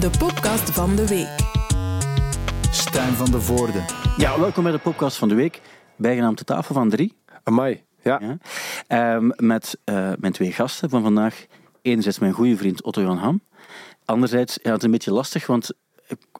De 0.00 0.10
podcast 0.18 0.70
van 0.70 0.96
de 0.96 1.06
week. 1.06 1.36
Stijn 2.70 3.12
van 3.12 3.30
de 3.30 3.40
Voorde. 3.40 3.84
Ja, 4.16 4.40
welkom 4.40 4.62
bij 4.62 4.72
de 4.72 4.78
podcast 4.78 5.16
van 5.16 5.28
de 5.28 5.34
week, 5.34 5.60
bijgenaamd 5.96 6.38
de 6.38 6.44
tafel 6.44 6.74
van 6.74 6.88
drie. 6.88 7.16
Amai, 7.42 7.82
ja. 8.02 8.20
Ja. 8.20 8.38
Ehm, 8.86 9.30
met 9.36 9.78
eh, 9.84 10.12
mijn 10.18 10.32
twee 10.32 10.52
gasten 10.52 10.90
van 10.90 11.02
vandaag. 11.02 11.46
Enerzijds 11.82 12.18
mijn 12.18 12.32
goede 12.32 12.56
vriend 12.56 12.82
Otto 12.82 13.02
Jan 13.02 13.16
Ham. 13.16 13.42
Anderzijds, 14.04 14.58
ja, 14.62 14.70
het 14.70 14.78
is 14.78 14.84
een 14.84 14.90
beetje 14.90 15.12
lastig, 15.12 15.46
want 15.46 15.70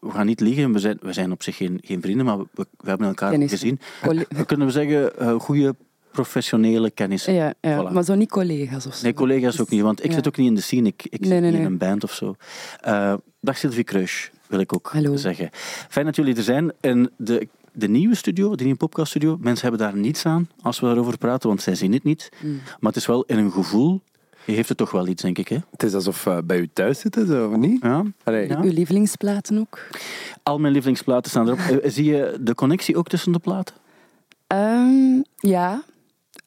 we 0.00 0.10
gaan 0.10 0.26
niet 0.26 0.40
liegen, 0.40 0.72
we 0.72 0.78
zijn, 0.78 0.98
we 1.00 1.12
zijn 1.12 1.32
op 1.32 1.42
zich 1.42 1.56
geen, 1.56 1.78
geen 1.84 2.00
vrienden, 2.00 2.26
maar 2.26 2.38
we, 2.38 2.46
we 2.54 2.88
hebben 2.88 3.06
elkaar 3.06 3.30
Kennis. 3.30 3.50
gezien. 3.50 3.80
We 4.28 4.44
kunnen 4.46 4.66
we 4.66 4.72
zeggen, 4.72 5.18
eh, 5.18 5.34
goede 5.40 5.74
professionele 6.22 6.90
kennissen. 6.90 7.32
Ja, 7.32 7.52
ja. 7.60 7.84
Voilà. 7.88 7.92
maar 7.92 8.04
zo 8.04 8.14
niet 8.14 8.30
collega's 8.30 8.86
of 8.86 8.94
zo. 8.94 9.02
Nee, 9.02 9.14
collega's 9.14 9.60
ook 9.60 9.68
niet, 9.68 9.80
want 9.82 10.00
ik 10.04 10.08
Ja. 10.10 10.12
zit 10.14 10.26
ook 10.28 10.36
niet 10.36 10.46
in 10.48 10.54
de 10.54 10.60
scene, 10.60 10.88
ik, 10.88 11.02
ik 11.04 11.10
zit 11.10 11.20
Nee, 11.28 11.40
nee, 11.40 11.50
niet 11.50 11.60
in 11.60 11.66
een 11.66 11.78
band 11.78 12.04
of 12.04 12.12
zo. 12.12 12.34
Eh, 12.80 13.14
dag 13.40 13.58
Sylvie 13.58 13.84
Kruis, 13.84 14.30
wil 14.46 14.60
ik 14.60 14.74
ook 14.74 14.88
Hallo. 14.92 15.16
zeggen. 15.16 15.48
Fijn 15.88 16.06
dat 16.06 16.16
jullie 16.16 16.36
er 16.36 16.42
zijn. 16.42 16.72
En 16.80 17.10
de, 17.16 17.48
de 17.72 17.88
nieuwe 17.88 18.14
studio, 18.14 18.54
de 18.54 18.62
nieuwe 18.62 18.78
podcaststudio, 18.78 19.36
mensen 19.40 19.68
hebben 19.68 19.86
daar 19.86 19.96
niets 20.00 20.26
aan 20.26 20.48
als 20.62 20.80
we 20.80 20.86
daarover 20.86 21.18
praten, 21.18 21.48
want 21.48 21.62
zij 21.62 21.74
zien 21.74 21.92
het 21.92 22.04
niet. 22.04 22.28
Mm. 22.42 22.54
Maar 22.54 22.92
het 22.92 22.96
is 22.96 23.06
wel 23.06 23.22
in 23.24 23.38
een 23.38 23.52
gevoel, 23.52 24.00
je 24.46 24.52
heeft 24.52 24.68
het 24.68 24.78
toch 24.78 24.90
wel 24.90 25.06
iets, 25.06 25.22
denk 25.22 25.38
ik, 25.38 25.48
hè? 25.48 25.56
Het 25.70 25.82
is 25.82 25.94
alsof 25.94 26.24
we 26.24 26.42
bij 26.44 26.58
u 26.58 26.68
thuis 26.72 26.98
zitten, 27.00 27.26
zo, 27.26 27.48
of 27.48 27.56
niet? 27.56 27.82
Ja. 27.82 28.02
Allee, 28.24 28.48
Ja. 28.48 28.60
Uw 28.62 28.70
lievelingsplaten 28.72 29.58
ook? 29.58 29.86
Al 30.42 30.58
mijn 30.58 30.72
lievelingsplaten 30.72 31.30
staan 31.30 31.46
erop. 31.46 31.58
Eh, 31.58 31.90
Zie 31.90 32.04
je 32.04 32.36
de 32.40 32.54
connectie 32.54 32.96
ook 32.96 33.08
tussen 33.08 33.32
de 33.32 33.38
platen? 33.38 33.74
Ehm, 34.46 35.22
ja. 35.36 35.82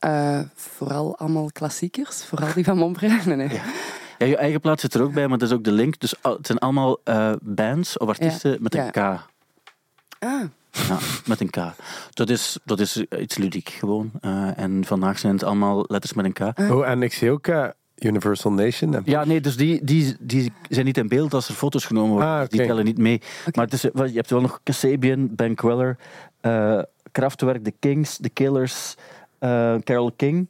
Eh, 0.02 0.40
vooral 0.56 1.18
allemaal 1.18 1.50
klassiekers. 1.52 2.26
Vooral 2.26 2.54
die 2.54 2.64
van 2.64 2.78
Montbrein. 2.78 3.20
Nee, 3.26 3.36
nee. 3.36 3.62
Ja, 4.18 4.26
je 4.26 4.38
eigen 4.38 4.60
plaat 4.60 4.80
zit 4.80 4.94
er 4.94 5.02
ook 5.02 5.14
bij, 5.14 5.28
maar 5.28 5.38
dat 5.38 5.48
is 5.50 5.56
ook 5.56 5.64
de 5.64 5.72
link. 5.72 6.00
Dus 6.00 6.16
het 6.22 6.46
zijn 6.48 6.58
allemaal 6.58 7.00
eh, 7.04 7.32
bands 7.42 7.98
of 7.98 8.08
artiesten 8.08 8.58
met 8.62 8.76
een 8.76 8.84
Ja. 8.84 8.90
K. 8.90 8.98
Ah, 10.20 10.42
Ja, 10.90 10.98
met 11.26 11.40
een 11.42 11.50
K. 11.50 11.56
Dat 12.14 12.30
is, 12.30 12.58
dat 12.66 12.80
is 12.80 13.04
iets 13.20 13.38
ludiek 13.38 13.70
gewoon. 13.70 14.12
Eh, 14.22 14.58
en 14.58 14.86
vandaag 14.86 15.20
zijn 15.20 15.34
het 15.34 15.44
allemaal 15.44 15.86
letters 15.88 16.14
met 16.14 16.26
een 16.26 16.34
K. 16.34 16.60
Oh, 16.72 16.88
en 16.88 17.04
ik 17.04 17.14
zie 17.14 17.32
ook 17.32 17.48
Universal 17.96 18.52
Nation. 18.52 18.96
En... 18.96 19.02
Ja, 19.06 19.26
nee, 19.26 19.42
dus 19.42 19.58
die, 19.58 19.84
die, 19.84 20.16
die 20.20 20.54
zijn 20.70 20.86
niet 20.86 20.98
in 20.98 21.08
beeld 21.08 21.34
als 21.34 21.48
er 21.48 21.54
foto's 21.54 21.86
genomen 21.86 22.12
worden. 22.12 22.30
Ah, 22.30 22.40
Dus 22.40 22.50
Die 22.50 22.66
tellen 22.66 22.86
niet 22.86 22.98
mee. 22.98 23.22
Maar 23.56 23.66
het 23.66 23.74
is, 23.74 23.86
wel, 23.94 24.06
je 24.06 24.16
hebt 24.16 24.30
wel 24.30 24.42
nog 24.42 24.60
Kasabian, 24.64 25.36
Ben 25.36 25.56
Queller, 25.56 25.98
eh 26.42 26.80
Kraftwerk, 27.12 27.64
The 27.64 27.74
Kings, 27.80 28.18
The 28.22 28.30
Killers, 28.30 28.96
eh, 29.42 29.76
Carole 29.84 30.14
King. 30.16 30.48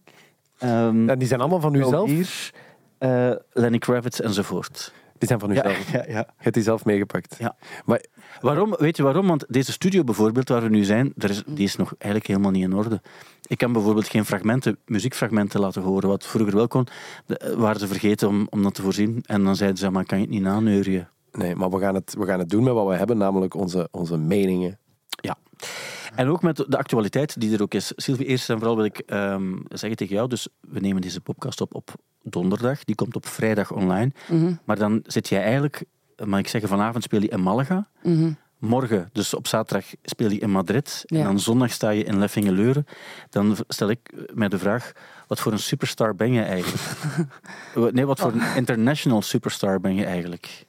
En 0.57 1.15
die 1.17 1.27
zijn 1.27 1.39
allemaal 1.39 1.59
van 1.59 1.73
uzelf? 1.73 2.09
Hier, 2.09 2.51
eh, 2.97 3.31
Lenny 3.51 3.77
Kravitz 3.77 4.19
enzovoort. 4.19 4.93
Die 5.17 5.27
zijn 5.27 5.39
van 5.39 5.49
uzelf. 5.51 5.91
ja, 5.91 6.03
ja. 6.07 6.17
Je 6.17 6.25
hebt 6.37 6.53
die 6.55 6.63
zelf 6.63 6.85
meegepakt. 6.85 7.35
Ja. 7.39 7.55
Maar 7.85 8.05
Waarom? 8.41 8.75
Weet 8.77 8.97
je 8.97 9.03
waarom? 9.03 9.27
Want 9.27 9.45
deze 9.47 9.71
studio 9.71 10.03
bijvoorbeeld, 10.03 10.49
waar 10.49 10.61
we 10.61 10.69
nu 10.69 10.83
zijn, 10.83 11.13
er 11.17 11.29
is, 11.29 11.43
die 11.47 11.63
is 11.65 11.75
nog 11.75 11.93
eigenlijk 11.97 12.27
helemaal 12.27 12.51
niet 12.51 12.63
in 12.63 12.73
orde. 12.73 13.01
Ik 13.47 13.57
kan 13.57 13.73
bijvoorbeeld 13.73 14.07
geen 14.07 14.25
fragmenten, 14.25 14.77
muziekfragmenten 14.85 15.59
laten 15.59 15.81
horen, 15.81 16.09
wat 16.09 16.25
vroeger 16.27 16.55
wel 16.55 16.67
kon. 16.67 16.87
De- 17.25 17.53
waren 17.57 17.79
ze 17.79 17.87
vergeten 17.87 18.27
om, 18.27 18.47
om 18.49 18.63
dat 18.63 18.73
te 18.73 18.81
voorzien. 18.81 19.23
En 19.25 19.43
dan 19.43 19.55
zeiden 19.55 19.77
ze, 19.79 19.89
maar 19.89 20.05
kan 20.05 20.17
je 20.17 20.23
het 20.23 20.33
niet 20.33 20.43
naneurien? 20.43 21.07
nee, 21.31 21.55
maar 21.55 21.69
we 21.69 21.79
gaan, 21.79 21.95
het, 21.95 22.15
we 22.17 22.25
gaan 22.25 22.39
het 22.39 22.49
doen 22.49 22.63
met 22.63 22.73
wat 22.73 22.87
we 22.87 22.95
hebben, 22.95 23.17
namelijk 23.17 23.55
onze, 23.55 23.87
onze 23.91 24.17
meningen. 24.17 24.77
Ja. 25.21 25.37
En 26.15 26.27
ook 26.27 26.41
met 26.41 26.55
de 26.67 26.77
actualiteit 26.77 27.39
die 27.39 27.53
er 27.53 27.61
ook 27.61 27.73
is. 27.73 27.91
Sylvie, 27.95 28.25
eerst 28.25 28.49
en 28.49 28.57
vooral 28.57 28.75
wil 28.75 28.85
ik 28.85 28.97
ehm, 28.97 29.53
zeggen 29.67 29.97
tegen 29.97 30.15
jou, 30.15 30.29
dus 30.29 30.47
we 30.59 30.79
nemen 30.79 31.01
deze 31.01 31.21
podcast 31.21 31.61
op 31.61 31.75
op 31.75 31.95
donderdag, 32.23 32.83
die 32.83 32.95
komt 32.95 33.15
op 33.15 33.27
vrijdag 33.27 33.71
online. 33.71 34.11
mhm, 34.29 34.53
Maar 34.63 34.77
dan 34.77 35.03
zit 35.05 35.29
jij 35.29 35.43
eigenlijk, 35.43 35.83
mag 36.25 36.39
ik 36.39 36.47
zeggen, 36.47 36.69
vanavond 36.69 37.03
speel 37.03 37.21
je 37.21 37.27
in 37.29 37.43
Malaga. 37.43 37.87
mhm. 38.03 38.31
Morgen, 38.57 39.09
dus 39.13 39.33
op 39.33 39.47
zaterdag, 39.47 39.85
speel 40.03 40.29
je 40.29 40.39
in 40.39 40.51
Madrid. 40.51 41.03
En 41.05 41.23
dan 41.23 41.39
zondag 41.39 41.71
sta 41.71 41.89
je 41.89 42.03
in 42.03 42.19
Leffingen-Leuren. 42.19 42.85
Dan 43.29 43.57
stel 43.67 43.89
ik 43.89 44.13
mij 44.33 44.47
de 44.47 44.59
vraag, 44.59 44.91
wat 45.27 45.39
voor 45.39 45.51
een 45.51 45.59
superstar 45.59 46.15
ben 46.15 46.31
je 46.31 46.41
eigenlijk? 46.41 46.81
nee, 47.95 48.05
wat 48.05 48.19
voor 48.19 48.31
een 48.31 48.55
international 48.55 49.21
superstar 49.21 49.79
ben 49.79 49.95
je 49.95 50.05
eigenlijk? 50.05 50.65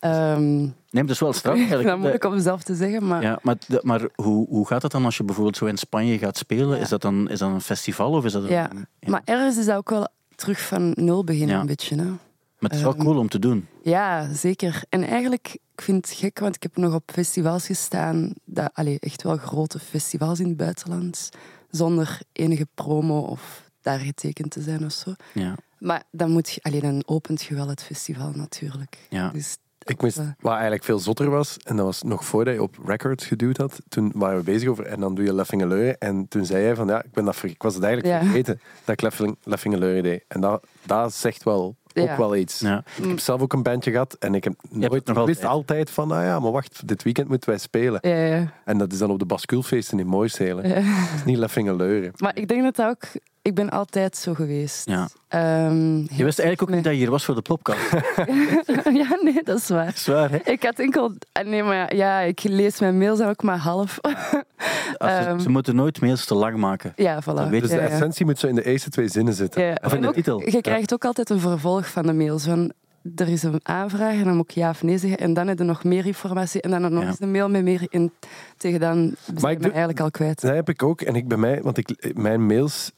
Ehm, 0.00 0.68
Nee, 0.94 1.02
dat 1.02 1.12
is 1.12 1.20
wel 1.20 1.32
straf 1.32 1.56
eigenlijk. 1.64 1.88
dat 1.88 1.98
moet 1.98 2.14
ik 2.14 2.24
om 2.24 2.32
mezelf 2.34 2.62
te 2.62 2.74
zeggen, 2.74 3.06
maar 3.06 3.22
Ja, 3.22 3.38
maar, 3.42 3.56
de- 3.66 3.80
maar 3.82 4.08
hoe, 4.14 4.48
hoe 4.48 4.66
gaat 4.66 4.80
dat 4.80 4.90
dan 4.92 5.04
als 5.04 5.16
je 5.16 5.24
bijvoorbeeld 5.24 5.56
zo 5.56 5.64
in 5.66 5.76
Spanje 5.78 6.18
gaat 6.18 6.36
spelen? 6.36 6.78
Is, 6.78 6.88
dat 6.88 7.02
dan, 7.02 7.28
is 7.30 7.38
dat 7.38 7.50
een 7.50 7.60
festival 7.60 8.12
of 8.12 8.24
is 8.24 8.32
dat 8.32 8.42
een... 8.42 8.48
Ja. 8.48 8.70
Maar 9.06 9.22
ergens 9.24 9.56
is 9.56 9.66
dat 9.66 9.76
ook 9.76 9.90
wel 9.90 10.08
terug 10.34 10.60
van 10.60 10.92
nul 10.94 11.24
beginnen, 11.24 11.54
Ja. 11.54 11.60
een 11.60 11.66
beetje. 11.66 11.96
Hè? 11.96 12.04
Maar 12.04 12.70
het 12.70 12.74
is 12.74 12.82
wel 12.82 12.94
Ehm, 12.94 13.02
cool 13.04 13.18
om 13.18 13.28
te 13.28 13.38
doen. 13.38 13.66
Ja, 13.82 14.32
zeker. 14.34 14.82
En 14.88 15.02
eigenlijk, 15.04 15.56
ik 15.74 15.80
vind 15.82 16.06
het 16.08 16.16
gek, 16.16 16.38
want 16.38 16.54
ik 16.56 16.62
heb 16.62 16.76
nog 16.76 16.94
op 16.94 17.10
festivals 17.12 17.66
gestaan, 17.66 18.32
dat, 18.44 18.70
allee, 18.74 18.96
echt 19.00 19.22
wel 19.22 19.36
grote 19.36 19.78
festivals 19.78 20.40
in 20.40 20.46
het 20.48 20.56
buitenland, 20.56 21.28
zonder 21.70 22.18
enige 22.32 22.66
promo 22.74 23.18
of 23.20 23.70
daar 23.82 23.98
getekend 23.98 24.50
te 24.50 24.62
zijn 24.62 24.84
of 24.84 24.92
zo. 24.92 25.14
Ja, 25.32 25.54
Maar 25.78 26.02
dan, 26.10 26.30
moet 26.30 26.50
je, 26.50 26.62
allee, 26.62 26.80
dan 26.80 27.02
opent 27.06 27.42
je 27.42 27.54
wel 27.54 27.68
het 27.68 27.82
festival 27.82 28.30
natuurlijk. 28.34 28.98
ja. 29.08 29.28
Dus, 29.30 29.56
Ik 29.84 30.00
wist 30.00 30.20
wat 30.40 30.52
eigenlijk 30.52 30.84
veel 30.84 30.98
zotter 30.98 31.30
was, 31.30 31.56
en 31.64 31.76
dat 31.76 31.84
was 31.84 32.02
nog 32.02 32.24
voordat 32.24 32.54
je 32.54 32.62
op 32.62 32.76
records 32.86 33.26
geduwd 33.26 33.56
had. 33.56 33.80
Toen 33.88 34.12
waren 34.14 34.38
we 34.38 34.44
bezig 34.44 34.68
over, 34.68 34.86
en 34.86 35.00
dan 35.00 35.14
doe 35.14 35.24
je 35.24 35.34
Leffingeleuren. 35.34 35.98
En 35.98 36.28
toen 36.28 36.44
zei 36.44 36.62
jij 36.64 36.74
van, 36.74 36.86
ja, 36.86 37.02
ik, 37.02 37.12
ben 37.12 37.24
dat 37.24 37.36
ver- 37.36 37.48
ik 37.48 37.62
was 37.62 37.74
het 37.74 37.82
eigenlijk 37.84 38.14
Ja. 38.14 38.20
vergeten 38.24 38.60
dat 38.84 38.94
ik 38.94 39.00
Leffing- 39.02 39.36
Leffingeleuren 39.42 40.02
deed. 40.02 40.24
En 40.28 40.40
dat, 40.40 40.66
dat 40.86 41.14
zegt 41.14 41.42
wel 41.42 41.76
ook 41.96 42.06
Ja. 42.06 42.16
wel 42.16 42.36
iets. 42.36 42.58
ja. 42.60 42.84
Ik 42.96 43.04
heb 43.08 43.18
zelf 43.18 43.40
ook 43.40 43.52
een 43.52 43.62
bandje 43.62 43.90
gehad 43.90 44.16
en 44.18 44.34
ik 44.34 44.44
heb 44.44 44.54
nooit, 44.70 45.06
nog 45.06 45.16
wist 45.26 45.44
altijd. 45.44 45.44
altijd 45.44 45.90
van, 45.90 46.10
ah 46.12 46.22
ja, 46.22 46.40
maar 46.40 46.52
wacht, 46.52 46.88
dit 46.88 47.02
weekend 47.02 47.28
moeten 47.28 47.48
wij 47.50 47.58
spelen. 47.58 47.98
ja, 48.02 48.16
ja, 48.24 48.52
En 48.64 48.78
dat 48.78 48.92
is 48.92 48.98
dan 48.98 49.10
op 49.10 49.18
de 49.18 49.26
Basculfeesten 49.26 49.98
in 49.98 50.06
Mooiselen. 50.06 50.68
ja. 50.68 50.74
Het 50.80 51.14
is 51.18 51.24
niet 51.24 51.36
Leffingeleuren. 51.38 52.12
Maar 52.16 52.36
ik 52.36 52.48
denk 52.48 52.62
dat 52.62 52.76
dat 52.76 52.90
ook... 52.90 53.02
Ik 53.44 53.54
ben 53.54 53.70
altijd 53.70 54.16
zo 54.16 54.34
geweest. 54.34 54.88
Ja. 54.88 55.08
Ehm, 55.28 55.96
Je 55.96 56.24
wist 56.24 56.38
eigenlijk 56.38 56.62
ook 56.62 56.68
nee. 56.68 56.76
niet 56.76 56.84
dat 56.84 56.92
je 56.94 56.98
hier 56.98 57.10
was 57.10 57.24
voor 57.24 57.34
de 57.34 57.42
podcast. 57.42 57.90
ja, 59.00 59.18
nee, 59.22 59.40
dat 59.42 59.58
is 59.58 59.68
waar. 59.68 59.92
Zwaar, 59.94 60.30
hè? 60.30 60.36
Ik 60.44 60.62
had 60.62 60.78
enkel... 60.78 61.12
ah, 61.32 61.46
Nee, 61.46 61.62
maar 61.62 61.94
ja, 61.96 62.20
ik 62.20 62.42
lees 62.42 62.80
mijn 62.80 62.98
mails 62.98 63.18
dan 63.18 63.28
ook 63.28 63.42
maar 63.42 63.58
half. 63.58 63.98
Als 64.00 64.12
ze, 65.12 65.18
Ehm. 65.18 65.38
ze 65.38 65.48
moeten 65.48 65.74
nooit 65.76 66.00
mails 66.00 66.24
te 66.24 66.34
lang 66.34 66.56
maken. 66.56 66.92
ja, 66.96 67.22
voilà. 67.22 67.50
Dus 67.50 67.60
ja, 67.60 67.60
de 67.60 67.74
ja. 67.74 67.78
essentie 67.88 68.24
moet 68.24 68.38
zo 68.38 68.46
in 68.46 68.54
de 68.54 68.64
eerste 68.64 68.90
twee 68.90 69.08
zinnen 69.08 69.34
zitten. 69.34 69.62
Ja, 69.64 69.76
Of 69.84 69.94
in 69.94 70.00
de 70.00 70.08
ook, 70.08 70.14
titel. 70.14 70.40
Je 70.50 70.60
krijgt 70.60 70.92
ook 70.92 71.04
altijd 71.04 71.30
een 71.30 71.40
vervolg 71.40 71.86
van 71.90 72.06
de 72.06 72.12
mails. 72.12 72.44
Van, 72.44 72.72
er 73.16 73.28
is 73.28 73.42
een 73.42 73.60
aanvraag 73.62 74.12
en 74.14 74.24
dan 74.24 74.36
moet 74.36 74.50
ik 74.50 74.56
ja 74.56 74.70
of 74.70 74.82
nee 74.82 74.98
zeggen. 74.98 75.18
En 75.18 75.34
dan 75.34 75.46
heb 75.48 75.58
je 75.58 75.64
nog 75.64 75.84
meer 75.84 76.06
informatie. 76.06 76.60
En 76.60 76.70
dan 76.70 76.80
nog 76.92 77.02
Ja. 77.02 77.08
eens 77.08 77.20
een 77.20 77.30
mail 77.30 77.48
met 77.48 77.62
meer 77.62 77.86
in. 77.88 78.12
Tegen 78.56 78.80
dan 78.80 79.14
ben 79.40 79.50
ik 79.50 79.58
me 79.58 79.68
eigenlijk 79.68 80.00
al 80.00 80.10
kwijt. 80.10 80.40
Dat 80.40 80.54
heb 80.54 80.68
ik 80.68 80.82
ook. 80.82 81.00
En 81.00 81.14
ik 81.14 81.28
bij 81.28 81.38
mij, 81.38 81.62
want 81.62 81.78
ik, 81.78 82.12
mijn 82.14 82.46
mails. 82.46 82.92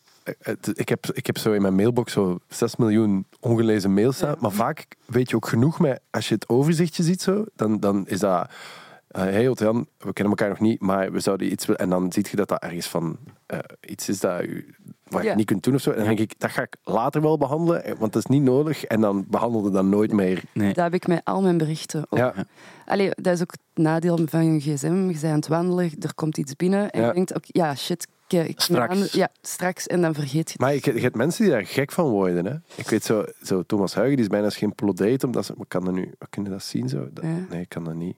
Ik 0.75 0.88
heb, 0.88 1.06
ik 1.12 1.26
heb 1.26 1.38
zo 1.38 1.53
in 1.53 1.62
mijn 1.62 1.75
mailbox 1.75 2.12
zo 2.12 2.38
6 2.48 2.76
miljoen 2.76 3.26
ongelezen 3.41 3.94
mails 3.94 4.16
staan. 4.16 4.37
Maar 4.41 4.50
vaak 4.53 4.87
weet 5.04 5.31
je 5.31 5.37
ook 5.37 5.47
genoeg 5.48 5.81
met. 5.81 6.00
Als 6.10 6.28
je 6.28 6.34
het 6.34 6.48
overzichtje 6.48 7.03
ziet, 7.03 7.22
zo, 7.22 7.44
dan, 7.56 7.81
dan 7.81 8.06
is 8.06 8.19
dat. 8.20 8.50
eh 9.09 9.22
hey 9.22 9.42
Jan, 9.42 9.87
we 9.98 10.12
kennen 10.12 10.34
elkaar 10.37 10.48
nog 10.48 10.60
niet, 10.60 10.81
maar 10.81 11.12
we 11.12 11.20
zouden 11.20 11.50
iets 11.53 11.66
willen. 11.66 11.81
En 11.81 11.88
dan 11.91 12.12
zie 12.12 12.26
je 12.31 12.37
dat 12.37 12.48
dat 12.48 12.62
ergens 12.62 12.87
van 12.88 13.19
eh, 13.47 13.59
iets 13.81 14.09
is 14.09 14.20
dat 14.20 14.42
u, 14.42 14.75
wat 15.09 15.22
je 15.22 15.28
Ja. 15.28 15.34
niet 15.34 15.47
kunt 15.47 15.62
doen 15.62 15.75
of 15.75 15.81
zo. 15.81 15.91
En 15.91 15.97
dan 15.97 16.06
denk 16.06 16.19
ik, 16.19 16.34
dat 16.38 16.50
ga 16.50 16.62
ik 16.62 16.76
later 16.84 17.20
wel 17.22 17.38
behandelen, 17.38 17.84
eh, 17.84 17.94
want 17.98 18.12
dat 18.12 18.22
is 18.25 18.31
niet 18.37 18.43
nodig. 18.43 18.84
En 18.84 19.00
dan 19.00 19.25
behandelde 19.28 19.70
dat 19.70 19.84
nooit 19.84 20.12
meer. 20.12 20.43
Nee. 20.53 20.72
Dat 20.75 20.84
heb 20.84 20.94
ik 20.94 21.06
met 21.06 21.20
al 21.25 21.43
mijn 21.43 21.58
berichten. 21.58 22.06
Ook. 22.10 22.19
Ja. 22.19 22.34
Allee, 22.87 23.10
dat 23.14 23.34
is 23.34 23.41
ook 23.43 23.50
het 23.53 23.84
nadeel 23.84 24.19
van 24.26 24.54
je 24.54 24.60
gsm. 24.60 24.94
Je 25.06 25.12
bent 25.12 25.25
aan 25.25 25.31
het 25.34 25.48
wandelen, 25.48 25.91
er 26.00 26.14
komt 26.14 26.38
iets 26.38 26.56
binnen. 26.56 26.91
En 26.91 27.00
Ja. 27.00 27.06
je 27.06 27.12
denkt, 27.14 27.34
ook, 27.37 27.44
ja, 27.47 27.75
shit. 27.75 28.08
Ik, 28.28 28.48
ik 28.48 28.60
Straks. 28.60 28.97
aan- 29.00 29.06
ja, 29.20 29.28
straks. 29.42 29.87
En 29.87 30.00
dan 30.00 30.14
vergeet 30.14 30.50
je 30.50 30.56
Maar 30.60 30.75
je, 30.75 30.81
je 30.94 31.00
hebt 31.00 31.16
mensen 31.16 31.42
die 31.44 31.53
daar 31.53 31.66
gek 31.66 31.92
van 31.92 32.09
worden. 32.09 32.47
Hè? 32.47 32.54
Ik 32.75 32.88
weet 32.91 33.04
zo, 33.04 33.25
zo 33.42 33.62
Thomas 33.62 33.94
Huigen, 33.94 34.16
die 34.16 34.25
is 34.25 34.31
bijna 34.31 34.50
geen 34.50 34.75
plodate, 34.75 35.26
omdat 35.26 35.44
ze, 35.47 35.53
maar 35.56 35.66
kan 35.69 35.84
dat 35.84 35.94
nu, 35.94 36.12
kun 36.31 36.44
je 36.44 36.50
dat 36.50 36.62
zien 36.62 36.88
zo? 36.88 37.08
Dat- 37.12 37.25
Ja. 37.25 37.31
Nee, 37.50 37.61
ik 37.61 37.69
kan 37.69 37.84
dat 37.84 37.94
niet. 37.94 38.17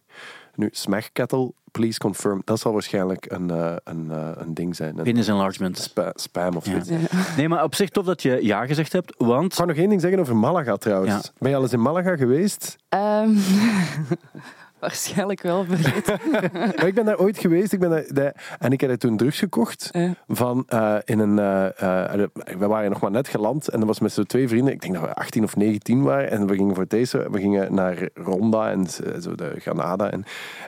Nu, 0.55 0.69
Smeg 0.73 1.13
Kettle, 1.13 1.53
please 1.73 1.99
confirm. 1.99 2.43
Dat 2.45 2.61
zal 2.61 2.73
waarschijnlijk 2.73 3.33
een, 3.33 3.51
eh, 3.51 3.75
een, 3.85 4.11
eh, 4.11 4.31
een 4.35 4.55
ding 4.55 4.77
zijn. 4.77 4.99
Een 4.99 5.05
Penis 5.05 5.29
enlargement. 5.29 5.79
spa- 5.79 6.13
spam 6.15 6.57
of 6.57 6.65
Ja. 6.67 6.71
zoiets. 6.71 6.89
Ja. 6.89 7.19
Nee, 7.37 7.49
maar 7.49 7.63
op 7.65 7.75
zich 7.75 7.89
tof 7.89 8.05
dat 8.07 8.23
je 8.23 8.39
ja 8.43 8.67
gezegd 8.67 8.93
hebt, 8.93 9.15
want... 9.17 9.53
Ik 9.53 9.59
wou 9.59 9.69
nog 9.69 9.79
één 9.79 9.89
ding 9.89 10.01
zeggen 10.01 10.19
over 10.21 10.37
Malaga 10.37 10.77
trouwens. 10.77 11.13
Ja. 11.25 11.31
Ben 11.39 11.51
je 11.51 11.57
al 11.57 11.63
eens 11.63 11.73
in 11.73 11.83
Malaga 11.83 12.17
geweest? 12.17 12.77
Ehm, 12.89 13.31
waarschijnlijk 14.81 15.43
wel 15.43 15.65
vergeten. 15.65 16.19
Maar 16.77 16.87
ik 16.87 16.95
ben 16.95 17.05
daar 17.05 17.19
ooit 17.19 17.39
geweest 17.39 17.73
ik 17.73 17.81
ben 17.81 18.05
daar, 18.15 18.57
en 18.59 18.73
ik 18.73 18.81
heb 18.81 18.91
er 18.91 18.99
toen 18.99 19.17
drugs 19.17 19.39
gekocht. 19.39 19.91
Van, 20.29 20.65
eh, 20.67 20.97
in 21.05 21.19
een, 21.19 21.39
eh, 21.39 22.13
eh, 22.13 22.29
we 22.59 22.67
waren 22.67 22.91
nog 22.91 23.01
maar 23.01 23.11
net 23.11 23.29
geland 23.29 23.69
en 23.69 23.79
dat 23.79 23.89
was 23.89 24.01
met 24.01 24.13
z'n 24.13 24.23
twee 24.23 24.49
vrienden. 24.49 24.73
Ik 24.73 24.81
denk 24.81 24.95
dat 24.95 25.03
we 25.03 25.15
18 25.15 25.45
of 25.45 25.57
19 25.57 26.03
waren. 26.03 26.31
En 26.31 26.47
we 26.47 26.55
gingen 26.55 26.75
voor 26.75 26.89
deze, 26.89 27.29
we 27.31 27.39
gingen 27.39 27.75
naar 27.75 28.09
Ronda 28.15 28.71
en 28.71 28.87
zo 29.21 29.35
de 29.35 29.55
Granada. 29.59 30.11
En, 30.11 30.25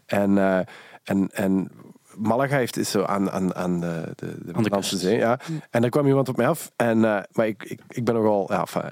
en, 0.07 0.39
en, 1.05 1.29
en 1.33 1.71
Malaga 2.19 2.57
heeft, 2.57 2.77
is 2.77 2.91
zo 2.91 3.03
aan, 3.03 3.31
aan, 3.31 3.55
aan 3.55 3.81
de, 3.81 4.13
de, 4.17 4.63
de 4.63 4.71
kust. 4.71 4.99
Zee. 4.99 5.19
Ja. 5.19 5.39
En 5.71 5.81
daar 5.81 5.91
kwam 5.91 6.07
iemand 6.07 6.29
op 6.29 6.37
mij 6.37 6.49
af. 6.49 6.71
En, 6.77 7.05
eh, 7.05 7.23
maar 7.33 7.47
ik, 7.47 7.63
ik, 7.63 7.81
ik 7.89 8.05
ben 8.05 8.15
nogal 8.15 8.47
ja, 8.53 8.61
enfin, 8.61 8.83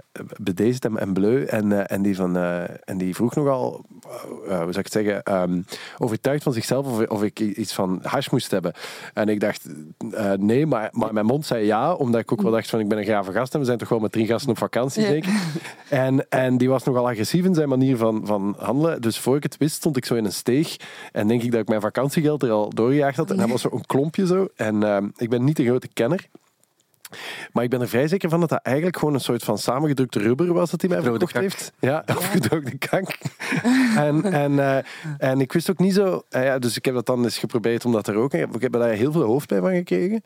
bedeesd 0.43 0.85
en, 0.85 0.99
en 0.99 1.13
bleu. 1.13 1.45
En, 1.45 1.73
eh, 1.73 1.97
en, 1.97 2.03
die 2.03 2.17
van, 2.17 2.37
eh, 2.37 2.63
en 2.85 2.99
die 2.99 3.15
vroeg 3.15 3.35
nogal, 3.35 3.85
hoe 4.29 4.47
zou 4.49 4.69
ik 4.69 4.77
het 4.77 4.93
zeggen, 4.93 5.23
ehm, 5.23 5.63
overtuigd 5.99 6.43
van 6.43 6.53
zichzelf 6.53 6.87
of, 6.87 7.07
of 7.09 7.23
ik 7.23 7.41
iets 7.41 7.73
van 7.73 7.99
hash 8.03 8.29
moest 8.29 8.51
hebben. 8.51 8.73
En 9.15 9.29
ik 9.29 9.41
dacht, 9.41 9.69
nee, 10.37 10.67
maar, 10.67 10.89
maar 10.93 11.13
mijn 11.13 11.27
mond 11.27 11.47
zei 11.47 11.65
ja, 11.65 11.95
omdat 11.95 12.21
ik 12.21 12.33
ook 12.33 12.43
wel 12.43 12.53
dacht 12.53 12.71
van 12.71 12.81
ik 12.81 12.89
ben 12.89 12.99
een 12.99 13.05
grave 13.05 13.33
gast 13.33 13.55
en 13.55 13.61
we 13.61 13.67
zijn 13.67 13.79
toch 13.79 13.89
wel 13.89 13.99
met 13.99 14.13
drie 14.13 14.27
gasten 14.27 14.51
op 14.51 14.59
vakantie 14.59 15.03
Ja. 15.03 15.09
zeker. 15.09 15.33
En, 15.89 16.29
en 16.29 16.59
die 16.59 16.69
was 16.69 16.85
nogal 16.85 17.09
agressief 17.09 17.45
in 17.45 17.55
zijn 17.55 17.69
manier 17.69 17.97
van, 17.97 18.21
van 18.25 18.55
handelen. 18.59 19.03
Dus 19.03 19.19
voor 19.19 19.37
ik 19.37 19.43
het 19.43 19.57
wist, 19.57 19.75
stond 19.75 19.97
ik 19.97 20.05
zo 20.05 20.15
in 20.15 20.25
een 20.25 20.33
steeg. 20.33 20.77
En 21.13 21.29
denk 21.29 21.43
ik 21.43 21.51
dat 21.51 21.61
ik 21.61 21.69
mijn 21.69 21.81
vakantiegeld 21.81 22.43
er 22.43 22.51
al 22.51 22.71
had. 23.17 23.31
En 23.31 23.39
hij 23.39 23.49
was 23.49 23.61
zo 23.61 23.69
een 23.73 23.87
klompje 23.87 24.27
zo. 24.27 24.49
En 24.57 24.83
ehm, 24.83 25.09
ik 25.17 25.31
ben 25.31 25.45
niet 25.45 25.57
de 25.57 25.65
grote 25.65 25.89
kenner. 25.89 26.29
Maar 27.53 27.65
ik 27.65 27.71
ben 27.71 27.81
er 27.81 27.89
vrij 27.89 28.09
zeker 28.09 28.29
van 28.29 28.41
dat 28.41 28.49
dat 28.49 28.61
eigenlijk 28.63 28.97
gewoon 28.99 29.15
een 29.15 29.21
soort 29.21 29.43
van 29.43 29.59
samengedrukte 29.59 30.19
rubber 30.19 30.53
was 30.53 30.71
dat 30.71 30.81
hij 30.81 30.91
mij 30.91 31.03
verkocht 31.03 31.33
kak. 31.33 31.43
heeft. 31.43 31.73
Ja, 31.79 32.05
of 32.17 32.31
gedroogde 32.31 32.79
kak. 32.79 33.19
en, 33.97 34.25
en, 34.33 34.59
eh, 34.59 34.79
en 35.19 35.41
ik 35.41 35.53
wist 35.53 35.71
ook 35.71 35.79
niet 35.79 35.95
zo... 35.95 36.23
eh, 36.29 36.45
ja, 36.45 36.59
dus 36.59 36.77
ik 36.77 36.85
heb 36.85 36.95
dat 36.95 37.07
dan 37.07 37.25
eens 37.25 37.39
geprobeerd 37.39 37.85
om 37.85 37.93
dat 37.93 38.05
te 38.05 38.13
roken. 38.13 38.49
Ik 38.53 38.61
heb 38.63 38.73
daar 38.73 38.89
heel 38.91 39.13
veel 39.13 39.23
hoofdpijn 39.23 39.61
van 39.61 39.71
gekregen. 39.75 40.23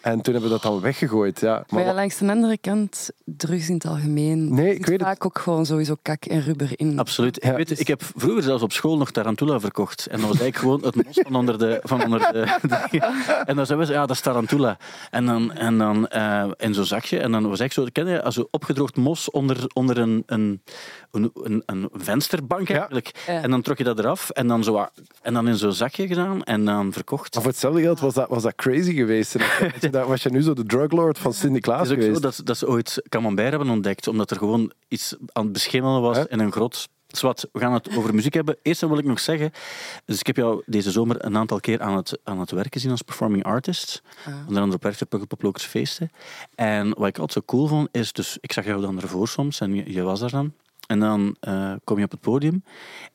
En 0.00 0.20
toen 0.20 0.32
hebben 0.32 0.42
we 0.50 0.56
dat 0.60 0.62
dan 0.72 0.80
weggegooid. 0.80 1.40
Ja. 1.40 1.64
Maar 1.68 1.84
ja, 1.84 1.94
langs 1.94 2.18
de 2.18 2.30
andere 2.30 2.58
kant, 2.58 3.10
drugs 3.24 3.68
in 3.68 3.74
het 3.74 3.86
algemeen. 3.86 4.54
Nee, 4.54 4.74
ik 4.74 4.86
weet 4.86 4.98
het. 4.98 5.08
vaak 5.08 5.24
ook 5.24 5.38
gewoon 5.38 5.66
sowieso 5.66 5.94
kak 6.02 6.24
en 6.24 6.40
rubber 6.42 6.70
in. 6.76 6.98
Absoluut. 6.98 7.38
Ja, 7.42 7.50
ik, 7.50 7.56
weet, 7.56 7.68
dus- 7.68 7.78
ik 7.78 7.86
heb 7.86 8.02
vroeger 8.16 8.42
zelfs 8.42 8.62
op 8.62 8.72
school 8.72 8.96
nog 8.96 9.10
Tarantula 9.10 9.60
verkocht. 9.60 10.06
En 10.06 10.20
dat 10.20 10.28
was 10.28 10.40
eigenlijk 10.40 10.56
gewoon 10.56 10.82
het 10.82 10.94
mos 11.06 11.18
van 11.24 11.34
onder 11.34 11.58
de... 11.58 11.80
Van 11.82 12.02
onder 12.04 12.18
de, 12.20 12.58
de- 12.68 13.42
en 13.46 13.56
dan 13.56 13.66
zeiden 13.66 13.86
we, 13.88 13.92
ja, 13.92 14.00
dat 14.06 14.10
is 14.16 14.20
Tarantula. 14.22 14.76
En 15.10 15.26
dan, 15.26 15.52
en 15.52 15.78
dan 15.78 16.08
eh, 16.26 16.50
in 16.56 16.74
zo'n 16.74 16.84
zakje. 16.84 17.18
En 17.18 17.32
dan 17.32 17.48
was 17.48 17.60
ik 17.60 17.72
zo, 17.72 17.86
ken 17.92 18.06
je, 18.06 18.22
als 18.22 18.34
zo 18.34 18.48
opgedroogd 18.50 18.96
mos 18.96 19.30
onder, 19.30 19.64
onder 19.74 19.98
een, 19.98 20.22
een, 20.26 20.62
een, 21.12 21.62
een, 21.66 21.88
vensterbank 21.92 22.70
eigenlijk. 22.70 23.24
Ja. 23.26 23.42
En 23.42 23.50
dan 23.50 23.62
trok 23.62 23.78
je 23.78 23.84
dat 23.84 23.98
eraf 23.98 24.30
en 24.30 24.46
dan, 24.46 24.64
zo, 24.64 24.86
en 25.22 25.34
dan 25.34 25.48
in 25.48 25.56
zo'n 25.56 25.72
zakje 25.72 26.06
gedaan 26.06 26.42
en 26.44 26.64
dan 26.64 26.92
verkocht. 26.92 27.34
Maar 27.34 27.42
voor 27.42 27.50
hetzelfde 27.52 27.80
geld 27.80 28.00
was 28.00 28.14
dat, 28.14 28.28
was 28.28 28.42
dat 28.42 28.54
crazy 28.54 28.92
geweest. 28.94 29.32
Dat 29.32 29.42
je- 29.80 29.90
dat 29.90 30.06
was 30.06 30.22
je 30.22 30.30
nu 30.30 30.42
zo 30.42 30.52
de 30.54 30.64
druglord 30.64 31.18
van 31.18 31.32
Sint-Niklaas 31.32 31.78
Het 31.80 31.86
is 31.88 31.94
ook 31.94 32.00
geweest. 32.00 32.22
zo 32.22 32.28
dat, 32.28 32.40
dat 32.46 32.58
ze 32.58 32.68
ooit 32.68 33.02
camembert 33.08 33.50
hebben 33.50 33.68
ontdekt, 33.68 34.08
omdat 34.08 34.30
er 34.30 34.36
gewoon 34.36 34.72
iets 34.88 35.16
aan 35.32 35.42
het 35.44 35.52
beschimmelen 35.52 36.00
was 36.00 36.18
in 36.28 36.40
een 36.40 36.52
grot. 36.52 36.88
Zwat, 37.16 37.48
we 37.52 37.58
gaan 37.58 37.72
het 37.72 37.96
over 37.96 38.14
muziek 38.14 38.34
hebben. 38.34 38.56
Eerst 38.62 38.80
wil 38.80 38.98
ik 38.98 39.04
nog 39.04 39.20
zeggen, 39.20 39.52
dus 40.04 40.18
ik 40.18 40.26
heb 40.26 40.36
jou 40.36 40.62
deze 40.66 40.90
zomer 40.90 41.24
een 41.24 41.36
aantal 41.36 41.60
keer 41.60 41.80
aan 41.80 41.96
het, 41.96 42.18
aan 42.24 42.40
het 42.40 42.50
werk 42.50 42.72
gezien 42.72 42.90
als 42.90 43.02
performing 43.02 43.44
artist. 43.44 44.02
Ah. 44.26 44.34
Onder 44.34 44.56
andere 44.56 44.74
op 44.74 44.82
Werchter 44.82 45.06
Pukkelpoplokers 45.06 45.64
feesten. 45.64 46.10
En 46.54 46.88
wat 46.88 47.08
ik 47.08 47.18
altijd 47.18 47.32
zo 47.32 47.42
cool 47.46 47.66
vond, 47.66 47.88
is, 47.92 48.12
dus 48.12 48.38
ik 48.40 48.52
zag 48.52 48.64
jou 48.64 48.80
dan 48.80 49.00
ervoor 49.00 49.28
soms 49.28 49.60
en 49.60 49.74
je, 49.74 49.92
je 49.92 50.02
was 50.02 50.20
daar 50.20 50.30
dan. 50.30 50.52
En 50.86 51.00
dan 51.00 51.36
eh, 51.40 51.72
kom 51.84 51.98
je 51.98 52.04
op 52.04 52.10
het 52.10 52.20
podium. 52.20 52.64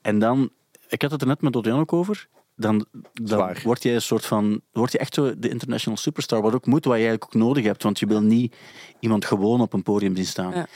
En 0.02 0.20
dan, 0.20 0.50
ik 0.88 1.02
had 1.02 1.12
het 1.12 1.22
er 1.22 1.28
net 1.28 1.42
met 1.42 1.54
Dodian 1.54 1.80
ook 1.80 1.94
over, 1.94 2.28
dan, 2.56 2.86
dan 3.14 3.56
word 3.64 3.84
je 3.84 3.92
een 3.92 4.02
soort 4.02 4.26
van, 4.26 4.62
word 4.72 4.92
je 4.92 4.98
echt 4.98 5.14
zo 5.14 5.40
de 5.40 5.50
international 5.50 5.98
superstar, 5.98 6.42
wat 6.42 6.54
ook 6.54 6.66
moet, 6.66 6.86
wat 6.86 6.98
je 6.98 7.06
eigenlijk 7.06 7.26
ook 7.26 7.42
nodig 7.42 7.64
hebt, 7.64 7.84
want 7.84 8.00
je 8.00 8.06
wil 8.06 8.22
niet 8.22 8.56
iemand 9.00 9.26
gewoon 9.26 9.62
op 9.62 9.74
een 9.74 9.84
podium 9.84 10.16
zien 10.16 10.26
staan. 10.26 10.52
Ja. 10.52 10.68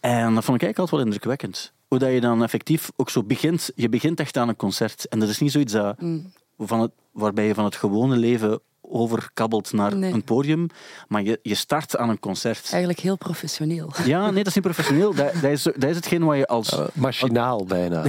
En 0.00 0.34
dat 0.34 0.44
vond 0.44 0.56
ik 0.56 0.62
eigenlijk 0.62 0.78
altijd 0.78 0.90
wel 0.90 1.00
indrukwekkend. 1.00 1.72
Hoe 1.88 1.98
dat 1.98 2.12
je 2.12 2.20
dan 2.20 2.42
effectief 2.42 2.90
ook 2.96 3.10
zo 3.10 3.22
begint, 3.22 3.70
je 3.74 3.88
begint 3.88 4.20
echt 4.20 4.36
aan 4.36 4.48
een 4.48 4.56
concert. 4.56 5.08
En 5.08 5.18
dat 5.18 5.28
is 5.28 5.38
niet 5.38 5.52
zoiets 5.52 5.72
dat, 5.72 6.00
Mm. 6.00 6.32
van 6.58 6.80
het, 6.80 6.90
waarbij 7.12 7.46
je 7.46 7.54
van 7.54 7.64
het 7.64 7.76
gewone 7.76 8.16
leven 8.16 8.60
overkabbelt 8.90 9.72
naar 9.72 9.96
Nee. 9.96 10.12
een 10.12 10.24
podium, 10.24 10.66
maar 11.08 11.22
je, 11.22 11.38
je 11.42 11.54
start 11.54 11.96
aan 11.96 12.08
een 12.08 12.18
concert. 12.18 12.68
Eigenlijk 12.70 13.00
heel 13.00 13.16
professioneel. 13.16 13.92
Ja, 14.04 14.24
nee, 14.24 14.36
dat 14.36 14.46
is 14.46 14.54
niet 14.54 14.64
professioneel. 14.64 15.14
Dat, 15.14 15.32
dat, 15.34 15.50
is, 15.50 15.62
dat 15.62 15.84
is 15.84 15.96
hetgeen 15.96 16.24
wat 16.24 16.36
je 16.36 16.46
als... 16.46 16.72
Eh, 16.78 16.86
machinaal 16.94 17.64
bijna. 17.64 18.02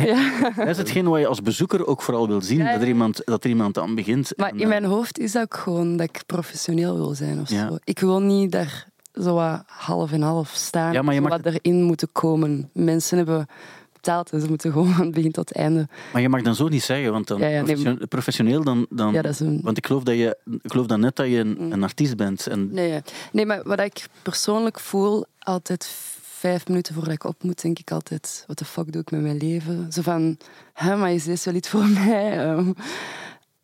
Dat 0.56 0.68
is 0.68 0.78
hetgeen 0.78 1.06
wat 1.08 1.20
je 1.20 1.28
als 1.28 1.42
bezoeker 1.42 1.88
ook 1.88 2.02
vooral 2.02 2.28
wil 2.28 2.42
zien. 2.42 2.58
Ja, 2.58 2.66
ja. 2.66 2.72
Dat, 2.72 2.82
er 2.82 2.88
iemand, 2.88 3.22
dat 3.26 3.44
er 3.44 3.50
iemand 3.50 3.78
aan 3.78 3.96
begint. 3.96 4.34
Maar 4.36 4.50
En, 4.50 4.56
in 4.56 4.62
eh, 4.62 4.68
mijn 4.68 4.86
hoofd 4.86 5.20
is 5.20 5.32
dat 5.32 5.44
ook 5.44 5.56
gewoon 5.58 5.98
dat 5.98 6.10
ik 6.10 6.24
professioneel 6.26 6.96
wil 6.96 7.14
zijn 7.16 7.40
of 7.42 7.50
Ja. 7.50 7.68
zo. 7.68 7.78
Ik 7.84 8.00
wil 8.00 8.22
niet 8.22 8.52
daar 8.52 8.88
zo 9.22 9.34
wat 9.34 9.64
half 9.66 10.12
en 10.12 10.22
half 10.22 10.50
staan. 10.54 10.94
Ja, 10.94 11.02
maar 11.02 11.14
je 11.14 11.22
mag- 11.22 11.30
wat 11.42 11.46
erin 11.46 11.84
moeten 11.84 12.10
komen. 12.12 12.70
Mensen 12.74 13.18
hebben 13.18 13.48
betaald 13.94 14.32
en 14.32 14.42
ze 14.42 14.48
moeten 14.48 14.72
gewoon 14.72 14.88
van 14.94 15.06
het 15.06 15.14
begin 15.14 15.32
tot 15.32 15.50
het 15.50 15.58
einde. 15.58 15.88
Maar 16.14 16.22
je 16.22 16.30
mag 16.30 16.42
dan 16.42 16.56
zo 16.56 16.68
niet 16.68 16.84
zeggen, 16.84 17.12
want 17.12 17.28
dan 17.28 17.40
Ja, 17.40 17.48
ja, 17.48 17.62
nee, 17.62 18.08
professioneel, 18.08 18.64
dan... 18.64 18.86
dan 18.90 19.14
Ja, 19.14 19.22
dat 19.22 19.32
is 19.32 19.40
een... 19.40 19.60
Want 19.64 19.78
ik 19.78 19.86
geloof, 19.86 20.04
dat 20.04 20.16
je, 20.16 20.38
ik 20.62 20.72
geloof 20.72 20.86
dan 20.86 21.00
net 21.00 21.16
dat 21.16 21.28
je 21.28 21.38
een, 21.38 21.72
een 21.72 21.84
artiest 21.84 22.16
bent. 22.18 22.48
En, 22.48 22.70
Nee, 22.74 23.02
nee, 23.32 23.46
maar 23.46 23.64
wat 23.64 23.80
ik 23.80 24.06
persoonlijk 24.22 24.80
voel, 24.80 25.26
altijd 25.40 25.86
vijf 26.22 26.68
minuten 26.68 26.94
voordat 26.94 27.14
ik 27.14 27.24
op 27.24 27.44
moet, 27.44 27.62
denk 27.62 27.80
ik 27.80 27.92
altijd, 27.92 28.44
wat 28.48 28.58
de 28.58 28.66
fuck 28.66 28.92
doe 28.92 29.02
ik 29.02 29.12
met 29.12 29.22
mijn 29.22 29.38
leven? 29.38 29.92
Zo 29.94 30.02
van, 30.02 30.38
hè, 30.74 30.96
maar 30.96 31.12
is 31.14 31.24
dit 31.24 31.44
wel 31.44 31.54
iets 31.54 31.70
voor 31.70 31.88
mij? 32.06 32.56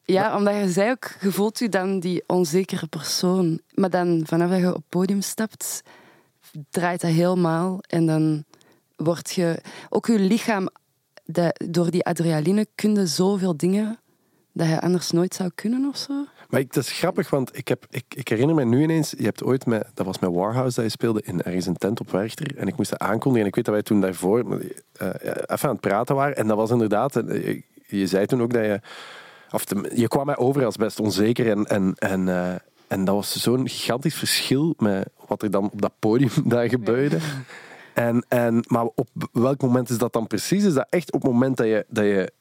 Ja, 0.06 0.38
omdat 0.38 0.56
je 0.56 0.70
zei 0.70 0.92
ook, 0.92 1.12
je 1.22 1.32
voelt 1.32 1.60
je 1.60 1.70
dan 1.70 2.00
die 2.00 2.24
onzekere 2.28 2.88
persoon. 2.88 3.60
Maar 3.74 3.90
dan, 3.90 4.24
vanaf 4.26 4.50
dat 4.50 4.60
je 4.60 4.68
op 4.68 4.74
het 4.74 4.90
podium 4.90 5.22
stapt, 5.22 5.82
draait 6.70 7.02
dat 7.02 7.12
helemaal. 7.12 7.80
En 7.88 8.06
dan 8.06 8.44
word 8.96 9.32
je, 9.32 9.62
ook 9.90 10.06
je 10.08 10.20
lichaam, 10.20 10.68
door 11.66 11.92
die 11.92 12.06
adrenaline 12.06 12.68
kun 12.76 12.96
je 12.96 13.08
zoveel 13.08 13.58
dingen 13.58 14.00
dat 14.52 14.68
je 14.68 14.82
anders 14.82 15.12
nooit 15.12 15.34
zou 15.34 15.50
kunnen 15.56 15.90
of 15.90 15.98
zo. 15.98 16.26
Maar 16.50 16.60
ik, 16.60 16.74
dat 16.74 16.84
is 16.84 16.92
grappig, 16.92 17.30
want 17.30 17.58
ik, 17.58 17.68
heb, 17.68 17.86
ik, 17.90 18.06
ik 18.10 18.28
herinner 18.28 18.56
me 18.56 18.66
nu 18.66 18.82
ineens... 18.82 19.14
Je 19.18 19.24
hebt 19.24 19.44
ooit 19.44 19.66
met... 19.66 19.88
Dat 19.94 20.06
was 20.06 20.20
met 20.20 20.34
Warhouse 20.34 20.76
dat 20.76 20.86
je 20.86 20.92
speelde 20.92 21.22
in 21.24 21.42
ergens 21.42 21.66
een 21.66 21.78
tent 21.78 22.00
op. 22.00 22.14
En 22.14 22.68
ik 22.68 22.78
moest 22.78 22.90
dat 22.90 23.00
aankondigen. 23.00 23.42
En 23.42 23.48
ik 23.48 23.56
weet 23.56 23.66
dat 23.66 23.74
wij 23.74 23.84
toen 23.84 24.02
daarvoor 24.02 24.62
eh, 24.94 25.08
even 25.46 25.70
aan 25.70 25.70
het 25.70 25.80
praten 25.80 26.16
waren. 26.16 26.36
En 26.36 26.48
dat 26.48 26.58
was 26.58 26.72
inderdaad... 26.72 27.16
eh, 27.16 27.62
je 27.88 28.08
zei 28.08 28.26
toen 28.26 28.42
ook 28.42 28.54
dat 28.54 28.64
je... 28.64 28.80
Of 29.56 29.66
te- 29.66 29.92
je 29.96 30.08
kwam 30.08 30.26
mij 30.26 30.38
over 30.38 30.66
als 30.66 30.76
best 30.76 31.00
onzeker. 31.00 31.50
En, 31.50 31.66
en, 31.66 31.94
en, 31.96 32.30
eh, 32.30 32.56
en 32.88 33.06
dat 33.06 33.16
was 33.16 33.36
zo'n 33.36 33.70
gigantisch 33.70 34.16
verschil 34.16 34.74
met 34.78 35.10
wat 35.28 35.42
er 35.42 35.52
dan 35.52 35.70
op 35.72 35.82
dat 35.82 35.92
podium 36.00 36.30
daar 36.54 36.70
gebeurde. 36.70 37.18
En, 37.94 38.26
en, 38.28 38.64
maar 38.68 38.86
op 38.86 39.08
welk 39.32 39.62
moment 39.62 39.90
is 39.90 39.98
dat 39.98 40.14
dan 40.14 40.28
precies? 40.28 40.64
Is 40.64 40.74
dat 40.74 40.88
echt 40.90 41.12
op 41.12 41.22
het 41.22 41.32
moment 41.32 41.58
dat 41.58 41.68
je, 41.68 41.86
dat 41.90 42.04
je 42.04 42.32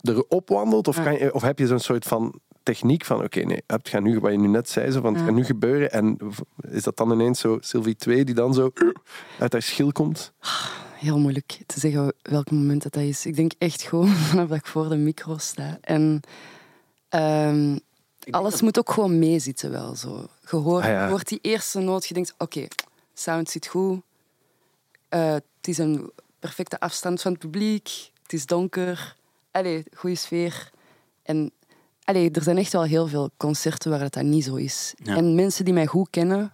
erop 0.00 0.48
wandelt? 0.48 0.88
Of, 0.88 1.02
kan 1.02 1.12
je, 1.18 1.34
of 1.34 1.42
heb 1.42 1.58
je 1.58 1.66
zo'n 1.66 1.78
soort 1.78 2.04
van 2.04 2.40
techniek 2.62 3.04
van, 3.04 3.24
oké, 3.24 3.40
nee, 3.40 3.62
het 3.66 3.88
gaat 3.88 4.02
nu, 4.02 4.20
wat 4.20 4.32
je 4.32 4.38
nu 4.38 4.48
net 4.48 4.68
zei, 4.68 4.90
zo 4.90 5.00
van, 5.00 5.14
het 5.14 5.22
gaat 5.24 5.34
nu 5.34 5.44
gebeuren. 5.44 5.92
En 5.92 6.18
is 6.70 6.82
dat 6.82 6.96
dan 6.96 7.12
ineens 7.12 7.40
zo 7.40 7.58
Sylvie 7.60 7.96
2 7.96 8.24
die 8.24 8.34
dan 8.34 8.54
zo 8.54 8.70
uit 9.38 9.52
haar 9.52 9.62
schil 9.62 9.92
komt? 9.92 10.32
Heel 11.02 11.18
moeilijk 11.18 11.58
te 11.66 11.80
zeggen 11.80 12.12
welk 12.22 12.50
moment 12.50 12.82
dat, 12.82 12.92
dat 12.92 13.02
is. 13.02 13.26
Ik 13.26 13.36
denk 13.36 13.52
echt 13.58 13.82
gewoon 13.82 14.08
vanaf 14.30 14.48
dat 14.48 14.58
ik 14.58 14.66
voor 14.66 14.88
de 14.88 14.96
micro 14.96 15.38
sta. 15.38 15.78
En 15.80 16.20
ehm, 17.08 17.78
alles 18.30 18.60
moet 18.60 18.78
ook 18.78 18.90
gewoon 18.92 19.18
meezitten 19.18 19.70
wel. 19.70 19.94
Zo. 19.96 20.26
Je 20.50 20.56
hoort, 20.56 20.84
Ah, 20.84 20.90
ja. 20.90 21.16
die 21.16 21.38
eerste 21.42 21.78
noot, 21.78 22.06
je 22.06 22.14
denkt, 22.14 22.34
oké, 22.38 22.66
sound 23.14 23.50
zit 23.50 23.66
goed. 23.66 24.00
Eh, 25.08 25.32
het 25.32 25.68
is 25.68 25.78
een 25.78 26.10
perfecte 26.38 26.80
afstand 26.80 27.20
van 27.22 27.32
het 27.32 27.40
publiek. 27.40 28.10
Het 28.22 28.32
is 28.32 28.46
donker. 28.46 29.16
Allee, 29.50 29.84
goede 29.94 30.16
sfeer. 30.16 30.70
En 31.22 31.52
allee, 32.04 32.30
er 32.30 32.42
zijn 32.42 32.58
echt 32.58 32.72
wel 32.72 32.82
heel 32.82 33.06
veel 33.06 33.30
concerten 33.36 33.90
waar 33.90 33.98
dat, 33.98 34.12
dat 34.12 34.24
niet 34.24 34.44
zo 34.44 34.54
is. 34.54 34.94
Ja. 34.96 35.16
En 35.16 35.34
mensen 35.34 35.64
die 35.64 35.74
mij 35.74 35.86
goed 35.86 36.10
kennen, 36.10 36.52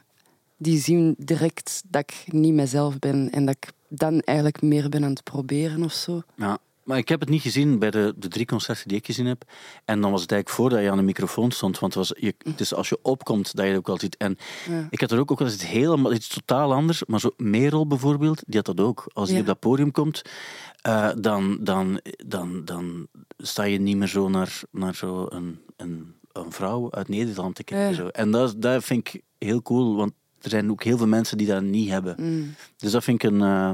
die 0.56 0.80
zien 0.80 1.14
direct 1.18 1.82
dat 1.86 2.02
ik 2.02 2.32
niet 2.32 2.54
mezelf 2.54 2.98
ben. 2.98 3.30
En 3.32 3.44
dat 3.46 3.54
ik 3.54 3.72
dan 3.88 4.20
eigenlijk 4.20 4.62
meer 4.62 4.88
ben 4.88 5.04
aan 5.04 5.10
het 5.10 5.24
proberen 5.24 5.82
of 5.84 5.92
zo. 5.92 6.22
Ja, 6.36 6.58
maar 6.82 6.98
ik 6.98 7.08
heb 7.08 7.20
het 7.20 7.28
niet 7.28 7.42
gezien 7.42 7.78
bij 7.78 7.90
de, 7.90 8.14
de 8.16 8.28
drie 8.28 8.46
concerten 8.46 8.88
die 8.88 8.96
ik 8.96 9.06
gezien 9.06 9.26
heb. 9.26 9.42
En 9.84 10.00
dan 10.00 10.10
was 10.10 10.22
het 10.22 10.32
eigenlijk 10.32 10.60
voordat 10.60 10.80
je 10.86 10.90
aan 10.90 10.96
de 10.96 11.02
microfoon 11.02 11.50
stond. 11.50 11.78
Want 11.78 11.94
het, 11.94 12.08
was, 12.08 12.18
je, 12.20 12.34
het 12.38 12.60
is 12.60 12.74
als 12.74 12.88
je 12.88 12.98
opkomt 13.02 13.54
dat 13.56 13.64
je 13.64 13.70
het 13.70 13.78
ook 13.80 13.88
altijd... 13.88 14.16
En 14.16 14.36
Ja. 14.68 14.86
ik 14.90 15.00
had 15.00 15.10
er 15.10 15.18
ook, 15.18 15.30
ook 15.30 15.38
wel 15.38 15.48
eens 15.48 15.66
helemaal 15.66 16.12
iets 16.12 16.28
totaal 16.28 16.72
anders. 16.74 17.04
Maar 17.04 17.20
zo 17.20 17.30
Merel 17.36 17.86
bijvoorbeeld, 17.86 18.42
die 18.46 18.56
had 18.56 18.76
dat 18.76 18.86
ook. 18.86 19.10
Als 19.12 19.26
die 19.26 19.34
Ja. 19.34 19.40
op 19.40 19.46
dat 19.46 19.58
podium 19.58 19.90
komt, 19.90 20.22
eh, 20.80 21.10
dan, 21.20 21.58
dan, 21.60 22.00
dan, 22.26 22.64
dan 22.64 23.06
sta 23.36 23.62
je 23.62 23.78
niet 23.80 23.96
meer 23.96 24.08
zo 24.08 24.28
naar, 24.28 24.60
naar 24.70 24.94
zo 24.94 25.26
een, 25.28 25.60
een, 25.76 26.14
een 26.32 26.52
vrouw 26.52 26.90
uit 26.92 27.08
Nederland 27.08 27.54
te 27.54 27.64
kijken. 27.64 27.88
Ja. 27.88 27.94
Zo. 27.94 28.06
En 28.08 28.30
dat, 28.30 28.54
dat 28.62 28.84
vind 28.84 29.08
ik 29.08 29.22
heel 29.38 29.62
cool, 29.62 29.96
want 29.96 30.12
er 30.42 30.50
zijn 30.50 30.70
ook 30.70 30.82
heel 30.82 30.96
veel 30.96 31.06
mensen 31.06 31.38
die 31.38 31.46
dat 31.46 31.62
niet 31.62 31.88
hebben. 31.88 32.14
Mm. 32.18 32.54
Dus 32.76 32.92
dat 32.92 33.04
vind 33.04 33.22
ik 33.22 33.30
een, 33.30 33.42
eh, 33.42 33.70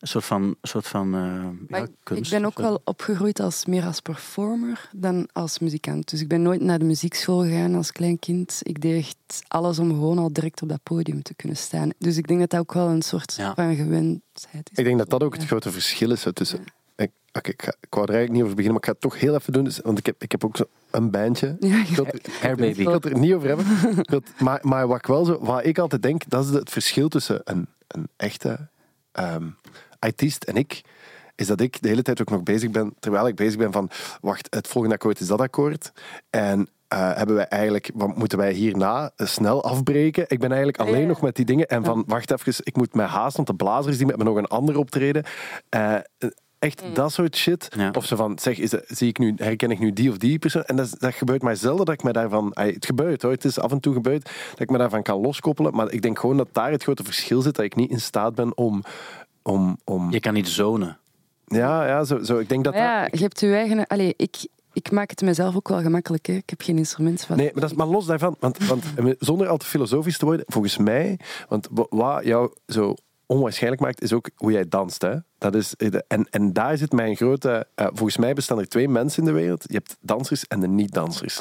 een 0.00 0.08
soort 0.08 0.24
van, 0.24 0.42
een 0.42 0.56
soort 0.68 0.86
van 0.88 1.06
eh, 1.14 1.20
Maar 1.68 1.80
ja, 1.80 1.86
ik- 1.86 1.90
kunst. 2.02 2.32
ik 2.32 2.38
ben 2.38 2.46
ook 2.48 2.58
wel 2.58 2.80
opgegroeid 2.84 3.40
als, 3.40 3.66
meer 3.66 3.84
als 3.84 4.00
performer 4.00 4.88
dan 4.92 5.28
als 5.32 5.58
muzikant. 5.58 6.10
Dus 6.10 6.20
ik 6.20 6.28
ben 6.28 6.42
nooit 6.42 6.60
naar 6.60 6.78
de 6.78 6.84
muziekschool 6.84 7.42
gegaan 7.42 7.74
als 7.74 7.92
klein 7.92 8.18
kind. 8.18 8.58
Ik 8.62 8.80
deed 8.80 8.98
echt 8.98 9.42
alles 9.48 9.78
om 9.78 9.88
gewoon 9.90 10.18
al 10.18 10.32
direct 10.32 10.62
op 10.62 10.68
dat 10.68 10.82
podium 10.82 11.22
te 11.22 11.34
kunnen 11.34 11.56
staan. 11.56 11.90
Dus 11.98 12.16
ik 12.16 12.26
denk 12.26 12.40
dat 12.40 12.50
dat 12.50 12.60
ook 12.60 12.72
wel 12.72 12.88
een 12.88 13.02
soort 13.02 13.34
Ja. 13.36 13.54
van 13.54 13.74
gewendheid 13.76 14.70
is. 14.72 14.78
Ik 14.78 14.84
denk 14.84 14.98
dat 14.98 15.10
dat 15.10 15.22
ook 15.22 15.34
het 15.34 15.44
grote 15.46 15.70
verschil 15.70 16.10
is 16.10 16.26
tussen... 16.32 16.64
Ik, 16.96 17.10
oké, 17.32 17.50
ik, 17.50 17.62
ga, 17.62 17.74
ik 17.80 17.94
wou 17.94 18.06
er 18.06 18.12
eigenlijk 18.14 18.30
niet 18.32 18.42
over 18.42 18.54
beginnen, 18.56 18.72
maar 18.72 18.80
ik 18.82 18.84
ga 18.86 18.92
het 18.92 19.00
toch 19.00 19.20
heel 19.20 19.34
even 19.34 19.52
doen. 19.52 19.64
Dus, 19.64 19.78
want 19.78 19.98
ik 19.98 20.06
heb, 20.06 20.22
ik 20.22 20.30
heb 20.30 20.44
ook 20.44 20.56
zo 20.56 20.64
een 20.94 21.10
bandje. 21.10 21.56
Ja, 21.60 21.80
Ik 21.80 21.86
wil 21.96 22.04
het- 22.06 22.28
Hairbaby. 22.40 22.68
Ik 22.70 22.76
wil 22.84 22.92
het 22.92 23.04
er 23.04 23.18
niet 23.18 23.32
over 23.32 23.48
hebben. 23.48 23.66
Het- 24.02 24.32
maar, 24.40 24.58
maar 24.62 24.86
wat 24.86 24.96
ik 24.96 25.06
wel 25.06 25.24
zo, 25.24 25.38
wat 25.40 25.64
ik 25.64 25.78
altijd 25.78 26.02
denk, 26.02 26.22
dat 26.28 26.44
is 26.44 26.50
het 26.50 26.70
verschil 26.70 27.08
tussen 27.08 27.40
een, 27.44 27.66
een 27.88 28.08
echte 28.16 28.68
ehm 29.12 29.46
artiest 29.98 30.44
en 30.44 30.54
ik, 30.56 30.80
is 31.34 31.46
dat 31.46 31.60
ik 31.60 31.82
de 31.82 31.88
hele 31.88 32.02
tijd 32.02 32.20
ook 32.20 32.30
nog 32.30 32.42
bezig 32.42 32.70
ben, 32.70 32.94
terwijl 32.98 33.26
ik 33.26 33.34
bezig 33.34 33.56
ben 33.58 33.72
van, 33.72 33.90
wacht, 34.20 34.46
het 34.54 34.68
volgende 34.68 34.94
akkoord 34.96 35.20
is 35.20 35.26
dat 35.26 35.40
akkoord. 35.40 35.92
En 36.30 36.68
eh, 36.88 37.14
hebben 37.16 37.34
wij 37.36 37.48
eigenlijk, 37.48 37.90
wat 37.94 38.16
moeten 38.16 38.38
wij 38.38 38.52
hierna 38.52 39.10
snel 39.16 39.64
afbreken? 39.64 40.24
Ik 40.28 40.38
ben 40.38 40.48
eigenlijk 40.48 40.78
alleen 40.80 41.00
Ja. 41.00 41.06
nog 41.06 41.20
met 41.20 41.36
die 41.36 41.44
dingen 41.44 41.66
en 41.66 41.84
van, 41.84 42.04
wacht 42.06 42.30
even, 42.30 42.52
ik 42.62 42.76
moet 42.76 42.94
mij 42.94 43.06
haasten, 43.06 43.44
want 43.44 43.58
de 43.58 43.64
blazers 43.64 43.96
die 43.96 44.06
met 44.06 44.16
me 44.16 44.24
nog 44.24 44.36
een 44.36 44.46
ander 44.46 44.76
optreden. 44.78 45.24
Eh, 45.68 45.94
Echt 46.64 46.82
dat 46.94 47.12
soort 47.12 47.36
shit. 47.36 47.68
Ja. 47.76 47.90
Of 47.96 48.04
zo 48.06 48.16
van, 48.16 48.38
zeg, 48.38 48.58
is 48.58 48.70
dat- 48.70 48.84
zie 48.86 49.08
ik 49.08 49.18
nu, 49.18 49.34
herken 49.36 49.70
ik 49.70 49.78
nu 49.78 49.92
die 49.92 50.10
of 50.10 50.18
die 50.18 50.38
persoon? 50.38 50.62
En 50.62 50.76
dat, 50.76 50.94
dat 50.98 51.14
gebeurt 51.14 51.42
maar 51.42 51.56
zelden 51.56 51.84
dat 51.86 51.94
ik 51.94 52.02
me 52.02 52.12
daarvan... 52.12 52.54
ay, 52.54 52.70
Het 52.70 52.86
gebeurt 52.86 53.22
hoor, 53.22 53.30
het 53.30 53.44
is 53.44 53.58
af 53.58 53.70
en 53.72 53.80
toe 53.80 53.94
gebeurd 53.94 54.22
dat 54.50 54.60
ik 54.60 54.70
me 54.70 54.78
daarvan 54.78 55.02
kan 55.02 55.20
loskoppelen. 55.20 55.74
Maar 55.74 55.90
ik 55.92 56.02
denk 56.02 56.18
gewoon 56.18 56.36
dat 56.36 56.48
daar 56.52 56.70
het 56.70 56.82
grote 56.82 57.04
verschil 57.04 57.40
zit, 57.42 57.54
dat 57.56 57.64
ik 57.64 57.74
niet 57.76 57.90
in 57.90 58.00
staat 58.00 58.34
ben 58.34 58.56
om... 58.56 58.82
om, 59.42 59.78
om 59.84 60.10
Je 60.12 60.20
kan 60.20 60.34
niet 60.34 60.48
zonen. 60.48 60.98
ja, 61.46 61.86
ja 61.86 62.04
zo, 62.04 62.22
zo, 62.22 62.38
ik 62.38 62.48
denk 62.48 62.64
dat... 62.64 62.74
Ja, 62.74 63.02
dat- 63.02 63.18
je 63.18 63.22
hebt 63.24 63.40
je 63.40 63.54
eigen... 63.54 63.86
Allee, 63.86 64.14
ik, 64.16 64.46
ik 64.72 64.90
maak 64.90 65.10
het 65.10 65.20
mezelf 65.22 65.56
ook 65.56 65.68
wel 65.68 65.80
gemakkelijk. 65.80 66.26
Hè. 66.26 66.32
Ik 66.34 66.50
heb 66.50 66.62
geen 66.62 66.78
instrument 66.78 67.24
van. 67.24 67.36
Nee, 67.36 67.50
maar, 67.52 67.60
dat 67.60 67.70
is, 67.70 67.76
maar 67.76 67.86
los 67.86 68.06
daarvan, 68.06 68.36
want, 68.40 68.66
want 68.66 68.84
zonder 69.18 69.48
al 69.48 69.56
te 69.56 69.66
filosofisch 69.66 70.18
te 70.18 70.24
worden, 70.24 70.44
volgens 70.48 70.76
mij, 70.76 71.18
want 71.48 71.68
wa- 71.70 71.86
wat 71.88 72.24
jou 72.24 72.52
zo 72.66 72.94
onwaarschijnlijk 73.26 73.82
maakt, 73.82 74.02
is 74.02 74.12
ook 74.12 74.30
hoe 74.36 74.52
jij 74.52 74.68
danst. 74.68 75.02
Hè? 75.02 75.16
Dat 75.38 75.54
is, 75.54 75.74
en, 76.06 76.28
en 76.30 76.52
daar 76.52 76.76
zit 76.76 76.92
mijn 76.92 77.16
grote... 77.16 77.66
eh, 77.74 77.86
volgens 77.86 78.16
mij 78.16 78.32
bestaan 78.32 78.58
er 78.58 78.68
twee 78.68 78.88
mensen 78.88 79.22
in 79.22 79.28
de 79.28 79.40
wereld. 79.40 79.64
Je 79.66 79.74
hebt 79.74 79.96
dansers 80.00 80.46
en 80.46 80.60
de 80.60 80.68
niet-dansers. 80.68 81.40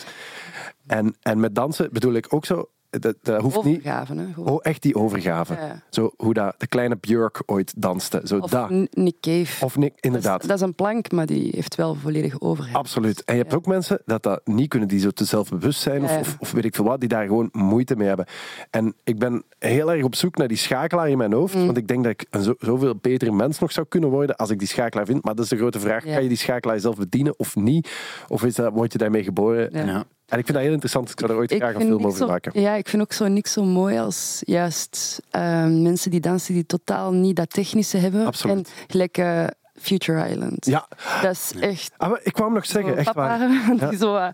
En, 0.88 1.16
en 1.22 1.40
met 1.40 1.56
dansen 1.56 1.90
bedoel 1.92 2.14
ik 2.14 2.34
ook 2.34 2.46
zo... 2.46 2.70
Dat, 3.00 3.16
dat 3.22 3.42
hoeft 3.42 3.64
niet... 3.64 3.78
Overgave, 3.78 4.14
hè. 4.16 4.26
Oh, 4.42 4.60
echt 4.62 4.82
die 4.82 4.96
overgave. 4.96 5.54
Ja. 5.54 5.82
Zo 5.90 6.12
hoe 6.18 6.34
dat 6.34 6.56
de 6.58 6.68
kleine 6.68 6.98
Björk 6.98 7.44
ooit 7.46 7.74
danste. 7.78 8.22
Zo 8.24 8.38
Of 8.40 8.70
Nick 8.92 9.16
Cave. 9.20 9.66
Of 9.66 9.78
Nick, 9.78 9.94
dat, 9.94 10.04
inderdaad. 10.06 10.42
is, 10.42 10.48
dat 10.48 10.58
is 10.58 10.64
een 10.64 10.76
plank, 10.76 11.12
maar 11.12 11.26
die 11.26 11.50
heeft 11.56 11.76
wel 11.76 11.96
volledig 11.96 12.42
overgave. 12.42 12.78
Absoluut. 12.78 13.24
En 13.24 13.34
je 13.36 13.40
hebt 13.40 13.52
Ja. 13.52 13.58
ook 13.58 13.66
mensen 13.66 14.02
dat 14.06 14.24
dat 14.24 14.42
niet 14.48 14.70
kunnen, 14.70 14.88
die 14.88 15.00
zo 15.00 15.10
te 15.10 15.26
zelfbewust 15.26 15.82
zijn 15.82 16.04
of, 16.04 16.20
of, 16.20 16.36
of 16.40 16.52
weet 16.52 16.66
ik 16.66 16.76
veel 16.76 16.86
wat, 16.86 17.00
die 17.00 17.10
daar 17.10 17.26
gewoon 17.26 17.50
moeite 17.52 17.96
mee 17.96 18.08
hebben. 18.08 18.26
En 18.70 18.94
ik 19.04 19.20
ben 19.20 19.44
heel 19.60 19.92
erg 19.92 20.04
op 20.04 20.16
zoek 20.16 20.38
naar 20.38 20.48
die 20.48 20.58
schakelaar 20.58 21.10
in 21.10 21.18
mijn 21.18 21.34
hoofd, 21.34 21.56
Mm. 21.56 21.66
want 21.66 21.78
ik 21.78 21.88
denk 21.88 22.04
dat 22.04 22.12
ik 22.12 22.26
een 22.30 22.42
zo, 22.42 22.54
zoveel 22.60 22.96
betere 23.02 23.32
mens 23.32 23.60
nog 23.60 23.72
zou 23.72 23.86
kunnen 23.90 24.10
worden 24.10 24.36
als 24.36 24.50
ik 24.50 24.60
die 24.60 24.68
schakelaar 24.68 25.06
vind. 25.06 25.24
Maar 25.24 25.36
dat 25.36 25.44
is 25.44 25.50
de 25.50 25.58
grote 25.58 25.80
vraag, 25.80 26.06
Ja. 26.06 26.14
kan 26.14 26.22
je 26.24 26.28
die 26.30 26.38
schakelaar 26.38 26.80
zelf 26.80 26.96
bedienen 26.98 27.40
of 27.40 27.56
niet? 27.56 27.90
Of 28.28 28.44
is 28.44 28.56
dat, 28.56 28.74
word 28.74 28.92
je 28.92 28.98
daarmee 28.98 29.24
geboren? 29.24 29.70
Ja. 29.86 30.04
En 30.34 30.40
ik 30.40 30.46
vind 30.46 30.54
dat 30.58 30.62
heel 30.66 30.72
interessant. 30.74 31.10
Ik 31.10 31.20
zou 31.20 31.32
er 31.32 31.38
ooit 31.38 31.52
Ik 31.52 31.62
graag 31.62 31.74
een 31.76 31.82
film 31.82 32.06
over 32.06 32.18
zo- 32.18 32.28
maken. 32.28 32.62
Ja, 32.62 32.74
ik 32.76 32.88
vind 32.90 33.02
ook 33.02 33.14
zo 33.14 33.28
niks 33.28 33.52
zo 33.54 33.64
mooi 33.64 33.98
als 34.00 34.42
juist 34.46 35.22
eh, 35.30 35.42
mensen 35.68 36.12
die 36.12 36.20
dansen 36.20 36.54
die 36.54 36.66
totaal 36.66 37.12
niet 37.14 37.36
dat 37.36 37.50
technische 37.50 37.98
hebben. 37.98 38.26
Absoluut. 38.26 38.56
En 38.58 38.66
gelijk 38.88 39.18
eh, 39.18 39.46
Future 39.82 40.30
Island. 40.30 40.66
Ja, 40.66 40.88
Dat 41.22 41.32
is 41.32 41.52
echt... 41.60 41.92
ah, 41.98 42.10
maar 42.10 42.20
ik 42.24 42.34
kwam 42.34 42.54
nog 42.54 42.66
zeggen, 42.66 42.98
echt 42.98 43.14
waar. 43.14 43.40
Ja. 43.80 43.90
die 43.90 43.98
zo... 43.98 44.16
eh, 44.16 44.28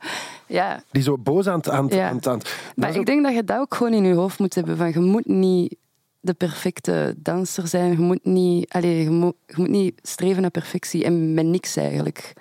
ja, 0.48 0.84
Die 0.91 1.03
zo 1.03 1.18
boos 1.18 1.48
aan 1.48 1.58
het... 1.58 1.70
Aan, 1.70 1.86
het- 1.86 1.94
Ja. 1.94 2.10
aan, 2.10 2.15
het- 2.15 2.27
aan, 2.27 2.38
het- 2.38 2.44
dat 2.44 2.53
maar 2.75 2.89
ik 2.94 2.98
ook- 3.00 3.06
denk 3.06 3.24
dat 3.24 3.34
je 3.34 3.44
dat 3.44 3.60
ook 3.60 3.75
gewoon 3.75 3.94
in 3.94 4.03
je 4.03 4.13
hoofd 4.13 4.39
moet 4.39 4.56
hebben. 4.56 4.77
Van, 4.77 4.91
je 4.91 5.00
moet 5.00 5.25
niet 5.27 5.75
de 6.20 6.34
perfecte 6.34 7.15
danser 7.18 7.68
zijn. 7.68 7.91
Je 7.91 7.98
moet 7.98 8.25
niet, 8.25 8.70
allee, 8.74 9.03
je 9.03 9.10
moet, 9.10 9.36
je 9.46 9.53
moet 9.58 9.70
niet 9.70 10.00
streven 10.03 10.41
naar 10.41 10.51
perfectie. 10.51 11.03
En 11.03 11.34
met 11.34 11.46
niks 11.46 11.75
eigenlijk. 11.75 12.34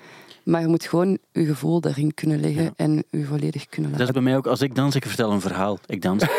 Maar 0.48 0.60
je 0.60 0.66
moet 0.66 0.84
gewoon 0.84 1.18
je 1.32 1.46
gevoel 1.46 1.80
daarin 1.80 2.14
kunnen 2.14 2.40
leggen. 2.40 2.62
Ja. 2.62 2.70
En 2.76 3.04
je 3.10 3.24
volledig 3.24 3.66
kunnen 3.66 3.90
Dat 3.90 4.00
laten. 4.00 4.14
is 4.14 4.22
bij 4.22 4.30
mij 4.30 4.36
ook, 4.36 4.46
als 4.46 4.60
ik 4.60 4.74
dans, 4.74 4.94
ik 4.94 5.06
vertel 5.06 5.32
een 5.32 5.40
verhaal. 5.40 5.78
Ik 5.86 6.02
dans. 6.02 6.24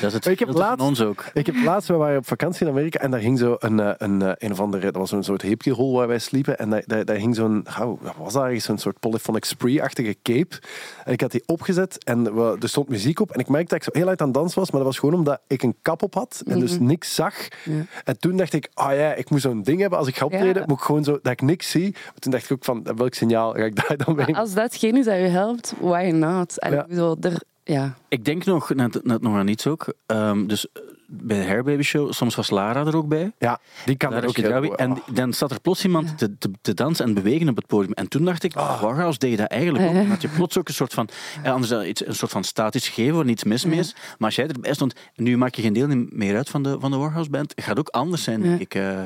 Dat 0.00 0.08
is 0.10 0.12
het 0.12 0.26
Ik 0.26 0.38
heb 0.38 0.48
laatst- 0.52 0.86
ons 0.86 1.00
ook. 1.02 1.24
Ik 1.32 1.46
heb 1.46 1.54
laatst, 1.64 1.88
we 1.88 1.94
waren 1.94 2.18
op 2.18 2.26
vakantie 2.26 2.66
in 2.66 2.72
Amerika 2.72 2.98
en 2.98 3.10
daar 3.10 3.20
hing 3.20 3.38
zo 3.38 3.56
een, 3.58 3.80
eh, 3.80 3.90
een, 3.96 4.22
eh, 4.22 4.32
een 4.38 4.52
of 4.52 4.60
andere, 4.60 4.84
dat 4.84 4.96
was 4.96 5.12
een 5.12 5.24
soort 5.24 5.42
hippiehol 5.42 5.96
waar 5.96 6.08
wij 6.08 6.18
sliepen 6.18 6.58
en 6.58 6.70
daar, 6.70 6.82
daar, 6.86 7.04
daar 7.04 7.16
hing 7.16 7.34
zo'n, 7.34 7.66
oh, 7.68 7.76
wat 7.78 7.98
was 8.02 8.32
dat 8.32 8.42
eigenlijk, 8.42 8.60
zo'n 8.60 8.78
soort 8.78 9.00
polyphonic 9.00 9.44
spree-achtige 9.44 10.16
cape. 10.22 10.56
En 11.04 11.12
ik 11.12 11.20
had 11.20 11.30
die 11.30 11.42
opgezet 11.46 12.04
en 12.04 12.34
we, 12.34 12.56
er 12.60 12.68
stond 12.68 12.88
muziek 12.88 13.20
op 13.20 13.30
en 13.30 13.40
ik 13.40 13.48
merkte 13.48 13.74
dat 13.74 13.86
ik 13.86 13.92
zo 13.92 13.98
heel 14.00 14.08
uit 14.08 14.20
aan 14.20 14.26
het 14.28 14.36
dansen 14.36 14.58
was, 14.58 14.70
maar 14.70 14.80
dat 14.80 14.88
was 14.88 14.98
gewoon 14.98 15.14
omdat 15.14 15.40
ik 15.46 15.62
een 15.62 15.76
kap 15.82 16.02
op 16.02 16.14
had 16.14 16.42
en 16.46 16.58
dus 16.60 16.78
niks 16.78 17.14
zag. 17.14 17.34
Ja. 17.64 17.72
En 18.04 18.18
toen 18.18 18.36
dacht 18.36 18.52
ik, 18.52 18.68
ah 18.74 18.92
ja, 18.96 19.14
ik 19.14 19.30
moet 19.30 19.40
zo'n 19.40 19.62
ding 19.62 19.80
hebben 19.80 19.98
als 19.98 20.08
ik 20.08 20.16
ga 20.16 20.24
optreden, 20.24 20.54
Ja. 20.62 20.64
moet 20.66 20.78
ik 20.78 20.84
gewoon 20.84 21.04
zo, 21.04 21.18
dat 21.22 21.32
ik 21.32 21.42
niks 21.42 21.70
zie. 21.70 21.90
Maar 21.92 22.12
toen 22.18 22.32
dacht 22.32 22.44
ik 22.44 22.52
ook 22.52 22.64
van, 22.64 22.86
welk 22.96 23.14
signaal 23.14 23.52
ga 23.52 23.64
ik 23.64 23.76
daar 23.88 23.96
dan 23.96 24.14
mee? 24.16 24.36
Als 24.36 24.54
datgene 24.54 24.98
is 24.98 25.04
dat 25.04 25.14
je 25.14 25.20
helpt, 25.20 25.74
why 25.80 26.10
not? 26.14 26.52
Ja. 26.56 26.68
ik 26.82 26.86
bedoel, 26.86 27.16
er, 27.20 27.42
ja. 27.68 27.94
Ik 28.08 28.24
denk 28.24 28.44
nog, 28.44 28.74
net, 28.74 29.04
net 29.04 29.22
nog 29.22 29.36
aan 29.36 29.48
iets 29.48 29.66
ook. 29.66 29.94
Ehm, 30.06 30.46
dus 30.46 30.66
eh, 30.72 30.82
bij 31.06 31.38
de 31.38 31.46
Hairbaby 31.46 31.82
Show, 31.82 32.12
soms 32.12 32.34
was 32.34 32.50
Lara 32.50 32.86
er 32.86 32.96
ook 32.96 33.08
bij. 33.08 33.32
Ja, 33.38 33.60
die 33.84 33.96
kan 33.96 34.12
er 34.12 34.26
ook 34.28 34.36
heel 34.36 34.62
goed. 34.62 34.76
En 34.76 34.90
Ah. 34.90 34.98
dan 35.12 35.32
staat 35.32 35.50
er 35.50 35.60
plots 35.60 35.84
iemand 35.84 36.18
te, 36.18 36.38
te, 36.38 36.50
te 36.60 36.74
dansen 36.74 37.04
en 37.04 37.14
bewegen 37.14 37.48
op 37.48 37.56
het 37.56 37.66
podium. 37.66 37.92
En 37.92 38.08
toen 38.08 38.24
dacht 38.24 38.42
ik, 38.42 38.56
Ah. 38.56 38.82
Warhouse 38.82 39.18
deed 39.18 39.30
je 39.30 39.36
dat 39.36 39.46
eigenlijk 39.50 39.84
ook. 39.88 39.94
Dan 39.94 40.06
had 40.06 40.22
je 40.22 40.28
plots 40.28 40.58
ook 40.58 40.68
een 40.68 40.74
soort 40.74 40.94
van, 40.94 41.08
eh, 41.42 41.52
anders 41.52 41.70
dan 41.70 41.84
iets, 41.84 42.06
een 42.06 42.14
soort 42.14 42.30
van 42.30 42.44
statisch 42.44 42.88
gegeven 42.88 43.16
waar 43.16 43.24
niets 43.24 43.44
mis 43.44 43.64
mee 43.64 43.78
is. 43.78 43.94
Maar 43.94 44.26
als 44.28 44.34
jij 44.36 44.46
erbij 44.46 44.74
stond, 44.74 44.94
nu 45.14 45.36
maak 45.36 45.54
je 45.54 45.62
geen 45.62 45.72
deel 45.72 45.88
meer 46.10 46.36
uit 46.36 46.48
van 46.48 46.62
de, 46.62 46.76
van 46.80 46.90
de 46.90 46.96
Warhouse 46.96 47.30
band, 47.30 47.52
het 47.54 47.64
gaat 47.64 47.78
ook 47.78 47.88
anders 47.88 48.22
zijn, 48.22 48.42
denk 48.42 48.72
Ja. 48.72 48.82
ik. 48.90 48.96
eh. 48.96 49.04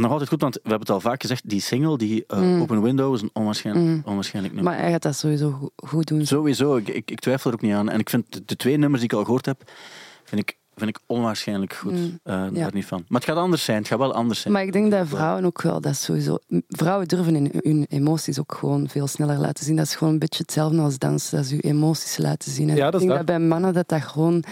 Nog 0.00 0.10
altijd 0.10 0.28
goed, 0.28 0.40
want 0.40 0.54
we 0.54 0.60
hebben 0.62 0.80
het 0.80 0.90
al 0.90 1.00
vaak 1.00 1.20
gezegd, 1.20 1.48
die 1.48 1.60
single, 1.60 1.98
die 1.98 2.24
eh, 2.26 2.38
Mm. 2.40 2.60
Open 2.60 2.82
Window, 2.82 3.14
is 3.14 3.22
een 3.22 3.30
onwaarschijnlijk, 3.32 4.06
onwaarschijnlijk 4.06 4.54
nummer. 4.54 4.72
Maar 4.72 4.82
hij 4.82 4.90
gaat 4.92 5.02
dat 5.02 5.16
sowieso 5.16 5.50
go- 5.50 5.70
goed 5.88 6.06
doen. 6.06 6.26
Sowieso, 6.26 6.76
ik, 6.76 6.88
ik, 6.88 7.10
ik 7.10 7.20
twijfel 7.20 7.50
er 7.50 7.56
ook 7.56 7.62
niet 7.62 7.74
aan. 7.74 7.88
En 7.90 7.98
ik 8.00 8.10
vind 8.10 8.24
de, 8.28 8.42
de 8.44 8.56
twee 8.56 8.76
nummers 8.76 9.00
die 9.02 9.10
ik 9.10 9.16
al 9.16 9.24
gehoord 9.24 9.46
heb, 9.46 9.70
vind 10.24 10.40
ik, 10.40 10.56
vind 10.74 10.90
ik 10.90 10.98
onwaarschijnlijk 11.06 11.72
goed. 11.72 11.92
Mm, 11.92 12.18
Eh, 12.22 12.34
ja. 12.34 12.48
Daar 12.50 12.70
niet 12.74 12.86
van. 12.86 13.04
Maar 13.08 13.20
het 13.20 13.28
gaat 13.30 13.38
anders 13.38 13.64
zijn, 13.64 13.78
het 13.78 13.86
gaat 13.86 13.98
wel 13.98 14.14
anders 14.14 14.40
zijn. 14.40 14.52
Maar 14.52 14.62
ik 14.62 14.72
denk 14.72 14.90
dat 14.90 15.08
vrouwen 15.08 15.44
ook 15.44 15.62
wel, 15.62 15.80
dat 15.80 15.96
sowieso... 15.96 16.38
Vrouwen 16.68 17.08
durven 17.08 17.36
in 17.36 17.50
hun 17.62 17.86
emoties 17.88 18.38
ook 18.40 18.54
gewoon 18.54 18.88
veel 18.88 19.06
sneller 19.06 19.38
laten 19.38 19.64
zien. 19.64 19.76
Dat 19.76 19.86
is 19.86 19.94
gewoon 19.94 20.12
een 20.12 20.18
beetje 20.18 20.42
hetzelfde 20.42 20.80
als 20.80 20.98
dansen, 20.98 21.36
dat 21.36 21.44
is 21.44 21.50
je 21.50 21.60
emoties 21.60 22.16
laten 22.18 22.50
zien. 22.52 22.68
En 22.70 22.76
Ja, 22.76 22.86
ik 22.86 22.92
dat 22.92 23.00
denk 23.00 23.12
dat. 23.16 23.26
dat 23.26 23.36
bij 23.38 23.46
mannen 23.46 23.72
dat 23.74 23.88
dat 23.88 24.02
gewoon... 24.02 24.44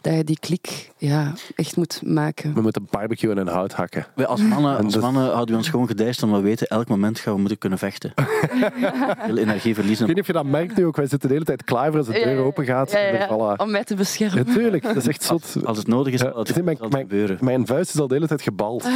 Dat 0.00 0.14
je 0.14 0.24
die 0.24 0.38
klik 0.38 0.90
ja, 0.96 1.32
echt 1.54 1.76
moet 1.76 2.00
maken. 2.04 2.54
We 2.54 2.60
moeten 2.60 2.86
barbecue 2.90 3.34
en 3.34 3.48
hout 3.48 3.72
hakken. 3.72 4.06
Wij 4.14 4.26
als 4.26 4.40
mannen, 4.42 4.78
En 4.78 4.84
als 4.84 4.92
dat- 4.94 5.02
mannen 5.02 5.22
houden 5.32 5.50
we 5.54 5.56
ons 5.60 5.68
gewoon 5.68 5.86
gedijst 5.86 6.22
omdat 6.22 6.40
we 6.40 6.46
weten, 6.46 6.66
elk 6.66 6.88
moment 6.88 7.18
gaan 7.18 7.32
we 7.34 7.40
moeten 7.40 7.58
kunnen 7.58 7.78
vechten. 7.78 8.12
Veel 9.26 9.36
energie 9.36 9.68
Ik 9.70 9.74
verliezen. 9.74 10.06
weet 10.06 10.14
niet 10.14 10.20
of 10.20 10.26
je 10.26 10.32
dat 10.32 10.44
merkt 10.46 10.76
nu 10.76 10.86
ook. 10.86 10.96
Wij 10.96 11.06
zitten 11.06 11.28
de 11.28 11.34
hele 11.34 11.46
tijd 11.46 11.64
klaar 11.64 11.88
voor 11.88 11.98
als 11.98 12.06
de 12.06 12.12
deur 12.12 12.38
open 12.38 12.64
gaat. 12.64 12.90
ja, 12.92 12.98
ja, 12.98 13.06
En 13.06 13.18
ja. 13.18 13.26
voilà. 13.56 13.60
Om 13.60 13.70
mij 13.70 13.84
te 13.84 13.94
beschermen. 13.94 14.46
Natuurlijk, 14.46 14.82
dat 14.82 14.96
is 14.96 15.06
echt 15.08 15.22
zot. 15.22 15.56
Als, 15.68 15.78
het 15.78 15.86
nodig 15.86 16.12
is, 16.12 16.20
Ja, 16.20 16.30
zal 16.30 16.38
het, 16.38 16.64
mijn- 16.64 16.76
zal 16.76 16.84
het 16.84 16.94
mijn- 16.94 17.08
gebeuren. 17.08 17.38
Mijn 17.40 17.66
vuist 17.66 17.94
is 17.94 18.00
al 18.00 18.08
de 18.08 18.14
hele 18.14 18.26
tijd 18.26 18.42
gebald. 18.42 18.88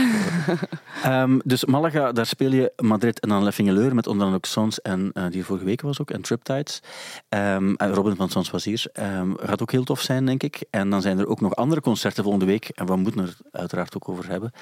Ehm, 1.03 1.39
dus 1.45 1.65
Malaga, 1.65 2.13
daar 2.13 2.27
speel 2.27 2.53
je 2.53 2.73
Madrid 2.77 3.21
en 3.21 3.29
dan 3.29 3.43
Leffingeleur 3.45 3.95
met 3.95 4.07
onder 4.07 4.23
andere 4.23 4.37
ook 4.37 4.47
Sons 4.47 4.81
en 4.81 5.11
eh, 5.13 5.25
die 5.31 5.45
vorige 5.45 5.65
week 5.65 5.81
was 5.81 6.01
ook, 6.01 6.11
en 6.11 6.23
Triptides. 6.23 6.83
Ehm, 7.29 7.75
en 7.75 7.95
Robin 7.95 8.17
van 8.17 8.29
Sons 8.29 8.51
was 8.51 8.65
hier. 8.65 8.85
Ehm, 8.93 9.33
gaat 9.37 9.63
ook 9.63 9.73
heel 9.73 9.85
tof 9.85 10.01
zijn, 10.01 10.27
denk 10.27 10.43
ik. 10.43 10.65
En 10.71 10.91
dan 10.91 11.03
zijn 11.03 11.19
er 11.19 11.27
ook 11.27 11.41
nog 11.41 11.55
andere 11.57 11.81
concerten 11.81 12.23
volgende 12.23 12.47
week 12.47 12.69
en 12.69 12.87
we 12.87 12.97
moeten 12.97 13.21
er 13.23 13.37
uiteraard 13.53 13.97
ook 13.97 14.09
over 14.09 14.29
hebben. 14.29 14.53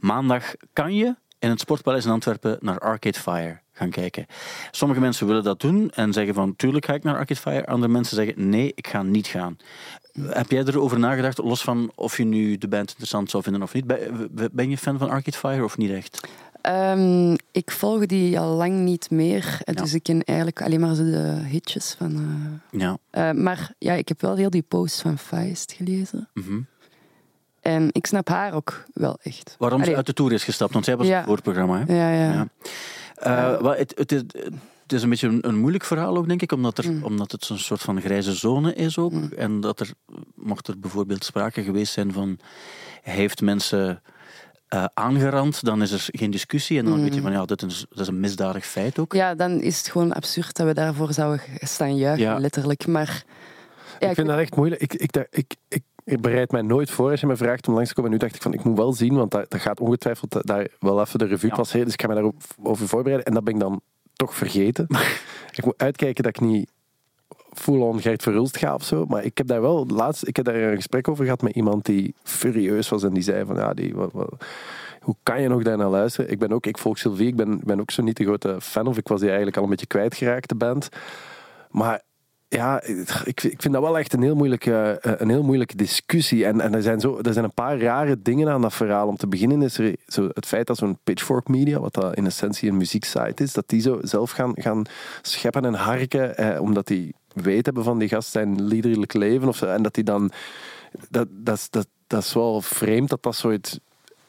Maandag 0.00 0.44
kan 0.72 0.94
je 0.94 1.14
in 1.38 1.50
het 1.50 1.60
Sportpaleis 1.60 2.04
in 2.04 2.10
Antwerpen 2.10 2.56
naar 2.60 2.78
Arcade 2.78 3.18
Fire 3.18 3.60
gaan 3.72 3.90
kijken. 3.90 4.26
Sommige 4.70 5.00
mensen 5.00 5.26
willen 5.26 5.42
dat 5.44 5.60
doen 5.60 5.90
en 5.90 6.12
zeggen 6.12 6.34
van 6.34 6.56
tuurlijk 6.56 6.84
ga 6.84 6.94
ik 6.94 7.02
naar 7.02 7.16
Arcade 7.16 7.40
Fire. 7.40 7.66
Andere 7.66 7.92
mensen 7.92 8.16
zeggen 8.16 8.48
nee, 8.48 8.72
ik 8.74 8.86
ga 8.86 9.02
niet 9.02 9.26
gaan. 9.26 9.56
Heb 10.28 10.50
jij 10.50 10.64
erover 10.64 10.98
nagedacht, 10.98 11.38
los 11.38 11.62
van 11.62 11.92
of 11.94 12.16
je 12.16 12.24
nu 12.24 12.58
de 12.58 12.68
band 12.68 12.88
interessant 12.88 13.30
zou 13.30 13.42
vinden 13.42 13.62
of 13.62 13.74
niet? 13.74 13.86
Ben 14.52 14.70
je 14.70 14.78
fan 14.78 14.98
van 14.98 15.10
Arcade 15.10 15.36
Fire 15.36 15.64
of 15.64 15.76
niet 15.76 15.90
echt? 15.90 16.28
Ehm, 16.60 17.32
ik 17.50 17.70
volg 17.70 18.06
die 18.06 18.38
al 18.38 18.56
lang 18.56 18.72
niet 18.78 19.10
meer. 19.10 19.60
Ja. 19.64 19.72
Dus 19.72 19.94
ik 19.94 20.02
ken 20.02 20.22
eigenlijk 20.24 20.62
alleen 20.62 20.80
maar 20.80 20.94
de 20.94 21.40
hitjes 21.46 21.94
van... 21.98 22.14
eh, 22.70 22.80
Ja. 22.80 22.98
eh, 23.10 23.30
maar 23.30 23.72
ja, 23.78 23.92
ik 23.92 24.08
heb 24.08 24.20
wel 24.20 24.36
heel 24.36 24.50
die 24.50 24.62
post 24.68 25.00
van 25.00 25.18
Feist 25.18 25.72
gelezen. 25.72 26.28
Mhm. 26.34 26.60
En 27.60 27.88
ik 27.92 28.06
snap 28.06 28.28
haar 28.28 28.52
ook 28.54 28.84
wel 28.92 29.18
echt. 29.22 29.54
Waarom 29.58 29.84
ze 29.84 29.96
uit 29.96 30.06
de 30.06 30.12
tour 30.12 30.32
is 30.32 30.44
gestapt, 30.44 30.72
want 30.72 30.84
zij 30.84 30.96
was 30.96 31.06
Ja. 31.06 31.16
het 31.16 31.26
voorprogramma. 31.26 31.84
Hè? 31.86 31.94
Ja, 31.94 32.10
ja. 32.24 32.32
Ja. 32.32 32.48
Eh, 33.60 33.78
het, 33.78 33.92
het, 33.96 34.24
het 34.90 34.98
is 34.98 35.02
een 35.02 35.10
beetje 35.10 35.28
een, 35.28 35.48
een 35.48 35.58
moeilijk 35.58 35.84
verhaal 35.84 36.16
ook, 36.16 36.28
denk 36.28 36.42
ik, 36.42 36.52
omdat, 36.52 36.78
er, 36.78 36.90
Mm. 36.92 37.04
omdat 37.04 37.32
het 37.32 37.48
een 37.48 37.58
soort 37.58 37.80
van 37.80 38.00
grijze 38.00 38.32
zone 38.32 38.74
is 38.74 38.98
ook. 38.98 39.12
Mm. 39.12 39.32
En 39.36 39.60
dat 39.60 39.80
er, 39.80 39.92
mocht 40.34 40.68
er 40.68 40.78
bijvoorbeeld 40.78 41.24
sprake 41.24 41.62
geweest 41.62 41.92
zijn 41.92 42.12
van, 42.12 42.38
hij 43.02 43.14
heeft 43.14 43.40
mensen 43.40 44.02
eh, 44.68 44.84
aangerand, 44.94 45.64
dan 45.64 45.82
is 45.82 45.90
er 45.92 46.08
geen 46.18 46.30
discussie. 46.30 46.78
En 46.78 46.84
dan 46.84 46.96
Mm. 46.96 47.02
weet 47.02 47.14
je 47.14 47.20
van, 47.20 47.32
ja, 47.32 47.44
dat 47.44 47.62
is, 47.62 47.86
dat 47.88 48.00
is 48.00 48.06
een 48.06 48.20
misdadig 48.20 48.66
feit 48.66 48.98
ook. 48.98 49.12
Ja, 49.12 49.34
dan 49.34 49.60
is 49.60 49.78
het 49.78 49.88
gewoon 49.88 50.12
absurd 50.12 50.56
dat 50.56 50.66
we 50.66 50.74
daarvoor 50.74 51.12
zouden 51.12 51.40
staan 51.58 51.96
juichen, 51.96 52.24
Ja. 52.26 52.38
letterlijk. 52.38 52.86
Maar 52.86 53.24
ja, 54.00 54.08
ik 54.08 54.14
vind 54.14 54.26
dat 54.26 54.38
echt 54.38 54.56
moeilijk. 54.56 54.80
Ik, 54.82 54.94
ik, 54.94 55.16
ik, 55.30 55.54
ik, 55.68 55.82
ik 56.04 56.20
bereid 56.20 56.50
mij 56.50 56.62
nooit 56.62 56.90
voor 56.90 57.10
als 57.10 57.20
je 57.20 57.26
me 57.26 57.36
vraagt 57.36 57.68
om 57.68 57.74
langs 57.74 57.88
te 57.88 57.94
komen. 57.94 58.10
En 58.10 58.16
nu 58.16 58.22
dacht 58.24 58.36
ik 58.36 58.42
van, 58.42 58.52
ik 58.52 58.64
moet 58.64 58.76
wel 58.76 58.92
zien, 58.92 59.14
want 59.14 59.30
dat, 59.30 59.50
dat 59.50 59.60
gaat 59.60 59.80
ongetwijfeld 59.80 60.30
da- 60.32 60.40
daar 60.40 60.68
wel 60.78 61.00
even 61.00 61.18
de 61.18 61.24
revue 61.26 61.50
Ja. 61.50 61.56
passeren. 61.56 61.84
Dus 61.84 61.94
ik 61.94 62.00
ga 62.02 62.08
me 62.08 62.14
daarover 62.14 62.88
voorbereiden. 62.88 63.26
En 63.26 63.34
dat 63.34 63.44
ben 63.44 63.54
ik 63.54 63.60
dan 63.60 63.80
toch 64.20 64.34
vergeten. 64.34 64.86
ik 65.56 65.64
moet 65.64 65.74
uitkijken 65.82 66.22
dat 66.22 66.36
ik 66.36 66.42
niet 66.42 66.70
full-on 67.52 68.00
Gert 68.00 68.22
Verhulst 68.22 68.56
ga 68.56 68.74
of 68.74 68.84
zo. 68.84 69.04
Maar 69.06 69.24
ik 69.24 69.38
heb 69.38 69.46
daar 69.46 69.60
wel 69.60 69.86
laatst, 69.86 70.26
ik 70.26 70.36
heb 70.36 70.44
daar 70.44 70.54
een 70.54 70.74
gesprek 70.76 71.08
over 71.08 71.24
gehad 71.24 71.42
met 71.42 71.54
iemand 71.54 71.84
die 71.84 72.14
furieus 72.22 72.88
was 72.88 73.02
en 73.02 73.12
die 73.14 73.22
zei 73.22 73.44
van 73.44 73.56
ja, 73.56 73.74
die, 73.74 73.94
wat, 73.94 74.12
wat- 74.12 74.44
hoe 75.00 75.16
kan 75.22 75.42
je 75.42 75.48
nog 75.48 75.62
daar 75.62 75.76
naar 75.76 75.88
luisteren? 75.88 76.30
Ik 76.30 76.38
ben 76.38 76.52
ook, 76.52 76.66
ik 76.66 76.78
volg 76.78 76.98
Sylvie, 76.98 77.26
ik 77.26 77.36
ben, 77.36 77.60
ben 77.64 77.80
ook 77.80 77.90
zo 77.90 78.02
niet 78.02 78.16
de 78.16 78.24
grote 78.24 78.56
fan 78.60 78.86
of 78.86 78.96
ik 78.98 79.08
was 79.08 79.18
die 79.18 79.28
eigenlijk 79.28 79.56
al 79.56 79.62
een 79.62 79.70
beetje 79.70 79.86
kwijtgeraakt, 79.86 80.48
de 80.48 80.54
band. 80.54 80.88
Maar 81.70 82.00
ja, 82.56 82.82
ik, 83.24 83.42
ik 83.42 83.62
vind 83.62 83.72
dat 83.72 83.82
wel 83.82 83.98
echt 83.98 84.12
een 84.12 84.22
heel 84.22 84.34
moeilijke, 84.34 84.98
eh, 85.02 85.12
een 85.16 85.28
heel 85.28 85.42
moeilijke 85.42 85.76
discussie. 85.76 86.44
En, 86.44 86.60
en 86.60 86.74
er, 86.74 86.82
zijn 86.82 87.00
zo, 87.00 87.18
er 87.22 87.32
zijn 87.32 87.44
een 87.44 87.54
paar 87.54 87.78
rare 87.78 88.22
dingen 88.22 88.48
aan 88.48 88.62
dat 88.62 88.74
verhaal. 88.74 89.08
Om 89.08 89.16
te 89.16 89.26
beginnen 89.26 89.62
is 89.62 89.78
er 89.78 89.96
zo 90.06 90.28
het 90.32 90.46
feit 90.46 90.66
dat 90.66 90.76
zo'n 90.76 90.98
Pitchfork 91.04 91.48
Media, 91.48 91.80
wat 91.80 91.94
dat 91.94 92.16
in 92.16 92.26
essentie 92.26 92.70
een 92.70 92.76
muzieksite 92.76 93.42
is, 93.42 93.52
dat 93.52 93.68
die 93.68 93.80
zo 93.80 93.98
zelf 94.02 94.30
gaan, 94.30 94.52
gaan 94.54 94.84
scheppen 95.22 95.64
en 95.64 95.74
harken, 95.74 96.36
eh, 96.36 96.60
omdat 96.60 96.86
die 96.86 97.14
weet 97.32 97.64
hebben 97.64 97.84
van 97.84 97.98
die 97.98 98.08
gast 98.08 98.30
zijn 98.30 98.64
liederlijk 98.64 99.12
leven. 99.12 99.48
Of 99.48 99.56
zo, 99.56 99.66
en 99.66 99.82
dat 99.82 99.94
die 99.94 100.04
dan... 100.04 100.30
Dat, 101.10 101.28
dat, 101.30 101.66
dat, 101.70 101.86
dat 102.06 102.22
is 102.22 102.32
wel 102.34 102.60
vreemd 102.60 103.08
dat 103.08 103.22
dat 103.22 103.34
soort 103.34 103.80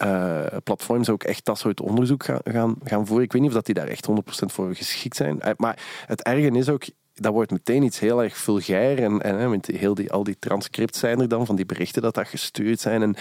eh, 0.02 0.46
platforms 0.64 1.10
ook 1.10 1.24
echt 1.24 1.46
dat 1.46 1.58
soort 1.58 1.82
onderzoek 1.82 2.24
gaan, 2.24 2.40
gaan, 2.44 2.76
gaan 2.84 3.06
voeren. 3.08 3.26
Ik 3.26 3.32
weet 3.32 3.42
niet 3.42 3.50
of 3.50 3.56
dat 3.56 3.66
die 3.66 3.76
daar 3.76 3.88
echt 3.88 4.08
100% 4.10 4.14
voor 4.46 4.76
geschikt 4.76 5.16
zijn. 5.16 5.42
Eh, 5.42 5.52
Maar 5.58 5.80
het 6.06 6.24
erge 6.24 6.48
is 6.52 6.70
ook, 6.70 6.84
dat 7.22 7.34
wordt 7.34 7.52
meteen 7.52 7.84
iets 7.84 8.00
heel 8.00 8.24
erg 8.24 8.38
vulgair. 8.38 9.04
En, 9.04 9.22
en 9.22 9.38
hè, 9.40 9.48
met 9.48 9.66
heel 9.66 9.94
die, 9.94 10.12
al 10.12 10.24
die 10.24 10.36
transcripts 10.40 11.00
zijn 11.00 11.20
er 11.22 11.28
dan, 11.28 11.46
van 11.46 11.56
die 11.56 11.66
berichten 11.66 12.02
dat 12.02 12.16
dat 12.16 12.28
gestuurd 12.28 12.80
zijn. 12.80 13.02
En 13.02 13.16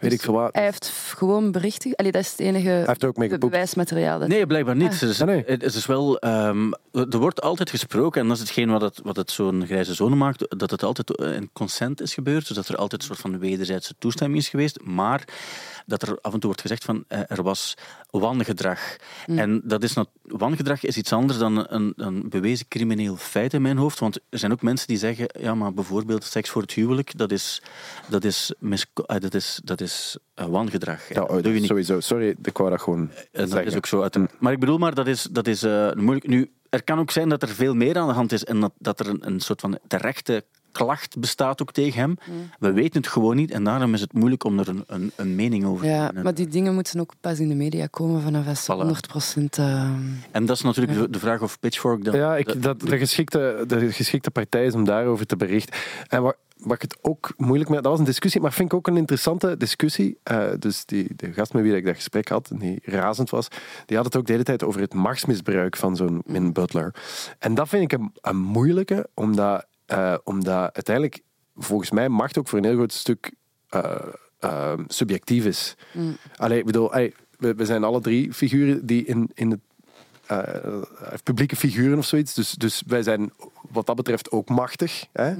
weet 0.00 0.12
ik 0.12 0.20
veel 0.20 0.34
wat. 0.34 0.54
Hij 0.54 0.64
heeft 0.64 0.92
gewoon 1.16 1.52
berichten. 1.52 1.94
Allee, 1.94 2.12
dat 2.12 2.22
is 2.22 2.30
het 2.30 2.40
enige 2.40 2.68
Hij 2.68 2.84
heeft 2.86 3.02
er 3.02 3.08
ook 3.08 3.16
mee 3.16 3.28
be- 3.28 3.34
geboekt. 3.34 3.52
bewijsmateriaal. 3.52 4.18
Dat 4.18 4.28
Nee, 4.28 4.46
blijkbaar 4.46 4.76
niet. 4.76 4.92
Ah. 4.92 5.00
Het, 5.00 5.02
is, 5.10 5.20
Ah, 5.20 5.26
nee. 5.26 5.42
het 5.46 5.62
is 5.74 5.86
wel, 5.86 6.18
ehm, 6.18 6.70
er 6.92 7.18
wordt 7.18 7.40
altijd 7.42 7.70
gesproken, 7.70 8.20
en 8.22 8.26
dat 8.28 8.36
is 8.36 8.42
hetgeen 8.42 8.70
wat 8.70 8.80
het, 8.80 9.00
wat 9.02 9.16
het 9.16 9.30
zo'n 9.30 9.66
grijze 9.66 9.94
zone 9.94 10.14
maakt, 10.16 10.58
dat 10.58 10.70
het 10.70 10.82
altijd 10.82 11.10
in 11.10 11.50
consent 11.52 12.00
is 12.00 12.14
gebeurd, 12.14 12.46
dus 12.48 12.56
dat 12.56 12.68
er 12.68 12.76
altijd 12.76 13.00
een 13.00 13.06
soort 13.06 13.20
van 13.20 13.38
wederzijdse 13.38 13.94
toestemming 13.98 14.40
is 14.40 14.48
geweest, 14.48 14.78
maar 14.84 15.24
dat 15.88 16.02
er 16.02 16.08
af 16.20 16.32
en 16.32 16.38
toe 16.38 16.46
wordt 16.46 16.60
gezegd 16.60 16.84
van 16.84 17.04
eh, 17.08 17.20
er 17.28 17.42
was 17.42 17.74
wangedrag. 18.10 18.96
En 19.26 19.60
dat 19.64 19.82
is, 19.82 19.94
wangedrag 20.22 20.84
is 20.84 20.96
iets 20.96 21.12
anders 21.12 21.38
dan 21.38 21.66
een, 21.68 21.92
een 21.96 22.28
bewezen 22.28 22.68
crimineel 22.68 23.16
feit 23.16 23.54
in 23.54 23.62
mijn 23.62 23.76
hoofd, 23.76 23.98
want 23.98 24.18
er 24.28 24.38
zijn 24.38 24.52
ook 24.52 24.62
mensen 24.62 24.86
die 24.86 24.96
zeggen, 24.96 25.28
ja, 25.40 25.54
maar 25.54 25.72
bijvoorbeeld 25.74 26.24
seks 26.24 26.50
voor 26.50 26.62
het 26.62 26.72
huwelijk, 26.72 27.18
dat 27.18 27.32
is, 27.32 27.62
dat 28.08 28.24
is, 28.24 28.54
misko- 28.58 29.02
eh, 29.02 29.20
dat 29.20 29.34
is, 29.34 29.60
dat 29.64 29.80
is 29.80 30.16
eh, 30.34 30.44
wangedrag. 30.46 31.08
Ja, 31.08 31.14
Dat 31.24 31.42
doe 31.42 31.52
je 31.52 31.58
niet 31.60 31.68
sowieso. 31.68 32.00
Sorry, 32.00 32.36
ik 32.42 32.56
wou 32.58 32.70
dat 32.70 32.80
gewoon 32.82 33.00
en 33.00 33.28
dat 33.32 33.48
zeggen. 33.48 33.66
is 33.66 33.76
ook 33.76 33.86
zo. 33.86 34.02
Uit 34.02 34.14
een, 34.16 34.28
maar 34.38 34.52
ik 34.52 34.60
bedoel 34.60 34.78
maar, 34.78 34.94
dat 34.94 35.06
is, 35.06 35.22
dat 35.30 35.46
is 35.46 35.62
eh, 35.62 35.92
moeilijk. 35.92 36.26
Nu, 36.26 36.50
er 36.70 36.82
kan 36.84 36.98
ook 36.98 37.10
zijn 37.10 37.28
dat 37.28 37.42
er 37.42 37.48
veel 37.48 37.74
meer 37.74 37.98
aan 37.98 38.08
de 38.08 38.14
hand 38.14 38.32
is 38.32 38.44
en 38.44 38.60
dat, 38.60 38.72
dat 38.78 39.00
er 39.00 39.08
een, 39.08 39.26
een 39.26 39.40
soort 39.40 39.60
van 39.60 39.78
terechte 39.86 40.44
klacht 40.84 41.18
bestaat 41.18 41.62
ook 41.62 41.72
tegen 41.72 42.00
hem. 42.00 42.14
We 42.58 42.72
weten 42.72 43.00
het 43.00 43.10
gewoon 43.10 43.36
niet 43.36 43.50
en 43.50 43.64
daarom 43.64 43.94
is 43.94 44.00
het 44.00 44.12
moeilijk 44.12 44.44
om 44.44 44.58
er 44.58 44.68
een, 44.68 44.84
een, 44.86 45.12
een 45.16 45.34
mening 45.34 45.64
over 45.64 45.84
te 45.84 45.90
Ja, 45.90 46.04
hebben. 46.04 46.22
maar 46.22 46.34
die 46.34 46.48
dingen 46.48 46.74
moeten 46.74 47.00
ook 47.00 47.12
pas 47.20 47.38
in 47.38 47.48
de 47.48 47.54
media 47.54 47.86
komen 47.86 48.22
vanaf 48.22 48.46
als 48.46 48.66
Voilà. 48.70 49.40
100% 49.40 49.42
eh, 49.50 49.82
En 50.30 50.46
dat 50.46 50.56
is 50.56 50.62
natuurlijk 50.62 50.98
de, 50.98 51.10
de 51.10 51.18
vraag 51.18 51.42
of 51.42 51.60
Pitchfork 51.60 52.04
dan... 52.04 52.16
Ja, 52.16 52.36
ik, 52.36 52.46
de- 52.46 52.58
dat, 52.58 52.80
de, 52.80 52.98
geschikte, 52.98 53.64
de 53.66 53.92
geschikte 53.92 54.30
partij 54.30 54.64
is 54.66 54.74
om 54.74 54.84
daarover 54.84 55.26
te 55.26 55.36
berichten. 55.36 55.74
En 56.08 56.22
wat, 56.22 56.36
wat 56.58 56.74
ik 56.74 56.82
het 56.82 56.98
ook 57.02 57.32
moeilijk 57.36 57.70
mee... 57.70 57.80
Dat 57.80 57.90
was 57.90 57.98
een 57.98 58.04
discussie, 58.04 58.40
maar 58.40 58.52
vind 58.52 58.72
ik 58.72 58.78
ook 58.78 58.86
een 58.86 58.96
interessante 58.96 59.56
discussie. 59.56 60.18
Eh, 60.22 60.46
dus 60.58 60.84
die, 60.84 61.08
de 61.16 61.32
gast 61.32 61.52
met 61.52 61.62
wie 61.62 61.76
ik 61.76 61.84
dat 61.84 61.94
gesprek 61.94 62.28
had, 62.28 62.50
en 62.50 62.58
die 62.58 62.78
razend 62.84 63.30
was, 63.30 63.48
die 63.86 63.96
had 63.96 64.06
het 64.06 64.16
ook 64.16 64.26
de 64.26 64.32
hele 64.32 64.44
tijd 64.44 64.64
over 64.64 64.80
het 64.80 64.94
machtsmisbruik 64.94 65.76
van 65.76 65.96
zo'n 65.96 66.22
Min 66.26 66.52
Butler. 66.52 66.94
En 67.38 67.54
dat 67.54 67.68
vind 67.68 67.92
ik 67.92 67.98
een, 67.98 68.12
een 68.20 68.36
moeilijke, 68.36 69.08
omdat, 69.14 69.66
eh, 69.88 70.14
omdat 70.24 70.74
uiteindelijk 70.74 71.20
volgens 71.56 71.90
mij 71.90 72.08
macht 72.08 72.38
ook 72.38 72.48
voor 72.48 72.58
een 72.58 72.64
heel 72.64 72.74
groot 72.74 72.92
stuk 72.92 73.32
eh, 73.68 73.96
eh, 74.38 74.78
subjectief 74.86 75.44
is. 75.44 75.74
Allee, 76.36 76.58
ik 76.58 76.66
bedoel, 76.66 76.90
we, 77.38 77.54
we 77.54 77.64
zijn 77.64 77.84
alle 77.84 78.00
drie 78.00 78.32
figuren 78.32 78.86
die 78.86 79.04
in, 79.04 79.30
in 79.34 79.50
het 79.50 79.60
eh, 80.28 80.72
publieke 81.22 81.56
figuren 81.56 81.98
of 81.98 82.06
zoiets. 82.06 82.34
Dus, 82.34 82.52
dus 82.52 82.82
wij 82.86 83.02
zijn 83.02 83.32
wat 83.70 83.86
dat 83.86 83.96
betreft 83.96 84.30
ook 84.30 84.48
machtig. 84.48 85.06
Hè? 85.12 85.34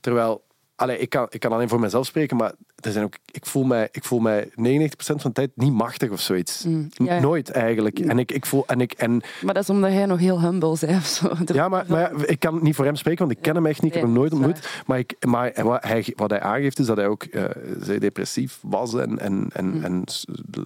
Terwijl, 0.00 0.43
allee, 0.76 0.98
ik, 0.98 1.08
kan, 1.08 1.26
ik 1.30 1.40
kan 1.40 1.52
alleen 1.52 1.68
voor 1.68 1.80
mezelf 1.80 2.06
spreken, 2.06 2.36
maar 2.36 2.52
er 2.80 2.92
zijn 2.92 3.04
ook, 3.04 3.16
ik, 3.30 3.46
voel 3.46 3.64
mij, 3.64 3.88
ik 3.92 4.04
voel 4.04 4.18
mij 4.18 4.48
99% 4.48 4.50
van 4.96 5.16
de 5.22 5.32
tijd 5.32 5.50
niet 5.54 5.72
machtig 5.72 6.10
of 6.10 6.20
zoiets. 6.20 6.64
Mm, 6.64 6.88
ja. 6.90 7.20
Nooit 7.20 7.50
eigenlijk. 7.50 7.98
En 7.98 8.18
ik, 8.18 8.32
ik 8.32 8.46
voel, 8.46 8.66
en 8.66 8.80
ik, 8.80 8.92
en, 8.92 9.22
Maar 9.42 9.54
dat 9.54 9.62
is 9.62 9.70
omdat 9.70 9.90
hij 9.90 10.06
nog 10.06 10.18
heel 10.18 10.40
humble 10.40 10.76
zei 10.76 10.96
of 10.96 11.06
zo. 11.06 11.32
Ja, 11.44 11.68
maar, 11.68 11.84
maar 11.88 12.00
ja, 12.00 12.26
ik 12.26 12.40
kan 12.40 12.58
niet 12.62 12.74
voor 12.74 12.84
hem 12.84 12.96
spreken, 12.96 13.26
want 13.26 13.36
ik 13.36 13.42
ken 13.42 13.54
hem 13.54 13.66
echt 13.66 13.82
niet. 13.82 13.94
Ik 13.94 13.96
heb 13.96 14.06
hem 14.06 14.16
nooit 14.16 14.32
ontmoet. 14.32 14.82
Maar, 14.86 14.98
ik, 14.98 15.16
maar 15.26 15.52
wat, 15.62 15.84
hij, 15.84 16.12
wat 16.16 16.30
hij 16.30 16.40
aangeeft 16.40 16.78
is 16.78 16.86
dat 16.86 16.96
hij 16.96 17.06
ook 17.06 17.22
eh, 17.22 17.44
zeer 17.80 18.00
depressief 18.00 18.58
was 18.62 18.94
en, 18.94 19.18
en, 19.18 19.48
en, 19.52 19.72
Mm. 19.74 19.84
en 19.84 20.04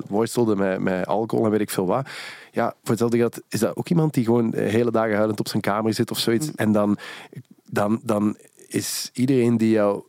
worstelde 0.09 0.57
met, 0.57 0.81
met 0.81 1.07
alcohol 1.07 1.45
en 1.45 1.51
weet 1.51 1.61
ik 1.61 1.71
veel 1.71 1.87
wat. 1.87 2.09
Ja, 2.53 2.67
voor 2.69 2.91
hetzelfde 2.91 3.17
geld 3.17 3.41
is 3.49 3.61
dat 3.61 3.77
ook 3.77 3.89
iemand 3.89 4.15
die 4.15 4.25
gewoon 4.25 4.51
de 4.51 4.61
hele 4.61 4.91
dagen 4.91 5.17
huilend 5.17 5.41
op 5.41 5.49
zijn 5.49 5.63
kamer 5.63 5.95
zit 5.95 6.11
of 6.11 6.19
zoiets. 6.19 6.47
Mm. 6.47 6.53
En 6.57 6.73
dan, 6.73 6.97
dan, 7.65 8.01
dan 8.03 8.37
is 8.69 9.11
iedereen 9.13 9.57
die 9.57 9.71
jou... 9.71 10.03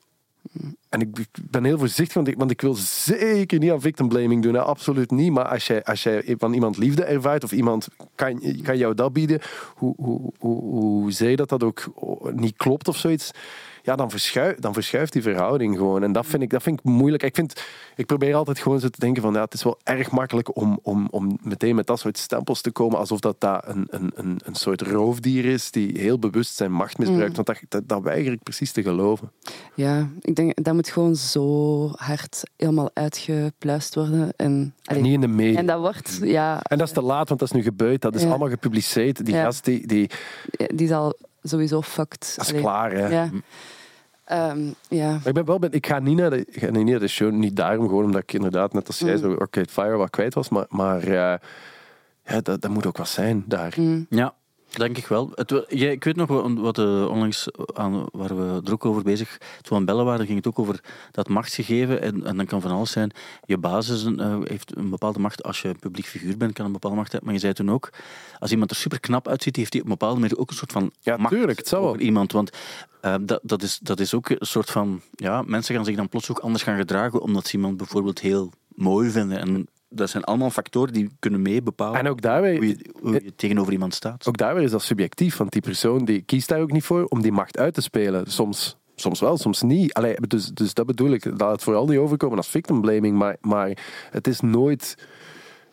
En 0.89 1.01
ik 1.01 1.25
ben 1.41 1.63
heel 1.63 1.77
voorzichtig, 1.77 2.13
want 2.13 2.27
ik, 2.27 2.37
want 2.37 2.51
ik 2.51 2.61
wil 2.61 2.73
zeker 2.75 3.59
niet 3.59 3.71
aan 3.71 3.81
victim 3.81 4.07
blaming 4.07 4.43
doen. 4.43 4.55
Absoluut 4.55 5.11
niet. 5.11 5.31
Maar 5.31 5.47
als 5.47 5.67
jij, 5.67 5.83
als 5.83 6.03
jij 6.03 6.35
van 6.37 6.53
iemand 6.53 6.77
liefde 6.77 7.03
ervaart 7.03 7.43
of 7.43 7.51
iemand 7.51 7.87
kan, 8.15 8.41
kan 8.63 8.77
jou 8.77 8.93
dat 8.95 9.13
bieden, 9.13 9.41
hoe, 9.75 9.93
hoe, 9.97 10.33
hoe, 10.39 10.61
hoe 10.61 11.35
dat 11.35 11.49
dat 11.49 11.63
ook 11.63 11.91
niet 12.33 12.57
klopt 12.57 12.87
of 12.87 12.97
zoiets, 12.97 13.31
ja, 13.83 13.95
dan, 13.95 14.09
verschuift, 14.09 14.61
dan 14.61 14.73
verschuift 14.73 15.13
die 15.13 15.21
verhouding 15.21 15.77
gewoon. 15.77 16.03
En 16.03 16.11
dat 16.11 16.25
vind 16.25 16.43
ik, 16.43 16.49
dat 16.49 16.63
vind 16.63 16.79
ik 16.79 16.85
moeilijk. 16.85 17.23
Ik, 17.23 17.35
vind, 17.35 17.63
ik 17.95 18.05
probeer 18.05 18.35
altijd 18.35 18.59
gewoon 18.59 18.79
zo 18.79 18.87
te 18.87 18.99
denken 18.99 19.21
van, 19.21 19.33
ja, 19.33 19.41
het 19.43 19.53
is 19.53 19.63
wel 19.63 19.77
erg 19.83 20.11
makkelijk 20.11 20.55
om, 20.55 20.79
om, 20.83 21.07
om 21.11 21.37
meteen 21.41 21.75
met 21.75 21.87
dat 21.87 21.99
soort 21.99 22.17
stempels 22.17 22.61
te 22.61 22.71
komen, 22.71 22.97
alsof 22.99 23.19
dat, 23.19 23.35
dat 23.41 23.67
een, 23.67 23.87
een, 23.89 24.11
een, 24.15 24.39
een 24.43 24.55
soort 24.55 24.81
roofdier 24.81 25.45
is 25.45 25.71
die 25.71 25.99
heel 25.99 26.19
bewust 26.19 26.55
zijn 26.55 26.71
macht 26.71 26.97
misbruikt. 26.97 27.35
Want 27.35 27.47
dat, 27.47 27.57
dat, 27.69 27.87
dat 27.87 28.01
weiger 28.01 28.31
ik 28.31 28.43
precies 28.43 28.71
te 28.71 28.81
geloven. 28.81 29.31
Ja, 29.73 30.07
ik 30.21 30.35
denk 30.35 30.63
dat 30.63 30.73
moet 30.73 30.89
gewoon 30.89 31.15
zo 31.15 31.87
hard 31.95 32.43
helemaal 32.57 32.89
uitgepluist 32.93 33.95
worden. 33.95 34.33
En, 34.35 34.73
allee, 34.83 35.01
Niet 35.01 35.13
in 35.13 35.21
de 35.21 35.27
media. 35.27 35.59
en 35.59 35.65
dat 35.65 35.79
wordt, 35.79 36.19
ja, 36.23 36.61
En 36.61 36.77
dat 36.77 36.87
is 36.87 36.93
te 36.93 37.01
laat, 37.01 37.27
want 37.27 37.39
dat 37.39 37.49
is 37.49 37.55
nu 37.55 37.63
gebeurd. 37.63 38.01
Dat 38.01 38.15
is 38.15 38.21
Ja. 38.21 38.29
allemaal 38.29 38.49
gepubliceerd. 38.49 39.25
Die 39.25 39.35
Ja. 39.35 39.43
gast, 39.43 39.65
die, 39.65 39.87
die, 39.87 40.09
die 40.75 40.85
is 40.87 40.91
al 40.91 41.15
sowieso 41.43 41.81
fucked. 41.81 42.33
dat 42.35 42.45
is 42.45 42.49
Allee, 42.51 42.61
klaar. 42.61 42.91
Hè. 42.91 43.07
Ja. 43.07 43.29
Ehm, 44.25 44.59
ja. 44.87 45.09
Maar 45.09 45.27
ik 45.27 45.33
ben 45.33 45.45
wel 45.45 45.59
ben, 45.59 45.71
ik 45.71 45.87
ga 45.87 45.99
niet 45.99 46.17
naar 46.17 46.29
de, 46.29 46.45
ik 46.45 46.59
ga 46.63 46.69
niet 46.69 46.85
naar 46.85 46.99
de 46.99 47.07
show, 47.07 47.31
niet 47.31 47.55
daarom 47.55 47.87
gewoon 47.87 48.03
omdat 48.03 48.21
ik 48.21 48.33
inderdaad 48.33 48.73
net 48.73 48.87
als 48.87 48.99
jij 48.99 49.13
Mm. 49.13 49.19
zo 49.19 49.35
Arcade 49.35 49.69
Fire 49.69 49.95
wat 49.95 50.09
kwijt 50.09 50.33
was, 50.33 50.49
maar, 50.49 50.65
maar 50.69 51.03
eh, 51.03 51.35
ja, 52.25 52.41
dat, 52.41 52.61
dat 52.61 52.67
moet 52.71 52.85
ook 52.85 52.97
wat 52.97 53.07
zijn 53.07 53.43
daar. 53.47 53.73
Mm. 53.77 54.05
Ja, 54.09 54.33
denk 54.69 54.97
ik 54.97 55.07
wel. 55.07 55.31
Het, 55.35 55.63
jij- 55.67 55.91
ik 55.91 56.03
weet 56.03 56.15
nog 56.15 56.27
wat, 56.55 56.77
eh, 56.77 57.07
onlangs 57.09 57.47
aan, 57.73 58.05
waar 58.11 58.37
we 58.37 58.61
er 58.65 58.71
ook 58.73 58.85
over 58.85 59.03
bezig 59.03 59.37
toen 59.37 59.47
we 59.69 59.75
aan 59.75 59.85
bellen 59.85 60.05
waren, 60.05 60.25
ging 60.25 60.37
het 60.37 60.47
ook 60.47 60.59
over 60.59 60.79
dat 61.11 61.27
machtsgegeven. 61.29 62.01
En, 62.01 62.25
en 62.25 62.37
dan 62.37 62.45
kan 62.45 62.61
van 62.61 62.71
alles 62.71 62.91
zijn. 62.91 63.11
Je 63.45 63.57
basis 63.57 64.05
eh, 64.05 64.37
heeft 64.43 64.75
een 64.77 64.89
bepaalde 64.89 65.19
macht. 65.19 65.43
Als 65.43 65.61
je 65.61 65.67
een 65.67 65.79
publiek 65.79 66.05
figuur 66.05 66.37
bent, 66.37 66.53
kan 66.53 66.65
een 66.65 66.71
bepaalde 66.71 66.97
macht 66.97 67.11
hebben. 67.11 67.29
Maar 67.29 67.37
je 67.39 67.43
zei 67.45 67.53
toen 67.53 67.71
ook, 67.71 67.89
als 68.39 68.51
iemand 68.51 68.69
er 68.71 68.75
super 68.77 68.99
knap 68.99 69.27
uitziet, 69.27 69.55
heeft 69.55 69.73
hij 69.73 69.81
op 69.81 69.87
een 69.87 69.97
bepaalde 69.97 70.19
manier 70.19 70.37
ook 70.37 70.49
een 70.49 70.55
soort 70.55 70.71
van 70.71 70.91
Ja, 71.01 71.17
macht 71.17 71.33
tuurlijk, 71.33 71.57
het 71.59 71.69
wel. 71.69 71.87
over 71.87 71.99
iemand. 72.01 72.31
Want 72.31 72.49
eh, 73.01 73.15
dat, 73.21 73.39
dat, 73.43 73.61
is, 73.63 73.79
dat 73.81 73.99
is 73.99 74.13
ook 74.13 74.29
een 74.29 74.37
soort 74.39 74.69
van... 74.71 75.01
Ja, 75.15 75.41
mensen 75.41 75.75
gaan 75.75 75.85
zich 75.85 75.95
dan 75.95 76.09
plots 76.09 76.29
ook 76.31 76.39
anders 76.39 76.63
gaan 76.63 76.77
gedragen, 76.77 77.21
omdat 77.21 77.47
ze 77.47 77.55
iemand 77.55 77.77
bijvoorbeeld 77.77 78.19
heel 78.19 78.51
mooi 78.75 79.09
vinden. 79.09 79.39
En 79.39 79.67
dat 79.89 80.09
zijn 80.09 80.23
allemaal 80.23 80.49
factoren 80.49 80.93
die 80.93 81.09
kunnen 81.19 81.41
mee 81.41 81.61
bepalen 81.61 81.99
En 81.99 82.07
ook 82.07 82.21
daar, 82.21 82.41
weer, 82.41 82.55
hoe 82.57 82.67
je, 82.67 82.89
hoe 83.01 83.13
je 83.13 83.35
tegenover 83.35 83.73
iemand 83.73 83.93
staat. 83.93 84.27
ook 84.27 84.37
daar 84.37 84.55
weer 84.55 84.63
is 84.63 84.71
dat 84.71 84.81
subjectief, 84.81 85.37
want 85.37 85.51
die 85.51 85.61
persoon 85.61 86.05
die 86.05 86.21
kiest 86.21 86.47
daar 86.47 86.61
ook 86.61 86.71
niet 86.71 86.83
voor 86.83 87.05
om 87.05 87.21
die 87.21 87.31
macht 87.31 87.57
uit 87.57 87.73
te 87.73 87.81
spelen. 87.81 88.31
Soms, 88.31 88.77
soms 88.95 89.19
wel, 89.19 89.37
soms 89.37 89.61
niet. 89.61 89.93
Allee, 89.93 90.15
dus, 90.27 90.47
dus 90.47 90.73
dat 90.73 90.85
bedoel 90.85 91.11
ik, 91.11 91.25
laat 91.25 91.51
het 91.51 91.63
vooral 91.63 91.87
niet 91.87 91.97
overkomen 91.97 92.37
als 92.37 92.47
victim 92.47 92.81
blaming, 92.81 93.17
maar, 93.17 93.37
maar 93.41 93.77
het 94.11 94.27
is 94.27 94.39
nooit... 94.39 94.95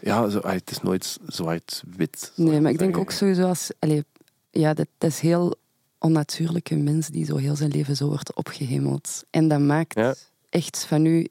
Ja, 0.00 0.28
zo, 0.28 0.38
ah, 0.38 0.52
het 0.52 0.70
is 0.70 0.80
nooit 0.80 1.18
zwart-wit. 1.26 2.32
Nee, 2.36 2.60
maar 2.60 2.70
ik 2.70 2.78
denk 2.78 2.96
ook 2.96 3.10
sowieso 3.10 3.46
als... 3.46 3.70
Allee, 3.78 4.04
ja, 4.50 4.74
dat, 4.74 4.86
dat 4.98 5.10
is 5.10 5.20
heel 5.20 5.54
onnatuurlijke 5.98 6.76
mens 6.76 7.08
die 7.08 7.24
zo 7.24 7.36
heel 7.36 7.56
zijn 7.56 7.70
leven 7.70 7.96
zo 7.96 8.06
wordt 8.06 8.34
opgehemeld. 8.34 9.24
En 9.30 9.48
dat 9.48 9.60
maakt 9.60 9.94
Ja. 9.98 10.14
echt 10.50 10.84
van 10.88 11.04
u... 11.06 11.26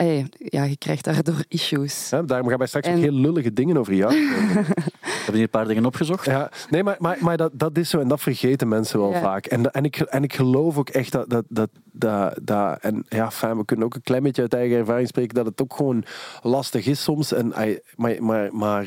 allee, 0.00 0.26
ja, 0.38 0.62
je 0.64 0.76
krijgt 0.76 1.04
daardoor 1.04 1.44
issues. 1.48 2.08
Ja, 2.10 2.22
daarom 2.22 2.48
gaan 2.48 2.58
wij 2.58 2.66
straks 2.66 2.86
ook 2.88 2.92
En- 2.94 3.00
heel 3.00 3.12
lullige 3.12 3.52
dingen 3.52 3.76
over 3.76 3.94
jou 3.94 4.12
zeggen. 4.12 4.60
Ik 5.00 5.26
heb 5.26 5.34
hier 5.34 5.42
een 5.42 5.50
paar 5.50 5.66
dingen 5.66 5.84
opgezocht. 5.86 6.24
Ja, 6.24 6.50
nee, 6.70 6.82
maar, 6.82 6.96
maar, 6.98 7.16
maar 7.20 7.36
dat, 7.36 7.50
dat 7.54 7.78
is 7.78 7.90
zo 7.90 7.98
en 8.00 8.08
dat 8.08 8.20
vergeten 8.20 8.68
mensen 8.68 8.98
wel 9.00 9.10
Ja. 9.12 9.20
vaak. 9.20 9.46
En, 9.46 9.70
en, 9.72 9.84
ik, 9.84 9.96
en 9.96 10.22
ik 10.22 10.34
geloof 10.34 10.78
ook 10.78 10.88
echt 10.88 11.12
dat. 11.12 11.30
dat, 11.30 11.44
dat, 11.48 11.70
dat, 11.92 12.38
dat 12.42 12.78
en 12.80 13.04
ja, 13.08 13.30
fijn, 13.30 13.56
we 13.56 13.64
kunnen 13.64 13.86
ook 13.86 13.94
een 13.94 14.02
klein 14.02 14.22
beetje 14.22 14.42
uit 14.42 14.54
eigen 14.54 14.76
ervaring 14.78 15.08
spreken 15.08 15.34
dat 15.34 15.46
het 15.46 15.62
ook 15.62 15.74
gewoon 15.74 16.04
lastig 16.42 16.86
is 16.86 17.02
soms. 17.02 17.32
En, 17.32 17.54
ai, 17.54 17.78
maar, 17.96 18.22
maar, 18.22 18.48
maar 18.54 18.86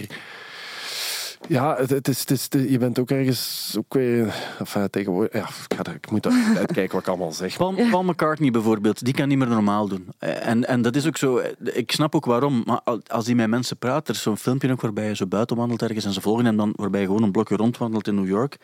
Ja, 1.48 1.76
het, 1.78 1.90
het 1.90 2.08
is, 2.08 2.20
het 2.20 2.32
is, 2.32 2.48
je 2.70 2.78
bent 2.78 3.00
ook 3.00 3.10
ergens 3.12 3.74
ook 3.78 3.94
weer, 3.94 4.34
enfin, 4.60 4.90
tegenwoordig, 4.90 5.34
ja, 5.34 5.40
ik, 5.68 5.76
ga 5.78 5.84
er- 5.84 5.94
ik 5.96 6.12
moet 6.12 6.28
uitkijken 6.58 6.92
wat 6.94 7.02
ik 7.02 7.08
allemaal 7.08 7.32
zeg. 7.32 7.58
Paul, 7.58 7.74
Paul 7.90 8.04
McCartney 8.04 8.52
bijvoorbeeld, 8.52 9.04
die 9.06 9.14
kan 9.14 9.28
niet 9.28 9.38
meer 9.38 9.48
normaal 9.48 9.88
doen. 9.88 10.08
En, 10.20 10.68
en 10.68 10.82
dat 10.82 10.96
is 10.96 11.08
ook 11.08 11.18
zo, 11.18 11.42
ik 11.64 11.92
snap 11.92 12.16
ook 12.16 12.26
waarom, 12.26 12.64
maar 12.66 12.82
al- 12.84 13.02
als 13.08 13.26
hij 13.26 13.36
met 13.36 13.48
mensen 13.50 13.78
praat, 13.78 14.08
er 14.08 14.14
is 14.16 14.22
zo'n 14.22 14.38
filmpje 14.38 14.72
ook 14.72 14.82
waarbij 14.82 15.04
hij 15.06 15.16
zo 15.16 15.26
buiten 15.28 15.58
wandelt 15.58 15.82
ergens 15.82 16.06
en 16.06 16.14
ze 16.14 16.22
volgen 16.22 16.46
hem 16.46 16.58
dan, 16.58 16.74
waarbij 16.76 17.00
hij 17.00 17.08
gewoon 17.10 17.24
een 17.24 17.32
blokje 17.32 17.56
rondwandelt 17.56 18.08
in 18.08 18.16
New 18.16 18.28
York. 18.28 18.58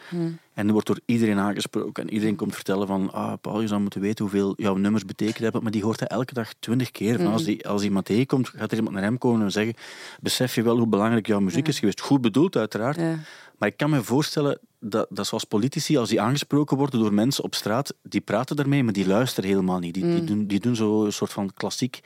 En 0.60 0.72
wordt 0.72 0.88
door 0.88 1.00
iedereen 1.06 1.38
aangesproken. 1.38 2.04
En 2.04 2.14
iedereen 2.14 2.36
komt 2.36 2.56
vertellen 2.56 2.88
van, 2.88 3.12
ah, 3.14 3.34
Paul, 3.42 3.62
je 3.62 3.68
zou 3.68 3.82
moeten 3.82 4.02
weten 4.02 4.26
hoeveel 4.26 4.54
jouw 4.58 4.76
nummers 4.76 5.06
betekend 5.06 5.40
hebben. 5.40 5.64
Maar 5.64 5.72
die 5.72 5.84
hoort 5.84 6.00
hij 6.00 6.08
elke 6.08 6.34
dag 6.34 6.54
twintig 6.60 6.92
keer. 6.92 7.18
Van 7.18 7.32
als, 7.32 7.44
die, 7.44 7.68
als 7.68 7.84
iemand 7.84 8.06
tegenkomt, 8.06 8.50
gaat 8.50 8.72
er 8.72 8.78
iemand 8.78 8.96
naar 8.96 9.04
hem 9.04 9.18
komen 9.18 9.42
en 9.42 9.52
zeggen, 9.52 9.74
besef 10.22 10.56
je 10.56 10.62
wel 10.62 10.78
hoe 10.78 10.88
belangrijk 10.88 11.28
jouw 11.28 11.40
muziek 11.40 11.68
is 11.68 11.80
geweest? 11.80 12.02
Goed 12.02 12.22
bedoeld, 12.22 12.56
uiteraard. 12.56 12.96
Ja. 12.96 13.16
Maar 13.60 13.70
ik 13.70 13.78
kan 13.78 13.90
me 13.90 14.04
voorstellen 14.04 14.60
dat, 14.80 15.08
dat 15.10 15.28
zoals 15.28 15.44
politici, 15.44 15.98
als 15.98 16.10
die 16.10 16.22
aangesproken 16.22 16.78
worden 16.78 17.00
door 17.00 17.14
mensen 17.14 17.44
op 17.44 17.56
straat, 17.56 17.94
die 18.04 18.22
praten 18.22 18.56
daarmee, 18.56 18.84
maar 18.84 18.94
die 18.94 19.08
luisteren 19.08 19.50
helemaal 19.50 19.80
niet. 19.80 19.94
Die, 19.94 20.04
die, 20.04 20.24
doen, 20.24 20.48
die 20.48 20.60
doen 20.60 20.76
zo 20.76 21.06
een 21.06 21.14
soort 21.14 21.32
van 21.32 21.54
klassiek 21.54 22.00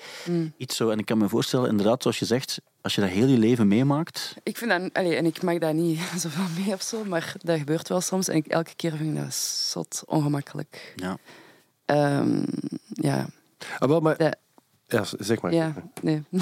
iets 0.57 0.75
zo. 0.75 0.89
En 0.89 0.99
ik 0.99 1.05
kan 1.05 1.17
me 1.17 1.29
voorstellen, 1.29 1.69
inderdaad, 1.69 2.01
zoals 2.01 2.19
je 2.19 2.25
zegt, 2.25 2.61
als 2.81 2.95
je 2.95 3.01
dat 3.01 3.09
heel 3.09 3.27
je 3.27 3.37
leven 3.37 3.67
meemaakt, 3.67 4.35
Ik 4.43 4.57
vind 4.57 4.69
dat, 4.71 4.93
allee, 4.93 5.15
en 5.15 5.25
ik 5.25 5.41
mag 5.41 5.57
dat 5.57 5.73
niet 5.73 5.99
zoveel 6.17 6.63
mee 6.63 6.73
of 6.73 6.81
zo, 6.81 7.05
maar 7.05 7.35
dat 7.37 7.57
gebeurt 7.57 7.87
wel 7.89 8.01
soms. 8.01 8.27
En 8.27 8.35
ik, 8.35 8.47
elke 8.47 8.75
keer 8.75 8.91
vind 8.95 9.17
ik 9.17 9.23
dat 9.23 9.33
zot 9.33 10.03
ongemakkelijk. 10.05 10.93
ja. 10.95 11.17
Ehm, 11.85 12.43
ja, 12.93 13.27
Ah, 13.79 13.89
wel, 13.89 13.99
maar, 13.99 14.17
de, 14.17 14.35
ja, 14.93 15.03
zeg 15.19 15.41
maar. 15.41 15.53
ja, 15.53 15.73
nee. 16.01 16.23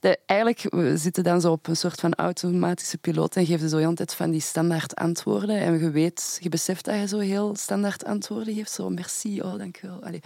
De, 0.00 0.18
eigenlijk, 0.26 0.66
we 0.70 0.96
zitten 0.96 1.24
dan 1.24 1.40
zo 1.40 1.52
op 1.52 1.66
een 1.66 1.76
soort 1.76 2.00
van 2.00 2.14
automatische 2.14 2.98
piloot 2.98 3.36
en 3.36 3.46
geven 3.46 3.68
zo 3.68 3.76
heel 3.76 3.88
de 3.88 3.94
tijd 3.96 4.14
van 4.14 4.30
die 4.30 4.40
standaard 4.40 4.94
antwoorden. 4.94 5.58
En 5.60 5.78
je 5.80 5.90
weet, 5.90 6.38
je 6.40 6.48
beseft 6.48 6.84
dat 6.84 6.94
je 6.94 7.06
zo 7.08 7.18
heel 7.18 7.56
standaard 7.56 8.04
antwoorden 8.04 8.54
geeft. 8.54 8.70
Zo, 8.70 8.88
merci, 8.90 9.40
oh, 9.40 9.58
dankjewel. 9.58 10.02
Allee. 10.02 10.20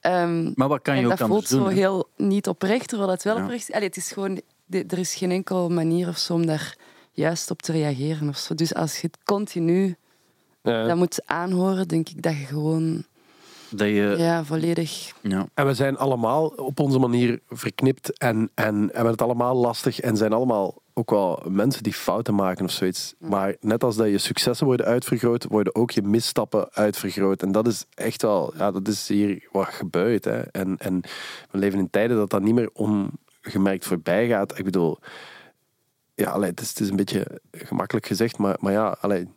Ehm, 0.00 0.52
Maar 0.54 0.68
wat 0.68 0.82
kan 0.82 0.96
je 0.98 1.02
ook 1.04 1.10
dat 1.10 1.20
anders 1.20 1.48
voelt 1.48 1.60
doen? 1.60 1.68
zo 1.70 1.74
hè? 1.74 1.80
heel 1.80 2.08
niet 2.16 2.48
oprecht, 2.48 2.88
terwijl 2.88 3.10
het 3.10 3.22
wel 3.22 3.36
Ja. 3.36 3.42
oprecht 3.42 3.68
is. 3.68 3.74
Allee, 3.74 3.86
het 3.88 3.96
is 3.96 4.12
gewoon, 4.12 4.40
de- 4.66 4.84
er 4.88 4.98
is 4.98 5.14
geen 5.14 5.30
enkele 5.30 5.68
manier 5.68 6.08
of 6.08 6.18
zo 6.18 6.34
om 6.34 6.46
daar 6.46 6.76
juist 7.12 7.50
op 7.50 7.62
te 7.62 7.72
reageren. 7.72 8.28
Of 8.28 8.36
zo. 8.36 8.54
Dus 8.54 8.74
als 8.74 9.00
je 9.00 9.06
het 9.06 9.18
continu 9.24 9.96
Ja. 10.62 10.86
dat 10.86 10.96
moet 10.96 11.20
aanhoren, 11.26 11.88
denk 11.88 12.08
ik 12.08 12.22
dat 12.22 12.32
je 12.36 12.44
gewoon 12.44 13.04
Dat 13.76 13.88
je, 13.88 14.14
ja, 14.18 14.44
volledig... 14.44 15.12
ja. 15.20 15.46
En 15.54 15.66
we 15.66 15.74
zijn 15.74 15.96
allemaal 15.96 16.46
op 16.46 16.80
onze 16.80 16.98
manier 16.98 17.40
verknipt 17.48 18.18
en, 18.18 18.50
en 18.54 18.74
hebben 18.92 19.12
het 19.12 19.22
allemaal 19.22 19.54
lastig 19.54 20.00
en 20.00 20.16
zijn 20.16 20.32
allemaal 20.32 20.82
ook 20.94 21.10
wel 21.10 21.42
mensen 21.48 21.82
die 21.82 21.92
fouten 21.92 22.34
maken 22.34 22.64
of 22.64 22.70
zoiets. 22.70 23.14
Maar 23.18 23.56
net 23.60 23.84
als 23.84 23.96
dat 23.96 24.08
je 24.08 24.18
successen 24.18 24.66
worden 24.66 24.86
uitvergroot, 24.86 25.44
worden 25.48 25.74
ook 25.74 25.90
je 25.90 26.02
misstappen 26.02 26.68
uitvergroot. 26.72 27.42
En 27.42 27.52
dat 27.52 27.66
is 27.66 27.84
echt 27.94 28.22
wel, 28.22 28.52
ja, 28.56 28.70
dat 28.70 28.88
is 28.88 29.08
hier 29.08 29.48
wat 29.52 29.66
gebeurt. 29.66 30.24
Hè. 30.24 30.40
En, 30.40 30.76
en 30.78 31.00
we 31.50 31.58
leven 31.58 31.78
in 31.78 31.90
tijden 31.90 32.16
dat 32.16 32.30
dat 32.30 32.42
niet 32.42 32.54
meer 32.54 32.70
ongemerkt 32.72 33.86
voorbij 33.86 34.28
gaat. 34.28 34.58
Ik 34.58 34.64
bedoel, 34.64 34.98
ja, 36.14 36.30
allee, 36.30 36.50
het, 36.50 36.60
is, 36.60 36.68
het 36.68 36.80
is 36.80 36.88
een 36.88 36.96
beetje 36.96 37.40
gemakkelijk 37.52 38.06
gezegd, 38.06 38.38
maar, 38.38 38.56
maar 38.60 38.72
ja, 38.72 38.96
allee, 39.00 39.24
oh, 39.24 39.30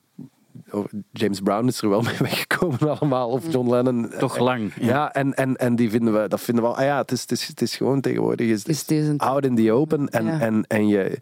James 1.11 1.39
Brown 1.39 1.67
is 1.67 1.81
er 1.81 1.89
wel 1.89 2.01
mee 2.09 2.17
weggekomen 2.19 2.79
allemaal, 2.99 3.29
of 3.29 3.51
John 3.51 3.69
Lennon. 3.69 4.09
Toch 4.19 4.37
lang. 4.37 4.71
Ja, 4.79 4.85
Ja. 4.87 5.13
en, 5.13 5.33
en, 5.33 5.55
en 5.55 5.75
die 5.75 5.89
vinden 5.89 6.21
we, 6.21 6.27
dat 6.27 6.41
vinden 6.41 6.63
we 6.63 6.69
al. 6.69 6.77
Ah 6.77 6.83
ja, 6.83 6.97
het 6.97 7.11
is, 7.11 7.21
het 7.21 7.31
is, 7.31 7.47
het 7.47 7.61
is 7.61 7.75
gewoon 7.75 8.01
tegenwoordig. 8.01 8.47
Is, 8.47 8.63
Is 8.63 8.85
deze 8.85 9.09
een- 9.09 9.17
out 9.19 9.45
in 9.45 9.55
the 9.55 9.71
open. 9.71 10.09
En, 10.09 10.25
Ja. 10.25 10.39
en, 10.39 10.63
en 10.67 10.87
je, 10.87 11.17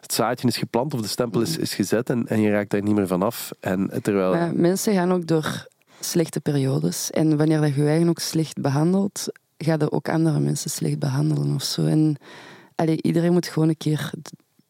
het 0.00 0.12
zaadje 0.12 0.48
is 0.48 0.56
geplant 0.56 0.94
of 0.94 1.00
de 1.00 1.08
stempel 1.08 1.40
is, 1.40 1.56
is 1.56 1.74
gezet 1.74 2.10
en, 2.10 2.26
en 2.26 2.40
je 2.40 2.50
raakt 2.50 2.70
daar 2.70 2.82
niet 2.82 2.94
meer 2.94 3.06
vanaf. 3.06 3.50
En 3.60 3.90
terwijl. 4.02 4.30
Maar 4.32 4.54
mensen 4.54 4.94
gaan 4.94 5.12
ook 5.12 5.26
door 5.26 5.66
slechte 6.00 6.40
periodes. 6.40 7.10
En 7.10 7.36
wanneer 7.36 7.60
dat 7.60 7.74
je 7.74 7.82
je 7.82 7.88
eigen 7.88 8.08
ook 8.08 8.18
slecht 8.18 8.60
behandelt, 8.60 9.26
ga 9.58 9.76
je 9.78 9.90
ook 9.90 10.08
andere 10.08 10.40
mensen 10.40 10.70
slecht 10.70 10.98
behandelen 10.98 11.54
of 11.54 11.62
zo. 11.62 11.86
En 11.86 12.16
allee, 12.74 13.02
iedereen 13.02 13.32
moet 13.32 13.46
gewoon 13.46 13.68
een 13.68 13.76
keer 13.76 14.10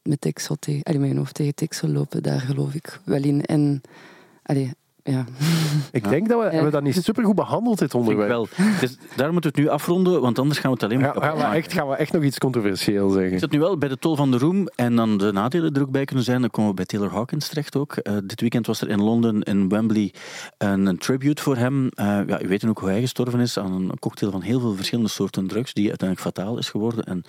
met 0.08 0.20
Texel 0.20 0.56
tegen, 0.58 0.82
allee, 0.82 1.08
je 1.08 1.16
hoofd 1.16 1.34
tegen 1.34 1.54
Texel 1.54 1.88
lopen. 1.88 2.22
Daar 2.22 2.40
geloof 2.40 2.74
ik 2.74 3.00
wel 3.04 3.22
in. 3.22 3.44
En 3.44 3.80
allee, 4.42 4.72
ja. 5.10 5.24
ik 5.92 6.08
denk 6.08 6.28
dat 6.28 6.42
we, 6.50 6.56
Ja. 6.56 6.64
we 6.64 6.70
dat 6.70 6.82
niet 6.82 7.02
super 7.04 7.24
goed 7.24 7.34
behandeld, 7.34 7.78
dit 7.78 7.88
ik 7.92 8.00
onderwerp. 8.00 8.28
wel. 8.28 8.48
Dus 8.80 8.96
daar 9.16 9.32
moeten 9.32 9.50
we 9.52 9.56
het 9.60 9.66
nu 9.66 9.74
afronden, 9.74 10.20
want 10.20 10.38
anders 10.38 10.58
gaan 10.58 10.70
we 10.70 10.76
het 10.76 10.84
alleen 10.84 11.00
maar 11.00 11.14
Ja, 11.14 11.20
gaan, 11.36 11.50
we 11.50 11.56
echt, 11.56 11.72
gaan 11.72 11.88
we 11.88 11.94
echt 11.96 12.12
nog 12.12 12.22
iets 12.22 12.38
controversieel 12.38 13.06
Ik 13.08 13.12
zeggen? 13.20 13.38
zit 13.38 13.50
nu 13.50 13.58
wel 13.58 13.78
bij 13.78 13.88
de 13.88 13.98
tol 13.98 14.16
van 14.16 14.30
de 14.30 14.38
roem 14.38 14.66
en 14.74 14.96
dan 14.96 15.18
de 15.18 15.32
nadelen 15.32 15.74
er 15.74 15.82
ook 15.82 15.90
bij 15.90 16.04
kunnen 16.04 16.24
zijn. 16.24 16.40
Dan 16.40 16.50
komen 16.50 16.70
we 16.70 16.76
bij 16.76 16.84
Taylor 16.84 17.10
Hawkins 17.10 17.48
terecht 17.48 17.76
ook. 17.76 17.96
Eh, 17.96 18.12
dit 18.24 18.40
weekend 18.40 18.66
was 18.66 18.80
er 18.80 18.88
in 18.88 19.02
Londen, 19.02 19.42
in 19.42 19.68
Wembley, 19.68 20.12
een, 20.58 20.86
een 20.86 20.98
tribute 20.98 21.42
voor 21.42 21.56
hem. 21.56 21.88
Eh, 21.94 22.20
ja, 22.26 22.42
u 22.42 22.48
weet 22.48 22.64
ook 22.64 22.78
hoe 22.78 22.88
hij 22.88 23.00
gestorven 23.00 23.40
is 23.40 23.58
aan 23.58 23.72
een 23.72 23.98
cocktail 23.98 24.30
van 24.32 24.42
heel 24.42 24.60
veel 24.60 24.74
verschillende 24.74 25.10
soorten 25.10 25.46
drugs, 25.46 25.72
die 25.72 25.88
uiteindelijk 25.88 26.28
fataal 26.36 26.58
is 26.58 26.68
geworden. 26.70 27.04
En 27.04 27.22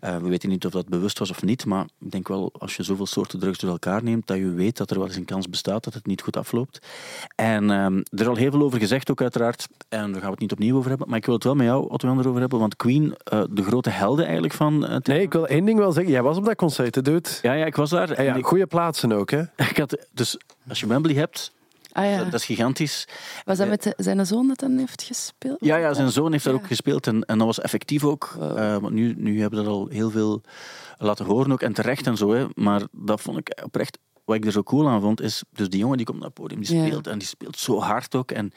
eh, 0.00 0.16
we 0.16 0.28
weten 0.28 0.48
niet 0.48 0.66
of 0.66 0.72
dat 0.72 0.88
bewust 0.88 1.18
was 1.18 1.30
of 1.30 1.42
niet, 1.42 1.64
maar 1.66 1.84
ik 2.00 2.10
denk 2.10 2.28
wel, 2.28 2.52
als 2.58 2.76
je 2.76 2.82
zoveel 2.82 3.06
soorten 3.06 3.38
drugs 3.38 3.58
door 3.58 3.70
elkaar 3.70 4.02
neemt, 4.02 4.26
dat 4.26 4.36
je 4.36 4.50
weet 4.50 4.76
dat 4.76 4.90
er 4.90 4.98
wel 4.98 5.06
eens 5.06 5.16
een 5.16 5.24
kans 5.24 5.48
bestaat 5.48 5.84
dat 5.84 5.94
het 5.94 6.06
niet 6.06 6.22
goed 6.22 6.36
afloopt. 6.36 6.78
En 7.34 7.70
ehm, 7.70 7.96
er 7.96 8.20
is 8.20 8.26
al 8.26 8.36
heel 8.36 8.50
veel 8.50 8.62
over 8.62 8.78
gezegd 8.78 9.10
ook 9.10 9.22
uiteraard, 9.22 9.68
en 9.88 9.98
daar 10.12 10.12
gaan 10.12 10.20
we 10.24 10.30
het 10.30 10.40
niet 10.40 10.52
opnieuw 10.52 10.76
over 10.76 10.88
hebben, 10.90 11.08
maar 11.08 11.18
ik 11.18 11.24
wil 11.26 11.34
het 11.34 11.44
wel 11.44 11.54
met 11.54 11.66
jou, 11.66 11.88
Otto 11.90 12.08
Jan, 12.08 12.18
erover 12.18 12.40
hebben, 12.40 12.58
want 12.58 12.76
Queen, 12.76 13.14
eh, 13.24 13.42
de 13.50 13.62
grote 13.62 13.90
helden 13.90 14.24
eigenlijk 14.24 14.54
van... 14.54 14.86
eh, 14.86 14.96
Nee, 15.02 15.20
ik 15.22 15.32
wil 15.32 15.46
één 15.46 15.64
ding 15.64 15.78
wel 15.78 15.92
zeggen. 15.92 16.12
Jij 16.12 16.22
was 16.22 16.36
op 16.36 16.44
dat 16.44 16.54
concert, 16.56 16.94
hè, 16.94 17.02
dude. 17.02 17.28
ja, 17.42 17.52
ja, 17.52 17.64
ik 17.64 17.76
was 17.76 17.90
daar. 17.90 18.08
Ja, 18.08 18.14
En 18.14 18.24
ja, 18.24 18.34
ik, 18.34 18.44
goede 18.46 18.66
plaatsen 18.66 19.12
ook, 19.12 19.30
hè? 19.30 19.40
ik 19.70 19.76
had, 19.76 20.06
dus 20.12 20.36
als 20.68 20.80
je 20.80 20.86
Wembley 20.86 21.14
hebt, 21.14 21.52
Ah 21.92 22.04
ja. 22.04 22.16
dat, 22.16 22.24
dat 22.30 22.40
is 22.40 22.46
gigantisch. 22.46 23.08
Was 23.44 23.58
dat 23.58 23.68
met 23.68 23.82
de- 23.82 23.94
zijn 23.96 24.26
zoon 24.26 24.48
dat 24.48 24.58
dan 24.58 24.78
heeft 24.78 25.02
gespeeld? 25.02 25.56
Ja, 25.60 25.76
ja, 25.76 25.94
zijn 25.94 26.10
zoon 26.10 26.32
heeft 26.32 26.44
daar 26.44 26.54
Ja. 26.54 26.60
ook 26.60 26.66
gespeeld 26.66 27.06
en, 27.06 27.24
en 27.24 27.38
dat 27.38 27.46
was 27.46 27.60
effectief 27.60 28.04
ook. 28.04 28.34
Wow. 28.38 28.58
Eh, 28.58 28.76
want 28.76 28.92
nu, 28.94 29.14
nu 29.16 29.40
hebben 29.40 29.58
we 29.58 29.64
dat 29.64 29.74
al 29.74 29.86
heel 29.88 30.10
veel 30.10 30.40
laten 30.98 31.24
horen 31.24 31.52
ook 31.52 31.62
en 31.62 31.72
terecht 31.72 32.06
en 32.06 32.16
zo. 32.16 32.32
Hè. 32.32 32.46
Maar 32.54 32.82
dat 32.92 33.20
vond 33.20 33.38
ik 33.38 33.60
oprecht, 33.64 33.98
wat 34.30 34.38
ik 34.38 34.44
er 34.46 34.52
zo 34.52 34.62
cool 34.62 34.88
aan 34.88 35.00
vond, 35.00 35.20
is 35.20 35.42
dus 35.52 35.68
die 35.68 35.80
jongen 35.80 35.96
die 35.96 36.06
komt 36.06 36.18
naar 36.18 36.26
het 36.28 36.34
podium, 36.36 36.60
die 36.60 36.76
Ja. 36.76 36.86
speelt 36.86 37.06
en 37.06 37.18
die 37.18 37.28
speelt 37.28 37.58
zo 37.58 37.78
hard 37.80 38.14
ook. 38.14 38.30
En, 38.30 38.52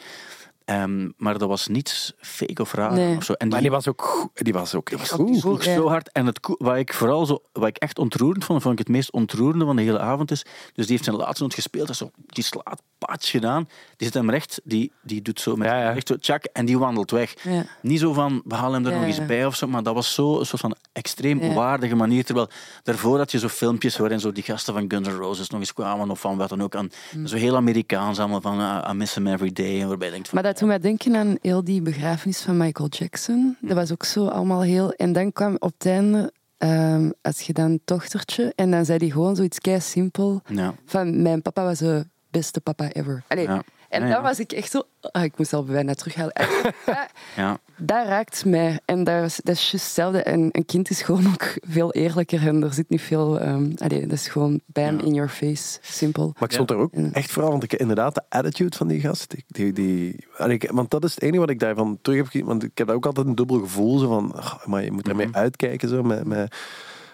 ehm, 0.65 1.09
maar 1.17 1.37
dat 1.37 1.47
was 1.49 1.67
niets 1.67 2.13
fake 2.17 2.61
of 2.61 2.73
raar 2.73 2.93
Nee. 2.93 3.15
of 3.17 3.23
zo. 3.23 3.33
En 3.33 3.47
Maar 3.47 3.61
die 3.61 3.71
was 3.71 3.87
ook, 3.87 4.01
goed- 4.01 4.29
die 4.43 4.53
was 4.53 4.75
ook 4.75 4.89
Die 4.89 4.97
goed. 5.09 5.37
sloeg 5.37 5.63
Ja. 5.63 5.73
zo 5.73 5.87
hard. 5.87 6.11
En 6.11 6.25
het, 6.25 6.39
wat 6.57 6.75
ik 6.77 6.93
vooral 6.93 7.25
zo, 7.25 7.41
wat 7.53 7.67
ik 7.67 7.77
echt 7.77 7.99
ontroerend 7.99 8.45
vond, 8.45 8.61
vond 8.61 8.73
ik 8.73 8.79
het 8.79 8.95
meest 8.95 9.11
ontroerende 9.11 9.65
van 9.65 9.75
de 9.75 9.81
hele 9.81 9.99
avond 9.99 10.31
is, 10.31 10.41
dus 10.73 10.85
die 10.85 10.91
heeft 10.95 11.03
zijn 11.03 11.15
laatste 11.15 11.43
noot 11.43 11.53
gespeeld, 11.53 11.87
dat 11.87 11.95
is 11.95 11.97
zo, 12.01 12.11
die 12.25 12.43
slaat 12.43 12.81
paats 12.97 13.29
gedaan, 13.29 13.63
die 13.97 14.07
zit 14.07 14.13
hem 14.13 14.29
recht, 14.29 14.61
die, 14.63 14.91
die 15.01 15.21
doet 15.21 15.39
zo 15.39 15.55
met 15.55 15.67
Ja, 15.67 15.79
ja. 15.81 15.91
recht 15.91 16.07
zo, 16.07 16.17
tjak, 16.17 16.43
en 16.43 16.65
die 16.65 16.79
wandelt 16.79 17.11
weg. 17.11 17.33
Ja. 17.43 17.65
Niet 17.81 17.99
zo 17.99 18.13
van, 18.13 18.41
we 18.45 18.55
halen 18.55 18.73
hem 18.73 18.85
er 18.85 18.91
Ja, 18.91 18.97
nog 18.97 19.07
eens 19.07 19.17
ja. 19.17 19.25
bij 19.25 19.45
of 19.45 19.55
zo, 19.55 19.67
maar 19.67 19.83
dat 19.83 19.93
was 19.93 20.13
zo 20.13 20.39
een 20.39 20.45
soort 20.45 20.61
van 20.61 20.75
extreem 20.91 21.41
Ja. 21.43 21.53
waardige 21.53 21.95
manier. 21.95 22.25
Terwijl 22.25 22.49
daarvoor 22.83 23.17
had 23.17 23.31
je 23.31 23.39
zo 23.39 23.47
filmpjes 23.47 23.97
waarin 23.97 24.19
zo 24.19 24.31
die 24.31 24.43
gasten 24.43 24.73
van 24.73 24.85
Guns 24.87 25.07
N' 25.07 25.11
Roses 25.11 25.49
nog 25.49 25.59
eens 25.59 25.73
kwamen 25.73 26.09
of 26.09 26.19
van 26.19 26.37
wat 26.37 26.49
dan 26.49 26.63
ook. 26.63 26.75
Aan, 26.75 26.91
Mm. 27.15 27.27
Zo 27.27 27.35
heel 27.35 27.55
Amerikaans 27.55 28.19
allemaal 28.19 28.41
van 28.41 28.59
uh, 28.59 28.87
I 28.89 28.93
miss 28.93 29.15
him 29.15 29.27
every 29.27 29.51
day. 29.51 29.81
En 29.81 29.87
waarbij 29.87 30.07
je 30.07 30.13
denkt 30.13 30.29
van, 30.29 30.41
Maar 30.41 30.52
dat 30.53 30.61
doet 30.61 30.71
mij 30.71 30.79
denken 30.79 31.15
aan 31.15 31.37
heel 31.41 31.63
die 31.63 31.81
begrafenis 31.81 32.41
van 32.41 32.57
Michael 32.57 32.89
Jackson. 32.89 33.57
Dat 33.61 33.75
was 33.75 33.91
ook 33.91 34.03
zo 34.05 34.27
allemaal 34.27 34.61
heel... 34.61 34.91
En 34.91 35.13
dan 35.13 35.31
kwam 35.31 35.55
op 35.59 35.73
het 35.77 35.85
einde, 35.85 36.33
ehm, 36.57 37.09
als 37.21 37.41
je 37.41 37.53
dan 37.53 37.79
dochtertje, 37.85 38.53
en 38.55 38.71
dan 38.71 38.85
zei 38.85 38.97
hij 38.97 39.09
gewoon 39.09 39.35
zoiets 39.35 39.59
kei 39.59 39.79
simpel 39.79 40.41
ja, 40.47 40.73
van 40.85 41.21
mijn 41.21 41.41
papa 41.41 41.63
was 41.63 41.79
de 41.79 42.05
beste 42.29 42.61
papa 42.61 42.91
ever. 42.91 43.23
Allee, 43.27 43.47
Ja. 43.47 43.63
En 43.93 44.01
Ja, 44.01 44.07
dan 44.07 44.17
ja. 44.17 44.21
was 44.21 44.39
ik 44.39 44.51
echt 44.51 44.71
zo... 44.71 44.81
Ah, 45.11 45.23
ik 45.23 45.37
moest 45.37 45.53
al 45.53 45.63
bijna 45.63 45.93
terughalen. 45.93 46.33
En 46.33 46.47
dat, 46.63 46.73
ja. 47.35 47.57
dat 47.77 48.05
raakt 48.07 48.45
mij. 48.45 48.79
En 48.85 49.03
dat 49.03 49.23
is, 49.23 49.35
dat 49.43 49.55
is 49.55 49.71
juist 49.71 49.85
hetzelfde. 49.85 50.23
En 50.23 50.49
een 50.51 50.65
kind 50.65 50.89
is 50.89 51.01
gewoon 51.01 51.27
ook 51.27 51.53
veel 51.61 51.91
eerlijker. 51.93 52.47
En 52.47 52.63
er 52.63 52.73
zit 52.73 52.89
niet 52.89 53.01
veel... 53.01 53.39
ehm 53.39 53.71
allee, 53.77 54.01
dat 54.01 54.11
is 54.11 54.27
gewoon 54.27 54.59
bam 54.65 54.97
Ja. 54.99 55.05
in 55.05 55.13
your 55.13 55.29
face. 55.29 55.77
Simpel. 55.81 56.31
Maar 56.39 56.49
ik 56.49 56.51
stond 56.53 56.69
er 56.71 56.77
ook 56.77 56.93
echt 57.11 57.31
vooral, 57.31 57.51
want 57.51 57.63
ik 57.63 57.73
inderdaad 57.73 58.15
de 58.15 58.21
attitude 58.29 58.77
van 58.77 58.87
die 58.87 58.99
gast. 58.99 59.35
Die, 59.47 59.73
die, 59.73 60.25
want 60.71 60.89
dat 60.91 61.03
is 61.03 61.13
het 61.13 61.23
enige 61.23 61.39
wat 61.39 61.49
ik 61.49 61.59
daarvan 61.59 61.97
terug 62.01 62.17
heb 62.17 62.27
gezien. 62.27 62.45
Want 62.45 62.63
ik 62.63 62.77
heb 62.77 62.89
ook 62.89 63.05
altijd 63.05 63.25
een 63.27 63.35
dubbel 63.35 63.59
gevoel. 63.59 63.99
Zo 63.99 64.07
van, 64.07 64.35
maar 64.65 64.83
je 64.83 64.91
moet 64.91 65.07
ermee 65.07 65.27
Mhm. 65.27 65.37
uitkijken. 65.37 65.89
Zo, 65.89 66.03
met, 66.03 66.25
met 66.25 66.55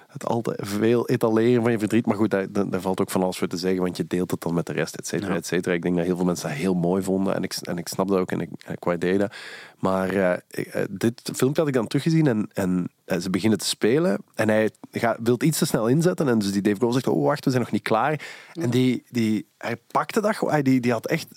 het 0.10 0.26
altijd 0.26 0.60
veel 0.64 1.08
etaleren 1.08 1.62
van 1.62 1.72
je 1.72 1.80
verdriet. 1.80 2.06
Maar 2.06 2.16
goed, 2.16 2.30
daar, 2.30 2.48
valt 2.82 3.02
ook 3.02 3.12
van 3.12 3.24
alles 3.24 3.38
voor 3.38 3.48
te 3.48 3.58
zeggen. 3.58 3.82
Want 3.82 3.98
je 3.98 4.08
deelt 4.08 4.32
het 4.32 4.42
dan 4.42 4.54
met 4.54 4.66
de 4.66 4.74
rest, 4.74 4.96
et 4.96 5.08
cetera, 5.08 5.32
Ja. 5.32 5.38
et 5.38 5.46
cetera. 5.46 5.74
Ik 5.76 5.82
denk 5.82 5.96
dat 5.96 6.06
heel 6.06 6.16
veel 6.16 6.26
mensen 6.26 6.50
dat 6.50 6.58
heel 6.58 6.74
mooi 6.74 7.04
vonden. 7.04 7.36
En 7.36 7.44
ik, 7.44 7.54
en 7.62 7.78
ik 7.78 7.88
snap 7.88 8.08
dat 8.08 8.18
ook 8.20 8.32
en 8.32 8.42
ik, 8.42 8.50
ik 8.68 8.84
waardeer 8.84 9.18
dat. 9.18 9.34
Maar 9.80 10.10
eh, 10.10 10.32
eh, 10.74 10.86
dit 10.90 11.22
filmpje 11.34 11.60
had 11.62 11.68
ik 11.70 11.76
dan 11.76 11.88
teruggezien 11.88 12.28
en, 12.28 12.50
en 12.54 12.90
eh, 13.06 13.18
ze 13.20 13.30
beginnen 13.30 13.60
te 13.60 13.66
spelen. 13.66 14.18
En 14.36 14.50
hij 14.50 14.70
gaat, 14.92 15.18
wil 15.24 15.38
iets 15.44 15.58
te 15.58 15.66
snel 15.66 15.88
inzetten. 15.88 16.28
En 16.28 16.40
dus 16.40 16.52
die 16.52 16.62
Dave 16.62 16.78
Grohl 16.78 16.94
zegt, 16.94 17.08
oh 17.08 17.26
wacht, 17.26 17.44
we 17.46 17.50
zijn 17.52 17.64
nog 17.64 17.72
niet 17.72 17.82
klaar. 17.84 18.22
En 18.54 18.70
die, 18.70 19.04
die, 19.10 19.46
hij 19.58 19.78
pakte 19.92 20.22
dat 20.22 20.36
gewoon. 20.36 20.54
Hij- 20.54 20.62
Die, 20.62 20.80
die 20.80 20.92
had 20.92 21.08
echt... 21.08 21.28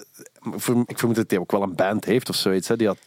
Ik 0.87 0.98
vermoed 0.98 1.16
dat 1.16 1.30
hij 1.30 1.38
ook 1.38 1.50
wel 1.52 1.62
een 1.62 1.74
band 1.74 2.04
heeft 2.04 2.28
of 2.28 2.37
zoiets. 2.37 2.68
Hè. 2.68 2.76
Die 2.76 2.87
had 2.87 2.98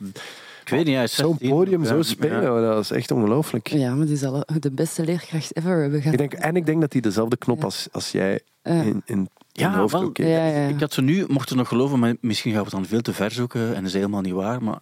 Ik 0.66 0.72
weet 0.72 0.86
niet, 0.86 0.96
hij 0.96 1.04
is 1.04 1.16
Zo'n 1.16 1.30
16. 1.30 1.50
podium 1.50 1.82
Ja, 1.82 1.88
zo 1.88 1.96
ja. 1.96 2.04
spelen, 2.04 2.62
dat 2.62 2.80
is 2.84 2.92
echt 2.92 3.12
ongelooflijk. 3.12 3.68
Ja, 3.68 3.96
maar 3.96 4.06
die 4.06 4.16
zal 4.18 4.44
de 4.60 4.72
beste 4.72 5.04
leerkracht 5.06 5.58
ever 5.58 5.82
hebben 5.82 6.02
gehad. 6.02 6.14
Ik 6.22 6.30
denk, 6.30 6.34
en 6.44 6.56
ik 6.56 6.66
denk 6.66 6.82
dat 6.82 6.92
hij 6.94 7.02
dezelfde 7.02 7.38
knop 7.38 7.58
Ja. 7.58 7.64
als, 7.64 7.88
als 7.92 8.12
jij 8.12 8.40
in, 8.64 8.74
in, 8.86 9.02
in 9.06 9.30
Ja, 9.52 9.76
hoofd 9.76 9.94
wel. 9.94 10.02
ook 10.04 10.18
ja, 10.18 10.24
heeft. 10.26 10.56
ja, 10.56 10.62
ja. 10.62 10.68
Ik 10.68 10.80
had 10.80 10.94
ze 10.94 11.02
nu, 11.02 11.26
mochten 11.28 11.58
nog 11.58 11.68
geloven, 11.68 12.00
maar 12.00 12.16
misschien 12.22 12.52
gaan 12.52 12.60
we 12.60 12.66
het 12.68 12.76
dan 12.76 12.86
veel 12.86 13.02
te 13.02 13.14
ver 13.14 13.32
zoeken 13.32 13.68
en 13.68 13.74
dat 13.76 13.84
is 13.84 13.94
helemaal 13.94 14.22
niet 14.22 14.34
waar, 14.34 14.64
maar 14.64 14.82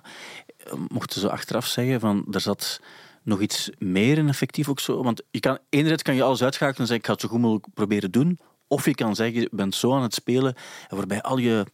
eh, 0.58 0.74
mochten 0.88 1.22
ze 1.22 1.30
achteraf 1.30 1.66
zeggen 1.66 2.00
van 2.00 2.26
er 2.32 2.42
zat 2.42 2.80
nog 3.24 3.42
iets 3.42 3.70
meer 3.80 4.18
in 4.18 4.28
effectief 4.28 4.70
ook 4.70 4.80
zo. 4.80 5.04
Want 5.04 5.22
je 5.32 5.40
kan, 5.40 5.58
enerzijds 5.70 6.04
kan 6.04 6.16
je 6.16 6.24
alles 6.24 6.44
uitschakelen 6.44 6.80
en 6.82 6.88
zeggen 6.88 7.00
ik 7.00 7.06
ga 7.06 7.12
het 7.12 7.22
zo 7.22 7.28
goed 7.28 7.40
mogelijk 7.42 7.68
proberen 7.74 8.12
doen. 8.12 8.40
Of 8.68 8.86
je 8.86 8.96
kan 8.96 9.16
zeggen 9.16 9.42
je 9.42 9.50
bent 9.52 9.76
zo 9.76 9.94
aan 9.96 10.02
het 10.02 10.14
spelen 10.14 10.56
en 10.90 10.98
waarbij 10.98 11.22
al 11.22 11.38
je 11.38 11.66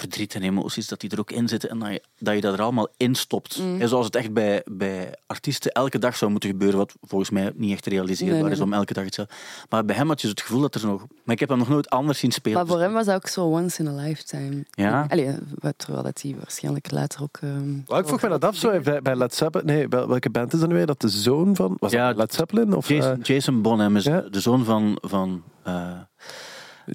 verdriet 0.00 0.34
en 0.34 0.42
emoties 0.42 0.88
dat 0.88 1.00
die 1.00 1.10
er 1.10 1.18
ook 1.18 1.30
in 1.30 1.48
zitten 1.48 1.70
en 1.70 1.78
dat 1.78 1.88
je 1.90 2.02
dat, 2.18 2.34
je 2.34 2.40
dat 2.40 2.54
er 2.54 2.62
allemaal 2.62 2.88
in 2.96 3.14
stopt. 3.14 3.58
Mm. 3.58 3.80
En 3.80 3.88
zoals 3.88 4.06
het 4.06 4.16
echt 4.16 4.32
bij, 4.32 4.62
bij 4.70 5.14
artiesten 5.26 5.72
elke 5.72 5.98
dag 5.98 6.16
zou 6.16 6.30
moeten 6.30 6.50
gebeuren, 6.50 6.78
wat 6.78 6.94
volgens 7.02 7.30
mij 7.30 7.52
niet 7.54 7.72
echt 7.72 7.86
realiseerbaar 7.86 8.34
Nee, 8.34 8.42
nee, 8.44 8.52
is 8.52 8.60
om 8.60 8.72
elke 8.72 8.92
dag 8.92 9.04
hetzelfde. 9.04 9.34
Maar 9.68 9.84
bij 9.84 9.96
hem 9.96 10.08
had 10.08 10.20
je 10.20 10.28
het 10.28 10.40
gevoel 10.40 10.60
dat 10.60 10.74
er 10.74 10.86
nog... 10.86 11.06
Maar 11.24 11.34
ik 11.34 11.40
heb 11.40 11.48
hem 11.48 11.58
nog 11.58 11.68
nooit 11.68 11.90
anders 11.90 12.18
zien 12.18 12.32
spelen. 12.32 12.58
Maar 12.58 12.66
voor 12.66 12.80
hem 12.80 12.92
was 12.92 13.06
dat 13.06 13.14
ook 13.14 13.26
zo 13.28 13.44
once 13.44 13.82
in 13.82 13.88
a 13.88 13.92
lifetime. 13.92 14.64
Ja. 14.70 15.06
Allee, 15.08 15.34
wat, 15.54 15.74
terwijl 15.76 16.02
dat 16.02 16.22
hij 16.22 16.34
waarschijnlijk 16.38 16.90
later 16.90 17.22
ook... 17.22 17.38
ehm, 17.40 17.74
Maar 17.86 17.98
ik 18.00 18.06
vroeg 18.06 18.22
me 18.22 18.28
dat 18.28 18.44
af, 18.44 18.56
zo, 18.56 18.80
bij, 18.80 19.02
bij 19.02 19.16
Led 19.16 19.34
Zeppelin. 19.34 19.66
Nee, 19.66 19.88
wel- 19.88 20.08
welke 20.08 20.30
band 20.30 20.52
is 20.52 20.60
dat 20.60 20.68
nu 20.68 20.74
weer? 20.74 20.86
Dat 20.86 21.00
de 21.00 21.08
zoon 21.08 21.56
van. 21.56 21.76
Was 21.78 21.92
Ja, 21.92 22.06
dat 22.08 22.16
Led 22.16 22.34
Zeppelin? 22.34 22.74
Of, 22.74 22.88
Jason, 22.88 23.12
eh, 23.12 23.22
Jason 23.22 23.62
Bonham 23.62 23.96
is 23.96 24.04
ja. 24.04 24.20
de 24.20 24.40
zoon 24.40 24.64
van, 24.64 24.98
van 25.00 25.42
eh, 25.62 25.90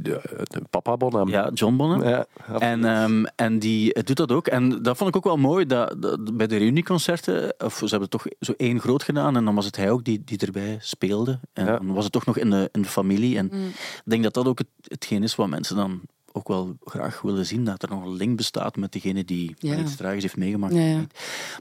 de, 0.02 0.22
de 0.44 0.62
papa 0.70 0.98
Bonham. 0.98 1.30
ja, 1.30 1.50
John 1.54 1.76
Bonham. 1.76 2.04
Ja, 2.04 2.26
En, 2.60 2.86
ehm, 2.86 3.26
en 3.36 3.60
die 3.60 3.94
eh, 3.94 4.04
doet 4.04 4.18
dat 4.18 4.32
ook. 4.32 4.48
En 4.48 4.82
dat 4.84 4.98
vond 4.98 5.10
ik 5.10 5.16
ook 5.16 5.24
wel 5.24 5.38
mooi, 5.38 5.66
dat, 5.66 6.02
dat 6.02 6.38
bij 6.38 6.48
de 6.48 6.58
reunieconcerten, 6.58 7.54
of 7.58 7.78
ze 7.78 7.86
hebben 7.86 8.10
toch 8.10 8.26
zo 8.40 8.54
één 8.58 8.80
groot 8.80 9.04
gedaan, 9.04 9.36
en 9.36 9.46
dan 9.46 9.56
was 9.56 9.66
het 9.66 9.76
hij 9.76 9.92
ook 9.92 10.04
die, 10.04 10.22
die 10.26 10.38
erbij 10.38 10.78
speelde. 10.82 11.40
En 11.54 11.66
Ja. 11.66 11.78
dan 11.78 11.94
was 11.94 12.04
het 12.04 12.14
toch 12.14 12.26
nog 12.26 12.38
in 12.38 12.50
de, 12.50 12.70
in 12.72 12.82
de 12.82 12.88
familie. 12.88 13.38
En 13.38 13.50
Mm. 13.54 13.68
ik 13.68 14.02
denk 14.04 14.24
dat 14.24 14.34
dat 14.34 14.48
ook 14.48 14.58
het, 14.58 14.68
hetgeen 14.84 15.24
is 15.24 15.36
wat 15.36 15.48
mensen 15.48 15.76
dan 15.76 16.02
ook 16.34 16.48
wel 16.48 16.78
graag 16.84 17.22
willen 17.22 17.46
zien, 17.46 17.64
dat 17.66 17.84
er 17.84 17.90
nog 17.90 18.04
een 18.04 18.14
link 18.16 18.38
bestaat 18.38 18.76
met 18.76 18.92
degene 18.92 19.26
die 19.26 19.56
Ja. 19.60 19.78
iets 19.78 19.96
tragisch 19.96 20.22
heeft 20.22 20.38
meegemaakt. 20.38 20.74
Ja, 20.74 20.80
ja. 20.80 21.06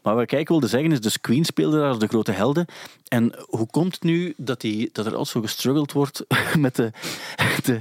Maar 0.03 0.15
wat 0.15 0.23
ik 0.23 0.33
eigenlijk 0.33 0.49
wilde 0.49 0.67
zeggen 0.67 0.93
is, 0.93 1.01
dus 1.01 1.21
Queen 1.21 1.45
speelde 1.45 1.79
daar 1.79 1.89
als 1.89 1.99
de 1.99 2.07
grote 2.07 2.33
helden. 2.33 2.67
En 3.09 3.35
hoe 3.47 3.67
komt 3.67 3.95
het 3.95 4.03
nu 4.03 4.35
dat, 4.37 4.61
die, 4.61 4.91
dat 4.93 5.07
er 5.07 5.15
al 5.17 5.27
zo 5.27 5.41
gestruggeld 5.41 5.93
wordt 5.93 6.25
met 6.59 6.77
de... 6.77 6.91
de 7.65 7.81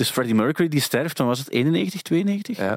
dus 0.00 0.10
Freddie 0.10 0.34
Mercury 0.34 0.68
die 0.68 0.80
sterft, 0.80 1.16
dan 1.16 1.26
was 1.26 1.38
het 1.38 1.50
91, 1.50 2.02
92. 2.02 2.56
Ja. 2.56 2.76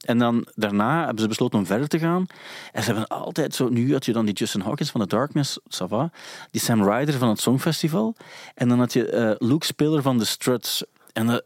En 0.00 0.18
dan 0.18 0.46
daarna 0.54 1.04
hebben 1.04 1.22
ze 1.22 1.28
besloten 1.28 1.58
om 1.58 1.66
verder 1.66 1.88
te 1.88 1.98
gaan. 1.98 2.26
En 2.72 2.82
ze 2.82 2.90
hebben 2.90 3.08
altijd 3.08 3.54
zo... 3.54 3.68
Nu 3.68 3.92
had 3.92 4.04
je 4.04 4.12
dan 4.12 4.24
die 4.24 4.34
Justin 4.34 4.60
Hawkins 4.60 4.90
van 4.90 5.00
The 5.00 5.06
Darkness, 5.06 5.58
ça 5.60 5.86
va. 5.88 6.10
Die 6.50 6.60
Sam 6.60 6.90
Ryder 6.90 7.14
van 7.14 7.28
het 7.28 7.40
Songfestival. 7.40 8.16
En 8.54 8.68
dan 8.68 8.78
had 8.78 8.92
je 8.92 9.06
eh, 9.06 9.48
Luke 9.48 9.66
Spiller 9.66 10.02
van 10.02 10.18
The 10.18 10.26
Struts. 10.26 10.84
En 11.14 11.26
dat, 11.26 11.44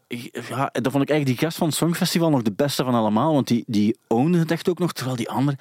ja, 0.49 0.69
dat 0.71 0.91
vond 0.91 1.03
ik 1.03 1.09
eigenlijk 1.09 1.25
die 1.25 1.37
gast 1.37 1.57
van 1.57 1.67
het 1.67 1.75
Songfestival 1.75 2.29
nog 2.29 2.41
de 2.41 2.51
beste 2.51 2.83
van 2.83 2.93
allemaal. 2.93 3.33
Want 3.33 3.47
die, 3.47 3.63
die 3.67 3.97
het 4.07 4.51
echt 4.51 4.69
ook 4.69 4.79
nog, 4.79 4.93
terwijl 4.93 5.15
die 5.17 5.29
andere... 5.29 5.57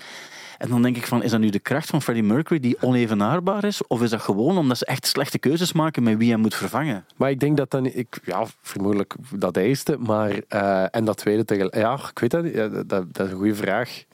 En 0.58 0.68
dan 0.68 0.82
denk 0.82 0.96
ik 0.96 1.06
van, 1.06 1.22
is 1.22 1.30
dat 1.30 1.40
nu 1.40 1.50
de 1.50 1.58
kracht 1.58 1.88
van 1.88 2.02
Freddie 2.02 2.24
Mercury 2.24 2.60
die 2.60 2.82
onevenaarbaar 2.82 3.64
is? 3.64 3.86
Of 3.86 4.02
is 4.02 4.10
dat 4.10 4.20
gewoon 4.20 4.58
omdat 4.58 4.78
ze 4.78 4.86
echt 4.86 5.06
slechte 5.06 5.38
keuzes 5.38 5.72
maken 5.72 6.02
met 6.02 6.16
wie 6.16 6.28
hij 6.28 6.38
moet 6.38 6.54
vervangen? 6.54 7.04
Maar 7.16 7.30
ik 7.30 7.40
denk 7.40 7.56
dat 7.56 7.70
dan... 7.70 7.86
Ik, 7.86 8.20
ja, 8.24 8.46
vermoedelijk 8.62 9.14
dat 9.30 9.56
eerste, 9.56 9.96
maar... 9.98 10.30
eh, 10.48 10.84
en 10.90 11.04
dat 11.04 11.16
tweede 11.16 11.44
tegelijk... 11.44 11.74
Ja, 11.74 11.98
ik 12.10 12.18
weet 12.18 12.30
dat 12.30 12.88
dat, 12.88 13.14
dat 13.14 13.26
is 13.26 13.32
een 13.32 13.38
goede 13.38 13.54
vraag. 13.54 14.04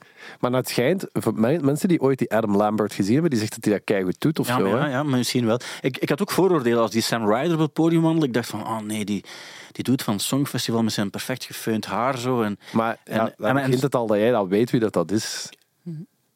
Maar 0.40 0.50
nou, 0.50 0.62
het 0.62 0.72
schijnt, 0.72 1.06
mensen 1.62 1.88
die 1.88 2.00
ooit 2.00 2.18
die 2.18 2.32
Adam 2.32 2.56
Lambert 2.56 2.94
gezien 2.94 3.12
hebben, 3.12 3.30
die 3.30 3.38
zegt 3.40 3.54
dat 3.54 3.64
hij 3.64 3.72
dat 3.72 3.82
keigoed 3.84 4.20
doet 4.20 4.38
of 4.38 4.48
Ja, 4.48 4.56
zo. 4.58 4.62
maar 4.70 4.80
ja, 4.80 4.86
ja, 4.88 5.02
maar 5.02 5.18
misschien 5.18 5.46
wel. 5.46 5.60
Ik, 5.80 5.98
ik 5.98 6.08
had 6.08 6.20
ook 6.20 6.30
vooroordelen 6.30 6.78
als 6.80 6.90
die 6.90 7.02
Sam 7.02 7.32
Ryder 7.32 7.52
op 7.54 7.58
het 7.60 7.72
podium 7.72 8.02
wandelde. 8.02 8.26
Ik 8.26 8.32
dacht 8.34 8.48
van, 8.48 8.60
oh 8.66 8.80
nee, 8.80 9.04
die, 9.04 9.24
die 9.72 9.84
doet 9.84 10.02
van 10.02 10.14
het 10.14 10.22
Songfestival 10.22 10.82
met 10.82 10.92
zijn 10.92 11.10
perfect 11.10 11.44
gefeund 11.44 11.86
haar 11.86 12.18
zo. 12.18 12.42
En, 12.42 12.58
Maar 12.72 12.98
ja, 13.04 13.12
En- 13.26 13.34
dan 13.36 13.48
en- 13.48 13.54
begint 13.64 13.82
het 13.82 13.94
al 13.94 14.06
dat 14.06 14.16
jij 14.16 14.30
dat 14.30 14.48
weet 14.48 14.70
wie 14.70 14.80
dat, 14.80 14.92
dat 14.92 15.10
is. 15.10 15.48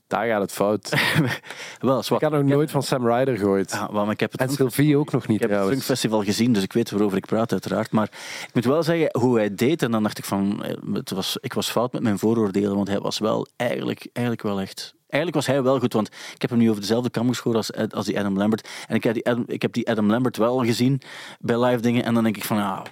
Daar 0.08 0.26
gaat 0.26 0.40
het 0.40 0.52
fout. 0.52 0.88
wel, 1.80 1.98
Ik 1.98 2.06
had 2.20 2.30
nog 2.30 2.42
nooit 2.42 2.70
van 2.70 2.82
Sam 2.82 3.06
Ryder 3.08 3.36
gehoord. 3.38 3.70
Ja, 3.70 3.88
wel, 3.92 4.02
maar 4.04 4.12
ik 4.12 4.20
heb 4.20 4.32
het 4.32 4.40
En 4.40 4.48
Sylvie 4.50 4.96
ook 4.98 5.12
nog 5.12 5.26
niet 5.26 5.42
Ik 5.42 5.48
heb 5.50 5.58
het. 5.60 5.68
Funkfestival 5.68 6.22
gezien, 6.24 6.52
dus 6.52 6.62
ik 6.62 6.72
weet 6.72 6.90
waarover 6.90 7.16
ik 7.16 7.26
praat, 7.26 7.52
uiteraard. 7.52 7.90
Maar 7.90 8.08
ik 8.46 8.54
moet 8.54 8.64
wel 8.64 8.82
zeggen, 8.82 9.08
hoe 9.20 9.36
hij 9.36 9.54
deed, 9.54 9.82
en 9.82 9.90
dan 9.90 10.02
dacht 10.02 10.18
ik 10.18 10.24
van... 10.24 10.64
eh, 10.64 10.74
Het 10.92 11.10
was, 11.10 11.36
ik 11.40 11.52
was 11.52 11.70
fout 11.70 11.92
met 11.92 12.02
mijn 12.02 12.18
vooroordelen, 12.18 12.74
want 12.74 12.88
hij 12.88 12.98
was 13.00 13.18
wel 13.18 13.46
eigenlijk, 13.56 14.06
eigenlijk 14.12 14.46
wel 14.46 14.60
echt... 14.60 14.94
Eigenlijk 15.08 15.34
was 15.34 15.46
hij 15.54 15.62
wel 15.62 15.78
goed, 15.78 15.92
want 15.92 16.08
ik 16.34 16.40
heb 16.40 16.50
hem 16.50 16.58
nu 16.58 16.68
over 16.68 16.80
dezelfde 16.80 17.10
kam 17.10 17.28
geschoren 17.28 17.56
als, 17.56 17.72
als 17.90 18.06
die 18.06 18.18
Adam 18.18 18.36
Lambert. 18.36 18.68
En 18.88 18.94
ik 18.94 19.04
heb, 19.04 19.14
die 19.14 19.26
Adam, 19.26 19.44
ik 19.46 19.62
heb 19.62 19.72
die 19.72 19.88
Adam 19.90 20.10
Lambert 20.10 20.36
wel 20.36 20.58
gezien 20.64 21.00
bij 21.40 21.58
live 21.64 21.80
dingen, 21.82 22.04
en 22.04 22.14
dan 22.14 22.22
denk 22.22 22.36
ik 22.36 22.44
van. 22.44 22.56
Wat, 22.58 22.86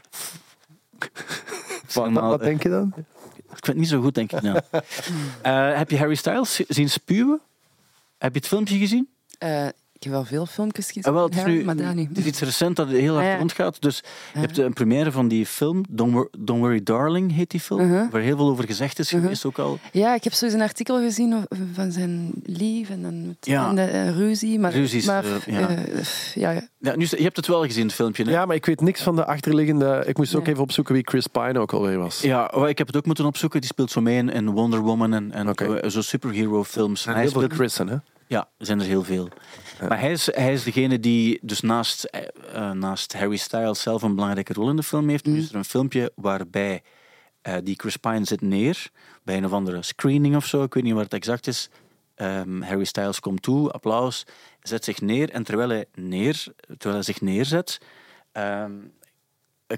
Helemaal- 1.92 2.28
wat 2.30 2.40
denk 2.40 2.62
je 2.62 2.68
dan? 2.68 2.92
Ik 3.56 3.64
vind 3.64 3.66
het 3.66 3.76
niet 3.76 3.88
zo 3.88 4.00
goed, 4.00 4.14
denk 4.14 4.32
ik. 4.32 4.42
Nou. 4.42 4.60
Eh, 5.42 5.76
heb 5.76 5.90
je 5.90 5.98
Harry 5.98 6.14
Styles 6.14 6.54
zien 6.54 6.90
spuwen? 6.90 7.40
Heb 8.18 8.32
je 8.32 8.38
het 8.38 8.48
filmpje 8.48 8.78
gezien? 8.78 9.08
Heb 10.06 10.14
wel 10.14 10.24
veel 10.24 10.46
filmpjes 10.46 10.86
gezien, 10.86 11.02
Ah, 11.02 11.12
wel, 11.12 11.24
het, 11.24 11.36
is 11.36 11.44
nu, 11.44 11.64
maar 11.64 11.76
daar 11.76 11.94
niet. 11.94 12.08
het 12.08 12.18
is 12.18 12.24
iets 12.24 12.40
recent 12.40 12.76
dat 12.76 12.88
heel 12.88 13.12
hard 13.14 13.26
Ah, 13.26 13.32
ja. 13.32 13.38
rondgaat. 13.38 13.80
Dus 13.82 13.96
je 13.96 14.04
Ja. 14.34 14.40
hebt 14.40 14.58
een 14.58 14.72
première 14.72 15.12
van 15.12 15.28
die 15.28 15.46
film, 15.46 15.84
Don't, 15.88 16.12
Wor- 16.12 16.30
Don't 16.38 16.60
Worry 16.60 16.82
Darling 16.82 17.32
heet 17.34 17.50
die 17.50 17.60
film, 17.60 17.80
Uh-huh. 17.80 18.10
waar 18.10 18.20
heel 18.20 18.36
veel 18.36 18.48
over 18.48 18.64
gezegd 18.64 18.98
is 18.98 19.08
geweest 19.08 19.44
ook 19.44 19.58
al. 19.58 19.78
Ja, 19.92 20.14
ik 20.14 20.24
heb 20.24 20.32
zo 20.32 20.44
eens 20.44 20.54
een 20.54 20.60
artikel 20.60 21.00
gezien 21.00 21.46
van 21.74 21.92
zijn 21.92 22.30
lief 22.44 22.90
en 22.90 23.02
dan 23.02 23.26
met 23.26 23.36
Ja. 23.40 23.68
en 23.68 23.74
de, 23.74 23.82
eh, 23.82 24.10
ruzie. 24.16 24.58
Maar, 24.58 24.72
Ruzies, 24.72 25.06
maar, 25.06 25.24
eh, 25.24 25.30
ja. 25.60 25.68
eh, 25.68 26.02
ja, 26.34 26.50
ja. 26.50 26.68
Ja, 26.78 26.96
nu, 26.96 27.06
je 27.10 27.22
hebt 27.22 27.36
het 27.36 27.46
wel 27.46 27.64
gezien, 27.64 27.84
het 27.86 27.94
filmpje. 27.94 28.24
Hè? 28.24 28.30
Ja, 28.30 28.44
maar 28.46 28.56
ik 28.56 28.66
weet 28.66 28.80
niks 28.80 29.02
van 29.02 29.16
de 29.16 29.24
achterliggende... 29.26 30.02
Ik 30.06 30.16
moest 30.16 30.34
ook 30.34 30.42
Nee. 30.42 30.50
even 30.50 30.62
opzoeken 30.62 30.94
wie 30.94 31.02
Chris 31.06 31.26
Pine 31.26 31.58
ook 31.58 31.72
alweer 31.72 31.98
was. 31.98 32.20
Ja, 32.20 32.50
maar 32.56 32.68
ik 32.68 32.78
heb 32.78 32.86
het 32.86 32.96
ook 32.96 33.06
moeten 33.06 33.24
opzoeken. 33.26 33.60
Die 33.60 33.68
speelt 33.70 33.90
zo 33.90 34.00
mee 34.00 34.16
in, 34.16 34.28
in 34.28 34.50
Wonder 34.50 34.80
Woman 34.80 35.14
en, 35.14 35.32
en 35.32 35.90
zo, 35.90 36.00
superhero 36.02 36.64
films. 36.64 37.06
En 37.06 37.12
Hij 37.12 37.22
heel 37.22 37.30
veel 37.30 37.40
speelt- 37.40 37.58
Chrisen, 37.58 37.88
hè? 37.88 37.96
Ja, 38.28 38.48
er 38.58 38.66
zijn 38.66 38.80
er 38.80 38.86
heel 38.86 39.02
veel. 39.04 39.28
Maar 39.80 40.00
hij 40.00 40.10
is, 40.10 40.34
hij 40.34 40.52
is 40.52 40.64
degene 40.64 41.00
die 41.00 41.38
dus 41.42 41.60
naast, 41.60 42.04
eh, 42.04 42.22
eh, 42.54 42.70
naast 42.70 43.12
Harry 43.12 43.36
Styles 43.36 43.82
zelf 43.82 44.02
een 44.02 44.14
belangrijke 44.14 44.52
rol 44.52 44.70
in 44.70 44.76
de 44.76 44.82
film 44.82 45.08
heeft. 45.08 45.26
Nu 45.26 45.38
is 45.38 45.48
er 45.48 45.54
een 45.54 45.64
filmpje 45.64 46.12
waarbij 46.14 46.82
eh, 47.42 47.54
die 47.62 47.74
Chris 47.78 47.96
Pine 47.96 48.24
zit 48.24 48.40
neer 48.40 48.90
bij 49.24 49.36
een 49.36 49.44
of 49.44 49.52
andere 49.52 49.82
screening 49.82 50.36
of 50.36 50.46
zo. 50.46 50.62
Ik 50.62 50.74
weet 50.74 50.82
niet 50.82 50.92
waar 50.92 51.04
het 51.04 51.14
exact 51.14 51.46
is. 51.46 51.70
Ehm, 52.14 52.62
Harry 52.62 52.84
Styles 52.84 53.20
komt 53.20 53.42
toe, 53.42 53.70
applaus, 53.70 54.24
zet 54.60 54.84
zich 54.84 55.00
neer 55.00 55.30
en 55.30 55.42
terwijl 55.42 55.68
hij, 55.68 55.84
neer, 55.94 56.44
terwijl 56.66 56.94
hij 56.94 57.02
zich 57.02 57.20
neerzet, 57.20 57.80
ehm, 58.32 58.72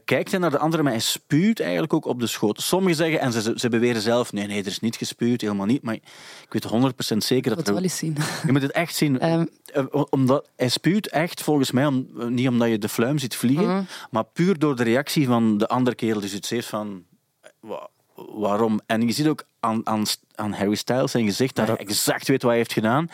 kijkt 0.04 0.30
hij 0.30 0.40
naar 0.40 0.50
de 0.50 0.58
andere, 0.58 0.82
maar 0.82 0.92
hij 0.92 1.00
spuwt 1.00 1.60
eigenlijk 1.60 1.92
ook 1.92 2.04
op 2.04 2.20
de 2.20 2.26
schoot. 2.26 2.60
Sommigen 2.62 2.96
zeggen, 2.96 3.20
en 3.20 3.32
ze, 3.32 3.52
ze 3.56 3.68
beweren 3.68 4.02
zelf, 4.02 4.32
nee, 4.32 4.46
nee, 4.46 4.60
er 4.60 4.66
is 4.66 4.80
niet 4.80 4.96
gespuwd, 4.96 5.40
helemaal 5.40 5.66
niet. 5.66 5.82
Maar 5.82 5.94
ik 5.94 6.02
weet 6.48 6.66
100% 6.66 7.16
zeker 7.16 7.16
dat 7.16 7.32
wil 7.42 7.50
er... 7.52 7.56
het 7.56 7.68
wel 7.68 7.82
eens 7.82 7.96
zien. 7.96 8.16
Je 8.46 8.52
moet 8.52 8.62
het 8.62 8.70
echt 8.72 8.94
zien. 8.96 9.18
Ehm, 9.20 9.44
Eh, 9.72 9.84
omdat, 10.10 10.48
hij 10.56 10.68
spuwt 10.68 11.06
echt, 11.06 11.42
volgens 11.42 11.70
mij, 11.70 11.86
om, 11.86 12.08
niet 12.28 12.48
omdat 12.48 12.68
je 12.68 12.78
de 12.78 12.88
fluim 12.88 13.18
ziet 13.18 13.36
vliegen, 13.36 13.66
Mhm. 13.66 13.82
maar 14.10 14.24
puur 14.24 14.58
door 14.58 14.76
de 14.76 14.82
reactie 14.82 15.26
van 15.26 15.58
de 15.58 15.68
andere 15.68 15.96
kerel 15.96 16.20
die 16.20 16.28
zoiets 16.28 16.50
heeft 16.50 16.68
van... 16.68 17.04
wa- 17.60 17.88
waarom? 18.14 18.80
En 18.86 19.00
je 19.06 19.12
ziet 19.12 19.26
ook 19.26 19.44
aan, 19.60 19.86
aan, 19.86 20.02
aan 20.34 20.52
Harry 20.52 20.74
Styles 20.74 21.10
zijn 21.10 21.24
gezicht 21.24 21.54
dat 21.56 21.66
hij 21.66 21.76
exact 21.76 22.28
weet 22.28 22.40
wat 22.42 22.50
hij 22.50 22.60
heeft 22.60 22.72
gedaan. 22.72 23.08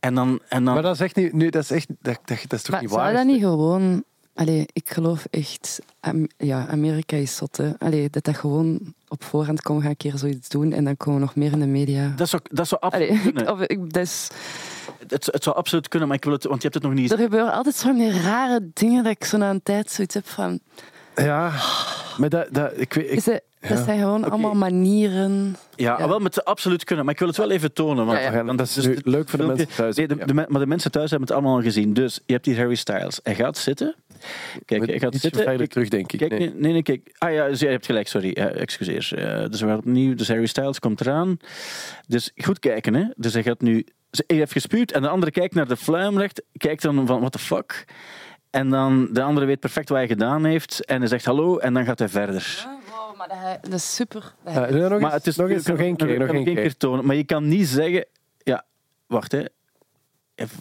En 0.00 0.14
dan... 0.14 0.40
En 0.48 0.64
dan 0.64 0.74
Maar 0.74 0.82
dat 0.82 0.94
is 0.94 1.00
echt 1.00 1.16
niet... 1.16 1.32
Nu, 1.32 1.48
dat 1.50 1.62
is 1.62 1.70
echt... 1.70 1.86
Dat, 1.88 2.18
dat, 2.24 2.38
dat 2.46 2.52
is 2.52 2.62
toch 2.62 2.70
maar 2.70 2.80
niet 2.80 2.90
zou 2.90 3.02
waar? 3.02 3.12
dat 3.12 3.24
niet 3.26 3.40
gewoon... 3.40 4.04
Allee, 4.36 4.66
ik 4.72 4.90
geloof 4.90 5.26
echt... 5.30 5.78
Ja, 6.36 6.66
Amerika 6.66 7.16
is 7.16 7.36
zot, 7.36 7.56
hè. 7.56 7.70
Allee, 7.78 8.10
dat 8.10 8.24
dat 8.24 8.36
gewoon 8.36 8.80
op 9.08 9.24
voorhand 9.24 9.62
komen 9.62 9.82
gaan 9.82 9.90
een 9.90 9.96
keer 9.96 10.18
zoiets 10.18 10.48
doen 10.48 10.72
en 10.72 10.84
dan 10.84 10.96
komen 10.96 11.20
we 11.20 11.26
nog 11.26 11.34
meer 11.36 11.52
in 11.52 11.60
de 11.60 11.66
media. 11.66 12.12
dat, 12.16 12.28
zou, 12.28 12.42
dat 12.50 12.68
zou 12.68 12.80
absoluut 12.80 13.08
Allee, 13.10 13.22
kunnen. 13.22 13.42
ik, 13.42 13.50
of, 13.50 13.60
ik, 13.60 13.92
dat 13.92 14.02
is, 14.02 14.28
Het, 15.08 15.26
het 15.32 15.42
zou 15.42 15.56
absoluut 15.56 15.88
kunnen, 15.88 16.08
maar 16.08 16.16
ik 16.16 16.24
wil 16.24 16.32
het... 16.32 16.44
Want 16.44 16.62
je 16.62 16.68
hebt 16.68 16.74
het 16.74 16.92
nog 16.92 17.00
niet... 17.00 17.12
er 17.12 17.18
gebeuren 17.18 17.52
altijd 17.52 17.74
zo'n 17.74 18.12
rare 18.22 18.70
dingen 18.72 19.02
dat 19.04 19.12
ik 19.12 19.24
zo 19.24 19.36
na 19.36 19.50
een 19.50 19.62
tijd 19.62 19.90
zoiets 19.90 20.14
heb 20.14 20.26
van... 20.26 20.60
Ja, 21.14 21.52
maar 22.18 22.28
dat... 22.28 22.46
dat 22.50 22.72
ik 22.76 22.92
weet... 22.92 23.10
Ik, 23.10 23.16
Is 23.16 23.26
het, 23.26 23.42
dat 23.68 23.84
zijn 23.84 23.98
gewoon 23.98 24.30
allemaal 24.30 24.54
manieren. 24.54 25.56
Ja, 25.74 25.98
Ja. 25.98 26.08
wel, 26.08 26.18
met 26.18 26.44
absoluut 26.44 26.84
kunnen. 26.84 27.04
Maar 27.04 27.14
ik 27.14 27.20
wil 27.20 27.28
het 27.28 27.36
wel 27.36 27.50
even 27.50 27.72
tonen. 27.72 28.06
Want, 28.06 28.18
Ja, 28.18 28.32
ja. 28.32 28.44
want 28.44 28.58
dat 28.58 28.66
is 28.66 28.74
dus 28.74 28.84
leuk 28.84 29.28
voor 29.28 29.38
de 29.38 29.44
filmpje- 29.44 29.46
mensen 29.46 29.76
thuis. 29.76 29.96
Nee, 29.96 30.06
de, 30.08 30.14
Ja. 30.18 30.24
de 30.24 30.34
men- 30.34 30.46
maar 30.48 30.60
de 30.60 30.66
mensen 30.66 30.90
thuis 30.90 31.10
hebben 31.10 31.28
het 31.28 31.36
allemaal 31.36 31.56
al 31.56 31.62
gezien. 31.62 31.92
Dus 31.94 32.20
je 32.26 32.32
hebt 32.32 32.46
hier 32.46 32.56
Harry 32.56 32.74
Styles. 32.74 33.20
Hij 33.22 33.34
gaat 33.34 33.58
zitten. 33.58 33.94
Kijk, 34.64 35.00
gaat 35.00 35.14
Iets 35.14 35.22
zitten. 35.22 35.68
terug, 35.68 35.88
denk 35.88 36.12
ik. 36.12 36.18
Kijk, 36.18 36.38
Nee. 36.38 36.52
nee, 36.54 36.82
kijk. 36.82 37.14
Ah 37.18 37.32
ja, 37.32 37.48
dus 37.48 37.60
je 37.60 37.66
hebt 37.66 37.86
gelijk, 37.86 38.08
sorry. 38.08 38.30
Ja, 38.34 38.48
excuseer. 38.48 39.10
Eh, 39.14 39.48
dus 39.50 39.60
we 39.60 39.66
gaan 39.66 39.78
opnieuw. 39.78 40.14
Dus 40.14 40.28
Harry 40.28 40.46
Styles 40.46 40.78
komt 40.78 41.00
eraan. 41.00 41.36
Dus 42.08 42.30
goed 42.36 42.58
kijken, 42.58 42.94
hè. 42.94 43.04
Dus 43.16 43.32
hij 43.32 43.42
gaat 43.42 43.60
nu... 43.60 43.86
ze- 44.10 44.24
Hij 44.26 44.36
heeft 44.36 44.52
gespuwd 44.52 44.92
en 44.92 45.02
de 45.02 45.08
andere 45.08 45.32
kijkt 45.32 45.54
naar 45.54 45.68
de 45.68 45.76
fluimrecht. 45.76 46.42
Kijkt 46.52 46.82
dan 46.82 47.06
van, 47.06 47.18
what 47.20 47.32
the 47.32 47.38
fuck? 47.38 47.84
En 48.50 48.68
dan 48.70 49.08
de 49.12 49.22
andere 49.22 49.46
weet 49.46 49.60
perfect 49.60 49.88
wat 49.88 49.98
hij 49.98 50.06
gedaan 50.06 50.44
heeft. 50.44 50.84
En 50.84 50.98
hij 50.98 51.08
zegt 51.08 51.24
hallo 51.24 51.58
en 51.58 51.74
dan 51.74 51.84
gaat 51.84 51.98
hij 51.98 52.08
verder. 52.08 52.66
Wow, 52.90 53.16
maar 53.16 53.28
dat, 53.28 53.36
hij- 53.38 53.58
dat 53.62 53.72
is 53.72 53.94
super. 53.94 54.34
Dat 54.44 54.54
hij- 54.54 54.70
nog, 54.70 54.88
Maar 54.90 55.00
eens. 55.02 55.12
het 55.12 55.26
is 55.26 55.36
nog, 55.36 55.48
eens, 55.48 55.66
nog 55.66 55.78
één 55.78 55.96
keer. 55.96 56.18
Nog 56.18 56.28
één 56.32 56.44
keer. 56.44 56.76
tonen. 56.76 57.04
Maar 57.06 57.16
je 57.16 57.24
kan 57.24 57.48
niet 57.48 57.66
zeggen... 57.68 58.06
Ja, 58.38 58.64
wacht 59.06 59.32
hè. 59.32 59.42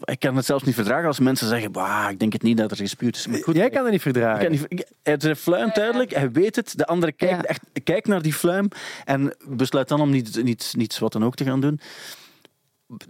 Ik 0.04 0.20
kan 0.20 0.36
het 0.36 0.46
zelfs 0.46 0.64
niet 0.64 0.76
verdragen 0.76 1.08
als 1.08 1.20
mensen 1.20 1.48
zeggen, 1.48 1.72
bah, 1.72 2.08
ik 2.10 2.20
denk 2.20 2.34
het 2.34 2.42
niet 2.42 2.58
dat 2.58 2.72
er 2.72 2.78
gespuurd 2.78 3.16
is. 3.16 3.28
Maar 3.28 3.40
goed, 3.44 3.56
Jij 3.56 3.70
kan 3.70 3.76
dat 3.82 3.86
niet 3.92 3.94
ik 3.96 4.02
verdragen. 4.02 4.42
kan 4.42 4.52
niet, 4.52 4.66
ik- 4.68 4.88
het 5.04 5.24
is 5.24 5.40
fluim 5.40 5.70
duidelijk, 5.74 6.14
hij 6.14 6.32
weet 6.32 6.56
het. 6.56 6.78
De 6.78 6.86
andere 6.86 7.12
kijkt, 7.12 7.36
Ja. 7.42 7.44
echt, 7.44 7.62
kijkt 7.84 8.08
naar 8.08 8.22
die 8.22 8.34
fluim 8.34 8.68
en 9.06 9.36
besluit 9.48 9.88
dan 9.88 10.02
om 10.02 10.10
niet, 10.10 10.44
niet, 10.44 10.74
niets 10.78 11.00
wat 11.00 11.12
dan 11.12 11.26
ook 11.26 11.36
te 11.36 11.44
gaan 11.44 11.62
doen. 11.62 11.80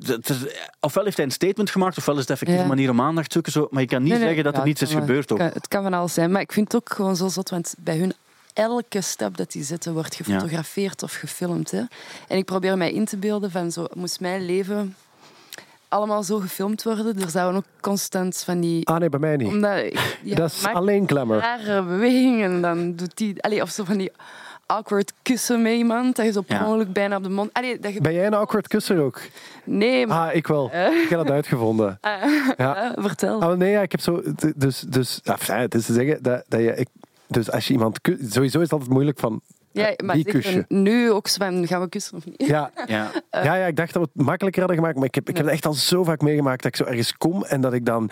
Het 0.06 0.30
is- 0.30 0.46
ofwel 0.80 1.04
heeft 1.04 1.18
hij 1.18 1.26
een 1.26 1.32
statement 1.32 1.70
gemaakt, 1.70 1.98
ofwel 1.98 2.16
is 2.16 2.22
het 2.22 2.30
effectief 2.30 2.56
Ja. 2.58 2.64
een 2.64 2.68
manier 2.70 2.90
om 2.90 3.02
aandacht 3.02 3.28
te 3.28 3.34
zoeken. 3.34 3.52
Zo, 3.52 3.68
maar 3.72 3.82
je 3.82 3.88
kan 3.88 4.00
niet 4.00 4.08
Nee, 4.10 4.18
nee, 4.18 4.28
zeggen 4.28 4.44
dat 4.46 4.54
ja, 4.54 4.60
er 4.60 4.66
niets 4.68 4.80
het 4.80 4.90
is 4.90 4.96
wel- 4.96 5.06
gebeurd. 5.06 5.32
Ook. 5.32 5.38
kan- 5.38 5.50
het 5.54 5.68
kan 5.68 5.84
van 5.84 5.94
alles 5.94 6.14
zijn. 6.14 6.32
Maar 6.32 6.42
ik 6.42 6.52
vind 6.52 6.72
het 6.72 6.82
ook 6.82 6.94
gewoon 6.96 7.16
zo 7.16 7.28
zot, 7.28 7.50
want 7.50 7.76
bij 7.78 7.98
hun 7.98 8.14
elke 8.54 9.02
stap 9.02 9.38
dat 9.38 9.52
die 9.52 9.64
zetten 9.64 9.94
wordt 9.94 10.16
gefotografeerd 10.16 11.04
of 11.04 11.14
gefilmd. 11.14 11.72
Hè. 11.72 11.82
En 12.28 12.38
ik 12.38 12.46
probeer 12.46 12.78
mij 12.78 12.94
in 12.94 13.06
te 13.06 13.18
beelden 13.18 13.52
van 13.52 13.72
zo, 13.72 13.86
moest 13.94 14.20
mijn 14.20 14.46
leven 14.46 14.96
allemaal 15.96 16.24
zo 16.24 16.40
gefilmd 16.40 16.84
worden. 16.84 17.22
Er 17.22 17.30
zouden 17.30 17.58
ook 17.58 17.82
constant 17.82 18.38
van 18.46 18.60
die... 18.60 18.86
Ah 18.88 18.98
nee, 19.00 19.10
bij 19.10 19.20
mij 19.20 19.36
niet. 19.36 19.48
Omdat, 19.48 19.72
ja, 20.24 20.36
dat 20.36 20.52
is 20.52 20.62
maakt 20.62 20.76
alleen 20.76 21.08
glamour. 21.08 21.40
rare 21.40 21.84
bewegingen 21.84 22.52
en 22.52 22.62
dan 22.62 22.96
doet 22.96 23.18
die... 23.18 23.42
Allee, 23.44 23.62
of 23.62 23.70
zo 23.70 23.84
van 23.84 23.98
die 23.98 24.12
awkward 24.66 25.14
kussen 25.22 25.62
met 25.62 25.74
iemand, 25.74 26.16
dat 26.16 26.26
je 26.26 26.32
zo 26.32 26.42
per 26.42 26.56
Ja. 26.56 26.66
ongeluk 26.66 26.94
bijna 26.94 27.16
op 27.18 27.24
de 27.24 27.30
mond... 27.30 27.50
Allee, 27.54 27.80
dat 27.80 27.94
je, 27.94 28.02
Ben 28.02 28.14
jij 28.14 28.26
een 28.26 28.34
awkward 28.34 28.68
kusser 28.68 29.02
ook? 29.02 29.22
nee, 29.64 30.08
maar... 30.08 30.30
Ah, 30.30 30.36
ik 30.36 30.48
wel. 30.48 30.66
Ik 31.04 31.10
heb 31.10 31.20
dat 31.20 31.30
uitgevonden. 31.32 32.00
Ja. 32.58 32.76
eh, 32.96 33.04
vertel. 33.04 33.42
Ah, 33.42 33.58
nee, 33.58 33.72
ja, 33.72 33.82
ik 33.82 33.92
heb 33.92 34.02
zo... 34.02 34.22
Dus, 34.56 34.80
dus 34.80 35.20
ja, 35.24 35.38
het 35.56 35.76
is 35.76 35.86
te 35.86 35.94
zeggen 35.94 36.24
dat, 36.24 36.44
dat 36.48 36.60
je... 36.60 36.76
Ik, 36.76 36.88
dus 37.28 37.52
als 37.52 37.68
je 37.68 37.74
iemand... 37.74 38.00
Sowieso 38.30 38.58
is 38.58 38.64
het 38.64 38.72
altijd 38.72 38.90
moeilijk 38.92 39.20
van... 39.20 39.42
ja, 39.76 39.94
maar 40.04 40.18
kus 40.24 40.52
je? 40.52 40.66
nu 40.68 41.12
ook 41.12 41.30
van, 41.30 41.68
gaan 41.68 41.82
we 41.82 41.90
kussen 41.90 42.18
of 42.18 42.26
niet? 42.26 42.44
Ja, 42.48 42.72
Ja. 42.86 43.12
ja, 43.32 43.56
ja, 43.56 43.66
ik 43.66 43.76
dacht 43.76 43.94
dat 43.94 44.04
we 44.04 44.10
het 44.14 44.26
makkelijker 44.26 44.60
hadden 44.62 44.78
gemaakt, 44.80 44.98
maar 44.98 45.08
ik 45.08 45.16
heb, 45.16 45.30
ik 45.30 45.38
heb 45.38 45.46
het 45.46 45.54
echt 45.54 45.66
al 45.66 45.74
zo 45.74 46.04
vaak 46.04 46.22
meegemaakt 46.22 46.64
dat 46.64 46.72
ik 46.72 46.78
zo 46.78 46.84
ergens 46.92 47.14
kom 47.18 47.44
en 47.44 47.62
dat 47.62 47.74
ik 47.74 47.86
dan 47.86 48.10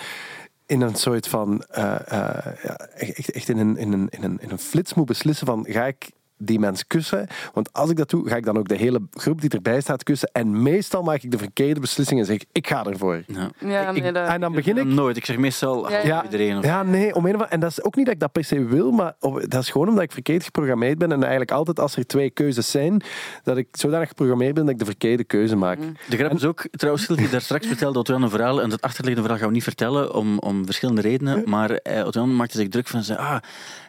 in 0.65 0.81
een 0.81 0.95
soort 0.95 1.27
van... 1.27 1.63
eh, 1.69 1.93
eh, 1.93 2.45
ja, 2.63 2.75
echt, 2.95 3.31
echt 3.31 3.49
in, 3.49 3.57
een, 3.57 3.77
in, 3.77 3.93
een, 3.93 4.07
in, 4.09 4.23
een, 4.23 4.37
in 4.41 4.49
een 4.51 4.59
flits 4.59 4.93
moet 4.93 5.05
beslissen 5.05 5.47
van, 5.47 5.65
ga 5.69 5.85
ik 5.85 6.11
die 6.37 6.59
mens 6.59 6.87
kussen? 6.87 7.27
Want 7.53 7.73
als 7.73 7.89
ik 7.89 7.97
dat 7.97 8.09
doe, 8.09 8.29
ga 8.29 8.35
ik 8.35 8.45
dan 8.45 8.57
ook 8.57 8.67
de 8.67 8.75
hele 8.75 9.01
groep 9.11 9.41
die 9.41 9.49
erbij 9.49 9.81
staat 9.81 10.03
kussen. 10.03 10.29
En 10.33 10.61
meestal 10.61 11.03
maak 11.03 11.21
ik 11.23 11.31
de 11.31 11.37
verkeerde 11.37 11.79
beslissing 11.79 12.19
en 12.19 12.25
zeg 12.25 12.35
ik, 12.35 12.45
ik 12.51 12.67
ga 12.67 12.83
ervoor. 12.85 13.23
Ja. 13.27 13.49
Ja, 13.59 13.89
Ik- 13.89 14.01
nee, 14.01 14.11
dat... 14.11 14.27
en 14.27 14.41
dan 14.41 14.53
begin 14.53 14.77
ik... 14.77 14.85
Nooit. 14.85 15.17
Ik 15.17 15.25
zeg 15.25 15.37
meestal 15.37 15.89
Ja. 15.91 16.03
ja. 16.03 16.23
iedereen. 16.23 16.57
Of, 16.57 16.65
Ja, 16.65 16.83
nee, 16.83 17.15
om 17.15 17.25
een 17.25 17.35
of 17.35 17.41
andere- 17.41 17.49
En 17.49 17.59
dat 17.59 17.69
is 17.71 17.83
ook 17.83 17.95
niet 17.95 18.05
dat 18.05 18.13
ik 18.13 18.19
dat 18.19 18.31
per 18.31 18.43
se 18.43 18.63
wil, 18.65 18.91
maar 18.91 19.13
op- 19.19 19.45
dat 19.49 19.61
is 19.61 19.69
gewoon 19.69 19.87
omdat 19.87 20.03
ik 20.03 20.11
verkeerd 20.11 20.43
geprogrammeerd 20.43 20.97
ben. 20.97 21.11
En 21.11 21.19
eigenlijk 21.21 21.51
altijd 21.51 21.79
als 21.79 21.95
er 21.95 22.07
twee 22.07 22.29
keuzes 22.29 22.71
zijn, 22.71 23.01
dat 23.43 23.57
ik 23.57 23.67
zodanig 23.71 24.07
geprogrammeerd 24.07 24.53
ben 24.53 24.63
dat 24.63 24.73
ik 24.73 24.79
de 24.79 24.85
verkeerde 24.85 25.23
keuze 25.23 25.55
maak. 25.55 25.79
De 26.09 26.17
grap 26.17 26.33
is 26.33 26.45
ook, 26.45 26.67
trouwens, 26.71 27.07
die 27.07 27.29
daar 27.29 27.41
straks 27.41 27.67
vertelde, 27.67 27.99
Otto 27.99 28.15
een 28.15 28.29
verhaal, 28.29 28.61
en 28.61 28.69
dat 28.69 28.81
achterliggende 28.81 29.21
verhaal 29.21 29.39
gaan 29.39 29.47
we 29.47 29.53
niet 29.53 29.63
vertellen, 29.63 30.13
om, 30.13 30.39
om 30.39 30.65
verschillende 30.65 31.01
redenen, 31.01 31.43
maar 31.49 31.71
eh, 31.71 32.23
maakte 32.23 32.57
zich 32.57 32.67
druk 32.69 32.87
van, 32.87 33.03
zei, 33.03 33.19
ah, 33.19 33.37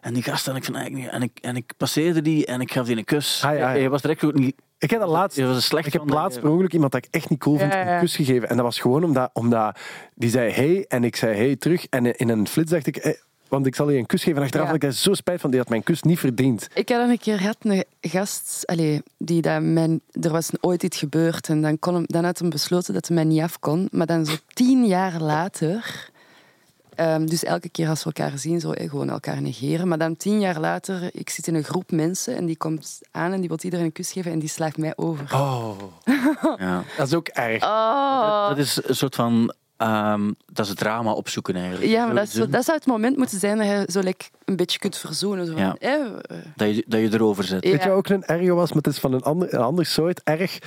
en 0.00 0.14
die 0.14 0.22
gast, 0.22 0.48
en 0.48 0.56
ik, 0.56 0.64
van, 0.64 0.74
eigenlijk 0.76 1.04
niet- 1.04 1.14
en, 1.14 1.22
ik, 1.22 1.38
en 1.42 1.56
ik 1.56 1.72
passeerde 1.76 2.22
die, 2.22 2.43
en 2.46 2.60
ik 2.60 2.72
gaf 2.72 2.86
die 2.86 2.96
een 2.96 3.04
kus. 3.04 3.42
Ah, 3.44 3.58
ja, 3.58 3.72
ja. 3.72 3.80
Je 3.80 3.88
was 3.88 4.02
direct 4.02 4.24
ook 4.24 4.34
niet... 4.34 4.54
Ik 4.78 4.90
heb 4.90 5.00
dat 5.00 5.08
laatst... 5.08 5.36
Je 5.36 5.46
was 5.46 5.64
slecht 5.64 5.86
Ik 5.86 5.92
heb 5.92 6.02
dat 6.06 6.14
laatst 6.16 6.40
per 6.40 6.50
ongeluk 6.50 6.72
iemand 6.72 6.92
dat 6.92 7.04
ik 7.04 7.14
echt 7.14 7.28
niet 7.28 7.38
cool 7.38 7.58
vind 7.58 7.72
Ja, 7.72 7.78
ja, 7.78 7.86
ja. 7.86 7.94
een 7.94 8.00
kus 8.00 8.16
gegeven. 8.16 8.48
En 8.48 8.56
dat 8.56 8.64
was 8.64 8.78
gewoon 8.78 9.04
omdat, 9.04 9.30
omdat 9.32 9.78
die 10.14 10.30
zei 10.30 10.50
hey 10.52 10.84
en 10.88 11.04
ik 11.04 11.16
zei 11.16 11.36
hey 11.36 11.56
terug. 11.56 11.86
En 11.90 12.16
in 12.16 12.28
een 12.28 12.46
flits 12.48 12.70
dacht 12.70 12.86
ik, 12.86 13.18
want 13.48 13.66
ik 13.66 13.74
zal 13.74 13.90
je 13.90 13.98
een 13.98 14.06
kus 14.06 14.22
geven. 14.22 14.38
En 14.38 14.42
achteraf 14.44 14.64
Ja. 14.66 14.72
had 14.72 14.82
ik 14.82 14.88
daar 14.88 14.98
zo 14.98 15.14
spijt 15.14 15.40
van, 15.40 15.50
die 15.50 15.58
had 15.58 15.68
mijn 15.68 15.82
kus 15.82 16.02
niet 16.02 16.18
verdiend. 16.18 16.68
Ik 16.74 16.88
had 16.88 17.08
een 17.08 17.18
keer 17.18 17.38
gehad, 17.38 17.56
een 17.60 17.84
gast, 18.00 18.62
allee, 18.66 19.02
die 19.18 19.42
dat 19.42 19.62
mijn, 19.62 20.00
er 20.20 20.30
was 20.30 20.50
ooit 20.60 20.82
iets 20.82 20.98
gebeurd 20.98 21.48
en 21.48 21.62
dan, 21.62 21.78
kon 21.78 21.94
hem, 21.94 22.04
dan 22.06 22.24
had 22.24 22.38
hij 22.38 22.48
besloten 22.48 22.94
dat 22.94 23.06
hij 23.06 23.16
mij 23.16 23.24
niet 23.24 23.42
af 23.42 23.58
kon. 23.58 23.88
Maar 23.90 24.06
dan 24.06 24.26
zo 24.26 24.34
tien 24.52 24.86
jaar 24.86 25.20
later, 25.20 26.08
ehm, 26.96 27.26
dus 27.26 27.44
elke 27.44 27.68
keer 27.68 27.88
als 27.88 28.04
we 28.04 28.12
elkaar 28.14 28.38
zien, 28.38 28.60
zo, 28.60 28.70
eh, 28.72 28.90
gewoon 28.90 29.10
elkaar 29.10 29.42
negeren. 29.42 29.88
Maar 29.88 29.98
dan 29.98 30.16
tien 30.16 30.40
jaar 30.40 30.60
later, 30.60 31.08
ik 31.12 31.30
zit 31.30 31.46
in 31.46 31.54
een 31.54 31.64
groep 31.64 31.90
mensen 31.90 32.36
en 32.36 32.46
die 32.46 32.56
komt 32.56 33.00
aan 33.10 33.32
en 33.32 33.38
die 33.40 33.48
wil 33.48 33.58
iedereen 33.62 33.84
een 33.84 33.92
kus 33.92 34.12
geven 34.12 34.32
en 34.32 34.38
die 34.38 34.48
slaagt 34.48 34.76
mij 34.78 34.92
over. 34.96 35.28
Oh, 35.34 35.76
Ja. 36.58 36.82
dat 36.96 37.06
is 37.06 37.14
ook 37.14 37.28
erg. 37.28 37.62
Oh. 37.64 38.48
Dat 38.48 38.58
is 38.58 38.80
een 38.84 38.96
soort 38.96 39.14
van... 39.14 39.54
ehm, 39.76 40.32
dat 40.52 40.64
is 40.64 40.68
het 40.70 40.78
drama 40.78 41.12
opzoeken 41.12 41.56
eigenlijk. 41.56 41.90
Ja, 41.90 42.06
maar 42.06 42.14
dat, 42.14 42.26
is 42.26 42.32
dat 42.32 42.64
zou 42.64 42.76
het 42.78 42.86
moment 42.86 43.16
moeten 43.16 43.38
zijn 43.38 43.58
dat 43.58 43.66
je 43.66 43.86
zo 43.92 44.00
like, 44.00 44.24
een 44.44 44.56
beetje 44.56 44.78
kunt 44.78 44.96
verzoenen. 44.96 45.46
Zo 45.46 45.56
Ja. 45.56 45.76
eh, 45.78 45.94
eh, 45.94 46.10
dat, 46.56 46.74
je, 46.76 46.84
dat 46.86 47.00
je 47.00 47.12
erover 47.12 47.44
zet. 47.44 47.64
Ja. 47.64 47.70
Weet 47.70 47.82
je 47.82 47.88
wat 47.88 47.98
ook 47.98 48.08
een 48.08 48.24
ergo 48.24 48.54
was? 48.54 48.68
Maar 48.72 48.82
het 48.82 48.92
is 48.92 48.98
van 48.98 49.12
een 49.12 49.22
ander, 49.22 49.54
een 49.54 49.60
ander 49.60 49.86
soort 49.86 50.20
erg. 50.24 50.58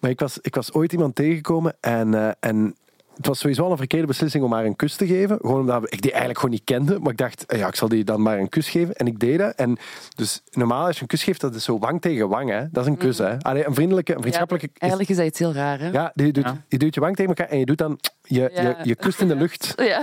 Maar 0.00 0.10
ik 0.10 0.20
was, 0.20 0.38
ik 0.40 0.54
was 0.54 0.72
ooit 0.72 0.92
iemand 0.92 1.14
tegengekomen 1.14 1.76
en, 1.80 2.14
eh, 2.14 2.30
en 2.40 2.76
het 3.16 3.26
was 3.26 3.38
sowieso 3.38 3.64
al 3.64 3.70
een 3.70 3.76
verkeerde 3.76 4.06
beslissing 4.06 4.44
om 4.44 4.52
haar 4.52 4.64
een 4.64 4.76
kus 4.76 4.96
te 4.96 5.06
geven. 5.06 5.38
Gewoon 5.40 5.60
omdat 5.60 5.82
ik 5.92 6.02
die 6.02 6.10
eigenlijk 6.10 6.40
gewoon 6.40 6.54
niet 6.54 6.64
kende. 6.64 6.98
Maar 6.98 7.10
ik 7.12 7.18
dacht, 7.18 7.46
eh, 7.46 7.58
ja, 7.58 7.66
ik 7.66 7.74
zal 7.74 7.88
die 7.88 8.04
dan 8.04 8.22
maar 8.22 8.38
een 8.38 8.48
kus 8.48 8.68
geven. 8.68 8.94
En 8.94 9.06
ik 9.06 9.18
deed 9.18 9.38
dat. 9.38 9.54
En 9.54 9.78
dus 10.16 10.42
normaal 10.50 10.86
als 10.86 10.96
je 10.96 11.02
een 11.02 11.08
kus 11.08 11.22
geeft, 11.24 11.40
dat 11.40 11.54
is 11.54 11.64
zo 11.64 11.78
wang 11.78 12.00
tegen 12.00 12.28
wang. 12.28 12.50
Hè? 12.50 12.70
Dat 12.70 12.84
is 12.84 12.90
een 12.90 12.96
kus. 12.96 13.18
Hè? 13.18 13.38
Allee, 13.38 13.66
een 13.66 13.74
vriendelijke, 13.74 14.14
een 14.14 14.20
vriendschappelijke... 14.20 14.68
ja, 14.72 14.80
eigenlijk 14.80 15.10
is 15.10 15.16
dat 15.16 15.26
iets 15.26 15.38
heel 15.38 15.52
raar, 15.52 15.78
hè? 15.80 15.90
Ja, 15.90 16.10
die 16.14 16.32
doet, 16.32 16.44
Ja. 16.44 16.64
je 16.68 16.78
doet 16.78 16.94
je 16.94 17.00
wang 17.00 17.16
tegen 17.16 17.34
elkaar 17.34 17.48
en 17.52 17.58
je 17.58 17.66
doet 17.66 17.78
dan... 17.78 17.98
Je, 18.26 18.50
Ja. 18.52 18.62
je, 18.62 18.76
je 18.82 18.94
kust 18.94 19.20
in 19.20 19.28
de 19.28 19.36
lucht. 19.36 19.74
Ja. 19.82 20.02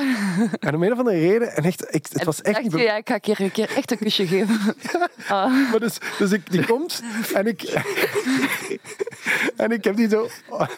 En 0.60 0.76
om 0.76 0.84
een 0.84 0.92
of 0.92 0.98
andere 0.98 1.20
reden... 1.20 1.56
En 1.56 1.64
echt, 1.64 1.82
ik, 1.96 2.06
het 2.10 2.20
En 2.20 2.26
was 2.26 2.42
echt 2.42 2.62
dacht 2.64 2.72
je, 2.72 2.78
ja, 2.88 2.96
ik 2.96 3.08
ga 3.08 3.14
een 3.14 3.20
keer, 3.22 3.42
een 3.42 3.52
keer 3.52 3.70
echt 3.76 3.92
een 3.92 3.98
kusje 3.98 4.28
geven. 4.28 4.60
Ah. 5.28 5.70
Maar 5.72 5.80
dus, 5.80 5.98
dus 6.18 6.32
ik, 6.32 6.52
die 6.52 6.66
komt 6.66 7.04
en 7.34 7.48
ik... 7.48 7.62
en 9.56 9.72
ik 9.72 9.84
heb 9.84 9.96
die 9.96 10.10
zo... 10.10 10.28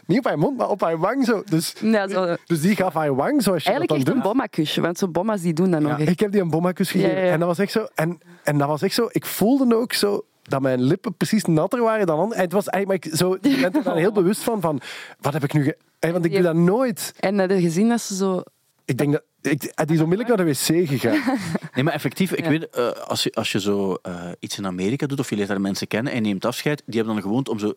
Niet 0.05 0.17
op 0.17 0.25
haar 0.25 0.37
mond, 0.37 0.57
maar 0.57 0.69
op 0.69 0.81
haar 0.81 0.97
wang 0.97 1.25
zo. 1.25 1.43
Dus, 1.45 1.73
Ja, 1.81 2.07
zo. 2.07 2.35
dus 2.45 2.61
die 2.61 2.75
gaf 2.75 2.93
haar 2.93 3.15
wang 3.15 3.43
zoals 3.43 3.63
je 3.63 3.69
Eigenlijk 3.69 3.87
dat 3.89 3.97
echt 3.97 4.05
dan 4.05 4.15
een 4.15 4.21
doet. 4.21 4.31
bomma-kusje, 4.31 4.81
want 4.81 4.97
zo'n 4.97 5.11
bomma's 5.11 5.41
die 5.41 5.53
doen 5.53 5.71
dat 5.71 5.81
nog 5.81 5.99
echt. 5.99 6.09
Ik 6.09 6.19
heb 6.19 6.31
die 6.31 6.41
een 6.41 6.49
bommakus 6.49 6.91
gegeven. 6.91 7.21
En 7.31 7.39
dat 7.39 7.47
was 7.47 7.59
echt 7.59 7.71
zo... 7.71 7.87
En, 7.95 8.19
en 8.43 8.57
dat 8.57 8.67
was 8.67 8.81
echt 8.81 8.93
zo... 8.93 9.07
Ik 9.11 9.25
voelde 9.25 9.75
ook 9.75 9.93
zo 9.93 10.25
dat 10.51 10.61
mijn 10.61 10.81
lippen 10.81 11.15
precies 11.15 11.45
natter 11.45 11.81
waren 11.81 12.05
dan 12.05 12.17
anderen. 12.19 12.37
En 12.37 12.43
het 12.43 12.53
was 12.53 12.67
eigenlijk 12.67 13.05
maar 13.05 13.11
ik 13.13 13.17
zo... 13.19 13.37
Je 13.49 13.59
bent 13.61 13.75
er 13.75 13.83
dan 13.83 13.97
heel 13.97 14.11
bewust 14.21 14.43
van, 14.43 14.61
van... 14.61 14.81
Wat 15.19 15.33
heb 15.33 15.43
ik 15.43 15.53
nu... 15.53 15.63
Ge... 15.63 15.77
Want 16.11 16.25
ik 16.25 16.31
doe 16.31 16.41
dat 16.41 16.55
nooit. 16.55 17.13
En 17.19 17.39
had 17.39 17.49
je 17.49 17.61
gezien 17.61 17.89
dat 17.89 18.01
ze 18.01 18.15
zo... 18.15 18.41
Ik 18.85 18.97
denk 18.97 19.11
dat... 19.11 19.23
Ik, 19.41 19.59
die 19.59 19.95
is 19.95 20.01
onmiddellijk 20.01 20.27
naar 20.37 20.45
de 20.45 20.51
wc 20.51 20.87
gegaan. 20.89 21.37
Nee, 21.73 21.83
maar 21.83 21.93
effectief, 21.93 22.31
ik 22.31 22.43
Ja. 22.43 22.49
weet, 22.49 22.69
eh, 22.69 22.89
als, 22.91 23.23
je, 23.23 23.31
als 23.33 23.51
je 23.51 23.59
zo 23.59 23.93
eh, 24.01 24.25
iets 24.39 24.57
in 24.57 24.65
Amerika 24.65 25.05
doet, 25.07 25.19
of 25.19 25.29
je 25.29 25.35
leert 25.35 25.47
daar 25.47 25.61
mensen 25.61 25.87
kennen 25.87 26.11
en 26.13 26.17
je 26.23 26.27
neemt 26.27 26.45
afscheid, 26.45 26.83
die 26.85 26.95
hebben 26.95 27.13
dan 27.13 27.23
gewoond 27.23 27.49
om 27.49 27.59
zo 27.59 27.73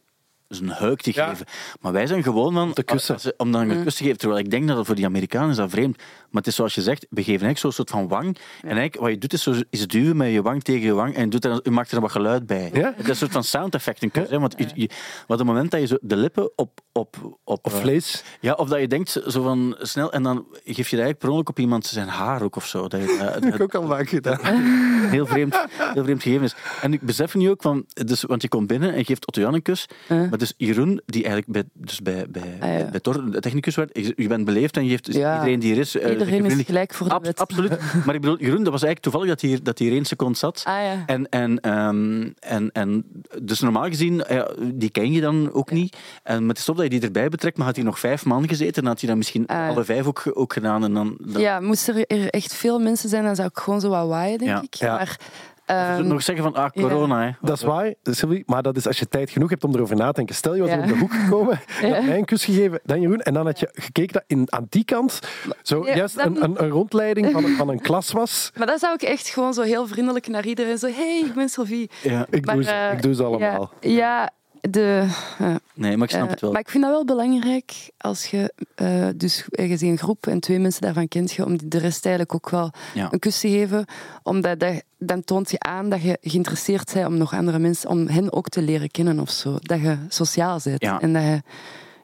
een 0.48 0.68
huik 0.68 1.00
te 1.00 1.10
Ja. 1.14 1.28
geven. 1.28 1.46
Maar 1.80 1.92
wij 1.92 2.06
zijn 2.06 2.22
gewoon 2.22 2.52
van... 2.52 2.72
te 2.72 2.82
kussen. 2.82 3.14
als- 3.14 3.37
om 3.37 3.52
dan 3.52 3.70
een 3.70 3.82
kus 3.82 3.94
te 3.96 4.02
geven. 4.04 4.18
Terwijl 4.18 4.40
ik 4.40 4.50
denk 4.50 4.66
dat 4.68 4.76
dat 4.76 4.87
voor 4.87 4.94
die 4.94 5.04
Amerikanen 5.06 5.50
is 5.50 5.56
dat 5.56 5.70
vreemd. 5.70 6.02
Maar 6.34 6.42
het 6.42 6.46
is 6.52 6.54
zoals 6.58 6.74
je 6.74 6.82
zegt, 6.82 7.00
we 7.10 7.16
geven 7.20 7.30
eigenlijk 7.30 7.58
zo'n 7.58 7.72
soort 7.72 7.90
van 7.90 8.08
wang. 8.08 8.26
En 8.60 8.68
eigenlijk 8.68 8.96
wat 8.96 9.10
je 9.10 9.18
doet, 9.18 9.32
is, 9.32 9.42
zo, 9.42 9.54
is 9.70 9.86
duwen 9.86 10.16
met 10.16 10.30
je 10.32 10.42
wang 10.42 10.62
tegen 10.62 10.80
je 10.86 10.92
wang 10.94 11.14
en 11.14 11.24
je, 11.24 11.28
doet 11.28 11.44
er, 11.44 11.60
je 11.62 11.70
maakt 11.70 11.92
er 11.92 12.00
wat 12.00 12.10
geluid 12.10 12.46
bij. 12.46 12.70
Ja? 12.72 12.82
Dat 12.96 12.98
is 12.98 13.08
een 13.08 13.16
soort 13.16 13.32
van 13.32 13.44
sound 13.44 13.74
effect, 13.74 14.02
een 14.02 14.10
kus. 14.10 14.28
Hè? 14.30 14.38
Want 14.38 14.54
je, 14.56 14.66
je, 14.74 14.86
wat 15.26 15.40
op 15.40 15.46
het 15.46 15.46
moment 15.46 15.70
dat 15.70 15.80
je 15.80 15.86
zo 15.86 15.96
de 16.00 16.16
lippen 16.16 16.50
op... 16.56 16.80
op, 16.92 17.16
op 17.44 17.66
Of 17.66 17.74
eh, 17.74 17.80
vlees. 17.80 18.22
ja, 18.40 18.52
of 18.52 18.68
dat 18.68 18.80
je 18.80 18.88
denkt 18.88 19.10
zo 19.26 19.42
van 19.42 19.76
snel 19.80 20.12
en 20.12 20.22
dan 20.22 20.46
geef 20.64 20.88
je 20.88 20.96
eigenlijk 20.96 21.18
per 21.18 21.28
ongeluk 21.28 21.48
op 21.48 21.58
iemand 21.58 21.86
zijn 21.86 22.08
haar 22.08 22.42
ook 22.42 22.56
of 22.56 22.66
zo. 22.66 22.88
Dat 22.88 23.00
je, 23.00 23.06
eh, 23.20 23.32
Dat 23.34 23.44
heb 23.44 23.54
ik 23.54 23.60
ook 23.62 23.74
al 23.74 23.86
vaak 23.86 24.08
gedaan. 24.08 24.38
heel 25.16 25.26
vreemd, 25.26 25.66
heel 25.94 26.02
vreemd 26.04 26.22
gegeven 26.22 26.44
is. 26.44 26.54
En 26.82 26.92
ik 26.92 27.00
besef 27.00 27.34
nu 27.34 27.50
ook, 27.50 27.62
van, 27.62 27.84
dus, 27.88 28.22
want 28.22 28.42
je 28.42 28.48
komt 28.48 28.66
binnen 28.66 28.90
en 28.92 28.98
je 28.98 29.04
geeft 29.04 29.26
Otto 29.26 29.40
Jan 29.40 29.54
een 29.54 29.62
kus. 29.62 29.86
Uh. 30.08 30.28
Maar 30.28 30.38
dus 30.38 30.54
Jeroen, 30.56 31.00
die 31.06 31.24
eigenlijk 31.24 31.52
bij, 31.52 31.62
dus 31.84 32.00
bij, 32.00 32.26
bij, 32.28 32.42
Ah, 32.60 32.78
ja. 32.78 32.90
bij 32.90 33.00
Tor 33.00 33.30
de 33.30 33.40
technicus 33.40 33.74
werd, 33.74 34.14
je, 34.16 34.28
bent 34.28 34.44
beleefd 34.44 34.76
en 34.76 34.84
je 34.84 34.90
geeft 34.90 35.04
dus 35.04 35.14
Ja. 35.14 35.34
iedereen 35.34 35.58
die 35.58 35.72
er 35.72 35.78
is. 35.80 35.96
eh, 35.96 36.23
Iedereen 36.26 36.58
is 36.58 36.64
gelijk 36.66 36.94
voor 36.94 37.08
de 37.08 37.14
Ab- 37.14 37.24
wet. 37.24 37.40
Absoluut. 37.40 37.70
Maar 38.06 38.14
ik 38.14 38.20
bedoel, 38.20 38.38
Jeroen, 38.38 38.62
dat 38.62 38.72
was 38.72 38.82
eigenlijk 38.82 39.00
toevallig 39.00 39.28
dat 39.28 39.40
hier, 39.40 39.62
dat 39.62 39.78
hier 39.78 39.92
één 39.92 40.04
seconde 40.04 40.38
zat. 40.38 40.62
Ah 40.66 40.74
ja. 40.82 41.02
En, 41.06 41.28
en, 41.28 41.60
ehm, 41.60 42.28
en, 42.38 42.70
en 42.72 43.04
dus 43.42 43.60
normaal 43.60 43.84
gezien, 43.88 44.24
ja, 44.28 44.48
die 44.60 44.90
ken 44.90 45.12
je 45.12 45.20
dan 45.20 45.52
ook 45.52 45.70
niet. 45.70 45.96
En 46.22 46.46
met 46.46 46.56
de 46.56 46.62
stop 46.62 46.74
dat 46.76 46.84
je 46.84 46.90
die 46.90 47.00
erbij 47.00 47.28
betrekt, 47.28 47.56
maar 47.56 47.66
had 47.66 47.76
hij 47.76 47.84
nog 47.84 47.98
vijf 47.98 48.24
man 48.24 48.48
gezeten, 48.48 48.82
dan 48.82 48.90
had 48.90 49.00
hij 49.00 49.08
dat 49.08 49.18
misschien 49.18 49.46
Ah, 49.46 49.68
alle 49.68 49.84
vijf 49.84 50.06
ook, 50.06 50.22
ook 50.34 50.52
gedaan. 50.52 50.84
En 50.84 50.94
dan, 50.94 51.16
dan 51.20 51.40
Ja, 51.40 51.60
moesten 51.60 52.06
er 52.06 52.28
echt 52.30 52.54
veel 52.54 52.78
mensen 52.78 53.08
zijn, 53.08 53.24
dan 53.24 53.34
zou 53.37 53.48
ik 53.48 53.58
gewoon 53.58 53.80
zo 53.80 53.88
wat 53.88 54.08
waaien, 54.08 54.38
denk 54.38 54.62
ik. 54.62 54.80
Maar, 54.80 55.18
We 55.66 56.03
nog 56.03 56.22
zeggen 56.22 56.44
van, 56.44 56.55
ah, 56.55 56.70
corona, 56.70 57.22
hè. 57.24 57.31
Dat 57.40 57.57
is 57.57 57.62
waar, 57.62 57.94
Sylvie, 58.03 58.42
maar 58.46 58.62
dat 58.62 58.77
is 58.77 58.87
als 58.87 58.98
je 58.98 59.09
tijd 59.09 59.31
genoeg 59.31 59.50
hebt 59.50 59.64
om 59.64 59.74
erover 59.74 59.96
na 59.96 60.07
te 60.07 60.12
denken. 60.12 60.35
Stel 60.35 60.55
je 60.55 60.61
was 60.61 60.70
Ja. 60.70 60.79
op 60.79 60.87
de 60.87 60.96
hoek 60.98 61.12
gekomen, 61.14 61.61
je 61.81 62.00
mij 62.07 62.18
een 62.18 62.24
kus 62.24 62.44
gegeven, 62.44 62.81
dan 62.85 63.00
Jeroen, 63.00 63.20
en 63.20 63.35
dan 63.35 63.46
had 63.46 63.61
je 63.61 63.68
gekeken 63.72 64.12
dat 64.12 64.22
in, 64.27 64.46
aan 64.53 64.66
die 64.68 64.85
kant 64.85 65.19
zo 65.62 65.87
juist 65.87 66.17
dan- 66.17 66.27
een, 66.37 66.44
een, 66.44 66.62
een 66.62 66.69
rondleiding 66.71 67.31
van, 67.33 67.44
een- 67.44 67.56
van 67.56 67.69
een 67.69 67.81
klas 67.81 68.12
was. 68.12 68.50
maar 68.58 68.67
dan 68.67 68.79
zou 68.79 68.94
ik 68.94 69.02
echt 69.02 69.29
gewoon 69.29 69.54
zo 69.54 69.62
heel 69.62 69.87
vriendelijk 69.87 70.27
naar 70.29 70.46
iedereen 70.46 70.79
zo... 70.79 70.87
hey, 70.87 71.23
ik 71.27 71.35
ben 71.35 71.48
Sylvie. 71.48 71.90
Ja. 72.02 72.27
Ik, 72.31 72.44
Maar, 72.46 72.54
doe, 72.54 72.65
ze, 72.65 72.71
eh, 72.71 72.92
ik 72.92 73.02
doe 73.02 73.15
ze 73.15 73.25
allemaal. 73.25 73.71
Ja, 73.81 73.90
ja 73.90 74.31
de... 74.71 75.06
eh, 75.38 75.54
Nee, 75.75 75.96
maar 75.96 76.06
ik 76.08 76.15
snap 76.15 76.25
Eh, 76.25 76.31
het 76.31 76.40
wel. 76.40 76.52
Maar 76.52 76.60
ik 76.60 76.69
vind 76.69 76.83
dat 76.85 76.92
wel 76.92 77.04
belangrijk 77.04 77.90
als 77.98 78.27
je, 78.27 78.52
eh, 78.75 79.08
dus 79.17 79.44
je 79.50 79.67
ziet 79.77 79.83
een 79.83 79.98
groep 79.98 80.27
en 80.27 80.40
twee 80.40 80.58
mensen 80.58 80.81
daarvan 80.83 81.08
kent 81.08 81.33
je, 81.33 81.44
om 81.44 81.58
de 81.69 81.79
rest 81.79 82.06
eigenlijk 82.06 82.35
ook 82.35 82.50
wel 82.50 82.71
Ja. 82.94 83.08
een 83.12 83.19
kus 83.19 83.40
te 83.40 83.48
geven. 83.48 83.85
Omdat 84.23 84.60
dat, 84.60 84.83
dan 84.98 85.25
toont 85.25 85.50
je 85.50 85.58
aan 85.60 85.88
dat 85.88 86.02
je 86.02 86.19
geïnteresseerd 86.21 86.92
bent 86.94 87.06
om 87.06 87.17
nog 87.17 87.35
andere 87.35 87.58
mensen, 87.58 87.90
om 87.90 88.06
hen 88.08 88.33
ook 88.33 88.48
te 88.48 88.62
leren 88.62 88.90
kennen 88.90 89.19
of 89.21 89.31
zo. 89.31 89.56
Dat 89.60 89.81
je 89.81 89.96
sociaal 90.08 90.58
bent. 90.65 90.83
Ja. 90.83 91.00
En 91.00 91.12
dat 91.12 91.23
je, 91.23 91.42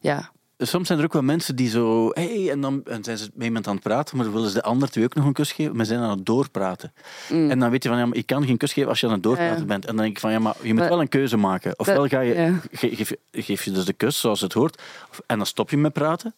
ja, 0.01 0.31
soms 0.67 0.87
zijn 0.87 0.99
er 0.99 1.05
ook 1.05 1.13
wel 1.13 1.23
mensen 1.23 1.57
die 1.57 1.69
zo... 1.69 2.11
Hey, 2.13 2.51
en 2.51 2.61
dan 2.61 2.81
en 2.85 3.05
zijn 3.05 3.19
ze 3.19 3.31
met 3.35 3.47
iemand 3.47 3.67
aan 3.67 3.75
het 3.75 3.83
praten, 3.83 4.17
maar 4.17 4.25
dan 4.25 4.35
willen 4.35 4.49
ze 4.49 4.55
de 4.55 4.63
ander 4.63 4.91
twee 4.91 5.05
ook 5.05 5.15
nog 5.15 5.25
een 5.25 5.33
kus 5.33 5.53
geven. 5.53 5.77
Maar 5.77 5.85
ze 5.85 5.93
zijn 5.93 6.05
aan 6.05 6.17
het 6.17 6.27
doorpraten. 6.27 6.93
En 7.29 7.59
dan 7.59 7.71
weet 7.71 7.83
je 7.83 7.89
van, 7.89 7.99
ja, 7.99 8.07
maar 8.07 8.17
ik 8.17 8.27
kan 8.27 8.47
geen 8.47 8.57
kus 8.57 8.73
geven 8.73 8.89
als 8.89 9.01
je 9.01 9.07
aan 9.07 9.13
het 9.13 9.23
doorpraten 9.23 9.55
Mm. 9.55 9.61
Ja. 9.61 9.67
bent. 9.67 9.87
En 9.87 9.95
dan 9.95 10.05
denk 10.05 10.15
ik 10.17 10.21
van, 10.21 10.31
ja, 10.33 10.39
maar 10.39 10.55
je 10.63 10.69
moet 10.69 10.79
Maar- 10.79 10.89
wel 10.89 11.01
een 11.01 11.09
keuze 11.09 11.37
maken. 11.37 11.79
Ofwel 11.79 12.07
ga 12.09 12.21
je, 12.21 12.35
ja. 12.35 12.59
ge- 12.73 12.95
geef, 12.97 13.09
je- 13.09 13.43
geef 13.43 13.65
je 13.65 13.71
dus 13.71 13.85
de 13.85 13.93
kus 13.93 14.21
zoals 14.21 14.41
het 14.41 14.53
hoort, 14.53 14.83
of- 15.11 15.21
en 15.27 15.37
dan 15.37 15.47
stop 15.47 15.71
je 15.71 15.77
met 15.77 15.93
praten. 15.93 16.35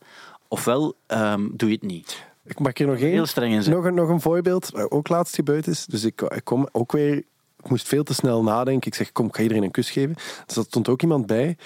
Ofwel 0.49 0.95
ehm, 1.07 1.49
doe 1.53 1.68
je 1.68 1.75
het 1.75 1.85
niet. 1.85 2.25
Ik 2.45 2.59
mag 2.59 2.75
er 2.79 2.87
nog 2.87 2.97
één. 2.99 3.11
Heel 3.11 3.27
streng 3.27 3.55
in 3.55 3.62
zijn. 3.62 3.77
Nog 3.77 3.85
een, 3.85 3.95
nog 3.95 4.09
een 4.09 4.20
voorbeeld, 4.20 4.70
wat 4.70 4.91
ook 4.91 5.09
laatst 5.09 5.35
gebeurd 5.35 5.66
is. 5.66 5.87
Dus 5.87 6.05
ik, 6.05 6.20
ik 6.20 6.45
kom 6.45 6.68
ook 6.73 6.93
weer, 6.93 7.16
ik 7.62 7.68
moest 7.68 7.89
veel 7.89 8.03
te 8.03 8.14
snel 8.14 8.43
nadenken. 8.43 8.87
Ik 8.87 8.95
zeg, 8.95 9.12
kom, 9.12 9.27
ik 9.27 9.37
ga 9.37 9.43
iedereen 9.43 9.62
een 9.62 9.70
kus 9.70 9.91
geven. 9.91 10.14
Dus 10.47 10.57
er 10.57 10.62
stond 10.64 10.89
ook 10.89 11.03
iemand 11.03 11.27
bij. 11.27 11.57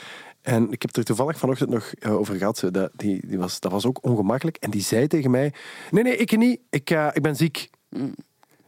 En 0.47 0.71
ik 0.71 0.83
heb 0.83 0.97
er 0.97 1.05
toevallig 1.05 1.39
vanochtend 1.39 1.71
nog 1.71 1.93
eh, 1.99 2.19
over 2.19 2.37
gehad. 2.37 2.59
Zo, 2.59 2.71
dat, 2.71 2.91
die, 2.95 3.27
die 3.27 3.39
was, 3.39 3.61
dat 3.61 3.73
was 3.73 3.87
ook 3.87 3.99
ongemakkelijk. 4.05 4.57
En 4.57 4.71
die 4.71 4.83
zei 4.83 5.07
tegen 5.07 5.31
mij: 5.31 5.53
Nee, 5.91 6.03
nee, 6.03 6.17
ik 6.17 6.37
niet. 6.37 6.61
Ik, 6.71 6.91
eh, 6.91 7.09
ik 7.13 7.23
ben 7.23 7.37
ziek. 7.37 7.71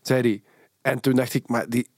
Zei 0.02 0.22
die. 0.22 0.42
En 0.82 1.00
toen 1.00 1.14
dacht 1.14 1.34
ik: 1.34 1.48
Maar 1.48 1.68
die, 1.68 1.88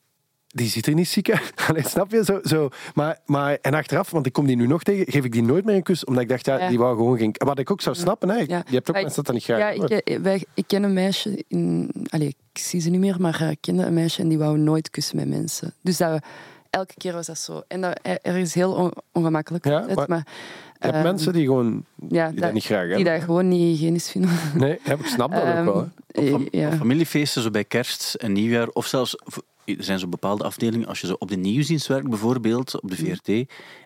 die 0.47 0.69
ziet 0.69 0.87
er 0.87 0.95
niet 0.95 1.09
ziek 1.09 1.31
uit. 1.31 1.53
Allee, 1.69 1.89
snap 1.89 2.11
je? 2.11 2.25
Zo, 2.25 2.41
zo. 2.43 2.69
Maar, 2.95 3.19
maar, 3.27 3.59
en 3.61 3.75
achteraf, 3.75 4.11
want 4.11 4.27
ik 4.27 4.33
kom 4.33 4.47
die 4.47 4.57
nu 4.57 4.67
nog 4.67 4.83
tegen, 4.83 5.13
geef 5.13 5.25
ik 5.25 5.33
die 5.33 5.43
nooit 5.43 5.65
meer 5.65 5.75
een 5.75 5.83
kus. 5.83 6.05
Omdat 6.05 6.23
ik 6.23 6.29
dacht: 6.29 6.47
Ja, 6.47 6.59
Ja. 6.59 6.69
die 6.69 6.79
wou 6.79 6.97
gewoon 6.97 7.19
geen. 7.19 7.35
Wat 7.39 7.59
ik 7.59 7.71
ook 7.71 7.81
zou 7.81 7.97
snappen. 7.97 8.29
Hè. 8.29 8.37
Ja. 8.37 8.63
Je 8.67 8.75
hebt 8.75 8.89
ook 8.89 8.95
mensen 8.95 9.17
dat 9.17 9.27
dat 9.27 9.35
niet 9.35 9.45
graag 9.45 9.59
Ja, 9.59 9.71
ik, 9.71 9.91
eh, 9.91 10.19
wij, 10.19 10.45
ik 10.55 10.65
ken 10.67 10.83
een 10.83 10.93
meisje, 10.93 11.45
in, 11.49 11.91
allee, 12.09 12.29
ik 12.53 12.61
zie 12.61 12.81
ze 12.81 12.91
niet 12.91 13.01
meer, 13.01 13.21
maar 13.21 13.41
eh, 13.41 13.51
ik 13.51 13.61
kende 13.61 13.85
een 13.85 13.95
meisje 13.95 14.23
en 14.23 14.29
die 14.29 14.39
wou 14.39 14.59
nooit 14.59 14.91
kussen 14.91 15.17
met 15.17 15.29
mensen. 15.29 15.75
Dus 15.83 15.97
dat, 15.97 16.25
elke 16.71 16.95
keer 16.97 17.13
was 17.13 17.27
dat 17.27 17.39
zo. 17.39 17.63
En 17.69 17.81
dat, 17.81 17.99
er 18.03 18.19
er 18.23 18.37
is 18.37 18.55
heel 18.55 18.73
on- 18.73 18.93
ongemakkelijk. 19.13 19.65
Ja, 19.65 19.79
altijd, 19.79 19.97
maar- 19.97 20.09
maar, 20.09 20.27
Je 20.27 20.87
hebt 20.87 20.95
ehm, 20.95 21.03
mensen 21.03 21.33
die 21.33 21.45
gewoon 21.45 21.85
ja, 22.09 22.31
die 22.31 22.41
dat 22.41 22.53
niet 22.53 22.65
graag 22.65 22.85
die 22.85 22.95
hebben. 22.95 23.13
dat 23.13 23.23
gewoon 23.23 23.49
niet 23.49 23.61
hygiënisch 23.79 24.11
vinden. 24.11 24.31
Nee, 24.55 24.73
ik 24.85 25.07
snap 25.07 25.31
dat 25.31 25.41
ook 25.43 25.47
Ehm, 25.47 25.65
wel. 25.65 25.89
hè. 26.13 26.45
eh. 26.51 26.73
Familiefeesten, 26.79 27.43
zo 27.43 27.51
bij 27.51 27.65
kerst 27.65 28.15
en 28.15 28.33
nieuwjaar, 28.33 28.69
of 28.69 28.87
zelfs, 28.87 29.17
er 29.65 29.75
zijn 29.79 29.99
zo 29.99 30.07
bepaalde 30.07 30.45
afdelingen, 30.45 30.87
als 30.89 31.01
je 31.01 31.07
zo 31.07 31.17
op 31.19 31.29
de 31.29 31.37
nieuwsdienst 31.37 31.87
werkt 31.87 32.09
bijvoorbeeld, 32.09 32.81
op 32.81 32.91
de 32.91 32.97
VRT, 32.97 33.29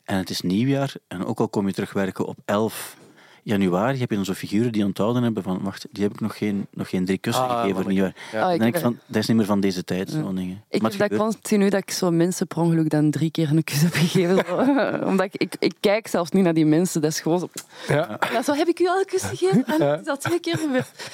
en 0.05 0.17
het 0.17 0.31
is 0.31 0.41
nieuwjaar, 0.41 0.95
en 1.09 1.25
ook 1.25 1.39
al 1.41 1.49
kom 1.49 1.67
je 1.67 1.73
terugwerken 1.73 2.25
op 2.27 2.37
11 2.45 2.97
januari, 3.45 3.99
heb 3.99 4.11
je 4.11 4.17
dan 4.17 4.25
zo 4.25 4.33
figuren 4.33 4.73
die 4.73 4.85
onthouden 4.85 5.23
hebben 5.23 5.43
van, 5.43 5.61
wacht, 5.63 5.87
die 5.91 6.03
heb 6.03 6.13
ik 6.13 6.21
nog 6.21 6.39
geen, 6.39 6.67
nog 6.71 6.89
geen 6.89 7.05
drie 7.05 7.19
kussen 7.19 7.45
Ah, 7.49 7.61
gegeven. 7.61 7.95
Ja. 7.95 8.13
Ah, 8.35 8.41
Dan 8.49 8.59
denk 8.59 8.75
ik 8.75 8.81
van, 8.81 8.99
dat 9.07 9.17
is 9.23 9.27
niet 9.29 9.37
meer 9.37 9.47
van 9.47 9.61
deze 9.61 9.85
tijd, 9.85 10.11
Ja. 10.13 10.23
zo'n 10.23 10.35
dingen. 10.35 10.63
ik 10.69 10.83
Maar 10.83 10.91
heb 10.91 11.01
het 11.01 11.11
dat 11.11 11.19
continu 11.19 11.69
dat 11.69 11.81
ik 11.81 11.91
zo 11.91 12.11
mensen 12.11 12.47
per 12.47 12.59
ongeluk 12.59 12.91
dan 12.91 13.11
drie 13.11 13.31
keer 13.31 13.51
een 13.51 13.65
kus 13.65 13.83
heb 13.83 13.93
gegeven. 13.93 14.45
zo. 14.47 14.57
Omdat 15.11 15.27
ik, 15.27 15.35
ik, 15.37 15.55
ik 15.59 15.75
kijk 15.81 16.07
zelfs 16.07 16.31
niet 16.31 16.45
naar 16.45 16.55
die 16.55 16.67
mensen. 16.67 17.01
Dat 17.01 17.11
is 17.11 17.21
gewoon 17.21 17.39
zo. 17.39 17.49
Ja. 17.89 18.19
Ja, 18.33 18.43
zo 18.43 18.53
heb 18.55 18.69
ik 18.69 18.81
u 18.81 18.87
al 18.89 18.99
een 18.99 19.07
kus 19.07 19.23
gegeven. 19.23 19.65
En 19.67 19.89
het 19.91 20.01
is 20.01 20.07
al 20.07 20.17
twee 20.17 20.41
keer 20.41 20.57
gebeurd. 20.59 21.11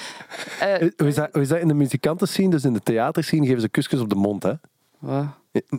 Eh, 0.61 0.89
Hoe 0.97 1.09
is, 1.09 1.15
dat, 1.15 1.29
hoe 1.33 1.43
is 1.43 1.49
dat 1.49 1.59
in 1.61 1.69
de 1.69 1.75
muzikantenscene, 1.75 2.51
dus 2.51 2.65
in 2.65 2.73
de 2.73 2.83
theaterscene, 2.83 3.47
geven 3.47 3.61
ze 3.61 3.69
kusjes 3.69 4.01
op 4.01 4.09
de 4.09 4.15
mond, 4.15 4.43
hè? 4.43 4.53
wow. 4.99 5.27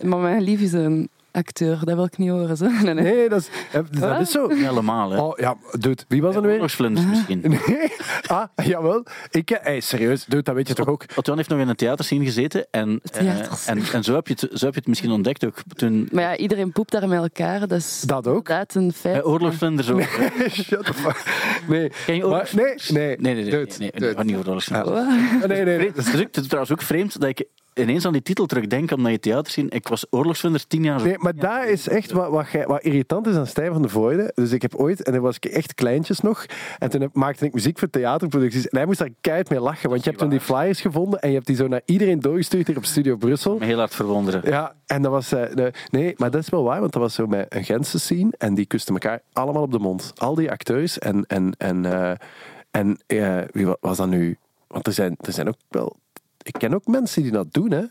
Maar 0.02 0.20
mijn 0.20 0.41
lief 0.41 0.60
is 0.62 0.74
een 0.74 1.10
acteur, 1.32 1.79
dat 1.84 1.95
wil 1.95 2.03
ik 2.03 2.17
niet 2.17 2.29
horen. 2.29 2.57
Zo. 2.57 2.65
Nee, 2.84 2.93
nee. 2.93 3.03
Nee, 3.03 3.29
dat 3.29 3.39
is, 3.41 3.49
eh, 3.71 3.82
dus 3.91 3.99
dat 3.99 4.19
is 4.19 4.32
zo. 4.32 4.47
Niet 4.47 4.65
helemaal, 4.65 5.11
hè. 5.11 5.19
Oh, 5.21 5.38
ja, 5.39 5.55
dude, 5.79 6.03
wie 6.07 6.21
was 6.21 6.36
er 6.36 6.41
nu 6.41 6.45
weer? 6.47 6.55
Oorlogsvlinders 6.55 7.05
misschien. 7.05 7.39
Nee. 7.41 7.91
Ah, 8.27 8.43
jawel. 8.63 9.05
Ik, 9.32 9.51
eh, 9.51 9.63
hey, 9.63 9.79
serieus, 9.79 10.25
dude, 10.25 10.43
dat 10.43 10.55
weet 10.55 10.67
je 10.67 10.73
toch 10.73 10.88
ook? 10.88 11.05
Otto 11.15 11.36
heeft 11.36 11.49
nog 11.49 11.59
in 11.59 11.67
een 11.67 11.75
theaterscene 11.75 12.25
gezeten 12.25 12.67
en, 12.71 12.99
eh, 13.03 13.21
Theaterscene. 13.21 13.79
en, 13.82 13.86
en 13.93 14.03
zo, 14.03 14.13
heb 14.15 14.27
je 14.27 14.34
het, 14.39 14.59
zo 14.59 14.65
heb 14.65 14.73
je 14.73 14.79
het 14.79 14.88
misschien 14.88 15.11
ontdekt 15.11 15.45
ook. 15.45 15.55
Toen, 15.75 16.09
Maar 16.11 16.23
ja, 16.23 16.38
iedereen 16.38 16.71
poept 16.71 16.91
daar 16.91 17.07
met 17.07 17.21
elkaar. 17.21 17.59
Dat 17.59 17.71
is 17.71 18.01
Dat 18.05 18.27
ook? 18.27 18.36
inderdaad 18.38 18.75
een 18.75 18.93
feit. 18.93 19.13
bij 19.13 19.23
oorlogsvlinders 19.23 19.89
ook. 19.91 20.01
hè. 20.01 20.49
Shut 20.63 20.86
the 20.86 20.93
fuck. 20.93 21.23
Nee. 21.67 21.91
Ken 22.05 22.15
je 22.15 22.21
Maar, 22.21 22.29
oorlogsvlinders? 22.29 22.89
nee, 22.89 23.05
nee, 23.07 23.17
Nee, 23.17 23.34
nee, 23.34 23.43
nee. 23.43 23.51
dude, 23.51 23.71
nee, 23.79 23.91
nee, 23.93 24.01
dude. 24.01 24.13
nee, 24.15 24.23
niet 24.25 24.36
over 24.36 24.47
oorlogsvlinders. 24.47 24.97
Ah, 24.97 25.47
nee, 25.47 25.63
nee, 25.63 25.77
nee. 25.77 25.88
Het 25.88 25.97
is 25.97 26.15
ook- 26.15 26.21
het 26.21 26.38
is 26.38 26.43
trouwens 26.45 26.71
ook 26.71 26.82
vreemd 26.82 27.19
dat 27.19 27.29
ik 27.29 27.45
ineens 27.74 28.05
aan 28.05 28.11
die 28.13 28.22
titel 28.22 28.45
terugdenk, 28.45 28.91
omdat 28.91 29.11
je 29.11 29.19
theater 29.19 29.51
zien. 29.51 29.69
Ik 29.69 29.88
was 29.88 30.05
oorlogsvlinder 30.09 30.67
tien 30.67 30.84
jaar 30.84 31.03
Nee, 31.03 31.17
maar 31.17 31.36
daar 31.36 31.67
is 31.69 31.88
echt 31.88 32.11
wat, 32.11 32.30
wat, 32.30 32.47
wat 32.65 32.82
irritant 32.84 33.28
is 33.28 33.36
aan 33.36 33.47
Stijn 33.47 33.72
van 33.74 33.82
de 33.82 33.89
Voorde. 33.89 34.32
Dus 34.36 34.51
ik 34.51 34.61
heb 34.61 34.76
ooit, 34.76 35.03
en 35.03 35.13
dan 35.13 35.22
was 35.22 35.36
ik 35.36 35.45
echt 35.45 35.74
kleintjes 35.74 36.19
nog, 36.19 36.45
en 36.80 36.89
toen 36.89 37.09
maakte 37.13 37.45
ik 37.45 37.53
muziek 37.53 37.80
voor 37.80 37.89
theaterproducties. 37.89 38.67
En 38.67 38.78
hij 38.78 38.86
moest 38.86 38.99
daar 38.99 39.09
keihard 39.22 39.49
mee 39.49 39.59
lachen, 39.59 39.89
want 39.89 40.03
je 40.03 40.09
hebt 40.09 40.22
toen 40.22 40.30
die 40.32 40.39
flyers 40.39 40.82
gevonden 40.82 41.19
en 41.19 41.30
je 41.30 41.36
hebt 41.36 41.47
die 41.47 41.55
zo 41.55 41.67
naar 41.67 41.82
iedereen 41.86 42.19
doorgestuurd 42.19 42.67
hier 42.67 42.78
op 42.78 42.86
Studio 42.86 43.15
Brussel. 43.15 43.57
me 43.57 43.65
heel 43.65 43.78
hard 43.78 43.95
verwonderen. 43.95 44.41
Ja, 44.45 44.74
en 44.86 45.01
dat 45.01 45.11
was... 45.11 45.32
eh, 45.32 45.65
nee, 45.89 46.13
maar 46.17 46.32
dat 46.32 46.41
is 46.41 46.49
wel 46.49 46.63
waar, 46.63 46.80
want 46.80 46.93
dat 46.93 47.01
was 47.01 47.13
zo 47.13 47.28
met 47.28 47.45
een 47.49 47.63
Gentse 47.63 47.99
scene 47.99 48.32
en 48.38 48.53
die 48.53 48.65
kusten 48.65 48.93
elkaar 48.93 49.22
allemaal 49.34 49.61
op 49.61 49.72
de 49.72 49.80
mond. 49.80 50.13
Al 50.17 50.36
die 50.36 50.51
acteurs 50.51 50.99
en... 50.99 51.26
En, 51.28 51.53
en, 51.57 51.86
eh, 51.86 52.11
en 52.72 52.97
eh, 53.07 53.38
wie 53.51 53.65
wa- 53.65 53.78
was 53.80 53.97
dat 53.97 54.07
nu? 54.07 54.38
Want 54.67 54.88
er 54.88 54.93
zijn, 54.93 55.15
er 55.22 55.34
zijn 55.34 55.47
ook 55.47 55.55
wel... 55.69 55.95
Ik 56.43 56.53
ken 56.57 56.73
ook 56.73 56.87
mensen 56.87 57.21
die 57.23 57.31
dat 57.31 57.53
doen, 57.53 57.71
hè. 57.71 57.83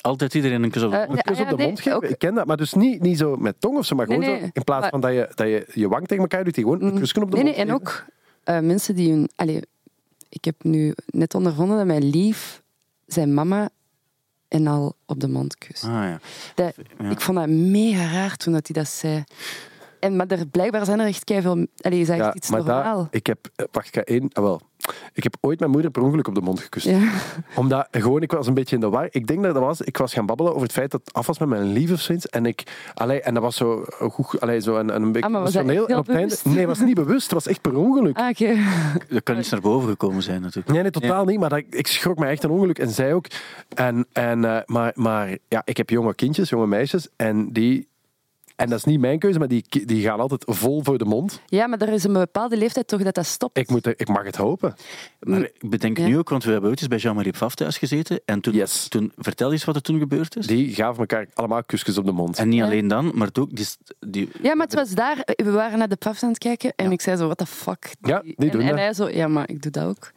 Altijd 0.00 0.34
iedereen 0.34 0.62
een 0.62 0.70
kus 0.70 0.82
op 0.82 0.90
de 0.90 1.22
kus 1.22 1.40
op 1.40 1.48
de 1.48 1.56
nee, 1.56 1.66
mond 1.66 1.80
geven. 1.80 1.96
ook- 1.96 2.04
Ik 2.04 2.18
ken 2.18 2.34
dat, 2.34 2.46
maar 2.46 2.56
dus 2.56 2.72
niet, 2.72 3.00
niet 3.00 3.18
zo 3.18 3.36
met 3.36 3.60
tong 3.60 3.78
of 3.78 3.86
zo, 3.86 3.94
maar 3.96 4.06
gewoon 4.06 4.20
nee, 4.20 4.38
zo. 4.40 4.48
In 4.52 4.64
plaats 4.64 4.80
maar- 4.80 4.90
van 4.90 5.00
dat 5.00 5.12
je, 5.12 5.30
dat 5.34 5.46
je 5.46 5.66
je 5.72 5.88
wang 5.88 6.06
tegen 6.06 6.22
elkaar 6.22 6.44
doet, 6.44 6.54
die 6.54 6.64
gewoon 6.64 6.82
een 6.82 6.98
kusje 6.98 7.20
op 7.22 7.30
de 7.30 7.36
mond 7.36 7.48
nee, 7.48 7.54
en 7.56 7.60
geven. 7.66 7.74
ook 7.80 8.04
eh, 8.44 8.58
mensen 8.58 8.94
die 8.94 9.10
hun... 9.10 9.30
Allee, 9.36 9.62
ik 10.28 10.44
heb 10.44 10.54
nu 10.64 10.94
net 11.06 11.34
ondervonden 11.34 11.76
dat 11.76 11.86
mijn 11.86 12.04
lief 12.10 12.62
zijn 13.06 13.34
mama 13.34 13.68
en 14.48 14.66
al 14.66 14.96
op 15.06 15.20
de 15.20 15.28
mond 15.28 15.58
kust. 15.58 15.84
Ah, 15.84 15.90
ja. 15.90 16.20
Dat, 16.54 16.74
Ja. 16.98 17.10
Ik 17.10 17.20
vond 17.20 17.38
dat 17.38 17.48
mega 17.48 18.12
raar 18.12 18.36
toen 18.36 18.52
dat 18.52 18.66
hij 18.66 18.82
dat 18.82 18.92
zei. 18.92 19.24
En, 20.00 20.16
maar 20.16 20.26
er, 20.26 20.46
blijkbaar 20.46 20.84
zijn 20.84 21.00
er 21.00 21.06
echt 21.06 21.24
keiveel... 21.24 21.66
Allee, 21.80 22.00
is 22.00 22.06
dat 22.06 22.16
echt 22.16 22.24
Ja, 22.24 22.34
iets 22.34 22.50
maar 22.50 22.64
normaal? 22.64 22.96
dat, 22.96 23.06
ik 23.10 23.26
heb, 23.26 23.48
eh, 23.56 23.66
wacht, 23.70 23.86
ik 23.86 23.94
ga 23.94 24.02
één, 24.02 24.28
ah, 24.32 24.42
wel. 24.42 24.60
Ik 25.12 25.22
heb 25.22 25.36
ooit 25.40 25.58
mijn 25.58 25.70
moeder 25.70 25.90
per 25.90 26.02
ongeluk 26.02 26.28
op 26.28 26.34
de 26.34 26.40
mond 26.40 26.60
gekust. 26.60 26.86
Ja. 26.86 27.10
Omdat, 27.54 27.88
gewoon, 27.90 28.22
ik 28.22 28.32
was 28.32 28.46
een 28.46 28.54
beetje 28.54 28.74
in 28.74 28.80
de 28.80 28.88
war. 28.88 29.08
Ik 29.10 29.26
denk 29.26 29.42
dat 29.42 29.54
dat 29.54 29.62
was, 29.62 29.80
ik 29.80 29.96
was 29.96 30.12
gaan 30.12 30.26
babbelen 30.26 30.52
over 30.52 30.62
het 30.62 30.72
feit 30.72 30.90
dat 30.90 31.00
het 31.04 31.12
af 31.14 31.26
was 31.26 31.38
met 31.38 31.48
mijn 31.48 31.72
lief 31.72 31.92
of 31.92 32.00
zoiets. 32.00 32.28
En 32.28 32.46
ik, 32.46 32.62
allee, 32.94 33.20
en 33.20 33.34
dat 33.34 33.42
was 33.42 33.56
zo, 33.56 33.84
goed, 33.88 34.40
allee, 34.40 34.60
zo 34.60 34.76
een, 34.76 34.94
een 34.94 35.12
beetje 35.12 35.28
Ah, 35.28 35.32
dat 35.32 35.40
emotioneel. 35.40 35.88
En 35.88 35.98
op 35.98 36.06
het 36.06 36.16
einde, 36.16 36.36
nee, 36.44 36.58
het 36.58 36.66
was 36.66 36.80
niet 36.80 36.94
bewust, 36.94 37.22
het 37.22 37.32
was 37.32 37.46
echt 37.46 37.60
per 37.60 37.76
ongeluk. 37.76 38.18
Ah, 38.18 38.28
oké. 38.28 38.56
Er 39.08 39.22
kan 39.22 39.38
iets 39.38 39.50
naar 39.50 39.60
boven 39.60 39.88
gekomen 39.88 40.22
zijn 40.22 40.40
natuurlijk. 40.40 40.68
Nee, 40.68 40.82
nee, 40.82 40.90
totaal 40.90 41.24
niet. 41.24 41.40
Maar 41.40 41.48
dat, 41.48 41.62
ik 41.70 41.86
schrok 41.86 42.18
me 42.18 42.26
echt 42.26 42.44
een 42.44 42.50
ongeluk. 42.50 42.78
En 42.78 42.88
zij 42.90 43.14
ook. 43.14 43.26
En, 43.74 44.06
en, 44.12 44.44
eh, 44.44 44.56
maar, 44.66 44.92
maar 44.94 45.38
ja, 45.48 45.62
ik 45.64 45.76
heb 45.76 45.90
jonge 45.90 46.14
kindjes, 46.14 46.48
jonge 46.48 46.66
meisjes. 46.66 47.08
En 47.16 47.52
die... 47.52 47.90
En 48.56 48.68
dat 48.68 48.78
is 48.78 48.84
niet 48.84 49.00
mijn 49.00 49.18
keuze, 49.18 49.38
maar 49.38 49.48
die, 49.48 49.64
die 49.84 50.02
gaan 50.02 50.20
altijd 50.20 50.44
vol 50.46 50.82
voor 50.82 50.98
de 50.98 51.04
mond. 51.04 51.40
Ja, 51.46 51.66
maar 51.66 51.78
er 51.80 51.88
is 51.92 52.04
een 52.04 52.12
bepaalde 52.12 52.56
leeftijd 52.56 52.88
toch 52.88 53.02
dat 53.02 53.14
dat 53.14 53.26
stopt. 53.26 53.58
Ik, 53.58 53.68
moet, 53.70 53.86
er- 53.86 53.94
ik 53.96 54.08
mag 54.08 54.24
het 54.24 54.36
hopen. 54.36 54.74
Maar 55.20 55.40
ik 55.42 55.70
bedenk 55.70 55.98
Ja. 55.98 56.06
nu 56.06 56.18
ook, 56.18 56.28
want 56.28 56.44
we 56.44 56.50
hebben 56.52 56.70
ooit 56.70 56.78
eens 56.78 56.88
bij 56.88 56.98
Jean-Marie 56.98 57.32
Pfaff 57.32 57.54
thuis 57.54 57.78
gezeten. 57.78 58.20
En 58.24 58.40
toen, 58.40 58.54
Yes. 58.54 58.88
toen 58.88 59.12
vertel 59.16 59.52
eens 59.52 59.64
wat 59.64 59.74
er 59.74 59.82
toen 59.82 59.98
gebeurd 59.98 60.36
is. 60.36 60.46
Die 60.46 60.74
gaven 60.74 60.98
elkaar 61.00 61.26
allemaal 61.34 61.64
kusjes 61.64 61.98
op 61.98 62.04
de 62.04 62.12
mond. 62.12 62.38
En 62.38 62.48
niet 62.48 62.58
Ja. 62.58 62.64
alleen 62.64 62.88
dan, 62.88 63.10
maar 63.14 63.28
ook 63.38 63.56
die, 63.56 63.66
die, 64.00 64.28
Ja, 64.42 64.54
maar 64.54 64.66
het 64.66 64.74
was 64.74 64.90
daar. 64.90 65.16
We 65.36 65.50
waren 65.50 65.78
naar 65.78 65.88
de 65.88 65.96
paf 65.96 66.22
aan 66.22 66.28
het 66.28 66.38
kijken 66.38 66.72
en 66.76 66.92
ik 66.92 67.00
zei 67.00 67.16
zo, 67.16 67.24
what 67.24 67.38
the 67.38 67.46
fuck. 67.46 67.94
Ja, 68.00 68.20
die 68.20 68.34
en, 68.36 68.48
doen 68.50 68.60
en 68.60 68.66
dat. 68.68 68.76
hij 68.78 68.94
zo, 68.94 69.08
ja, 69.08 69.28
maar 69.28 69.48
ik 69.50 69.62
doe 69.62 69.70
dat 69.72 69.84
ook. 69.84 70.12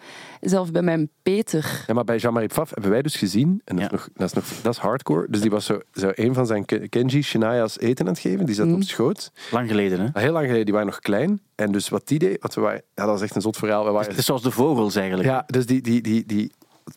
Zelfs 0.49 0.71
bij 0.71 0.81
mijn 0.81 1.09
Peter. 1.23 1.83
Ja, 1.87 1.93
maar 1.93 2.03
bij 2.03 2.17
Jean-Marie 2.17 2.49
Pfaff 2.49 2.71
hebben 2.73 2.91
wij 2.91 3.01
dus 3.01 3.15
gezien, 3.15 3.61
en 3.65 3.75
dat, 3.75 3.79
Ja. 3.79 3.85
is, 3.85 3.91
nog, 3.91 4.09
dat, 4.13 4.27
is, 4.27 4.33
nog, 4.33 4.45
dat 4.61 4.73
is 4.73 4.79
hardcore, 4.79 5.27
dus 5.29 5.41
die 5.41 5.49
was 5.49 5.65
zo, 5.65 5.79
zo 5.93 6.11
een 6.13 6.33
van 6.33 6.45
zijn 6.45 6.65
Ke- 6.65 6.87
Kenji 6.87 7.21
Shania's 7.23 7.79
eten 7.79 8.05
aan 8.05 8.11
het 8.11 8.21
geven, 8.21 8.45
die 8.45 8.55
zat 8.55 8.65
Mhm. 8.65 8.75
op 8.75 8.83
schoot. 8.83 9.31
lang 9.51 9.69
geleden. 9.69 9.99
Hè? 10.13 10.21
Heel 10.21 10.31
lang 10.31 10.43
geleden, 10.45 10.65
die 10.65 10.73
waren 10.73 10.89
nog 10.89 10.99
klein. 10.99 11.41
En 11.55 11.71
dus 11.71 11.89
wat 11.89 12.07
die 12.07 12.19
deed, 12.19 12.41
want 12.41 12.53
we 12.53 12.61
waren, 12.61 12.81
ja, 12.95 13.03
dat 13.03 13.07
was 13.13 13.21
echt 13.21 13.35
een 13.35 13.41
zot 13.41 13.57
verhaal. 13.57 13.85
We 13.85 13.91
waren, 13.91 14.09
Het 14.09 14.17
is 14.17 14.25
zoals 14.25 14.41
de 14.41 14.51
vogels 14.51 14.95
eigenlijk. 14.95 15.27
ja, 15.29 15.43
dus 15.47 15.65
die, 15.65 15.81
die, 15.81 16.01
die, 16.01 16.25
die 16.25 16.51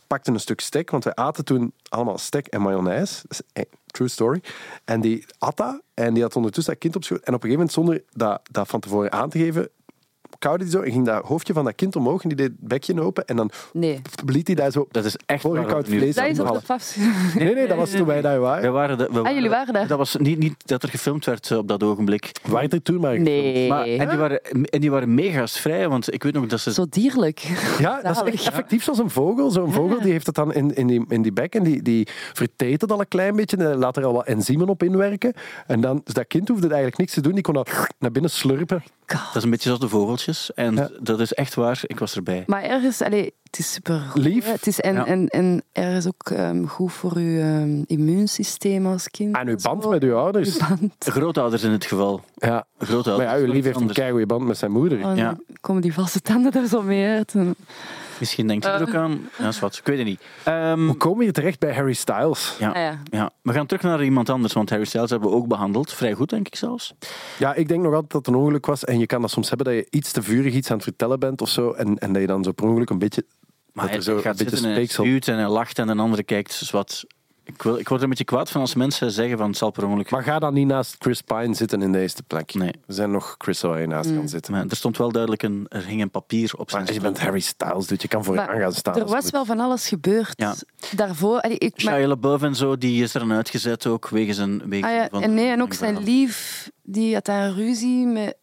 pakte 0.06 0.30
een 0.30 0.40
stuk 0.40 0.60
stek, 0.60 0.90
want 0.90 1.04
wij 1.04 1.14
aten 1.14 1.44
toen 1.44 1.72
allemaal 1.88 2.18
stek 2.18 2.46
en 2.46 2.60
mayonaise. 2.62 3.22
Dat 3.28 3.42
is 3.52 3.64
true 3.86 4.08
story. 4.08 4.40
En 4.84 5.00
die 5.00 5.24
at 5.38 5.56
dat, 5.56 5.82
en 5.94 6.14
die 6.14 6.22
had 6.22 6.36
ondertussen 6.36 6.72
dat 6.72 6.82
kind 6.82 6.96
op 6.96 7.04
schoot. 7.04 7.18
En 7.22 7.34
op 7.34 7.42
een 7.44 7.50
gegeven 7.50 7.56
moment, 7.58 7.72
zonder 7.72 8.02
dat, 8.12 8.40
dat 8.50 8.68
van 8.68 8.80
tevoren 8.80 9.12
aan 9.12 9.28
te 9.30 9.38
geven, 9.38 9.68
kauwde 10.38 10.62
hij 10.64 10.72
zo 10.72 10.80
en 10.80 10.92
ging 10.92 11.06
dat 11.06 11.24
hoofdje 11.24 11.52
van 11.52 11.64
dat 11.64 11.74
kind 11.74 11.96
omhoog 11.96 12.22
en 12.22 12.28
die 12.28 12.36
deed 12.38 12.46
het 12.46 12.68
bekje 12.68 13.00
open. 13.00 13.24
En 13.24 13.36
dan 13.36 13.50
Nee. 13.72 14.00
liet 14.26 14.46
hij 14.46 14.56
daar 14.56 14.70
zo 14.70 14.86
Dat 14.90 15.04
is 15.04 15.16
echt 15.26 15.40
voorgekoud 15.40 15.86
vlees 15.88 16.14
Dat 16.14 16.26
is 16.26 16.40
op 16.40 16.52
de 16.54 16.60
paf. 16.66 16.96
Nee, 17.34 17.54
nee, 17.54 17.66
dat 17.66 17.76
was 17.76 17.90
toen 17.90 18.06
wij 18.06 18.20
daar 18.20 18.34
We 18.34 18.40
waren. 18.40 18.72
waren 18.72 18.98
de, 18.98 19.08
we 19.12 19.20
Ah, 19.22 19.34
jullie 19.34 19.48
waren 19.50 19.74
daar? 19.74 19.86
Dat 19.86 19.98
was 19.98 20.16
niet, 20.16 20.38
niet 20.38 20.54
dat 20.68 20.82
er 20.82 20.88
gefilmd 20.88 21.24
werd 21.24 21.50
eh, 21.50 21.58
op 21.58 21.68
dat 21.68 21.82
ogenblik. 21.82 22.32
Waren 22.48 22.70
er 22.70 22.82
toen 22.82 23.00
maar. 23.00 23.20
Nee. 23.20 23.68
Maar, 23.68 23.86
en, 23.86 24.08
die 24.08 24.18
waren, 24.18 24.40
en 24.64 24.80
die 24.80 24.90
waren 24.90 25.14
mega 25.14 25.46
vrij, 25.46 25.88
want 25.88 26.12
ik 26.12 26.22
weet 26.22 26.32
nog 26.32 26.46
dat 26.46 26.60
ze... 26.60 26.72
Zo 26.72 26.86
dierlijk. 26.90 27.38
Ja, 27.78 28.00
dat 28.02 28.16
is 28.26 28.32
echt 28.32 28.46
effectief 28.46 28.82
zoals 28.84 28.98
een 28.98 29.10
vogel. 29.10 29.50
Zo'n 29.50 29.72
vogel 29.72 30.00
die 30.00 30.12
heeft 30.12 30.26
het 30.26 30.34
dan 30.34 30.54
in, 30.54 30.74
in, 30.74 30.86
die, 30.86 31.04
in 31.08 31.22
die 31.22 31.32
bek 31.32 31.54
en 31.54 31.62
die, 31.62 31.82
die 31.82 32.08
verteet 32.32 32.80
het 32.80 32.92
al 32.92 33.00
een 33.00 33.08
klein 33.08 33.36
beetje 33.36 33.56
en 33.56 33.76
laat 33.76 33.96
er 33.96 34.04
al 34.04 34.12
wat 34.12 34.26
enzymen 34.26 34.68
op 34.68 34.82
inwerken. 34.82 35.32
En 35.66 35.80
dan, 35.80 36.00
dus 36.04 36.14
dat 36.14 36.26
kind 36.26 36.48
hoefde 36.48 36.66
eigenlijk 36.66 36.98
niks 36.98 37.12
te 37.12 37.20
doen, 37.20 37.32
die 37.32 37.42
kon 37.42 37.54
dat 37.54 37.70
naar 37.98 38.10
binnen 38.12 38.30
slurpen. 38.30 38.82
Dat 39.16 39.36
is 39.36 39.42
een 39.42 39.50
beetje 39.50 39.64
zoals 39.64 39.80
de 39.80 39.88
vogeltjes. 39.88 40.54
En 40.54 40.74
Ja. 40.74 40.88
dat 41.00 41.20
is 41.20 41.32
echt 41.34 41.54
waar. 41.54 41.80
Ik 41.86 41.98
was 41.98 42.16
erbij. 42.16 42.42
Maar 42.46 42.62
ergens, 42.62 43.02
allee, 43.02 43.34
het 43.42 43.58
is 43.58 43.72
super 43.72 44.00
goed, 44.00 44.22
Lief. 44.22 44.44
hè. 44.44 44.50
Het 44.52 44.66
is 44.66 44.80
en, 44.80 44.94
Ja. 44.94 45.06
en, 45.06 45.28
en 45.28 45.62
ergens 45.72 46.06
ook 46.06 46.30
ehm, 46.30 46.64
goed 46.64 46.92
voor 46.92 47.12
uw 47.16 47.38
ehm, 47.40 47.82
immuunsysteem 47.86 48.86
als 48.86 49.08
kind. 49.08 49.36
En 49.36 49.48
uw 49.48 49.56
band 49.62 49.82
Zo. 49.82 49.90
met 49.90 50.02
uw 50.02 50.16
ouders. 50.16 50.58
Uw 50.60 50.66
band. 50.68 50.92
Grootouders 50.98 51.62
in 51.62 51.70
het 51.70 51.84
geval. 51.84 52.20
Ja. 52.34 52.66
Grootouders. 52.78 53.28
Maar 53.28 53.38
ja, 53.38 53.44
uw 53.46 53.52
lief 53.52 53.64
heeft 53.64 53.80
een 53.80 53.92
keigoede 53.92 54.26
band 54.26 54.46
met 54.46 54.58
zijn 54.58 54.70
moeder. 54.72 55.06
Oh, 55.06 55.16
Ja. 55.16 55.36
komen 55.60 55.82
die 55.82 55.94
vaste 55.94 56.20
tanden 56.20 56.52
er 56.52 56.66
zo 56.68 56.82
mee 56.82 57.06
uit. 57.08 57.34
En- 57.34 57.54
Misschien 58.20 58.46
denkt 58.46 58.64
je 58.64 58.70
er 58.70 58.80
ook 58.82 58.88
Eh. 58.88 59.00
aan. 59.00 59.28
Ja, 59.38 59.48
is 59.48 59.60
wat. 59.60 59.76
Ik 59.76 59.84
weet 59.86 59.98
het 59.98 60.06
niet. 60.06 60.20
Ehm, 60.44 60.84
Hoe 60.86 60.96
kom 60.96 61.22
je 61.22 61.32
terecht 61.32 61.58
bij 61.58 61.74
Harry 61.74 61.92
Styles? 61.92 62.56
ja. 62.58 62.68
Ah, 62.68 62.74
ja. 62.76 62.98
Ja, 63.04 63.30
we 63.42 63.52
gaan 63.52 63.66
terug 63.66 63.82
naar 63.82 64.04
iemand 64.04 64.28
anders, 64.30 64.52
want 64.52 64.70
Harry 64.70 64.84
Styles 64.84 65.10
hebben 65.10 65.28
we 65.30 65.34
ook 65.34 65.48
behandeld. 65.48 65.92
Vrij 65.92 66.12
goed, 66.12 66.30
denk 66.30 66.46
ik 66.46 66.56
zelfs. 66.56 66.94
Ja, 67.38 67.54
ik 67.54 67.68
denk 67.68 67.82
nog 67.82 67.92
altijd 67.92 68.12
dat 68.12 68.26
het 68.26 68.34
een 68.34 68.40
ongeluk 68.40 68.66
was. 68.66 68.84
En 68.84 68.98
je 68.98 69.06
kan 69.06 69.20
dat 69.20 69.30
soms 69.30 69.48
hebben 69.48 69.66
dat 69.66 69.74
je 69.74 69.86
iets 69.90 70.12
te 70.12 70.22
vurig 70.22 70.54
iets 70.54 70.68
aan 70.70 70.76
het 70.76 70.84
vertellen 70.84 71.18
bent 71.18 71.40
of 71.40 71.48
zo. 71.48 71.72
En, 71.72 71.98
en 71.98 72.12
dat 72.12 72.20
je 72.20 72.28
dan 72.28 72.44
zo 72.44 72.52
per 72.52 72.66
ongeluk 72.66 72.90
een 72.90 72.98
beetje... 72.98 73.24
Maar 73.72 73.86
dat 73.90 74.04
hij 74.04 74.12
er 74.12 74.16
een 74.16 74.22
gaat 74.22 74.36
beetje 74.36 74.50
zitten 74.50 74.68
en 74.68 74.74
hij 74.74 74.86
spuwt 74.86 75.28
en 75.28 75.36
hij 75.38 75.48
lacht 75.48 75.78
en 75.78 75.88
een 75.88 75.98
andere 76.00 76.22
kijkt. 76.22 76.58
Dus 76.58 76.70
wat... 76.70 77.04
ik, 77.48 77.62
wil, 77.62 77.78
ik 77.78 77.88
word 77.88 78.00
er 78.00 78.02
een 78.02 78.08
beetje 78.08 78.24
kwaad 78.24 78.50
van 78.50 78.60
als 78.60 78.74
mensen 78.74 79.10
zeggen 79.10 79.38
van 79.38 79.48
het 79.48 79.56
zal 79.56 79.70
per 79.70 79.84
ongeluk... 79.84 80.10
Maar 80.10 80.22
ga 80.22 80.38
dan 80.38 80.54
niet 80.54 80.66
naast 80.66 80.96
Chris 80.98 81.20
Pine 81.20 81.54
zitten 81.54 81.82
in 81.82 81.92
de 81.92 82.00
eerste 82.00 82.22
plek. 82.22 82.54
Nee. 82.54 82.72
Er 82.86 82.94
zijn 82.94 83.10
nog 83.10 83.34
Chris 83.38 83.60
waar 83.60 83.80
je 83.80 83.86
naast 83.86 84.14
kan 84.14 84.28
zitten. 84.28 84.52
Maar 84.52 84.64
er 84.68 84.76
stond 84.76 84.96
wel 84.96 85.12
duidelijk 85.12 85.42
een... 85.42 85.66
Er 85.68 85.86
hing 85.86 86.02
een 86.02 86.10
papier 86.10 86.52
op 86.56 86.70
zijn 86.70 86.84
Maar 86.84 86.92
je 86.92 87.00
bent 87.00 87.20
Harry 87.20 87.40
Styles, 87.40 87.86
dus 87.86 88.02
je 88.02 88.08
kan 88.08 88.24
voor 88.24 88.34
je 88.34 88.40
Maar 88.40 88.50
aan 88.50 88.60
gaan 88.60 88.72
staan. 88.72 88.96
Er 88.96 89.06
was 89.06 89.30
wel 89.30 89.44
van 89.44 89.60
alles 89.60 89.88
gebeurd. 89.88 90.32
Ja. 90.36 90.54
Daarvoor, 90.96 91.40
allee, 91.40 91.58
ik, 91.58 91.84
maar- 91.84 91.94
Shia 91.94 92.06
LaBeouf 92.06 92.42
en 92.42 92.54
zo, 92.54 92.78
die 92.78 93.02
is 93.02 93.14
er 93.14 93.20
dan 93.20 93.32
uitgezet 93.32 93.86
ook, 93.86 94.08
wegens 94.08 94.38
een... 94.38 94.62
Wegens 94.66 94.92
ah, 94.92 94.96
ja, 94.96 95.08
van- 95.10 95.22
en 95.22 95.34
nee, 95.34 95.48
en 95.48 95.62
ook 95.62 95.72
zijn 95.72 96.02
lief, 96.02 96.70
die 96.82 97.14
had 97.14 97.24
daar 97.24 97.50
ruzie 97.50 98.06
met 98.06 98.36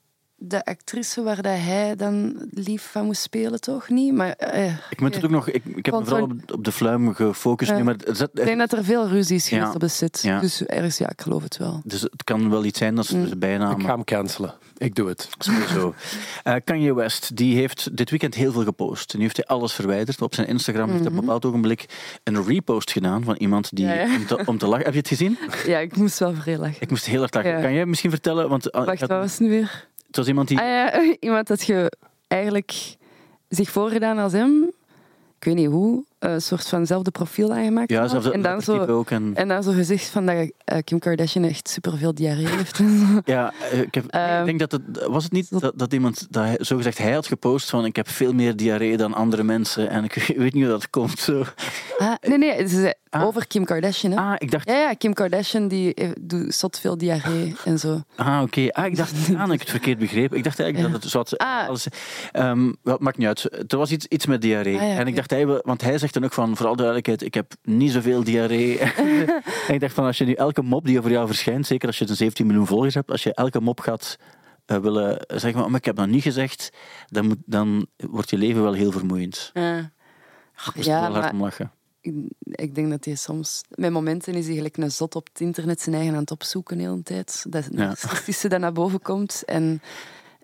de 0.48 0.66
actrice 0.66 1.24
waar 1.24 1.36
dat 1.42 1.58
hij 1.58 1.96
dan 1.96 2.48
lief 2.52 2.90
van 2.92 3.06
moest 3.06 3.22
spelen, 3.22 3.60
toch 3.62 3.90
niet? 3.90 4.14
Maar 4.14 4.32
eh, 4.32 4.74
Ik, 4.90 5.02
moet 5.02 5.16
het 5.16 5.24
ook 5.26 5.30
nog, 5.32 5.48
ik, 5.50 5.66
ik 5.66 5.86
heb 5.86 5.96
me 5.96 6.06
vooral 6.06 6.24
op, 6.24 6.32
op 6.54 6.64
de 6.64 6.72
fluim 6.72 7.14
gefocust 7.14 7.74
nu, 7.74 7.84
maar 7.84 7.96
er 8.08 8.16
zat- 8.16 8.30
ik 8.34 8.46
denk 8.46 8.58
dat 8.60 8.72
er 8.74 8.84
veel 8.84 9.08
ruzie 9.08 9.36
is 9.36 9.48
geweest 9.48 9.68
Ja. 9.68 9.74
op 9.74 9.80
de 9.80 9.88
set. 9.88 10.20
Ja. 10.22 10.40
Dus 10.40 10.64
ergens, 10.66 10.98
ja, 10.98 11.10
ik 11.10 11.22
geloof 11.22 11.44
het 11.44 11.58
wel. 11.58 11.82
dus 11.84 12.02
het 12.02 12.24
kan 12.24 12.50
wel 12.50 12.66
iets 12.66 12.78
zijn 12.80 12.96
dat 12.96 13.06
ze 13.06 13.18
Mm. 13.18 13.28
ze 13.28 13.38
bijna... 13.38 13.72
Ik 13.72 13.82
ga 13.82 13.94
hem 13.94 14.04
cancelen. 14.04 14.54
Ik 14.78 14.96
doe 14.96 15.08
het. 15.08 15.30
Sowieso. 15.38 15.94
Eh, 16.44 16.56
Kanye 16.64 16.94
West 16.94 17.36
die 17.38 17.56
heeft 17.56 17.98
dit 17.98 18.10
weekend 18.10 18.36
heel 18.36 18.52
veel 18.52 18.64
gepost. 18.64 19.14
Nu 19.16 19.22
heeft 19.22 19.36
hij 19.38 19.46
alles 19.46 19.74
verwijderd. 19.74 20.22
Op 20.22 20.36
zijn 20.36 20.48
Instagram 20.48 20.88
heeft 20.90 21.00
hij 21.00 21.08
op 21.10 21.14
een 21.14 21.20
bepaald 21.22 21.46
ogenblik 21.46 21.86
een 22.24 22.44
repost 22.46 22.92
gedaan 22.92 23.24
van 23.24 23.36
iemand 23.36 23.76
die 23.76 23.86
Mhm. 23.86 23.96
Ja, 23.96 24.02
ja. 24.06 24.16
Om, 24.16 24.26
te, 24.26 24.42
om 24.46 24.58
te 24.58 24.68
lachen. 24.68 24.84
Heb 24.86 24.94
je 24.94 25.00
het 25.00 25.08
gezien? 25.08 25.38
Ja, 25.66 25.80
ik 25.80 25.96
moest 25.98 26.20
wel 26.20 26.34
vrij 26.34 26.58
lachen. 26.58 26.78
Ik 26.80 26.90
moest 26.90 27.06
heel 27.06 27.20
hard 27.20 27.34
lachen. 27.34 27.52
Ja. 27.52 27.62
Kan 27.62 27.74
jij 27.74 27.86
misschien 27.86 28.10
vertellen? 28.10 28.50
Want 28.50 28.70
eh, 28.70 28.86
Wacht, 28.86 29.00
had- 29.00 29.10
wat 29.10 29.20
was 29.20 29.32
het 29.32 29.40
nu 29.40 29.50
weer? 29.50 29.88
Het 30.16 30.28
iemand 30.28 30.48
die. 30.48 30.60
Ah 30.60 31.16
iemand 31.20 31.48
dat 31.48 31.66
je 31.66 31.92
eigenlijk 32.28 32.96
zich 33.50 33.70
voorgedaan 33.70 34.18
als 34.18 34.34
hem, 34.34 34.64
ik 35.38 35.44
weet 35.44 35.56
niet 35.56 35.68
hoe, 35.68 36.04
een 36.26 36.42
soort 36.42 36.68
van 36.68 36.86
zelfde 36.86 37.12
profiel 37.12 37.54
aangemaakt 37.54 37.90
ja, 37.90 38.08
zelfs 38.08 38.32
en, 38.32 38.42
dan 38.42 38.62
zo, 38.62 38.86
ook. 38.86 39.10
En, 39.12 39.32
en 39.36 39.48
dan 39.48 39.64
zo 39.64 39.72
gezegd 39.72 40.06
van 40.08 40.26
dat 40.26 40.52
eh, 40.66 40.78
Kim 40.84 41.00
Kardashian 41.00 41.44
echt 41.44 41.70
superveel 41.70 42.14
diarree 42.14 42.48
heeft. 42.48 42.80
Ja, 43.26 43.54
eh, 43.72 43.82
ik, 43.82 43.94
heb, 43.94 44.06
Ehm, 44.08 44.40
ik 44.40 44.46
denk 44.46 44.60
dat 44.60 44.72
het 44.72 45.06
was 45.08 45.24
het 45.24 45.32
niet 45.32 45.60
dat, 45.60 45.74
dat 45.76 45.94
iemand 45.94 46.28
dat 46.30 46.44
hij, 46.44 46.58
zo 46.62 46.78
gezegd 46.78 46.98
hij 46.98 47.12
had 47.12 47.28
gepost 47.28 47.70
van 47.70 47.86
ik 47.86 47.96
heb 47.96 48.10
veel 48.10 48.34
meer 48.34 48.56
diarree 48.56 48.98
dan 48.98 49.14
andere 49.14 49.44
mensen 49.44 49.90
en 49.90 50.04
ik 50.04 50.14
weet 50.38 50.54
niet 50.54 50.64
hoe 50.64 50.72
dat 50.72 50.90
komt. 50.90 51.20
Zo. 51.20 51.44
Ah, 51.98 52.14
nee, 52.22 52.38
nee, 52.38 52.94
Ah. 53.16 53.24
over 53.24 53.48
Kim 53.48 53.66
Kardashian. 53.66 54.12
Hè? 54.12 54.20
Ah, 54.20 54.34
ik 54.38 54.52
dacht. 54.52 54.70
Ja, 54.70 54.76
ja, 54.76 54.94
Kim 54.94 55.14
Kardashian 55.14 55.68
die 55.68 55.94
eh, 55.94 56.10
doet 56.22 56.54
zot 56.54 56.80
veel 56.80 56.98
diarree 56.98 57.56
en 57.66 57.80
zo. 57.80 58.02
Ah, 58.16 58.42
oké. 58.42 58.68
Ah, 58.72 58.86
ik 58.86 58.96
dacht 58.96 59.14
ah, 59.32 59.40
dat 59.40 59.52
ik 59.52 59.60
het 59.60 59.70
verkeerd 59.70 60.00
begreep. 60.00 60.34
Ik 60.34 60.44
dacht 60.44 60.60
eigenlijk 60.60 60.94
dat 60.94 61.02
het 61.04 61.12
zo 61.12 61.18
had, 61.18 61.38
Ah. 61.38 61.68
alles. 61.68 61.88
Ehm, 62.32 62.72
het 62.84 63.00
maakt 63.00 63.18
niet 63.18 63.28
uit. 63.28 63.72
Er 63.72 63.78
was 63.78 63.92
iets, 63.92 64.06
iets 64.06 64.26
met 64.26 64.42
diarree. 64.42 64.78
Ah, 64.78 64.98
en 64.98 65.08
ik 65.08 65.16
dacht, 65.16 65.30
hij, 65.30 65.46
want 65.46 65.82
hij 65.82 65.98
zegt 65.98 66.15
dan 66.16 66.24
ook 66.24 66.34
van, 66.34 66.56
vooral 66.56 66.76
duidelijkheid, 66.76 67.22
ik 67.22 67.34
heb 67.34 67.54
niet 67.64 67.92
zoveel 67.92 68.24
diarree. 68.24 68.80
en 69.68 69.74
ik 69.74 69.80
dacht 69.80 69.94
van, 69.94 70.06
als 70.06 70.18
je 70.18 70.26
nu 70.26 70.34
elke 70.34 70.62
mop 70.62 70.86
die 70.86 70.98
over 71.00 71.12
jou 71.12 71.28
verschijnt, 71.28 71.68
zeker 71.68 71.88
als 71.88 71.98
je 71.98 72.10
een 72.10 72.16
17 72.16 72.46
miljoen 72.46 72.68
volgers 72.68 72.94
hebt, 72.94 73.12
als 73.12 73.24
je 73.24 73.34
elke 73.34 73.62
mop 73.62 73.80
gaat 73.80 74.18
eh, 74.66 74.78
willen 74.78 75.24
zeggen, 75.28 75.60
maar, 75.60 75.70
maar 75.70 75.80
ik 75.80 75.86
heb 75.86 75.96
dat 75.96 76.08
niet 76.08 76.24
gezegd, 76.24 76.70
dan, 77.08 77.28
moet, 77.28 77.38
dan 77.46 77.88
wordt 77.98 78.30
je 78.30 78.38
leven 78.38 78.62
wel 78.64 78.74
heel 78.74 78.92
vermoeiend. 78.92 79.52
Moest 80.76 80.88
Ja, 80.88 81.02
wel 81.02 81.12
hard 81.12 81.24
maar- 81.24 81.32
om 81.32 81.42
lachen. 81.42 81.72
Ik, 82.02 82.14
ik 82.42 82.76
denk 82.76 82.90
dat 82.90 83.06
hij 83.06 83.16
soms... 83.16 83.62
Met 83.70 83.92
momenten 83.92 84.34
is 84.34 84.46
hij 84.46 84.56
gelijk 84.56 84.78
een 84.78 84.92
zot 84.92 85.16
op 85.16 85.28
het 85.28 85.42
internet 85.42 85.82
zijn 85.82 85.96
eigen 85.96 86.14
aan 86.14 86.20
het 86.20 86.32
opzoeken 86.32 86.78
de 86.78 86.84
hele 86.84 87.04
tijd. 87.04 87.46
Dat 87.50 87.68
Ja. 87.72 87.78
narcistische 87.86 88.48
dat 88.48 88.60
naar 88.60 88.72
boven 88.72 89.02
komt. 89.02 89.44
En 89.46 89.82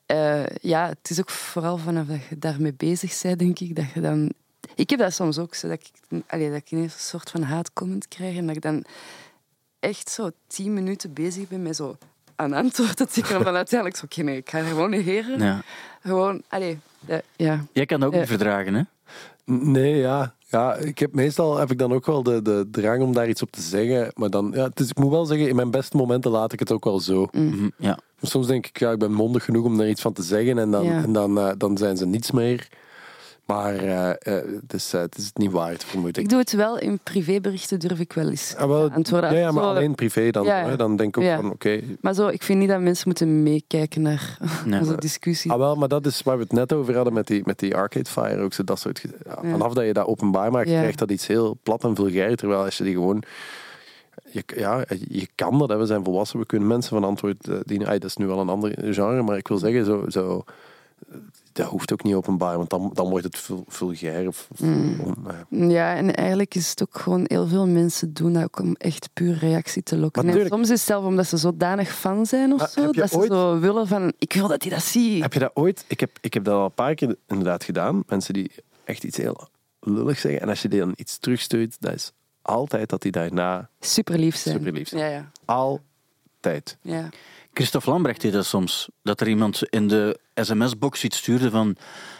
eh, 0.05 0.45
ja, 0.61 0.88
het 0.88 1.09
is 1.09 1.19
ook 1.19 1.30
vooral 1.30 1.78
vanaf 1.78 2.07
dat 2.07 2.24
je 2.30 2.38
daarmee 2.38 2.74
bezig 2.74 3.22
bent, 3.22 3.39
denk 3.39 3.59
ik, 3.59 3.76
dat 3.76 3.91
je 3.93 4.01
dan... 4.01 4.32
Ik 4.76 4.89
heb 4.89 4.99
dat 4.99 5.13
soms 5.13 5.38
ook, 5.39 5.55
zo, 5.55 5.67
dat, 5.67 5.80
ik, 6.09 6.22
allee, 6.28 6.49
dat 6.49 6.57
ik 6.57 6.72
ineens 6.72 6.93
een 6.93 6.99
soort 6.99 7.30
van 7.30 7.41
haatcomment 7.41 8.07
krijg 8.07 8.38
en 8.38 8.47
dat 8.47 8.55
ik 8.55 8.61
dan 8.61 8.84
echt 9.80 10.09
zo 10.09 10.30
tien 10.47 10.74
minuten 10.74 11.13
bezig 11.13 11.47
ben 11.47 11.61
met 11.61 11.76
zo 11.76 11.97
aan 12.36 12.53
antwoord 12.53 13.11
tikken. 13.13 13.36
En 13.36 13.43
dan 13.43 13.55
uiteindelijk 13.55 13.99
zo, 13.99 14.05
oké, 14.05 14.22
nee, 14.22 14.38
ik 14.38 14.49
ga 14.49 14.61
gewoon 14.63 14.89
negeren. 14.89 15.39
Ja. 15.39 15.61
Gewoon, 16.01 16.41
allee, 16.47 16.80
dat- 16.99 17.24
ja. 17.36 17.65
Jij 17.72 17.86
kan 17.86 17.99
dat 17.99 18.07
ook 18.07 18.13
Ja. 18.13 18.19
niet 18.19 18.30
verdragen, 18.30 18.74
hè? 18.74 18.82
Nee, 19.45 19.95
ja. 19.95 20.34
ja 20.47 20.76
ik 20.76 20.99
heb, 20.99 21.13
meestal 21.13 21.57
heb 21.57 21.72
ik 21.72 21.78
dan 21.78 21.93
ook 21.93 22.05
wel 22.05 22.24
de, 22.24 22.41
de 22.41 22.67
drang 22.72 23.01
om 23.03 23.13
daar 23.13 23.30
iets 23.30 23.41
op 23.41 23.51
te 23.51 23.61
zeggen. 23.61 24.11
Maar 24.15 24.30
dan, 24.30 24.51
ja, 24.55 24.63
het 24.63 24.80
is, 24.80 24.89
ik 24.89 24.97
moet 24.97 25.11
wel 25.11 25.26
zeggen, 25.26 25.47
in 25.47 25.55
mijn 25.55 25.72
beste 25.72 25.97
momenten 25.97 26.32
laat 26.32 26.53
ik 26.53 26.59
het 26.59 26.72
ook 26.72 26.84
wel 26.84 26.99
zo. 26.99 27.28
Mhm, 27.32 27.69
Ja. 27.78 27.97
Soms 28.22 28.47
denk 28.47 28.67
ik, 28.67 28.80
ja, 28.80 28.91
ik 28.91 28.99
ben 28.99 29.11
mondig 29.11 29.43
genoeg 29.45 29.65
om 29.65 29.78
daar 29.78 29.89
iets 29.89 30.01
van 30.01 30.13
te 30.13 30.24
zeggen. 30.24 30.57
En 30.59 30.72
dan, 30.72 30.84
Ja. 30.84 31.03
en 31.03 31.13
dan, 31.13 31.38
eh, 31.39 31.51
dan 31.57 31.78
zijn 31.78 31.97
ze 31.97 32.05
niets 32.05 32.32
meer. 32.32 32.67
Maar 33.53 33.75
eh, 33.75 34.09
eh, 34.09 34.15
het, 34.61 34.73
is, 34.73 34.93
eh, 34.93 35.01
het 35.01 35.17
is 35.17 35.25
het 35.25 35.37
niet 35.37 35.51
waard, 35.51 35.83
vermoed 35.83 36.17
ik. 36.17 36.23
Ik 36.23 36.29
doe 36.29 36.39
het 36.39 36.51
wel 36.53 36.79
in 36.79 36.99
privéberichten, 37.03 37.79
durf 37.79 37.99
ik 37.99 38.13
wel 38.13 38.29
eens 38.29 38.55
Ah, 38.57 38.67
wel, 38.67 38.91
antwoorden. 38.91 39.33
ja, 39.33 39.39
ja, 39.39 39.51
maar 39.51 39.63
Zo- 39.63 39.69
alleen 39.69 39.95
privé 39.95 40.29
dan. 40.31 40.43
Ja, 40.45 40.59
ja. 40.59 40.67
Hè, 40.69 40.75
dan 40.75 40.95
denk 40.95 41.09
ik 41.15 41.17
ook 41.23 41.29
Ja. 41.29 41.35
van, 41.35 41.51
oké. 41.51 41.79
Maar 42.01 42.13
zo, 42.13 42.27
ik 42.27 42.43
vind 42.43 42.59
niet 42.59 42.69
dat 42.69 42.81
mensen 42.81 43.07
moeten 43.07 43.43
meekijken 43.43 44.01
naar 44.01 44.37
Nee. 44.65 44.79
onze 44.79 44.95
discussie. 44.95 45.51
Ah, 45.51 45.57
wel, 45.57 45.75
maar 45.75 45.87
dat 45.87 46.05
is 46.05 46.21
waar 46.23 46.37
we 46.37 46.43
het 46.43 46.51
net 46.51 46.73
over 46.73 46.95
hadden 46.95 47.13
met 47.13 47.27
die, 47.27 47.41
met 47.45 47.59
die 47.59 47.75
Arcade 47.75 48.09
Fire. 48.09 48.41
Ook 48.41 48.53
zo 48.53 48.63
dat 48.63 48.79
soort, 48.79 49.05
Ja. 49.25 49.49
Vanaf 49.51 49.73
dat 49.73 49.85
je 49.85 49.93
dat 49.93 50.05
openbaar 50.07 50.51
maakt, 50.51 50.69
Ja. 50.69 50.79
krijgt 50.79 50.99
dat 50.99 51.11
iets 51.11 51.27
heel 51.27 51.57
plat 51.63 51.83
en 51.83 51.95
vulgair. 51.95 52.35
Terwijl 52.35 52.63
als 52.63 52.77
je 52.77 52.83
die 52.83 52.93
gewoon... 52.93 53.23
Je, 54.31 54.43
ja, 54.55 54.83
je 55.09 55.27
kan 55.35 55.57
dat, 55.57 55.69
hè. 55.69 55.77
we 55.77 55.85
zijn 55.85 56.03
volwassen, 56.03 56.39
we 56.39 56.45
kunnen 56.45 56.67
mensen 56.67 56.89
van 56.89 57.03
antwoord 57.03 57.49
dienen. 57.65 57.87
Ah, 57.87 57.93
dat 57.93 58.03
is 58.03 58.15
nu 58.15 58.27
wel 58.27 58.39
een 58.39 58.49
ander 58.49 58.73
genre, 58.93 59.21
maar 59.21 59.37
ik 59.37 59.47
wil 59.47 59.57
zeggen, 59.57 59.85
zo, 59.85 60.05
zo, 60.09 60.43
dat 61.53 61.67
hoeft 61.67 61.93
ook 61.93 62.03
niet 62.03 62.13
openbaar, 62.13 62.57
want 62.57 62.69
dan, 62.69 62.91
dan 62.93 63.09
wordt 63.09 63.25
het 63.25 63.37
vul- 63.37 63.65
vulgair. 63.67 64.27
Of, 64.27 64.47
Mm. 64.57 64.99
on- 64.99 65.15
eh. 65.27 65.69
Ja, 65.69 65.95
en 65.95 66.15
eigenlijk 66.15 66.55
is 66.55 66.69
het 66.69 66.81
ook 66.81 66.97
gewoon 66.99 67.23
heel 67.27 67.47
veel 67.47 67.67
mensen 67.67 68.13
doen 68.13 68.33
dat 68.33 68.43
ook 68.43 68.59
om 68.59 68.75
echt 68.75 69.09
puur 69.13 69.37
reactie 69.37 69.83
te 69.83 69.97
lokken. 69.97 70.25
Maar 70.25 70.35
En 70.35 70.47
soms 70.47 70.63
is 70.63 70.69
het 70.69 70.79
zelf 70.87 71.05
omdat 71.05 71.27
ze 71.27 71.37
zodanig 71.37 71.89
fan 71.95 72.25
zijn 72.25 72.53
of 72.53 72.59
Maar 72.59 72.69
zo, 72.69 72.91
dat 72.91 73.09
ze 73.09 73.25
zo 73.27 73.59
willen 73.59 73.87
van, 73.87 74.13
ik 74.19 74.33
wil 74.33 74.47
dat 74.47 74.61
hij 74.61 74.71
dat 74.71 74.83
ziet. 74.83 75.21
Heb 75.21 75.33
je 75.33 75.39
dat 75.39 75.51
ooit... 75.53 75.85
Ik 75.87 75.99
heb, 75.99 76.17
ik 76.21 76.33
heb 76.33 76.43
dat 76.43 76.53
al 76.55 76.65
een 76.65 76.71
paar 76.73 76.95
keer 76.95 77.15
inderdaad 77.27 77.63
gedaan. 77.63 78.03
Mensen 78.07 78.33
die 78.33 78.51
echt 78.83 79.03
iets 79.03 79.17
heel 79.17 79.47
lullig 79.79 80.19
zeggen. 80.19 80.41
En 80.41 80.49
als 80.49 80.61
je 80.61 80.67
die 80.67 80.79
dan 80.79 80.93
iets 80.95 81.17
terugstuurt, 81.17 81.75
dat 81.79 81.93
is 81.93 82.11
altijd 82.41 82.89
dat 82.89 83.01
die 83.01 83.11
daarna... 83.11 83.69
Super 83.79 84.17
lief 84.19 84.35
zijn. 84.35 84.57
Superlief 84.57 84.87
zijn. 84.87 85.01
Ja, 85.01 85.07
ja. 85.09 85.31
Altijd. 85.45 86.77
ja. 86.81 87.09
Christophe 87.53 87.89
Lambrecht 87.89 88.21
deed 88.21 88.33
dat 88.33 88.45
soms. 88.45 88.87
Dat 89.03 89.21
er 89.21 89.27
iemand 89.27 89.63
in 89.63 89.87
de 89.87 90.19
sms-box 90.35 91.03
iets 91.03 91.17
stuurde 91.17 91.49
van 91.49 91.75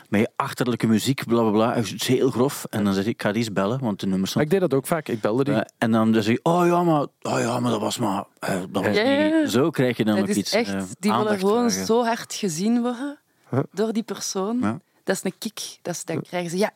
met 0.10 0.20
je 0.22 0.30
achterlijke 0.36 0.88
muziek, 0.88 1.26
bla 1.26 1.42
bla 1.42 1.52
bla. 1.52 1.74
Het 1.74 1.92
is 1.94 2.08
heel 2.08 2.30
grof. 2.32 2.66
En 2.70 2.84
dan 2.84 2.94
zei 2.94 3.06
ik, 3.06 3.12
ik 3.14 3.22
ga 3.22 3.32
die 3.32 3.44
eens 3.44 3.54
bellen, 3.54 3.80
want 3.80 4.00
de 4.00 4.08
nummers 4.08 4.36
ik 4.36 4.50
deed 4.50 4.60
dat 4.60 4.74
ook 4.74 4.88
vaak. 4.88 5.08
Ik 5.08 5.22
belde 5.22 5.44
die. 5.44 5.54
Eh, 5.54 5.62
en 5.78 5.92
dan 5.92 6.14
zei 6.24 6.36
ik, 6.36 6.48
oh 6.48 6.66
ja, 6.66 6.84
maar, 6.84 7.02
oh 7.22 7.40
ja, 7.40 7.60
maar 7.60 7.72
dat 7.72 7.80
was 7.82 7.98
maar... 7.98 8.24
eh, 8.40 8.62
dat 8.70 8.86
was 8.86 8.96
Ja, 8.96 9.02
ja, 9.02 9.12
ja. 9.12 9.40
niet. 9.40 9.52
Zo 9.52 9.70
krijg 9.70 9.98
je 9.98 10.06
dan 10.06 10.14
Het 10.16 10.24
ook 10.24 10.30
is 10.30 10.36
iets 10.38 10.52
echt, 10.54 10.74
eh, 10.74 10.82
die 11.00 11.12
willen 11.12 11.40
gewoon 11.40 11.70
vragen. 11.70 11.86
zo 11.86 12.04
hard 12.04 12.34
gezien 12.34 12.82
worden 12.82 13.18
Huh? 13.50 13.60
door 13.72 13.94
die 13.94 14.04
persoon. 14.04 14.60
Ja. 14.62 14.80
Dat 15.04 15.16
is 15.16 15.24
een 15.24 15.34
kick. 15.38 15.78
Dat 15.82 15.94
is, 15.96 16.06
dan 16.06 16.22
krijgen 16.22 16.50
ze, 16.50 16.58
ja, 16.58 16.72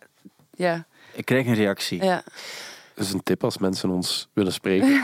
ja, 0.56 0.86
Ik 1.14 1.26
krijg 1.26 1.46
een 1.46 1.54
reactie. 1.56 2.04
ja. 2.04 2.24
Dat 2.96 3.06
is 3.06 3.14
een 3.14 3.24
tip 3.24 3.44
als 3.44 3.58
mensen 3.58 3.90
ons 3.90 4.28
willen 4.34 4.54
spreken. 4.54 4.88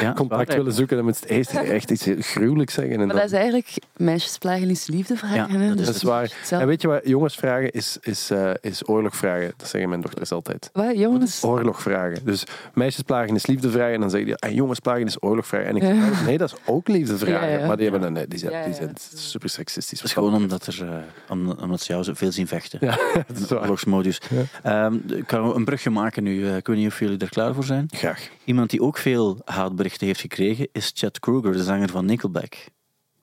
Ja, 0.00 0.12
Contact 0.12 0.54
willen 0.54 0.72
zoeken. 0.72 0.96
Dan 0.96 1.04
moet 1.04 1.20
het 1.20 1.28
eerst 1.28 1.54
echt 1.54 1.90
iets 1.90 2.04
heel 2.04 2.16
gruwelijks 2.20 2.74
zeggen. 2.74 2.92
En 2.92 2.98
Maar 2.98 3.06
dan, 3.08 3.16
dat 3.16 3.26
is 3.26 3.32
eigenlijk 3.32 3.78
meisjesplagen 3.96 4.70
is 4.70 4.86
liefde 4.86 5.16
vragen. 5.16 5.60
Ja, 5.60 5.66
dat 5.68 5.76
Dus 5.76 5.86
dat 5.86 5.94
is 5.94 6.02
waar. 6.02 6.32
En 6.50 6.66
weet 6.66 6.82
je 6.82 6.88
wat 6.88 7.00
jongens 7.04 7.34
vragen 7.36 7.70
is, 7.70 7.98
is, 8.00 8.30
eh, 8.30 8.50
is 8.60 8.88
oorlog 8.88 9.16
vragen. 9.16 9.52
Dat 9.56 9.68
zeggen 9.68 9.88
mijn 9.88 10.00
dochters 10.00 10.32
altijd. 10.32 10.70
Wat, 10.72 10.96
jongens? 10.98 11.44
Oorlog 11.44 11.82
vragen. 11.82 12.24
Dus 12.24 12.44
meisjesplagen 12.74 13.34
is 13.34 13.46
liefde 13.46 13.70
vragen. 13.70 13.94
En 13.94 14.00
dan 14.00 14.10
zeggen 14.10 14.28
die, 14.28 14.36
ah, 14.36 14.54
jongensplagen 14.54 15.06
is 15.06 15.22
oorlog 15.22 15.46
vragen. 15.46 15.66
En 15.66 15.76
ik 15.76 15.82
zeg, 15.82 15.94
Ja. 16.18 16.24
nee, 16.24 16.38
dat 16.38 16.52
is 16.52 16.58
ook 16.66 16.88
liefde 16.88 17.18
vragen. 17.18 17.50
Ja, 17.50 17.58
ja. 17.58 17.66
Maar 17.66 17.76
die, 17.76 17.88
hebben 17.90 18.06
een, 18.06 18.12
nee, 18.12 18.28
die, 18.28 18.38
zijn, 18.38 18.64
die 18.64 18.74
zijn 18.74 18.92
super 19.14 19.48
seksistisch. 19.48 19.98
Dat 19.98 20.06
is 20.06 20.12
gewoon 20.14 20.34
omdat, 20.34 20.66
er, 20.66 20.82
eh, 20.88 20.96
om- 21.28 21.50
omdat 21.50 21.80
ze 21.80 21.92
jou 21.92 22.04
zo 22.04 22.12
veel 22.14 22.32
zien 22.32 22.46
vechten. 22.46 22.78
Ja, 22.82 22.98
dat 23.28 23.36
is 23.38 23.48
waar. 23.48 23.60
Oorlogsmodus. 23.60 24.20
Ehm, 24.62 24.94
ik 25.06 25.26
kan 25.26 25.54
een 25.56 25.64
brugje 25.64 25.90
maken 25.90 26.22
nu. 26.22 26.46
Eh, 26.48 26.56
ik 26.56 26.66
weet 26.66 26.76
niet 26.76 26.86
of 26.86 26.95
jullie 26.98 27.18
er 27.18 27.28
klaar 27.28 27.54
voor 27.54 27.64
zijn. 27.64 27.86
Graag. 27.94 28.28
Iemand 28.44 28.70
die 28.70 28.82
ook 28.82 28.96
veel 28.96 29.40
haatberichten 29.44 30.06
heeft 30.06 30.20
gekregen 30.20 30.68
is 30.72 30.90
Chad 30.94 31.18
Kroeger, 31.20 31.52
de 31.52 31.62
zanger 31.62 31.88
van 31.88 32.04
Nickelback. 32.04 32.56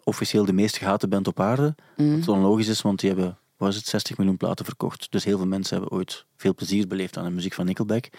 officieel 0.03 0.45
de 0.45 0.53
meest 0.53 0.77
gehate 0.77 1.07
band 1.07 1.27
op 1.27 1.39
aarde. 1.39 1.75
Mm. 1.97 2.19
Wat 2.19 2.27
onlogisch 2.27 2.67
is, 2.67 2.81
want 2.81 2.99
die 2.99 3.09
hebben, 3.09 3.37
wat 3.57 3.69
is 3.69 3.75
het, 3.75 3.85
60 3.85 4.17
miljoen 4.17 4.37
platen 4.37 4.65
verkocht. 4.65 5.11
Dus 5.11 5.23
heel 5.23 5.37
veel 5.37 5.47
mensen 5.47 5.77
hebben 5.77 5.97
ooit 5.97 6.25
veel 6.35 6.53
plezier 6.53 6.87
beleefd 6.87 7.17
aan 7.17 7.23
de 7.23 7.29
muziek 7.29 7.53
van 7.53 7.65
Nickelback. 7.65 8.09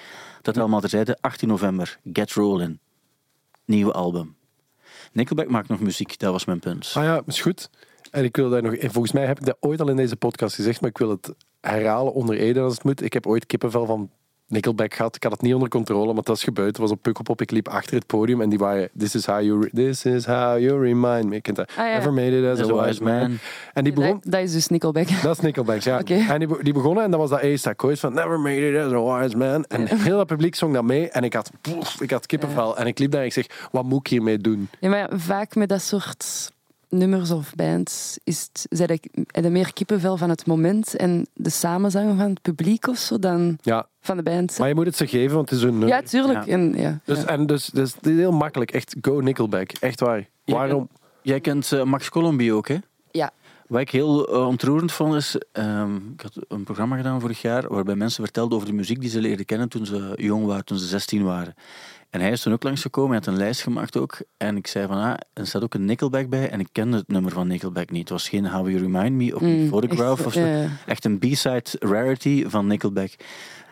Dat 0.43 0.59
allemaal 0.59 0.81
terzijde. 0.81 1.19
18 1.21 1.49
november, 1.49 1.99
Get 2.13 2.33
Rollin. 2.33 2.79
Nieuwe 3.65 3.93
album. 3.93 4.37
Nickelback 5.13 5.49
maakt 5.49 5.69
nog 5.69 5.81
muziek, 5.81 6.19
dat 6.19 6.33
was 6.33 6.45
mijn 6.45 6.59
punt. 6.61 6.93
Ah 6.95 7.05
ja, 7.05 7.23
is 7.27 7.41
goed. 7.41 7.71
En 8.11 8.25
ik 8.25 8.37
wil 8.37 8.51
daar 8.51 8.63
nog... 8.63 8.75
en 8.75 8.91
Volgens 8.91 9.13
mij 9.13 9.27
heb 9.27 9.39
ik 9.39 9.47
dat 9.47 9.57
ooit 9.61 9.81
al 9.81 9.89
in 9.89 9.97
deze 9.97 10.17
podcast 10.17 10.55
gezegd, 10.55 10.81
maar 10.81 10.91
ik 10.91 10.99
wil 10.99 11.11
het 11.11 11.35
herhalen 11.61 12.13
onder 12.13 12.37
Ede 12.37 12.61
als 12.61 12.75
het 12.75 12.85
moet. 12.85 13.03
Ik 13.03 13.13
heb 13.13 13.27
ooit 13.27 13.47
kippenvel 13.47 13.87
van 13.87 14.11
Nickelback 14.47 14.95
gehad. 14.95 15.17
Ik 15.17 15.23
had 15.23 15.33
het 15.33 15.43
niet 15.43 15.55
onder 15.55 15.69
controle, 15.69 16.07
maar 16.07 16.15
het 16.17 16.29
was 16.29 16.45
gebeurd. 16.45 16.69
Het 16.69 16.77
was 16.77 16.91
op 16.91 17.03
Pukkelpop. 17.03 17.41
Ik 17.41 17.51
liep 17.51 17.69
achter 17.69 17.95
het 17.95 18.07
podium 18.07 18.41
en 18.41 18.49
die 18.49 18.59
waren... 18.59 18.89
This 18.99 19.15
is 19.15 19.27
how 19.27 19.43
you, 19.43 19.61
re- 19.63 19.71
this 19.85 20.05
is 20.05 20.25
how 20.27 20.59
you 20.61 20.81
remind 20.81 21.25
me. 21.25 21.37
Ik 21.37 21.43
ken 21.43 21.55
dat. 21.55 21.71
Ah, 21.71 21.77
ja. 21.77 21.95
Never 21.97 22.13
made 22.13 22.39
it 22.39 22.45
as, 22.45 22.61
As 22.61 22.79
a 22.79 22.85
wise 22.85 23.03
man. 23.03 23.39
En 23.73 23.85
die 23.85 23.93
begon... 23.93 24.13
Dat, 24.23 24.33
dat 24.33 24.41
is 24.41 24.53
dus 24.53 24.69
Nickelback. 24.69 25.09
Dat 25.23 25.37
is 25.37 25.43
Nickelback, 25.43 25.81
ja. 25.81 25.99
Oké. 25.99 26.15
En 26.15 26.39
die, 26.39 26.49
be- 26.49 26.63
die 26.63 26.73
begonnen 26.73 27.05
en 27.05 27.11
dat 27.11 27.21
was 27.21 27.31
dat 27.31 27.41
eerste 27.41 27.69
akkoord 27.69 28.01
van 28.01 28.15
Never 28.15 28.41
made 28.41 28.71
it 28.71 28.77
as 28.77 28.93
a 28.93 29.19
wise 29.21 29.37
man. 29.37 29.65
En 29.65 29.99
heel 29.99 30.17
dat 30.17 30.27
publiek 30.27 30.55
zong 30.55 30.75
dat 30.75 30.85
mee 30.85 31.09
en 31.09 31.25
ik 31.25 31.33
had, 31.33 31.51
poef, 31.61 32.01
ik 32.01 32.11
had 32.11 32.27
kippenvel. 32.27 32.77
En 32.77 32.87
ik 32.87 32.99
liep 32.99 33.11
daar 33.11 33.21
en 33.21 33.27
ik 33.27 33.33
zeg, 33.33 33.69
wat 33.73 33.85
moet 33.85 34.01
ik 34.01 34.07
hiermee 34.07 34.39
doen? 34.39 34.69
Ja, 34.81 34.89
maar 34.89 35.09
vaak 35.13 35.55
met 35.55 35.69
dat 35.69 35.83
soort 35.83 36.53
nummers 36.89 37.31
of 37.31 37.55
bands 37.55 38.19
is 38.25 38.49
het, 38.53 38.67
zijn 38.71 38.99
je 39.43 39.51
meer 39.51 39.73
kippenvel 39.73 40.17
van 40.17 40.29
het 40.29 40.47
moment 40.47 40.97
en 40.97 41.27
de 41.35 41.51
samenzang 41.51 42.17
van 42.19 42.29
het 42.31 42.43
publiek 42.43 42.87
of 42.87 42.97
zo 42.99 43.19
dan 43.19 43.59
Ja, 43.63 43.87
van 44.01 44.17
de 44.17 44.23
band. 44.23 44.59
maar 44.59 44.69
je 44.69 44.75
moet 44.75 44.87
het 44.87 44.97
ze 44.97 45.07
geven, 45.07 45.37
want 45.37 45.51
het 45.51 45.59
is 45.59 45.65
een... 45.65 45.87
Ja, 45.87 46.03
tuurlijk. 46.03 46.45
Ja. 46.45 46.53
En, 46.53 46.75
ja, 46.77 47.01
Dus, 47.05 47.19
ja. 47.21 47.27
En 47.27 47.47
dus, 47.47 47.67
dus 47.67 47.95
het 47.95 48.07
is 48.07 48.17
heel 48.17 48.33
makkelijk. 48.33 48.71
Echt, 48.71 48.97
go 49.01 49.21
Nickelback. 49.21 49.71
Echt 49.73 50.01
waar. 50.01 50.29
Ja, 50.45 50.55
Waarom? 50.55 50.89
Jij 51.23 51.41
kent 51.41 51.73
eh, 51.73 51.83
Max 51.83 52.09
Colombi 52.09 52.53
ook, 52.53 52.69
hè? 52.69 52.77
Ja. 53.11 53.31
Wat 53.67 53.81
ik 53.81 53.91
heel 53.91 54.27
eh, 54.29 54.47
ontroerend 54.47 54.93
vond 54.93 55.15
is, 55.15 55.37
ehm, 55.53 55.97
ik 55.97 56.21
had 56.21 56.33
een 56.49 56.65
programma 56.65 56.97
gedaan 56.97 57.21
vorig 57.21 57.43
jaar 57.43 57.69
waarbij 57.69 57.95
mensen 57.95 58.23
vertelden 58.25 58.57
over 58.57 58.69
de 58.69 58.75
muziek 58.75 59.01
die 59.01 59.11
ze 59.11 59.21
leerden 59.21 59.47
kennen 59.47 59.69
toen 59.69 59.87
ze 59.87 60.13
jong 60.17 60.47
waren, 60.47 60.65
toen 60.65 60.79
ze 60.79 60.87
16 60.87 61.23
waren. 61.23 61.55
En 62.15 62.21
hij 62.21 62.31
is 62.31 62.41
toen 62.43 62.53
ook 62.53 62.63
langsgekomen, 62.63 63.11
hij 63.11 63.19
had 63.25 63.27
een 63.35 63.41
lijst 63.41 63.63
gemaakt 63.63 63.97
ook. 63.97 64.19
En 64.37 64.57
ik 64.57 64.67
zei 64.67 64.87
van, 64.87 64.97
ah, 64.97 65.15
er 65.33 65.47
staat 65.47 65.63
ook 65.63 65.75
een 65.75 65.85
Nickelback 65.85 66.29
bij. 66.29 66.51
En 66.51 66.61
ik 66.61 66.69
kende 66.73 66.97
het 66.97 67.09
nummer 67.09 67.33
van 67.33 67.47
Nickelback 67.47 67.91
niet. 67.91 68.01
Het 68.01 68.09
was 68.11 68.29
geen 68.29 68.47
How 68.47 68.69
You 68.69 68.81
Remind 68.83 69.13
Me 69.17 69.35
of 69.35 69.41
Mm, 69.43 69.69
Photograph 69.69 70.19
echt, 70.19 70.27
of 70.27 70.33
zo. 70.33 70.41
ja. 70.41 70.69
Echt 70.87 71.05
een 71.05 71.19
B-side 71.19 71.65
rarity 71.79 72.45
van 72.49 72.67
Nickelback. 72.67 73.11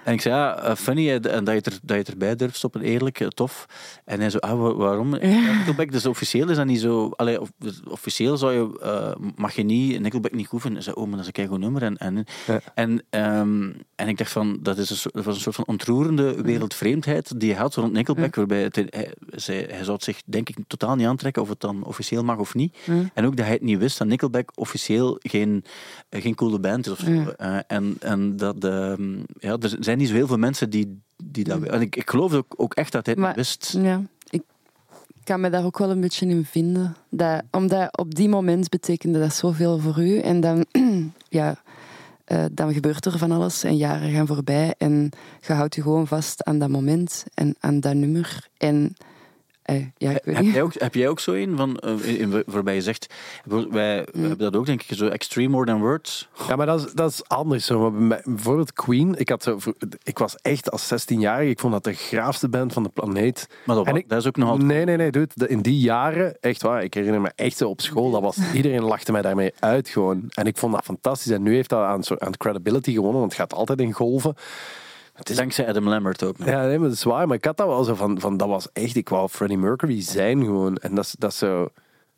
En 0.05 0.12
ik 0.12 0.20
zei, 0.20 0.34
ja, 0.34 0.57
eh, 0.59 0.74
funny 0.74 1.20
dat 1.20 1.32
je, 1.32 1.40
er, 1.40 1.62
dat 1.62 1.80
je 1.86 1.94
het 1.94 2.09
erbij 2.09 2.36
durft 2.36 2.57
stoppen, 2.57 2.80
eerlijk, 2.80 3.20
eh, 3.20 3.28
tof. 3.28 3.66
En 4.05 4.20
hij 4.20 4.30
zo, 4.30 4.38
ah, 4.38 4.61
wa- 4.61 4.74
waarom? 4.74 5.14
Ja, 5.32 5.57
Nickelback, 5.57 5.92
dus 5.92 6.07
officieel 6.07 6.48
is 6.50 6.57
dat 6.57 6.66
niet 6.66 6.80
zo... 6.80 7.09
Allee, 7.16 7.40
of- 7.40 7.53
dus 7.59 7.80
officieel 7.88 8.36
zou 8.36 8.53
je, 8.53 8.80
eh, 8.80 9.12
mag 9.36 9.53
je 9.55 9.62
niet, 9.62 10.00
Nickelback 10.00 10.32
niet 10.32 10.48
oefenen. 10.53 10.74
Hij 10.74 10.82
zei, 10.84 10.96
oh, 10.96 11.03
maar 11.03 11.11
dat 11.11 11.20
is 11.20 11.26
een 11.26 11.32
keigoed 11.32 11.59
nummer. 11.59 11.82
En, 11.82 11.96
en, 11.96 12.24
Ja. 12.46 12.61
en, 12.74 13.03
ehm, 13.11 13.70
en 13.94 14.09
ik 14.09 14.18
dacht 14.18 14.32
van, 14.32 14.59
dat, 14.62 14.78
is 14.78 14.90
een, 14.90 14.96
soort- 14.96 15.14
dat 15.14 15.24
was 15.24 15.34
een 15.34 15.40
soort 15.40 15.55
van 15.57 15.66
ontroerende 15.66 16.42
wereldvreemdheid 16.42 17.40
die 17.40 17.50
hij 17.53 17.61
had 17.61 17.74
rond 17.74 17.92
Nickelback, 17.92 18.34
waarbij 18.34 18.62
het, 18.62 18.76
hij, 18.76 19.12
zei, 19.30 19.64
hij 19.68 19.82
zou 19.84 19.92
het 19.92 20.05
zich 20.05 20.20
denk 20.26 20.48
ik 20.48 20.57
totaal 20.66 20.94
niet 20.96 21.07
aantrekken 21.07 21.42
of 21.42 21.48
het 21.48 21.61
dan 21.61 21.84
officieel 21.84 22.24
mag 22.24 22.38
of 22.38 22.55
niet. 22.55 22.76
En 23.14 23.26
ook 23.26 23.36
dat 23.36 23.44
hij 23.44 23.55
het 23.55 23.62
niet 23.62 23.78
wist 23.78 23.98
dat 23.98 24.07
Nickelback 24.07 24.50
officieel 24.55 25.16
geen, 25.20 25.64
geen 26.11 26.34
coole 26.34 26.59
band 26.59 26.86
is 26.86 26.92
of 26.92 26.98
zo. 26.98 27.32
En, 27.66 27.96
en 28.00 28.36
dat, 28.36 28.64
ehm, 28.64 29.16
ja, 29.38 29.57
er 29.61 29.76
zijn 29.80 29.91
niet 29.97 30.09
zo 30.09 30.14
heel 30.14 30.26
veel 30.26 30.36
mensen 30.38 30.70
die, 30.70 31.01
die 31.24 31.45
dat 31.45 31.62
En 31.62 31.80
ik, 31.80 31.97
ik 31.97 32.11
geloof 32.11 32.32
ook, 32.32 32.55
ook 32.57 32.74
echt 32.74 32.93
dat 32.93 33.07
hij 33.07 33.14
het 33.14 33.24
Maar- 33.24 33.34
wist. 33.34 33.78
Ja, 33.82 34.03
ik 34.30 34.43
kan 35.24 35.40
me 35.40 35.51
daar 35.51 35.64
ook 35.64 35.78
wel 35.78 35.90
een 35.90 36.01
beetje 36.01 36.26
in 36.26 36.45
vinden. 36.45 36.97
Dat, 37.11 37.43
omdat 37.51 37.99
op 37.99 38.14
die 38.14 38.28
moment 38.28 38.68
betekende 38.68 39.18
dat 39.18 39.34
zoveel 39.34 39.78
voor 39.78 40.03
u. 40.03 40.18
En 40.18 40.40
dan, 40.40 40.64
ja, 41.28 41.62
eh, 42.24 42.45
dan 42.53 42.72
gebeurt 42.72 43.05
er 43.05 43.18
van 43.18 43.30
alles 43.32 43.64
en 43.64 43.76
jaren 43.76 44.11
gaan 44.11 44.26
voorbij. 44.26 44.74
En 44.78 45.11
je 45.40 45.53
houdt 45.53 45.74
je 45.74 45.82
gewoon 45.82 46.07
vast 46.07 46.45
aan 46.45 46.59
dat 46.59 46.68
moment 46.68 47.24
en 47.34 47.55
aan 47.61 47.80
dat 47.80 47.95
nummer. 47.95 48.49
En 48.57 48.95
eh, 49.63 49.87
ja, 49.97 50.11
ik 50.11 50.25
weet 50.25 50.35
Heb 50.37 50.45
niet. 50.45 50.53
jij, 50.53 50.63
ook, 50.63 50.73
heb 50.79 50.95
jij 50.95 51.09
ook 51.09 51.21
zo 51.21 51.33
een 51.33 51.57
van, 51.57 51.77
eh, 51.79 52.07
in, 52.09 52.19
in- 52.33 52.43
waarbij 52.47 52.75
je 52.75 52.81
zegt, 52.81 53.15
wij 53.71 54.07
Mm. 54.13 54.21
hebben 54.21 54.39
dat 54.39 54.57
ook 54.57 54.67
denk 54.67 54.83
ik, 54.83 54.97
zo 54.97 55.07
extreme 55.09 55.49
more 55.49 55.67
than 55.67 55.81
words. 55.81 56.29
Ja, 56.49 56.57
maar 56.57 56.67
dat 56.67 56.87
is, 56.87 56.93
dat 56.93 57.11
is 57.11 57.29
anders. 57.29 57.67
Zo. 57.67 57.91
Bijvoorbeeld 58.25 58.73
Queen. 58.73 59.15
Ik, 59.19 59.29
had 59.29 59.43
zo, 59.43 59.59
ik 60.03 60.19
was 60.19 60.37
echt 60.37 60.71
als 60.71 60.93
16-jarige. 60.93 61.51
Ik 61.51 61.61
vond 61.61 61.73
dat 61.73 61.85
de 61.85 61.93
graafste 61.93 62.49
band 62.49 62.73
van 62.73 62.83
de 62.83 62.89
planeet. 62.89 63.49
Maar 63.67 63.77
dat, 63.77 63.87
En 63.87 63.97
ik- 63.97 64.09
dat 64.09 64.21
is 64.21 64.27
ook 64.27 64.37
nog 64.37 64.49
altijd... 64.49 64.67
Nee, 64.69 64.85
nee, 64.85 64.97
nee. 64.97 65.11
Dude, 65.11 65.31
De- 65.35 65.49
in 65.49 65.61
die 65.63 65.79
jaren, 65.79 66.37
echt 66.41 66.63
waar. 66.63 66.83
Ik 66.85 66.95
herinner 66.95 67.21
me 67.21 67.33
echt 67.35 67.57
zo 67.57 67.69
op 67.69 67.81
school. 67.81 68.11
Dat 68.11 68.23
was, 68.23 68.37
iedereen 68.55 68.83
lachte 68.83 69.13
mij 69.13 69.23
daarmee 69.23 69.53
uit 69.59 69.89
gewoon. 69.89 70.23
En 70.29 70.47
ik 70.47 70.57
vond 70.57 70.73
dat 70.73 70.85
fantastisch. 70.85 71.33
En 71.33 71.43
nu 71.43 71.55
heeft 71.55 71.69
dat 71.69 71.83
aan, 71.85 72.03
soort- 72.03 72.21
aan 72.21 72.37
credibility 72.37 72.93
gewonnen. 72.93 73.21
Want 73.21 73.33
het 73.33 73.41
gaat 73.41 73.55
altijd 73.55 73.81
in 73.81 73.93
golven. 73.93 74.35
Het 75.13 75.31
is 75.31 75.37
Dankzij 75.37 75.69
Adam 75.69 75.89
Lambert 75.89 76.23
ook 76.23 76.39
nog. 76.39 76.49
Ja, 76.49 76.67
nee, 76.67 76.79
maar 76.79 76.89
dat 76.89 76.97
is 76.97 77.05
waar. 77.05 77.27
Maar 77.27 77.37
ik 77.37 77.45
had 77.45 77.57
dat 77.57 77.67
wel 77.67 77.85
zo 77.85 77.95
van, 77.95 78.21
van 78.21 78.37
dat 78.37 78.49
was 78.49 78.69
echt, 78.73 78.97
ik 78.97 79.09
wou 79.09 79.29
Freddie 79.29 79.59
Mercury 79.59 80.03
zijn 80.03 80.45
gewoon. 80.45 80.77
En 80.77 80.95
dat 80.95 81.05
is, 81.05 81.15
dat 81.19 81.31
is 81.33 81.39
zo... 81.39 81.69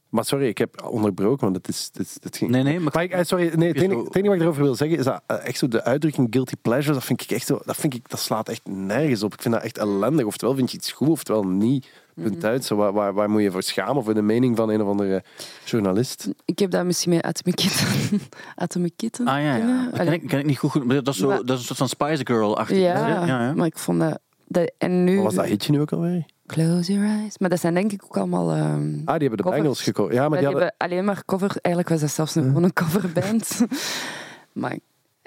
Maar 0.08 0.24
sorry, 0.24 0.46
ik 0.46 0.58
heb 0.58 0.84
onderbroken, 0.84 1.44
want 1.44 1.56
het 1.56 1.68
is... 1.68 1.90
Het, 1.92 2.18
het 2.22 2.36
ging... 2.36 2.50
Nee, 2.50 2.62
nee, 2.62 2.80
maar... 2.80 2.92
Maar 2.94 3.02
ik, 3.02 3.10
eh, 3.10 3.24
sorry, 3.24 3.52
nee, 3.54 3.72
enige, 3.72 4.04
het 4.04 4.14
enige 4.14 4.28
wat 4.28 4.34
ik 4.34 4.40
erover 4.40 4.62
wil 4.62 4.74
zeggen 4.74 4.98
is 4.98 5.04
dat 5.04 5.22
eh, 5.26 5.46
echt 5.46 5.58
zo 5.58 5.68
de 5.68 5.84
uitdrukking 5.84 6.26
guilty 6.30 6.54
pleasure, 6.62 6.94
dat 6.94 7.04
vind 7.04 7.22
ik 7.22 7.30
echt 7.30 7.46
zo, 7.46 7.60
dat 7.64 7.76
vind 7.76 7.94
ik, 7.94 8.08
dat 8.08 8.20
slaat 8.20 8.48
echt 8.48 8.66
nergens 8.68 9.22
op. 9.22 9.32
Ik 9.32 9.42
vind 9.42 9.54
dat 9.54 9.62
echt 9.62 9.78
ellendig. 9.78 10.26
Oftewel 10.26 10.54
vind 10.54 10.70
je 10.70 10.76
iets 10.76 10.92
goed, 10.92 11.08
oftewel 11.08 11.42
niet. 11.42 11.86
Punt 12.14 12.44
uit. 12.44 12.64
Zo, 12.64 12.76
waar, 12.76 12.92
waar, 12.92 13.14
waar 13.14 13.30
moet 13.30 13.42
je 13.42 13.50
voor 13.50 13.62
schamen? 13.62 14.04
Voor 14.04 14.14
de 14.14 14.22
mening 14.22 14.56
van 14.56 14.68
een 14.68 14.82
of 14.82 14.88
andere 14.88 15.22
journalist? 15.64 16.28
Ik 16.44 16.58
heb 16.58 16.70
dat 16.70 16.84
misschien 16.84 17.12
met 17.12 17.22
Atomic 17.22 17.56
Kitten. 17.56 18.20
Atomic 18.64 18.92
Kitten. 18.96 19.26
Ah 19.26 19.34
ja, 19.42 19.42
ja. 19.42 19.56
kennen? 19.56 19.90
Dat 19.90 20.00
ken 20.04 20.12
ik, 20.12 20.28
ken 20.28 20.38
ik 20.38 20.46
niet 20.46 20.58
goed. 20.58 20.70
goed 20.70 20.84
maar 20.84 21.02
dat, 21.02 21.14
is 21.14 21.20
zo, 21.20 21.28
Maar- 21.28 21.36
dat 21.44 21.50
is 21.50 21.58
een 21.58 21.76
soort 21.76 21.78
van 21.78 21.88
Spice 21.88 22.26
Girl-achtig. 22.26 22.78
Ja, 22.78 23.08
ja, 23.08 23.26
ja. 23.26 23.52
maar 23.54 23.66
ik 23.66 23.78
vond 23.78 24.00
dat... 24.00 24.18
dat 24.46 24.72
en 24.78 25.04
nu... 25.04 25.14
Wat 25.16 25.24
was 25.24 25.34
dat 25.34 25.44
hitje 25.44 25.72
nu 25.72 25.80
ook 25.80 25.92
alweer? 25.92 26.24
Close 26.46 26.92
your 26.92 27.08
eyes. 27.08 27.38
Maar 27.38 27.48
dat 27.48 27.60
zijn 27.60 27.74
denk 27.74 27.92
ik 27.92 28.04
ook 28.04 28.16
allemaal... 28.16 28.50
ehm, 28.52 28.98
Ah, 29.04 29.18
die 29.18 29.28
hebben 29.28 29.36
de. 29.36 29.50
Bengals 29.50 29.82
gekozen. 29.82 30.14
Ja, 30.14 30.20
maar 30.20 30.30
die 30.30 30.38
die 30.38 30.46
hadden... 30.46 30.62
hebben 30.78 30.88
alleen 30.88 31.04
maar 31.04 31.24
cover. 31.24 31.56
Eigenlijk 31.60 31.88
was 31.88 32.00
dat 32.00 32.10
zelfs 32.10 32.34
een, 32.34 32.44
gewoon 32.44 32.62
een 32.62 32.72
coverband. 32.72 33.60
maar 34.52 34.78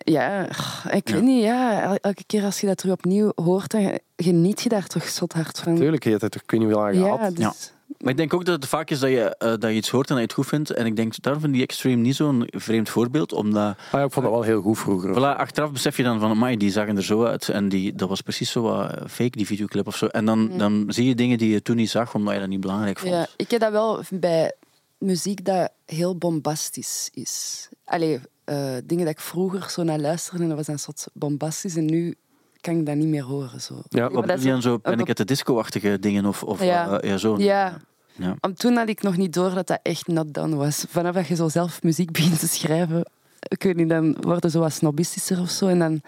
ja, 0.03 0.45
ik 0.91 1.07
Ja. 1.09 1.13
weet 1.13 1.21
niet. 1.23 1.43
Ja, 1.43 1.81
el- 1.81 1.95
elke 2.01 2.23
keer 2.25 2.43
als 2.43 2.59
je 2.59 2.67
dat 2.67 2.77
terug 2.77 2.93
opnieuw 2.93 3.31
hoort, 3.35 3.71
dan 3.71 3.99
geniet 4.15 4.61
je 4.61 4.69
daar 4.69 4.87
toch 4.87 5.07
zot 5.07 5.33
hard 5.33 5.59
van. 5.59 5.75
Tuurlijk, 5.75 6.03
je 6.03 6.09
hebt 6.09 6.21
het 6.21 6.31
toch 6.31 6.41
ik 6.41 6.51
weet 6.51 6.59
niet 6.59 6.69
hoe 6.71 6.79
lang 6.79 6.95
gehad. 6.95 7.19
Ja, 7.19 7.29
dus, 7.29 7.39
Ja. 7.39 7.53
Maar 7.97 8.11
ik 8.11 8.17
denk 8.17 8.33
ook 8.33 8.45
dat 8.45 8.55
het 8.55 8.67
vaak 8.67 8.89
is 8.89 8.99
dat 8.99 9.09
je, 9.09 9.35
eh, 9.37 9.49
dat 9.49 9.61
je 9.63 9.73
iets 9.73 9.89
hoort 9.89 10.09
en 10.09 10.15
dat 10.15 10.23
je 10.23 10.29
het 10.29 10.33
goed 10.33 10.47
vindt. 10.47 10.69
En 10.69 10.85
ik 10.85 10.95
denk, 10.95 11.21
daarom 11.21 11.41
vind 11.41 11.53
ik 11.53 11.59
die 11.59 11.67
Extreme 11.67 12.01
niet 12.01 12.15
zo'n 12.15 12.47
vreemd 12.51 12.89
voorbeeld. 12.89 13.33
Omdat, 13.33 13.63
Ah, 13.77 13.91
ja, 13.91 14.03
ik 14.03 14.11
vond 14.11 14.25
dat 14.25 14.33
wel 14.35 14.41
heel 14.43 14.61
goed 14.61 14.77
vroeger. 14.79 15.11
voilà, 15.15 15.37
achteraf 15.37 15.71
besef 15.71 15.97
je 15.97 16.03
dan 16.03 16.19
van, 16.19 16.29
amai, 16.29 16.57
die 16.57 16.71
zagen 16.71 16.95
er 16.97 17.03
zo 17.03 17.23
uit. 17.25 17.49
En 17.49 17.69
die, 17.69 17.95
dat 17.95 18.09
was 18.09 18.21
precies 18.21 18.51
zo 18.51 18.61
wat 18.61 18.93
fake, 19.07 19.37
die 19.37 19.45
videoclip 19.45 19.87
of 19.87 19.95
zo. 19.95 20.05
En 20.05 20.25
dan, 20.25 20.39
Mm. 20.39 20.57
dan 20.57 20.83
zie 20.87 21.07
je 21.07 21.15
dingen 21.15 21.37
die 21.37 21.49
je 21.49 21.61
toen 21.61 21.75
niet 21.75 21.89
zag, 21.89 22.15
omdat 22.15 22.33
je 22.33 22.39
dat 22.39 22.49
niet 22.49 22.61
belangrijk 22.61 22.99
vond. 22.99 23.13
ja, 23.13 23.27
ik 23.35 23.51
heb 23.51 23.59
dat 23.59 23.71
wel 23.71 24.01
bij 24.09 24.53
muziek 24.97 25.45
dat 25.45 25.69
heel 25.85 26.15
bombastisch 26.17 27.09
is. 27.13 27.67
Allee, 27.85 28.19
eh, 28.47 28.73
dingen 28.85 29.05
dat 29.05 29.13
ik 29.13 29.19
vroeger 29.19 29.69
zo 29.69 29.83
naar 29.83 29.99
luisterde 29.99 30.41
en 30.43 30.47
dat 30.49 30.57
was 30.57 30.65
dan 30.67 30.79
soort 30.79 31.07
bombastisch. 31.13 31.75
En 31.75 31.85
nu 31.85 32.15
kan 32.61 32.79
ik 32.79 32.85
dat 32.85 32.95
niet 32.95 33.07
meer 33.07 33.23
horen. 33.23 33.61
Zo. 33.61 33.81
Ja, 33.89 34.03
Wat 34.03 34.11
maar 34.13 34.21
bedoel 34.21 34.43
je 34.45 34.49
dan 34.51 34.61
zo 34.61 34.77
Panic 34.77 35.09
at 35.09 35.15
the 35.15 35.25
Disco-achtige 35.25 35.99
dingen? 35.99 36.25
Of, 36.25 36.43
of 36.43 36.63
Ja. 36.63 36.99
eh, 36.99 37.09
ja, 37.09 37.17
zo. 37.17 37.37
Ja, 37.37 37.77
Ja. 38.15 38.35
Om 38.41 38.53
toen 38.53 38.75
had 38.75 38.89
ik 38.89 39.01
nog 39.01 39.17
niet 39.17 39.33
door 39.33 39.53
dat 39.53 39.67
dat 39.67 39.79
echt 39.83 40.07
not 40.07 40.33
done 40.33 40.55
was. 40.55 40.85
Vanaf 40.89 41.13
dat 41.15 41.27
je 41.27 41.35
zo 41.35 41.49
zelf 41.49 41.83
muziek 41.83 42.11
begint 42.11 42.39
te 42.39 42.47
schrijven, 42.47 43.09
ik 43.39 43.63
weet 43.63 43.75
niet, 43.75 43.89
dan 43.89 44.17
worden 44.21 44.51
ze 44.51 44.59
wat 44.59 44.73
snobistischer 44.73 45.39
of 45.41 45.49
zo. 45.49 45.67
En 45.67 45.79
dan, 45.79 46.01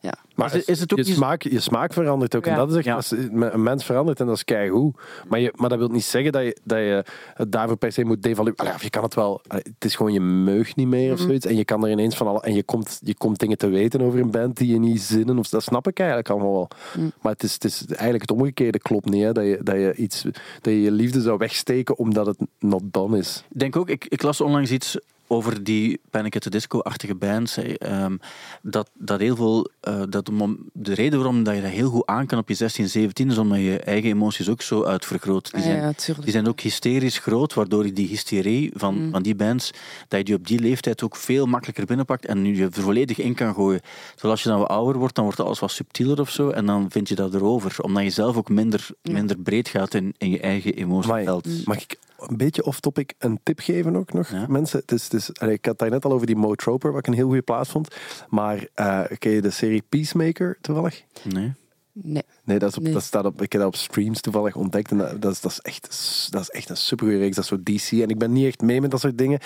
ja. 0.00 0.14
Maar 0.34 0.54
Is- 0.54 0.64
is 0.64 0.80
het 0.80 0.92
ook 0.92 0.98
je, 0.98 1.04
smaak, 1.04 1.42
je 1.42 1.60
smaak 1.60 1.92
verandert 1.92 2.34
ook. 2.36 2.46
En 2.46 2.56
dat 2.56 2.70
is 2.70 2.76
echt, 2.76 2.84
Ja. 2.84 2.94
als 2.94 3.10
een 3.10 3.62
mens 3.62 3.84
verandert 3.84 4.20
en 4.20 4.26
dat 4.26 4.36
is 4.36 4.44
keigoed. 4.44 4.96
Maar, 5.28 5.40
je, 5.40 5.52
maar 5.56 5.68
dat 5.68 5.78
wil 5.78 5.88
niet 5.88 6.04
zeggen 6.04 6.32
dat 6.32 6.42
je, 6.42 6.56
dat 6.64 6.78
je 6.78 7.04
het 7.34 7.52
daarvoor 7.52 7.76
per 7.76 7.92
se 7.92 8.04
moet 8.04 8.22
devalueren. 8.22 8.74
Je 8.80 8.90
kan 8.90 9.02
het 9.02 9.14
wel. 9.14 9.40
Het 9.48 9.84
is 9.84 9.94
gewoon 9.96 10.12
je 10.12 10.20
meug 10.20 10.76
niet 10.76 10.88
meer 10.88 11.12
of 11.12 11.18
Mhm. 11.18 11.26
zoiets. 11.26 11.46
En 11.46 11.56
je 11.56 11.64
kan 11.64 11.84
er 11.84 11.90
ineens 11.90 12.16
van 12.16 12.26
alle. 12.26 12.40
En 12.42 12.54
je 12.54 12.62
komt, 12.62 13.00
je 13.02 13.14
komt 13.14 13.38
dingen 13.38 13.58
te 13.58 13.68
weten 13.68 14.00
over 14.00 14.20
een 14.20 14.30
band 14.30 14.56
die 14.56 14.72
je 14.72 14.78
niet 14.78 15.00
zinnen. 15.02 15.38
Of, 15.38 15.48
dat 15.48 15.62
snap 15.62 15.88
ik 15.88 15.98
eigenlijk 15.98 16.30
allemaal 16.30 16.52
wel. 16.52 16.68
Mhm. 16.96 17.08
Maar 17.20 17.32
het 17.32 17.42
is, 17.42 17.52
het 17.52 17.64
is 17.64 17.86
eigenlijk 17.86 18.20
het 18.20 18.30
omgekeerde 18.30 18.78
klopt 18.78 19.10
niet. 19.10 19.22
Hè? 19.22 19.32
Dat, 19.32 19.44
je, 19.44 19.58
dat, 19.62 19.74
je 19.76 19.94
iets, 19.94 20.22
dat 20.22 20.72
je 20.72 20.80
je 20.82 20.90
liefde 20.90 21.20
zou 21.20 21.38
wegsteken 21.38 21.96
omdat 21.98 22.26
het 22.26 22.38
not 22.58 22.82
done 22.84 23.18
is. 23.18 23.44
Ik 23.52 23.58
denk 23.60 23.76
ook, 23.76 23.88
ik, 23.88 24.04
ik 24.08 24.22
las 24.22 24.40
onlangs 24.40 24.70
iets 24.70 24.98
over 25.32 25.64
die 25.64 26.00
Panic 26.10 26.34
at 26.36 26.42
the 26.42 26.50
Disco-achtige 26.50 27.14
bands. 27.14 27.56
ehm, 27.56 28.16
dat, 28.62 28.90
dat 28.98 29.20
heel 29.20 29.36
veel, 29.36 29.70
eh, 29.80 30.02
dat 30.08 30.26
de, 30.26 30.32
mom- 30.32 30.58
de 30.72 30.94
reden 30.94 31.18
waarom 31.18 31.42
dat 31.42 31.54
je 31.54 31.62
dat 31.62 31.70
heel 31.70 31.90
goed 31.90 32.06
aan 32.06 32.26
kan 32.26 32.38
op 32.38 32.48
je 32.48 32.54
16, 32.54 32.88
17 32.88 33.30
is 33.30 33.38
omdat 33.38 33.58
je 33.58 33.78
eigen 33.78 34.10
emoties 34.10 34.48
ook 34.48 34.62
zo 34.62 34.84
uitvergroot. 34.84 35.50
Die 35.50 35.60
Ah, 35.60 35.66
zijn, 35.66 35.76
ja, 35.82 35.92
die 36.22 36.30
zijn 36.32 36.48
ook 36.48 36.60
hysterisch 36.60 37.18
groot, 37.18 37.54
waardoor 37.54 37.84
je 37.86 37.92
die 37.92 38.08
hysterie 38.08 38.70
van, 38.74 39.04
Mm. 39.04 39.10
van 39.10 39.22
die 39.22 39.34
bands, 39.34 39.70
dat 40.08 40.18
je 40.18 40.24
die 40.24 40.34
op 40.34 40.46
die 40.46 40.58
leeftijd 40.60 41.02
ook 41.02 41.16
veel 41.16 41.46
makkelijker 41.46 41.84
binnenpakt 41.86 42.26
en 42.26 42.44
je 42.44 42.64
er 42.64 42.82
volledig 42.82 43.18
in 43.18 43.34
kan 43.34 43.54
gooien. 43.54 43.80
Terwijl 44.10 44.32
als 44.32 44.42
je 44.42 44.48
dan 44.48 44.58
wat 44.58 44.68
ouder 44.68 44.98
wordt, 44.98 45.14
dan 45.14 45.24
wordt 45.24 45.40
alles 45.40 45.58
wat 45.58 45.70
subtieler 45.70 46.20
of 46.20 46.30
zo 46.30 46.48
en 46.50 46.66
dan 46.66 46.90
vind 46.90 47.08
je 47.08 47.14
dat 47.14 47.34
erover. 47.34 47.76
Omdat 47.82 48.02
je 48.02 48.10
zelf 48.10 48.36
ook 48.36 48.48
minder, 48.48 48.88
minder 49.02 49.38
breed 49.38 49.68
gaat 49.68 49.94
in, 49.94 50.14
in 50.18 50.30
je 50.30 50.40
eigen 50.40 50.74
emotieveld. 50.74 51.46
mag 51.66 51.82
ik 51.82 51.98
een 52.28 52.36
beetje 52.36 52.64
off-topic 52.64 53.14
een 53.18 53.40
tip 53.42 53.58
geven 53.58 53.96
ook 53.96 54.12
nog, 54.12 54.30
Ja. 54.30 54.46
mensen. 54.48 54.80
Het 54.80 54.92
is, 54.92 55.04
het 55.04 55.12
is, 55.12 55.28
ik 55.30 55.36
had 55.38 55.64
het 55.64 55.78
daar 55.78 55.90
net 55.90 56.04
al 56.04 56.12
over 56.12 56.26
die 56.26 56.36
Mo 56.36 56.54
Troper, 56.54 56.90
wat 56.90 57.00
ik 57.00 57.06
een 57.06 57.14
heel 57.14 57.26
goede 57.26 57.42
plaats 57.42 57.70
vond. 57.70 57.96
Maar 58.28 58.66
eh 58.74 59.00
ken 59.18 59.30
je 59.30 59.40
de 59.40 59.50
serie 59.50 59.82
Peacemaker 59.88 60.58
toevallig? 60.60 61.04
Nee. 61.24 61.52
Nee. 61.92 62.22
Nee, 62.50 62.58
dat, 62.58 62.70
is 62.70 62.76
op, 62.76 62.82
Nee. 62.82 62.92
dat 62.92 63.02
staat 63.02 63.24
op, 63.24 63.42
ik 63.42 63.52
heb 63.52 63.60
dat 63.60 63.70
op 63.70 63.76
streams 63.76 64.20
toevallig 64.20 64.56
ontdekt. 64.56 64.90
En 64.90 64.98
dat, 64.98 65.22
dat, 65.22 65.32
is, 65.32 65.40
dat, 65.40 65.50
is 65.50 65.60
echt, 65.60 66.28
dat 66.30 66.40
is 66.40 66.50
echt 66.50 66.68
een 66.68 66.76
supergoeie 66.76 67.20
reeks. 67.20 67.36
Dat 67.36 67.44
is 67.44 67.50
zo 67.50 67.62
DC. 67.62 68.02
En 68.02 68.08
ik 68.08 68.18
ben 68.18 68.32
niet 68.32 68.46
echt 68.46 68.60
mee 68.60 68.80
met 68.80 68.90
dat 68.90 69.00
soort 69.00 69.18
dingen. 69.18 69.38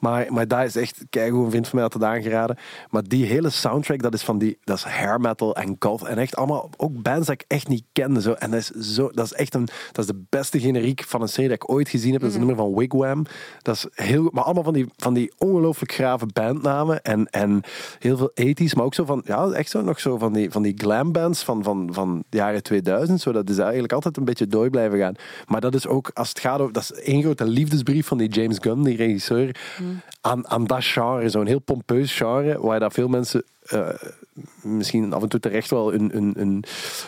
Maar, 0.00 0.32
maar 0.32 0.48
dat 0.48 0.64
is 0.64 0.76
echt... 0.76 1.04
Kijk, 1.10 1.32
hoe 1.32 1.44
een 1.44 1.50
vriend 1.50 1.68
van 1.68 1.74
mij 1.74 1.84
had 1.84 1.92
het 1.92 2.02
aangeraden. 2.02 2.58
Maar 2.90 3.02
die 3.02 3.26
hele 3.26 3.50
soundtrack, 3.50 4.02
dat 4.02 4.14
is 4.14 4.22
van 4.22 4.38
die... 4.38 4.58
Dat 4.64 4.76
is 4.76 4.82
hair 4.82 5.20
metal 5.20 5.56
en 5.56 5.76
goth. 5.78 6.02
En 6.02 6.18
echt 6.18 6.36
allemaal... 6.36 6.70
Ook 6.76 7.02
bands 7.02 7.26
dat 7.26 7.34
ik 7.34 7.44
echt 7.46 7.68
niet 7.68 7.84
kende. 7.92 8.20
Zo. 8.20 8.32
En 8.32 8.50
dat 8.50 8.60
is, 8.60 8.94
zo, 8.94 9.10
dat 9.10 9.24
is 9.24 9.32
echt 9.32 9.54
een... 9.54 9.68
Dat 9.92 10.04
is 10.04 10.06
de 10.06 10.22
beste 10.28 10.60
generiek 10.60 11.04
van 11.04 11.22
een 11.22 11.28
serie 11.28 11.48
dat 11.48 11.62
ik 11.62 11.70
ooit 11.70 11.88
gezien 11.88 12.12
heb. 12.12 12.20
Dat 12.20 12.30
is 12.30 12.36
een 12.36 12.46
nummer 12.46 12.64
van 12.64 12.74
Wigwam. 12.74 13.24
Dat 13.62 13.74
is 13.74 13.86
heel... 14.04 14.28
Maar 14.32 14.44
allemaal 14.44 14.64
van 14.64 14.72
die, 14.72 14.86
van 14.96 15.14
die 15.14 15.32
ongelooflijk 15.38 15.92
grave 15.92 16.26
bandnamen. 16.26 17.02
En, 17.02 17.26
en 17.26 17.62
heel 17.98 18.16
veel 18.16 18.30
ethisch. 18.34 18.74
Maar 18.74 18.84
ook 18.84 18.94
zo 18.94 19.04
van... 19.04 19.22
Ja, 19.24 19.50
echt 19.50 19.70
zo 19.70 19.82
nog 19.82 20.00
zo 20.00 20.18
van 20.18 20.32
die, 20.32 20.50
van 20.50 20.62
die 20.62 20.74
glam 20.76 21.12
bands 21.12 21.42
van, 21.42 21.62
van, 21.62 21.88
van 21.92 22.24
de 22.28 22.38
jaren 22.50 22.62
2000. 22.62 23.20
Zo, 23.20 23.32
dat 23.32 23.50
is 23.50 23.58
eigenlijk 23.58 23.92
altijd 23.92 24.16
een 24.16 24.24
beetje 24.24 24.46
door 24.46 24.70
blijven 24.70 24.98
gaan. 24.98 25.14
Maar 25.46 25.60
dat 25.60 25.74
is 25.74 25.86
ook, 25.86 26.10
als 26.14 26.28
het 26.28 26.40
gaat 26.40 26.60
over... 26.60 26.72
Dat 26.72 26.82
is 26.82 26.92
één 26.92 27.22
grote 27.22 27.44
liefdesbrief 27.44 28.06
van 28.06 28.18
die 28.18 28.28
James 28.28 28.58
Gunn, 28.60 28.82
die 28.82 28.96
regisseur, 28.96 29.56
aan, 30.20 30.48
aan 30.48 30.64
dat 30.64 30.84
genre. 30.84 31.28
Zo'n 31.28 31.46
heel 31.46 31.58
pompeus 31.58 32.16
genre, 32.16 32.60
waar 32.60 32.80
dat 32.80 32.92
veel 32.92 33.08
mensen... 33.08 33.44
eh, 33.62 33.88
misschien 34.62 35.12
af 35.12 35.22
en 35.22 35.28
toe 35.28 35.40
terecht 35.40 35.70
wel 35.70 35.94
een, 35.94 36.16
een, 36.16 36.32
een 36.36 36.64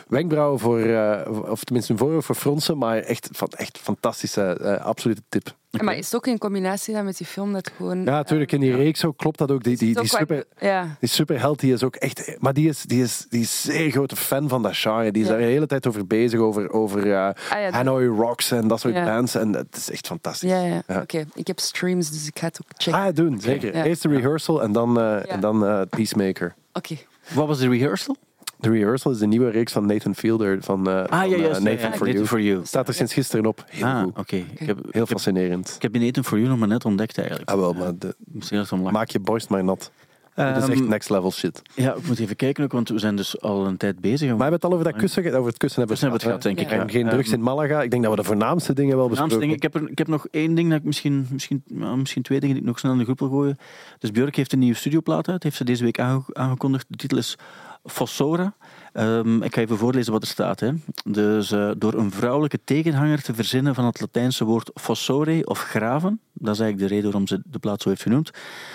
wenkbrauw 0.09 0.59
voor, 0.59 0.81
eh, 0.81 1.51
of 1.51 1.65
tenminste 1.65 1.93
een 1.93 1.99
voorhoofd 1.99 2.27
voor 2.27 2.35
fronsen, 2.35 2.79
maar 2.79 2.99
echt, 2.99 3.29
van, 3.33 3.49
echt 3.49 3.79
fantastische, 3.79 4.43
eh, 4.43 4.85
absolute 4.85 5.23
tip. 5.29 5.55
Maar 5.81 5.97
is 5.97 6.05
het 6.05 6.15
ook 6.15 6.27
in 6.27 6.39
combinatie 6.39 6.95
dan 6.95 7.05
met 7.05 7.17
die 7.17 7.27
film 7.27 7.53
dat 7.53 7.71
gewoon... 7.77 7.99
Ja, 7.99 8.11
natuurlijk, 8.11 8.53
in 8.53 8.61
die 8.61 8.75
reeks 8.77 9.05
ook 9.05 9.17
klopt 9.17 9.39
dat 9.39 9.51
ook. 9.51 9.63
Die, 9.63 9.77
die, 9.77 9.95
die, 9.95 10.07
super, 10.09 10.45
Ja. 10.61 10.97
die 11.01 11.09
superheld 11.09 11.61
die 11.61 11.73
is 11.73 11.83
ook 11.83 11.95
echt. 11.97 12.37
Maar 12.39 12.53
die 12.53 12.69
is, 12.69 12.83
die 12.83 13.03
is, 13.03 13.27
die 13.29 13.41
is 13.41 13.63
zeer 13.63 13.91
grote 13.91 14.17
fan 14.17 14.49
van 14.49 14.63
dat 14.63 14.77
genre. 14.77 15.11
Die 15.13 15.23
is 15.23 15.29
Ja. 15.29 15.35
daar 15.35 15.43
de 15.43 15.49
hele 15.51 15.67
tijd 15.67 15.87
over 15.87 16.07
bezig. 16.07 16.41
Over, 16.41 16.71
over 16.71 16.99
uh, 16.99 17.07
ja, 17.07 17.33
dat- 17.51 17.73
Hanoi 17.73 18.07
Rocks 18.07 18.51
en 18.51 18.69
dat 18.69 18.81
soort 18.81 18.95
Ja. 18.95 19.05
bands. 19.05 19.35
En 19.35 19.53
het 19.53 19.77
is 19.77 19.91
echt 19.91 20.07
fantastisch. 20.07 20.51
Ja, 20.51 20.61
ja. 20.65 20.83
Ja. 20.87 21.01
Oké, 21.01 21.25
ik 21.35 21.47
heb 21.47 21.59
streams, 21.61 22.11
dus 22.11 22.27
ik 22.27 22.39
ga 22.39 22.47
het 22.47 22.61
ook 22.63 22.69
checken. 22.77 23.01
Ah, 23.01 23.15
doen, 23.15 23.41
zeker. 23.41 23.77
Ja. 23.77 23.85
Eerst 23.85 24.03
de 24.03 24.09
rehearsal 24.09 24.63
en 24.63 24.73
dan, 24.73 24.99
eh, 25.01 25.33
en 25.33 25.41
dan 25.41 25.67
eh, 25.67 25.81
Peacemaker. 25.91 26.55
Oké. 26.73 26.97
Wat 27.35 27.47
was 27.47 27.59
de 27.59 27.69
rehearsal? 27.69 28.17
De 28.63 28.71
rehearsal 28.71 29.11
is 29.13 29.19
de 29.19 29.27
nieuwe 29.27 29.51
reeks 29.51 29.73
van 29.73 29.87
Nathan 29.87 30.15
Fielder 30.15 30.63
van, 30.63 30.89
eh, 30.89 30.95
Ah, 30.97 31.09
van, 31.09 31.29
ja, 31.29 31.35
eh, 31.35 31.41
juist. 31.41 31.61
Nathan 31.61 31.73
ja, 31.81 31.87
ja. 31.89 31.93
for 31.97 32.07
Nathan 32.07 32.13
You. 32.13 32.27
for 32.27 32.41
You. 32.41 32.61
Staat 32.65 32.89
er 32.89 32.95
sinds 32.95 33.13
gisteren 33.13 33.47
op. 33.47 33.65
Heel 33.69 33.85
Ah, 33.87 34.03
goed. 34.03 34.33
Ik 34.33 34.45
heb, 34.59 34.59
Heel 34.59 34.77
ik, 34.89 34.95
heb, 34.95 35.09
fascinerend. 35.09 35.73
ik 35.77 35.83
heb 35.83 35.93
die 35.93 36.03
Nathan 36.03 36.25
for 36.25 36.37
You 36.39 36.51
nog 36.51 36.59
maar 36.59 36.69
net 36.69 36.85
ontdekt 36.85 37.19
eigenlijk. 37.19 37.51
Ah, 37.51 37.59
wel, 37.59 37.73
maar 37.73 37.93
de, 37.99 38.15
dat 38.27 38.91
maak 38.93 39.11
je 39.11 39.21
borst 39.21 39.49
maar 39.49 39.65
nat. 39.65 39.91
Dit 40.35 40.47
is 40.47 40.69
echt 40.69 40.69
Ehm, 40.81 40.89
next 40.89 41.11
level 41.11 41.33
shit. 41.33 41.63
Ja, 41.75 41.95
ik 41.95 42.07
moet 42.07 42.19
even 42.19 42.37
kijken 42.37 42.65
ook, 42.65 42.73
want 42.73 42.89
we 42.89 42.99
zijn 42.99 43.17
dus 43.17 43.41
al 43.41 43.67
een 43.67 43.77
tijd 43.77 44.01
bezig. 44.01 44.29
Maar 44.29 44.37
we 44.37 44.43
hebben 44.43 44.61
het 44.61 44.65
al 44.65 44.73
over 44.79 44.85
dat 44.93 44.97
kussen, 45.01 45.35
over 45.35 45.47
het 45.49 45.57
kussen 45.59 45.79
hebben 45.81 45.99
we 45.99 46.13
het 46.13 46.23
gehad, 46.23 46.43
denk 46.43 46.61
ik, 46.61 46.71
ja. 46.71 46.85
geen 46.89 47.09
drugs 47.09 47.33
in 47.33 47.43
Malaga. 47.43 47.83
Ik 47.83 47.91
denk 47.91 48.03
dat 48.03 48.11
we 48.15 48.19
de 48.21 48.25
voornaamste 48.27 48.73
dingen 48.73 48.97
wel 48.97 49.09
Voornaamste 49.09 49.39
besproken 49.39 49.61
dingen. 49.61 49.83
Ik, 49.83 49.83
heb 49.83 49.83
er, 49.83 49.91
ik 49.91 49.99
heb 49.99 50.07
nog 50.09 50.27
één 50.31 50.55
ding 50.55 50.71
dat 50.71 50.79
ik 50.79 50.85
misschien, 50.85 51.27
misschien, 51.31 51.63
misschien 51.97 52.23
twee 52.23 52.41
dingen 52.41 52.55
die 52.55 52.65
ik 52.65 52.69
nog 52.71 52.79
snel 52.79 52.93
in 52.93 52.99
de 52.99 53.05
groep 53.05 53.19
wil 53.19 53.29
gooien. 53.29 53.59
Dus 53.99 54.11
Björk 54.11 54.37
heeft 54.37 54.53
een 54.53 54.59
nieuwe 54.59 54.77
studioplaat 54.77 55.29
uit, 55.29 55.43
heeft 55.43 55.57
ze 55.57 55.65
deze 55.65 55.85
week 55.85 55.99
aange- 56.01 56.25
aangekondigd. 56.33 56.87
De 56.89 56.97
titel 56.97 57.19
is 57.19 57.37
Fossora. 57.85 58.55
Ehm, 58.93 59.43
ik 59.43 59.55
ga 59.55 59.61
even 59.61 59.79
voorlezen 59.79 60.13
wat 60.13 60.23
er 60.23 60.29
staat. 60.29 60.61
Hè. 60.61 60.73
Dus 61.05 61.51
eh, 61.53 61.71
door 61.77 61.95
een 61.95 62.11
vrouwelijke 62.11 62.59
tegenhanger 62.65 63.23
te 63.23 63.35
verzinnen 63.35 63.75
van 63.75 63.85
het 63.85 64.01
Latijnse 64.01 64.45
woord 64.45 64.71
fossore 64.75 65.47
of 65.47 65.59
graven, 65.59 66.21
dat 66.33 66.55
is 66.55 66.61
eigenlijk 66.61 66.79
de 66.79 66.95
reden 66.95 67.11
waarom 67.11 67.29
ze 67.29 67.41
de 67.45 67.59
plaat 67.59 67.83
zo 67.83 67.89
heeft 67.89 68.03
genoemd. 68.03 68.31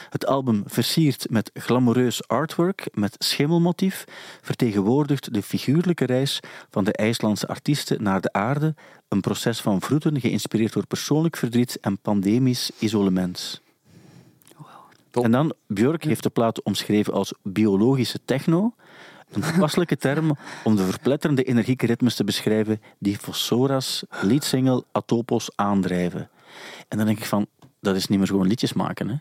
Het 0.09 0.25
album 0.25 0.63
versiert 0.65 1.29
met 1.29 1.51
glamoureus 1.53 2.27
artwork, 2.27 2.87
met 2.93 3.15
schimmelmotief, 3.19 4.03
vertegenwoordigt 4.41 5.33
de 5.33 5.41
figuurlijke 5.41 6.05
reis 6.05 6.39
van 6.69 6.83
de 6.83 6.93
IJslandse 6.93 7.47
artiesten 7.47 8.03
naar 8.03 8.21
de 8.21 8.33
aarde, 8.33 8.75
een 9.07 9.21
proces 9.21 9.61
van 9.61 9.81
vroeten 9.81 10.19
geïnspireerd 10.19 10.73
door 10.73 10.87
persoonlijk 10.87 11.37
verdriet 11.37 11.79
en 11.79 11.99
pandemisch 11.99 12.71
isolement. 12.79 13.61
En 15.11 15.31
dan, 15.31 15.53
Björk 15.67 16.03
heeft 16.03 16.23
de 16.23 16.29
plaat 16.29 16.63
omschreven 16.63 17.13
als 17.13 17.33
biologische 17.43 18.19
techno, 18.25 18.73
een 19.31 19.41
toepasselijke 19.41 19.97
term 19.97 20.37
om 20.63 20.75
de 20.75 20.83
verpletterende 20.83 21.43
energieke 21.43 21.85
ritmes 21.85 22.15
te 22.15 22.23
beschrijven 22.23 22.81
die 22.99 23.17
Fossora's 23.17 24.03
leadsingle 24.21 24.83
Atopos 24.91 25.49
aandrijven. 25.55 26.29
En 26.87 26.97
dan 26.97 27.05
denk 27.05 27.17
ik 27.19 27.25
van, 27.25 27.45
dat 27.79 27.95
is 27.95 28.07
niet 28.07 28.17
meer 28.17 28.27
gewoon 28.27 28.47
liedjes 28.47 28.73
maken, 28.73 29.07
hè. 29.09 29.15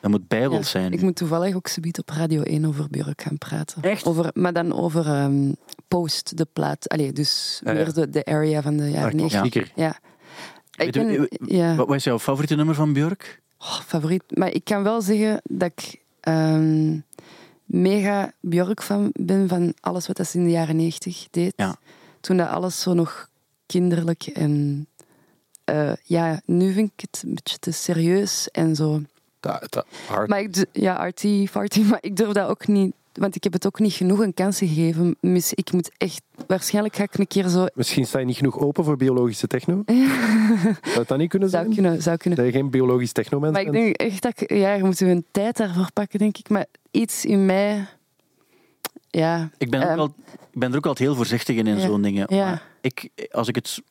Dat 0.00 0.10
moet 0.10 0.28
bijbels 0.28 0.72
Ja, 0.72 0.80
zijn. 0.80 0.92
Ik 0.92 1.00
moet 1.02 1.16
toevallig 1.16 1.54
ook 1.54 1.68
zometeen 1.68 2.02
op 2.08 2.14
Radio 2.16 2.42
1 2.42 2.64
over 2.64 2.86
Björk 2.90 3.22
gaan 3.22 3.38
praten. 3.38 3.82
Echt? 3.82 4.06
Over, 4.06 4.30
maar 4.34 4.52
dan 4.52 4.72
over 4.72 5.06
ehm, 5.06 5.52
Post, 5.88 6.36
de 6.36 6.46
plaat. 6.52 6.88
Allee, 6.88 7.12
dus 7.12 7.60
Ja, 7.64 7.70
ja. 7.70 7.76
weer 7.76 7.92
de, 7.92 8.10
de 8.10 8.24
area 8.24 8.62
van 8.62 8.76
de 8.76 8.90
jaren 8.90 9.08
Ah, 9.08 9.14
90. 9.14 9.40
klassieker. 9.40 9.72
Ja. 9.74 9.98
Ik 10.76 10.94
Weet 10.94 10.96
u- 10.96 11.28
ben, 11.28 11.28
ja, 11.56 11.74
Wat 11.74 11.86
wat 11.86 11.96
is 11.96 12.04
jouw 12.04 12.18
favoriete 12.18 12.54
nummer 12.54 12.74
van 12.74 12.92
Björk? 12.92 13.42
oh, 13.58 13.80
favoriet. 13.80 14.22
Maar 14.28 14.50
ik 14.52 14.64
kan 14.64 14.82
wel 14.82 15.00
zeggen 15.02 15.40
dat 15.44 15.70
ik 15.76 16.02
ehm, 16.20 16.98
mega 17.68 18.32
Björk 18.40 18.82
fan 18.82 19.10
ben 19.14 19.48
van 19.48 19.74
alles 19.80 20.06
wat 20.06 20.26
ze 20.26 20.38
in 20.38 20.44
de 20.44 20.50
jaren 20.50 20.76
90 20.76 21.28
deed. 21.30 21.52
Ja. 21.56 21.76
Toen 22.20 22.36
dat 22.36 22.48
alles 22.48 22.80
zo 22.80 22.94
nog 22.94 23.28
kinderlijk 23.66 24.22
en... 24.26 24.86
eh, 25.64 25.92
ja, 26.04 26.40
nu 26.44 26.72
vind 26.72 26.90
ik 26.96 27.00
het 27.10 27.22
een 27.24 27.34
beetje 27.34 27.58
te 27.58 27.70
serieus 27.70 28.50
en 28.50 28.76
zo. 28.76 29.02
Dat, 29.40 29.66
dat, 29.72 29.86
hard. 30.06 30.28
Maar 30.28 30.40
ik, 30.40 30.66
ja, 30.72 30.94
arty, 30.94 31.46
farty, 31.46 31.82
maar 31.90 31.98
ik 32.00 32.16
durf 32.16 32.32
dat 32.32 32.48
ook 32.48 32.66
niet, 32.66 32.94
want 33.18 33.36
ik 33.36 33.44
heb 33.44 33.52
het 33.52 33.66
ook 33.66 33.78
niet 33.78 33.92
genoeg 33.92 34.18
een 34.18 34.34
kans 34.34 34.58
gegeven. 34.58 35.16
Mis- 35.20 35.54
Ik 35.54 35.72
moet 35.72 35.90
echt, 35.96 36.22
waarschijnlijk 36.46 36.96
ga 36.96 37.02
ik 37.02 37.18
een 37.18 37.26
keer 37.26 37.48
zo. 37.48 37.66
Misschien 37.74 38.06
sta 38.06 38.18
je 38.18 38.24
niet 38.24 38.36
genoeg 38.36 38.58
open 38.58 38.84
voor 38.84 38.96
biologische 38.96 39.46
techno. 39.46 39.82
Zou 39.86 40.98
het 40.98 41.08
dat 41.08 41.18
niet 41.18 41.28
kunnen 41.30 41.48
zijn? 41.50 41.62
Zou 41.64 41.74
kunnen, 41.74 42.02
zou 42.02 42.16
kunnen. 42.16 42.38
Dat 42.38 42.48
je 42.48 42.52
geen 42.58 42.70
biologisch 42.70 43.12
technomens 43.12 43.52
Maar 43.52 43.60
ik 43.62 43.70
bent? 43.70 43.84
denk 43.84 43.96
echt 43.96 44.22
dat 44.22 44.40
ik, 44.40 44.52
ja, 44.52 44.72
je 44.74 44.84
moet 44.84 45.00
een 45.00 45.24
tijd 45.30 45.56
daarvoor 45.56 45.92
pakken, 45.92 46.18
denk 46.18 46.38
ik. 46.38 46.48
Maar 46.48 46.66
iets 46.90 47.24
in 47.24 47.46
mij, 47.46 47.86
ja. 49.10 49.50
Ik 49.58 49.70
ben, 49.70 49.82
ook 49.82 49.88
Ehm, 49.88 49.98
al, 49.98 50.14
ik 50.50 50.58
ben 50.58 50.70
er 50.70 50.76
ook 50.76 50.86
altijd 50.86 51.08
heel 51.08 51.16
voorzichtig 51.16 51.56
in, 51.56 51.66
in 51.66 51.76
Ja. 51.78 51.86
zo'n 51.86 52.02
dingen. 52.02 52.34
Ja. 52.34 52.44
Maar 52.44 52.62
ik, 52.80 53.08
als, 53.30 53.48
ik 53.48 53.54
het, 53.54 53.82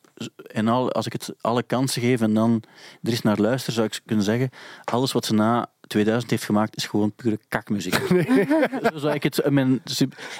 en 0.47 0.67
al, 0.67 0.91
als 0.91 1.05
ik 1.05 1.11
het 1.13 1.33
alle 1.41 1.63
kansen 1.63 2.01
geef 2.01 2.21
en 2.21 2.33
dan 2.33 2.63
er 3.03 3.11
is 3.11 3.21
naar 3.21 3.37
luister, 3.39 3.73
zou 3.73 3.87
ik 3.87 3.99
kunnen 4.05 4.25
zeggen, 4.25 4.49
alles 4.83 5.11
wat 5.11 5.25
ze 5.25 5.33
na 5.33 5.69
2000 5.87 6.31
heeft 6.31 6.43
gemaakt, 6.43 6.75
is 6.75 6.85
gewoon 6.85 7.11
pure 7.11 7.39
kakmuziek. 7.47 7.93
Zo 8.91 8.97
zou 9.03 9.13
ik 9.13 9.23
het, 9.23 9.39
eh, 9.39 9.51
mijn, 9.51 9.81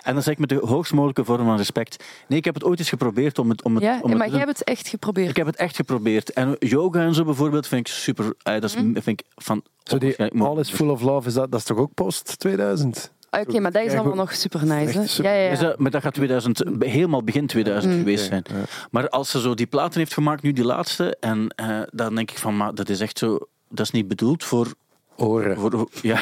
en 0.03 0.13
dan 0.13 0.23
zeg 0.23 0.33
ik 0.33 0.39
met 0.39 0.49
de 0.49 0.55
hoogst 0.63 0.93
mogelijke 0.93 1.23
vorm 1.23 1.45
van 1.45 1.57
respect. 1.57 2.03
Nee, 2.27 2.37
ik 2.39 2.45
heb 2.45 2.53
het 2.53 2.63
ooit 2.63 2.79
eens 2.79 2.89
geprobeerd 2.89 3.39
om 3.39 3.49
het, 3.49 3.63
om 3.63 3.75
het, 3.75 3.83
ja 3.83 3.99
om 4.01 4.09
het 4.09 4.17
maar 4.17 4.17
te 4.17 4.17
jij 4.23 4.29
doen. 4.29 4.39
hebt 4.47 4.59
het 4.59 4.67
echt 4.67 4.87
geprobeerd. 4.87 5.29
Ik 5.29 5.35
heb 5.35 5.45
het 5.45 5.55
echt 5.55 5.75
geprobeerd. 5.75 6.33
En 6.33 6.55
yoga 6.59 6.99
en 6.99 7.13
zo 7.13 7.23
bijvoorbeeld 7.23 7.67
vind 7.67 7.87
ik 7.87 7.93
super. 7.93 8.25
eh, 8.43 8.53
dat 8.53 8.63
is, 8.63 8.75
Mhm. 8.75 8.93
vind 8.93 9.19
ik 9.19 9.23
van. 9.35 9.63
Zo 9.83 9.97
die. 9.97 10.17
All 10.41 10.59
is 10.59 10.69
Full 10.69 10.89
of 10.89 11.01
Love, 11.01 11.27
is 11.27 11.33
dat, 11.33 11.51
dat 11.51 11.59
is 11.59 11.65
toch 11.65 11.77
ook 11.77 11.93
post 11.93 12.39
2000? 12.39 13.11
Ah, 13.29 13.41
Oké, 13.41 13.59
maar 13.59 13.71
dat 13.71 13.85
is 13.85 13.93
allemaal 13.93 14.15
nog 14.15 14.33
super 14.33 14.65
nice. 14.65 15.21
Hè? 15.21 15.29
Ja, 15.29 15.35
ja, 15.43 15.49
Is 15.51 15.59
ja. 15.59 15.65
dat, 15.67 15.79
maar 15.79 15.91
dat 15.91 16.01
gaat 16.01 16.13
2000, 16.13 16.63
helemaal 16.79 17.23
begin 17.23 17.47
2000 17.47 17.93
Mm. 17.93 17.99
geweest 17.99 18.25
zijn. 18.25 18.43
ja. 18.49 18.55
Maar 18.91 19.09
als 19.09 19.29
ze 19.29 19.39
zo 19.39 19.53
die 19.53 19.65
platen 19.65 19.99
heeft 19.99 20.13
gemaakt, 20.13 20.41
nu 20.41 20.53
die 20.53 20.63
laatste, 20.63 21.17
en 21.19 21.49
eh, 21.55 21.79
dan 21.91 22.15
denk 22.15 22.31
ik 22.31 22.37
van, 22.37 22.57
maar 22.57 22.75
dat 22.75 22.89
is 22.89 22.99
echt 22.99 23.17
zo. 23.17 23.37
Dat 23.69 23.85
is 23.85 23.91
niet 23.91 24.07
bedoeld 24.07 24.43
voor. 24.43 24.73
Oren. 25.17 25.57
voor 25.57 25.89
ja, 26.01 26.19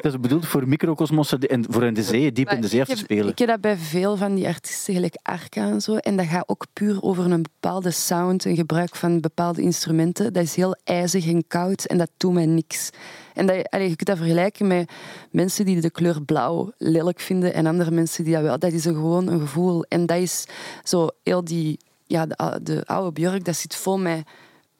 dat 0.00 0.04
is 0.04 0.20
bedoeld 0.20 0.46
voor 0.46 0.68
microcosmossen 0.68 1.40
en 1.40 1.64
voor 1.68 1.84
in 1.84 1.94
de 1.94 2.02
zee, 2.02 2.32
diep 2.32 2.50
in 2.50 2.60
de 2.60 2.68
zee 2.68 2.80
af 2.80 2.86
te 2.86 2.92
heb- 2.92 3.02
spelen. 3.02 3.28
Ik 3.28 3.38
heb 3.38 3.48
dat 3.48 3.60
bij 3.60 3.76
veel 3.76 4.16
van 4.16 4.34
die 4.34 4.46
artiesten, 4.46 4.94
gelijk 4.94 5.18
Arca 5.22 5.68
en 5.68 5.80
zo. 5.80 5.96
En 5.96 6.16
dat 6.16 6.26
gaat 6.26 6.48
ook 6.48 6.66
puur 6.72 7.02
over 7.02 7.30
een 7.30 7.42
bepaalde 7.42 7.90
sound 7.90 8.44
en 8.44 8.54
gebruik 8.56 8.96
van 8.96 9.20
bepaalde 9.20 9.62
instrumenten. 9.62 10.32
Dat 10.32 10.42
is 10.42 10.54
heel 10.54 10.76
ijzig 10.84 11.26
en 11.26 11.44
koud 11.46 11.84
en 11.84 11.98
dat 11.98 12.10
doet 12.16 12.32
mij 12.32 12.46
niks. 12.46 12.90
En 13.34 13.46
dat, 13.46 13.70
allee, 13.70 13.88
je 13.88 13.96
kunt 13.96 14.08
dat 14.08 14.18
vergelijken 14.18 14.66
met 14.66 14.90
mensen 15.30 15.64
die 15.64 15.80
de 15.80 15.90
kleur 15.90 16.22
blauw 16.22 16.72
lelijk 16.78 17.20
vinden 17.20 17.54
en 17.54 17.66
andere 17.66 17.90
mensen 17.90 18.24
die 18.24 18.32
dat 18.32 18.42
wel. 18.42 18.58
Dat 18.58 18.72
is 18.72 18.84
een, 18.84 18.94
gewoon 18.94 19.28
een 19.28 19.40
gevoel. 19.40 19.84
En 19.88 20.06
dat 20.06 20.16
is 20.16 20.44
zo 20.84 21.08
heel 21.22 21.44
die... 21.44 21.78
Ja, 22.06 22.26
de, 22.26 22.60
de 22.62 22.82
oude 22.86 23.12
Björk, 23.12 23.44
dat 23.44 23.56
zit 23.56 23.76
vol 23.76 23.98
met 23.98 24.22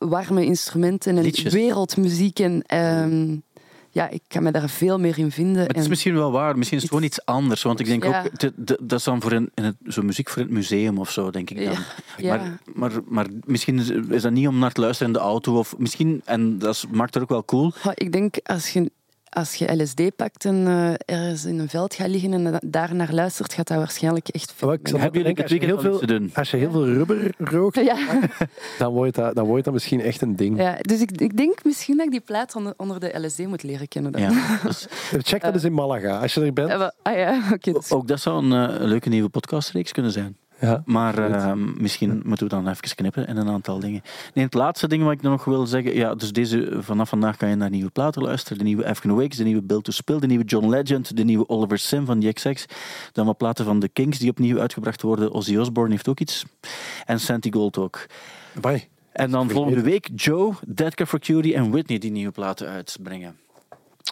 warme 0.09 0.45
instrumenten 0.45 1.17
en 1.17 1.23
Liedjes. 1.23 1.53
wereldmuziek. 1.53 2.39
En 2.39 2.63
ehm, 2.67 3.37
ja, 3.91 4.09
ik 4.09 4.23
kan 4.29 4.43
me 4.43 4.51
daar 4.51 4.69
veel 4.69 4.99
meer 4.99 5.19
in 5.19 5.31
vinden. 5.31 5.63
Het 5.63 5.77
is 5.77 5.83
En- 5.83 5.89
misschien 5.89 6.15
wel 6.15 6.31
waar, 6.33 6.57
misschien 6.59 6.77
is 6.77 6.83
het 6.83 6.93
gewoon 6.93 7.07
iets 7.09 7.25
anders. 7.25 7.63
Want 7.63 7.81
ik 7.81 7.87
denk 7.87 8.05
Ja. 8.05 8.23
ook, 8.25 8.39
de- 8.41 8.53
de- 8.57 8.79
dat 8.83 8.99
is 8.99 9.05
dan 9.05 9.21
voor 9.23 9.33
een, 9.33 9.51
zo 9.87 10.03
muziek 10.03 10.29
voor 10.29 10.43
het 10.43 10.51
museum 10.51 10.99
of 10.99 11.11
zo, 11.11 11.31
denk 11.31 11.51
ik 11.51 11.65
dan. 11.65 11.75
Ja. 12.17 12.37
Maar, 12.37 12.59
maar, 12.75 12.93
maar 13.09 13.27
misschien 13.45 13.79
is, 14.11 14.23
dat 14.23 14.33
niet 14.33 14.49
om 14.49 14.59
naar 14.59 14.73
te 14.73 14.81
luisteren 14.81 15.13
in 15.13 15.19
de 15.19 15.25
auto. 15.25 15.59
Of 15.59 15.75
misschien, 15.79 16.23
en 16.25 16.59
dat 16.59 16.75
is- 16.75 16.85
maakt 16.91 17.15
het 17.15 17.23
ook 17.23 17.29
wel 17.29 17.45
cool. 17.45 17.73
Ik 17.95 18.13
denk 18.13 18.37
als 18.43 18.69
je 18.73 18.91
als 19.31 19.55
je 19.55 19.77
LSD 19.83 20.17
pakt 20.17 20.45
en 20.45 20.67
eh, 20.67 21.17
ergens 21.17 21.45
in 21.45 21.59
een 21.59 21.69
veld 21.69 21.95
gaat 21.95 22.09
liggen 22.09 22.33
en 22.33 22.45
da- 22.53 22.61
daar 22.67 22.95
naar 22.95 23.13
luistert, 23.13 23.53
gaat 23.53 23.69
dat 23.69 23.77
waarschijnlijk 23.77 24.29
echt 24.29 24.53
veel 24.57 24.71
het 24.71 24.93
als 25.43 25.51
je 25.51 25.65
heel 25.65 25.99
te 25.99 26.07
doen? 26.07 26.31
Als 26.35 26.51
je 26.51 26.57
heel 26.57 26.71
veel 26.71 26.87
rubber 26.87 27.35
rookt, 27.39 27.77
Ja, 27.85 27.97
dan 28.79 28.93
wordt 28.93 29.15
dat, 29.15 29.35
dan 29.35 29.47
wordt 29.47 29.65
dat 29.65 29.73
misschien 29.73 30.01
echt 30.01 30.21
een 30.23 30.37
ding. 30.37 30.59
ja, 30.59 30.77
dus 30.81 31.01
ik, 31.01 31.11
ik 31.11 31.37
denk 31.37 31.65
misschien 31.65 31.97
dat 31.97 32.05
ik 32.07 32.11
die 32.13 32.21
plaat 32.21 32.57
onder, 32.57 32.75
onder 32.77 33.01
de 33.01 33.19
LSD 33.27 33.47
moet 33.47 33.63
leren 33.63 33.89
kennen. 33.89 34.13
Dan. 34.13 34.21
Ja, 34.23 34.59
dus 34.67 34.87
Check 35.11 35.41
dat 35.43 35.55
eens 35.55 35.65
in 35.65 35.73
Malaga. 35.75 36.19
Als 36.19 36.35
je 36.35 36.41
er 36.41 36.53
bent. 36.53 36.71
Eh, 36.71 36.89
ah 37.03 37.17
ja, 37.17 37.41
oké. 37.55 37.73
dus- 37.73 37.91
ook 37.93 38.09
dat 38.09 38.21
zou 38.21 38.45
een 38.45 38.69
eh, 38.71 38.85
leuke 38.87 39.09
nieuwe 39.09 39.29
podcastreeks 39.29 39.93
kunnen 39.93 40.13
zijn. 40.13 40.37
Ja. 40.61 40.83
Maar 40.85 41.15
Goed. 41.15 41.35
eh, 41.35 41.53
misschien 41.55 42.23
moeten 42.25 42.49
we 42.49 42.55
dan 42.55 42.69
even 42.69 42.95
knippen 42.95 43.27
in 43.27 43.37
een 43.37 43.49
aantal 43.49 43.79
dingen. 43.79 44.03
Nee, 44.35 44.45
het 44.45 44.55
laatste 44.55 44.89
ding 44.89 45.03
wat 45.03 45.13
ik 45.13 45.23
nog 45.23 45.45
wil 45.45 45.67
zeggen. 45.67 45.95
Ja, 45.95 46.15
dus 46.15 46.33
deze, 46.33 46.77
vanaf 46.79 47.09
vandaag 47.09 47.37
kan 47.37 47.49
je 47.49 47.55
naar 47.55 47.71
nieuwe 47.71 47.91
platen 47.91 48.23
luisteren. 48.23 48.59
De 48.59 48.65
nieuwe 48.65 48.87
African 48.87 49.17
Wakes, 49.17 49.37
de 49.37 49.45
nieuwe 49.45 49.63
Bill 49.63 49.81
to 49.81 49.93
Spill, 49.93 50.19
de 50.19 50.27
nieuwe 50.27 50.45
John 50.45 50.69
Legend, 50.69 51.17
de 51.17 51.25
nieuwe 51.25 51.49
Oliver 51.49 51.79
Sim 51.79 52.07
van 52.07 52.21
The 52.21 52.33
XX. 52.33 52.65
Dan 53.13 53.27
wat 53.27 53.37
platen 53.37 53.65
van 53.65 53.81
The 53.81 53.89
Kings 53.89 54.19
die 54.19 54.31
opnieuw 54.31 54.61
uitgebracht 54.61 55.03
worden. 55.03 55.33
Ozzy 55.33 55.57
Osbourne 55.57 55.93
heeft 55.93 56.09
ook 56.09 56.21
iets. 56.21 56.45
En 57.07 57.21
Santi 57.21 57.53
Gold 57.53 57.79
ook. 57.79 58.07
Bye. 58.61 58.89
En 59.13 59.31
dan 59.31 59.51
volgende 59.51 59.83
week 59.83 60.09
Joe, 60.15 60.55
Deadcar 60.67 61.07
for 61.07 61.19
Cutie 61.19 61.55
en 61.55 61.71
Whitney 61.71 61.99
die 61.99 62.11
nieuwe 62.11 62.33
platen 62.33 62.69
uitbrengen. 62.69 63.37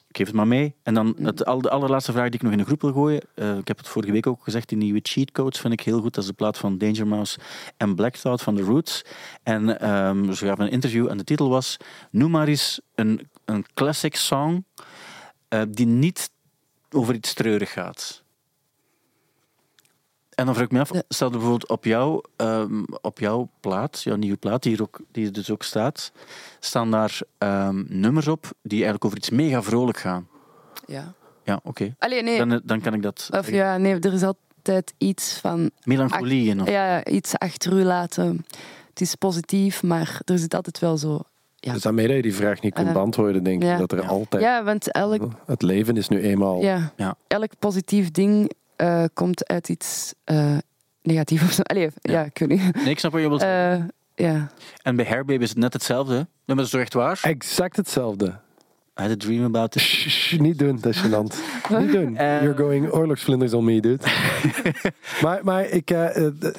Ik 0.08 0.16
geef 0.16 0.26
het 0.26 0.36
maar 0.36 0.46
mee. 0.46 0.74
En 0.82 0.94
dan 0.94 1.16
het, 1.22 1.44
al, 1.44 1.60
de 1.60 1.70
allerlaatste 1.70 2.12
vraag 2.12 2.24
die 2.24 2.34
ik 2.34 2.42
nog 2.42 2.52
in 2.52 2.58
de 2.58 2.64
groep 2.64 2.80
wil 2.80 2.92
gooien. 2.92 3.20
Eh, 3.34 3.56
ik 3.56 3.68
heb 3.68 3.78
het 3.78 3.88
vorige 3.88 4.12
week 4.12 4.26
ook 4.26 4.42
gezegd, 4.42 4.68
die 4.68 4.78
nieuwe 4.78 5.00
cheat 5.02 5.32
codes 5.32 5.60
vind 5.60 5.72
ik 5.72 5.80
heel 5.80 6.00
goed. 6.00 6.14
Dat 6.14 6.22
is 6.22 6.30
de 6.30 6.36
plaat 6.36 6.58
van 6.58 6.78
Danger 6.78 7.06
Mouse 7.06 7.38
en 7.76 7.94
Black 7.94 8.16
Thought 8.16 8.42
van 8.42 8.54
The 8.54 8.62
Roots. 8.62 9.04
En 9.42 9.80
ehm, 9.80 10.32
ze 10.32 10.46
gaven 10.46 10.64
een 10.64 10.70
interview 10.70 11.08
en 11.08 11.16
de 11.16 11.24
titel 11.24 11.48
was... 11.48 11.76
Noem 12.10 12.30
maar 12.30 12.48
eens 12.48 12.80
een, 12.94 13.28
een 13.44 13.64
classic 13.74 14.16
song 14.16 14.64
eh, 15.48 15.62
die 15.68 15.86
niet 15.86 16.30
over 16.90 17.14
iets 17.14 17.34
treurig 17.34 17.72
gaat. 17.72 18.22
En 20.38 20.44
dan 20.44 20.54
vraag 20.54 20.66
ik 20.66 20.72
me 20.72 20.80
af, 20.80 20.90
staat 21.08 21.28
er 21.32 21.38
bijvoorbeeld 21.38 21.68
op, 21.68 21.84
jou, 21.84 22.22
ehm, 22.36 22.82
op 23.00 23.18
jouw 23.18 23.50
plaat, 23.60 24.02
jouw 24.02 24.16
nieuwe 24.16 24.36
plaat, 24.36 24.62
die, 24.62 24.72
hier 24.72 24.82
ook, 24.82 25.00
die 25.12 25.26
er 25.26 25.32
dus 25.32 25.50
ook 25.50 25.62
staat, 25.62 26.12
staan 26.60 26.90
daar 26.90 27.20
ehm, 27.38 27.84
nummers 27.88 28.28
op 28.28 28.44
die 28.62 28.72
eigenlijk 28.76 29.04
over 29.04 29.16
iets 29.18 29.30
mega 29.30 29.62
vrolijk 29.62 29.98
gaan? 29.98 30.28
ja. 30.86 31.14
Ja, 31.44 31.60
oké. 31.62 31.94
Allee, 31.98 32.22
nee. 32.22 32.38
Dan, 32.46 32.60
dan 32.64 32.80
kan 32.80 32.94
ik 32.94 33.02
dat... 33.02 33.28
Of 33.30 33.50
ja, 33.50 33.76
nee, 33.76 33.98
er 33.98 34.12
is 34.12 34.22
altijd 34.22 34.94
iets 34.98 35.38
van 35.38 35.70
Melancholie 35.84 36.48
in. 36.48 36.60
Of, 36.60 36.68
ja, 36.68 37.04
iets 37.04 37.38
achter 37.38 37.72
u 37.72 37.82
laten. 37.82 38.44
Het 38.88 39.00
is 39.00 39.14
positief, 39.14 39.82
maar 39.82 40.20
er 40.24 40.38
zit 40.38 40.54
altijd 40.54 40.78
wel 40.78 40.96
zo. 40.96 41.20
Ja, 41.56 41.72
Dus 41.72 41.82
daarmee 41.82 42.06
dat 42.06 42.16
je 42.16 42.22
die 42.22 42.34
vraag 42.34 42.60
niet 42.60 42.74
kunt 42.74 42.86
Eh, 42.86 42.92
beantwoorden, 42.92 43.42
denk 43.42 43.62
ik. 43.62 43.68
ja. 43.68 43.76
Dat 43.76 43.92
er 43.92 44.02
Ja. 44.02 44.08
altijd... 44.08 44.42
ja 44.42 44.64
want 44.64 44.92
elk, 44.92 45.28
Het 45.46 45.62
leven 45.62 45.96
is 45.96 46.08
nu 46.08 46.20
eenmaal... 46.22 46.62
ja, 46.62 46.92
Ja. 46.96 47.14
elk 47.26 47.50
positief 47.58 48.10
ding 48.10 48.52
eh, 48.78 49.04
komt 49.14 49.48
uit 49.48 49.68
iets 49.68 50.14
eh 50.24 50.56
negatiefs. 51.02 51.42
of 51.44 51.52
zo. 51.52 51.62
Allee, 51.62 51.90
ja. 52.02 52.24
ik 52.24 52.38
weet 52.38 52.48
niet. 52.48 52.74
Nee, 52.74 52.88
ik 52.90 52.98
snap 52.98 53.12
wat 53.12 53.20
je 53.20 53.28
wilt 53.28 53.40
zeggen. 53.40 53.92
Eh, 54.14 54.26
ja. 54.26 54.50
En 54.82 54.96
bij 54.96 55.04
Hairbaby 55.04 55.42
is 55.42 55.48
het 55.48 55.58
net 55.58 55.72
hetzelfde. 55.72 56.12
Nee, 56.14 56.26
maar 56.44 56.56
dat 56.56 56.64
is 56.64 56.70
toch 56.70 56.80
echt 56.80 56.94
waar? 56.94 57.18
Exact 57.22 57.76
hetzelfde. 57.76 58.26
I 58.26 59.02
had 59.02 59.10
a 59.10 59.16
dream 59.16 59.44
about 59.44 59.74
it. 59.76 59.82
Shh, 59.82 60.38
niet 60.38 60.58
doen, 60.58 60.78
dat 60.80 60.94
is 60.94 61.00
gênant. 61.02 61.34
niet 61.80 61.92
doen. 61.92 62.12
You're 62.12 62.54
going 62.56 62.92
oorlogsvlinders 62.92 63.52
on 63.54 63.64
me, 63.64 63.80
dude. 63.80 64.04
maar, 65.22 65.40
maar 65.44 65.64
ik... 65.68 65.88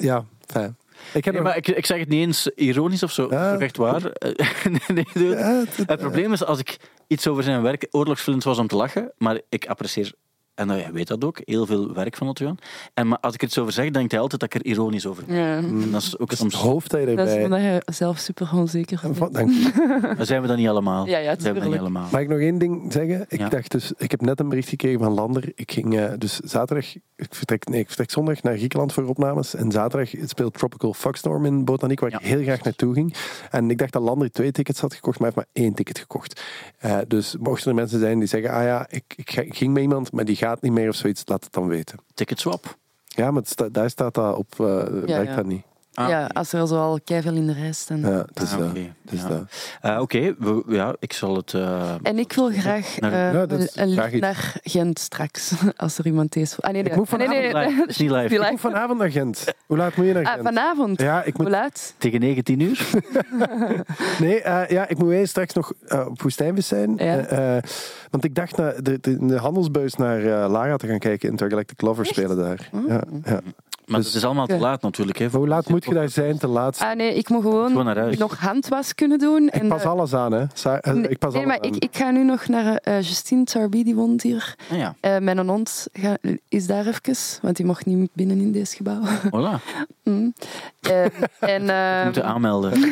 ja, 0.00 0.24
fijn. 0.46 0.76
Ik 1.12 1.24
heb 1.24 1.34
Nee, 1.34 1.42
maar 1.42 1.56
ik, 1.56 1.68
ik 1.68 1.86
zeg 1.86 1.98
het 1.98 2.08
niet 2.08 2.26
eens 2.26 2.46
ironisch 2.54 3.02
of 3.02 3.12
zo. 3.12 3.26
Ja. 3.30 3.58
Echt 3.58 3.76
waar. 3.76 4.02
Nee, 4.70 4.80
nee, 4.94 5.06
dude. 5.12 5.36
Ja, 5.36 5.58
het- 5.58 5.76
Het 5.88 5.98
probleem 6.00 6.32
is, 6.32 6.44
als 6.44 6.58
ik 6.58 6.76
iets 7.06 7.26
over 7.28 7.42
zijn 7.42 7.62
werk 7.62 7.86
oorlogsfilms 7.90 8.44
was 8.44 8.58
om 8.58 8.66
te 8.66 8.76
lachen, 8.76 9.12
maar 9.18 9.40
ik 9.48 9.66
apprecieer, 9.66 10.12
en 10.60 10.68
hij 10.68 10.88
weet 10.92 11.08
dat 11.08 11.24
ook, 11.24 11.40
heel 11.44 11.66
veel 11.66 11.92
werk 11.92 12.16
van 12.16 12.28
Otto 12.28 12.44
Jan. 12.44 12.58
En 12.94 13.08
maar 13.08 13.18
als 13.20 13.34
ik 13.34 13.40
het 13.40 13.52
zo 13.52 13.60
over 13.60 13.72
zeg, 13.72 13.90
denkt 13.90 14.10
hij 14.12 14.20
altijd 14.20 14.40
dat 14.40 14.54
ik 14.54 14.60
er 14.60 14.66
ironisch 14.70 15.06
over 15.06 15.24
ben. 15.26 15.36
ja. 15.36 15.56
En 15.56 15.90
dat 15.90 16.02
is 16.02 16.18
ook 16.18 16.30
het 16.30 16.38
soms... 16.38 16.54
hoofd 16.54 16.90
dat 16.90 17.00
je 17.00 17.06
Dat 17.06 17.26
is 17.26 17.32
erbij... 17.32 17.44
omdat 17.44 17.60
je 17.60 17.92
zelf 17.92 18.18
super 18.18 18.50
onzeker 18.54 18.98
bent. 19.02 19.18
Wat, 19.18 19.32
dank 19.34 19.50
je. 19.50 19.68
Maar 20.16 20.26
zijn 20.26 20.42
we 20.42 20.48
dat 20.48 20.56
niet 20.56 20.68
allemaal? 20.68 21.06
Ja, 21.06 21.18
ja, 21.18 21.34
zijn 21.38 21.54
we 21.54 21.60
dat 21.60 21.68
niet 21.70 21.78
allemaal. 21.78 22.08
Mag 22.12 22.20
ik 22.20 22.28
nog 22.28 22.38
één 22.38 22.58
ding 22.58 22.92
zeggen? 22.92 23.24
Ik 23.28 23.38
Ja. 23.38 23.48
dacht 23.48 23.70
dus, 23.70 23.92
ik 23.96 24.10
heb 24.10 24.20
net 24.20 24.40
een 24.40 24.48
bericht 24.48 24.68
gekregen 24.68 25.00
van 25.00 25.12
Lander. 25.12 25.52
Ik 25.54 25.72
ging 25.72 25.98
eh, 25.98 26.12
dus 26.18 26.38
zaterdag, 26.38 26.94
ik 27.16 27.34
vertrek, 27.34 27.68
nee, 27.68 27.80
ik 27.80 27.86
vertrek 27.86 28.10
zondag 28.10 28.42
naar 28.42 28.56
Griekenland 28.56 28.92
voor 28.92 29.04
opnames. 29.04 29.54
En 29.54 29.70
zaterdag 29.70 30.10
speelt 30.24 30.54
Tropical 30.58 30.94
Foxstorm 30.94 31.44
in 31.44 31.64
Botaniek, 31.64 32.00
waar 32.00 32.12
ik 32.12 32.18
heel 32.20 32.42
graag 32.42 32.62
naartoe 32.62 32.94
ging. 32.94 33.14
En 33.50 33.70
ik 33.70 33.78
dacht 33.78 33.92
dat 33.92 34.02
Lander 34.02 34.30
twee 34.30 34.52
tickets 34.52 34.80
had 34.80 34.94
gekocht, 34.94 35.18
maar 35.18 35.32
hij 35.32 35.36
heeft 35.42 35.54
maar 35.54 35.64
één 35.64 35.74
ticket 35.74 35.98
gekocht. 35.98 36.42
Eh, 36.78 36.98
dus 37.08 37.36
mochten 37.40 37.68
er 37.68 37.74
mensen 37.74 37.98
zijn 38.00 38.18
die 38.18 38.28
zeggen, 38.28 38.50
ah 38.50 38.62
ja, 38.62 38.86
ik, 38.88 39.04
ik 39.16 39.54
ging 39.56 39.72
met 39.72 39.82
iemand, 39.82 40.12
maar 40.12 40.24
die 40.24 40.36
gaat 40.36 40.49
niet 40.60 40.72
meer 40.72 40.88
of 40.88 40.94
zoiets, 40.94 41.22
laat 41.26 41.44
het 41.44 41.52
dan 41.52 41.66
weten. 41.68 41.98
Ticket 42.14 42.40
swap. 42.40 42.76
Ja, 43.06 43.30
maar 43.30 43.42
sta- 43.44 43.68
daar 43.68 43.90
staat 43.90 44.14
dat 44.14 44.36
op, 44.36 44.52
eh 44.60 44.66
werkt 44.86 45.30
ja. 45.30 45.36
dat 45.36 45.46
niet. 45.46 45.62
Ah, 46.02 46.08
ja, 46.08 46.26
als 46.32 46.52
er 46.52 46.66
zo 46.66 46.74
al 46.76 46.98
in 47.34 47.46
de 47.46 47.52
rij 47.52 47.72
staan. 47.72 48.00
Ja, 48.00 48.26
dus 48.32 48.52
Ah, 48.52 48.58
dat. 48.58 48.68
oké. 48.68 48.92
Dus 49.02 49.20
Ja. 49.22 49.28
dat. 49.28 49.42
Eh, 49.80 50.00
Oké, 50.00 50.34
we- 50.38 50.62
ja, 50.66 50.94
ik 50.98 51.12
zal 51.12 51.36
het... 51.36 51.54
eh, 51.54 51.94
En 52.02 52.18
ik 52.18 52.32
wil 52.32 52.50
graag 52.50 52.96
Naar- 53.00 53.12
eh, 53.12 53.32
Ja, 53.32 53.56
is 53.56 53.76
een, 53.76 53.92
graag 53.92 54.12
naar 54.12 54.54
Gent 54.62 54.98
straks, 54.98 55.52
als 55.76 55.98
er 55.98 56.06
iemand 56.06 56.36
is. 56.36 56.60
Ah, 56.60 56.72
nee, 56.72 56.82
Ik 56.82 56.96
moet 56.96 57.10
nee, 57.16 57.28
nee, 57.28 57.38
nee, 57.38 57.46
live. 57.54 57.58
nee. 57.70 57.80
Het 57.80 57.88
is 57.90 57.96
niet 57.96 58.10
live. 58.10 58.28
Die 58.28 58.40
Ik 58.44 58.50
moet 58.50 58.60
vanavond 58.60 58.98
naar 58.98 59.10
Gent. 59.10 59.44
Hoe 59.66 59.76
laat 59.76 59.96
moet 59.96 60.06
je 60.06 60.12
naar 60.12 60.24
Ah, 60.24 60.32
Gent? 60.32 60.42
vanavond. 60.44 61.00
Ja, 61.00 61.22
ik 61.22 61.38
moet 61.38 61.46
Hoe 61.46 61.56
laat? 61.56 61.94
Tegen 61.98 62.20
19 62.20 62.60
uur? 62.60 62.86
Nee, 64.20 64.40
eh, 64.42 64.68
ja, 64.68 64.88
ik 64.88 64.98
moet 64.98 65.12
eerst 65.12 65.30
straks 65.30 65.54
nog 65.54 65.72
op 66.08 66.22
woestijnvis 66.22 66.66
zijn. 66.68 66.94
Ja. 66.96 67.60
Want 68.10 68.24
ik 68.24 68.34
dacht 68.34 68.56
naar 68.56 68.82
de, 68.82 68.98
de, 69.00 69.26
de 69.26 69.36
handelsbuis 69.36 69.94
naar 69.94 70.18
eh, 70.18 70.50
Lara 70.50 70.76
te 70.76 70.86
gaan 70.86 70.98
kijken. 70.98 71.28
Intergalactic 71.30 71.80
Lovers 71.80 72.08
Echt? 72.08 72.18
spelen 72.18 72.36
daar. 72.36 72.68
Oh. 72.72 72.88
Ja, 72.88 73.02
ja. 73.24 73.40
Maar 73.90 73.98
Dus- 73.98 74.08
het 74.08 74.16
is 74.16 74.24
allemaal 74.24 74.46
te 74.46 74.58
laat 74.58 74.82
natuurlijk. 74.82 75.18
Hè, 75.18 75.28
hoe 75.28 75.48
laat 75.48 75.68
moet 75.68 75.84
je 75.84 75.94
daar 75.94 76.08
zijn? 76.08 76.38
Te 76.38 76.46
laat? 76.46 76.78
Ah 76.78 76.96
nee, 76.96 77.14
ik 77.14 77.28
moet 77.28 77.42
gewoon, 77.42 77.68
Gewoon 77.68 77.84
naar 77.84 77.98
huis. 77.98 78.18
nog 78.18 78.38
handwas 78.38 78.94
kunnen 78.94 79.18
doen. 79.18 79.48
ik 79.52 79.68
pas 79.68 79.82
eh, 79.82 79.90
alles 79.90 80.14
aan, 80.14 80.32
hè. 80.32 80.44
Sa- 80.54 80.78
eh, 80.78 80.92
nee, 80.94 81.08
ik 81.08 81.18
pas 81.18 81.32
nee, 81.34 81.44
alles 81.44 81.56
maar 81.58 81.66
aan. 81.70 81.74
ik, 81.76 81.84
ik 81.84 81.96
ga 81.96 82.10
nu 82.10 82.24
nog 82.24 82.46
naar 82.48 82.76
eh, 82.76 83.00
Justine 83.02 83.44
Tarby, 83.44 83.84
die 83.84 83.94
woont 83.94 84.22
hier. 84.22 84.54
Ah, 84.70 84.78
ja, 84.78 84.94
Eh, 85.00 85.18
mijn 85.18 85.48
hond 85.48 85.86
ga- 85.92 86.16
is 86.48 86.66
daar 86.66 86.86
even, 86.86 87.16
want 87.42 87.56
die 87.56 87.66
mocht 87.66 87.86
niet 87.86 88.10
binnen 88.12 88.38
in 88.40 88.52
deze 88.52 88.76
gebouw. 88.76 89.00
voilà. 89.26 89.60
Mm. 90.04 90.34
Eh, 90.80 91.02
en, 91.38 91.64
We 91.66 91.72
eh, 91.72 92.04
moeten 92.04 92.24
aanmelden. 92.24 92.72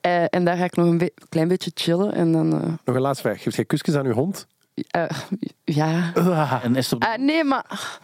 eh, 0.00 0.24
en 0.30 0.44
daar 0.44 0.56
ga 0.56 0.64
ik 0.64 0.76
nog 0.76 0.86
een 0.86 0.98
be- 0.98 1.12
klein 1.28 1.48
beetje 1.48 1.70
chillen. 1.74 2.14
En 2.14 2.32
dan, 2.32 2.52
eh, 2.62 2.68
Nog 2.84 2.94
een 2.96 3.00
laatste 3.02 3.22
vraag. 3.28 3.42
Geef 3.42 3.56
jij 3.56 3.64
kusjes 3.64 3.94
aan 3.94 4.06
uw 4.06 4.12
hond? 4.12 4.46
eh, 4.90 5.02
ja. 5.64 6.12
En 6.62 6.76
is 6.76 6.84
het 6.90 6.94
op 6.94 7.02
Ah, 7.08 7.18
nee, 7.18 7.44
maar, 7.44 7.98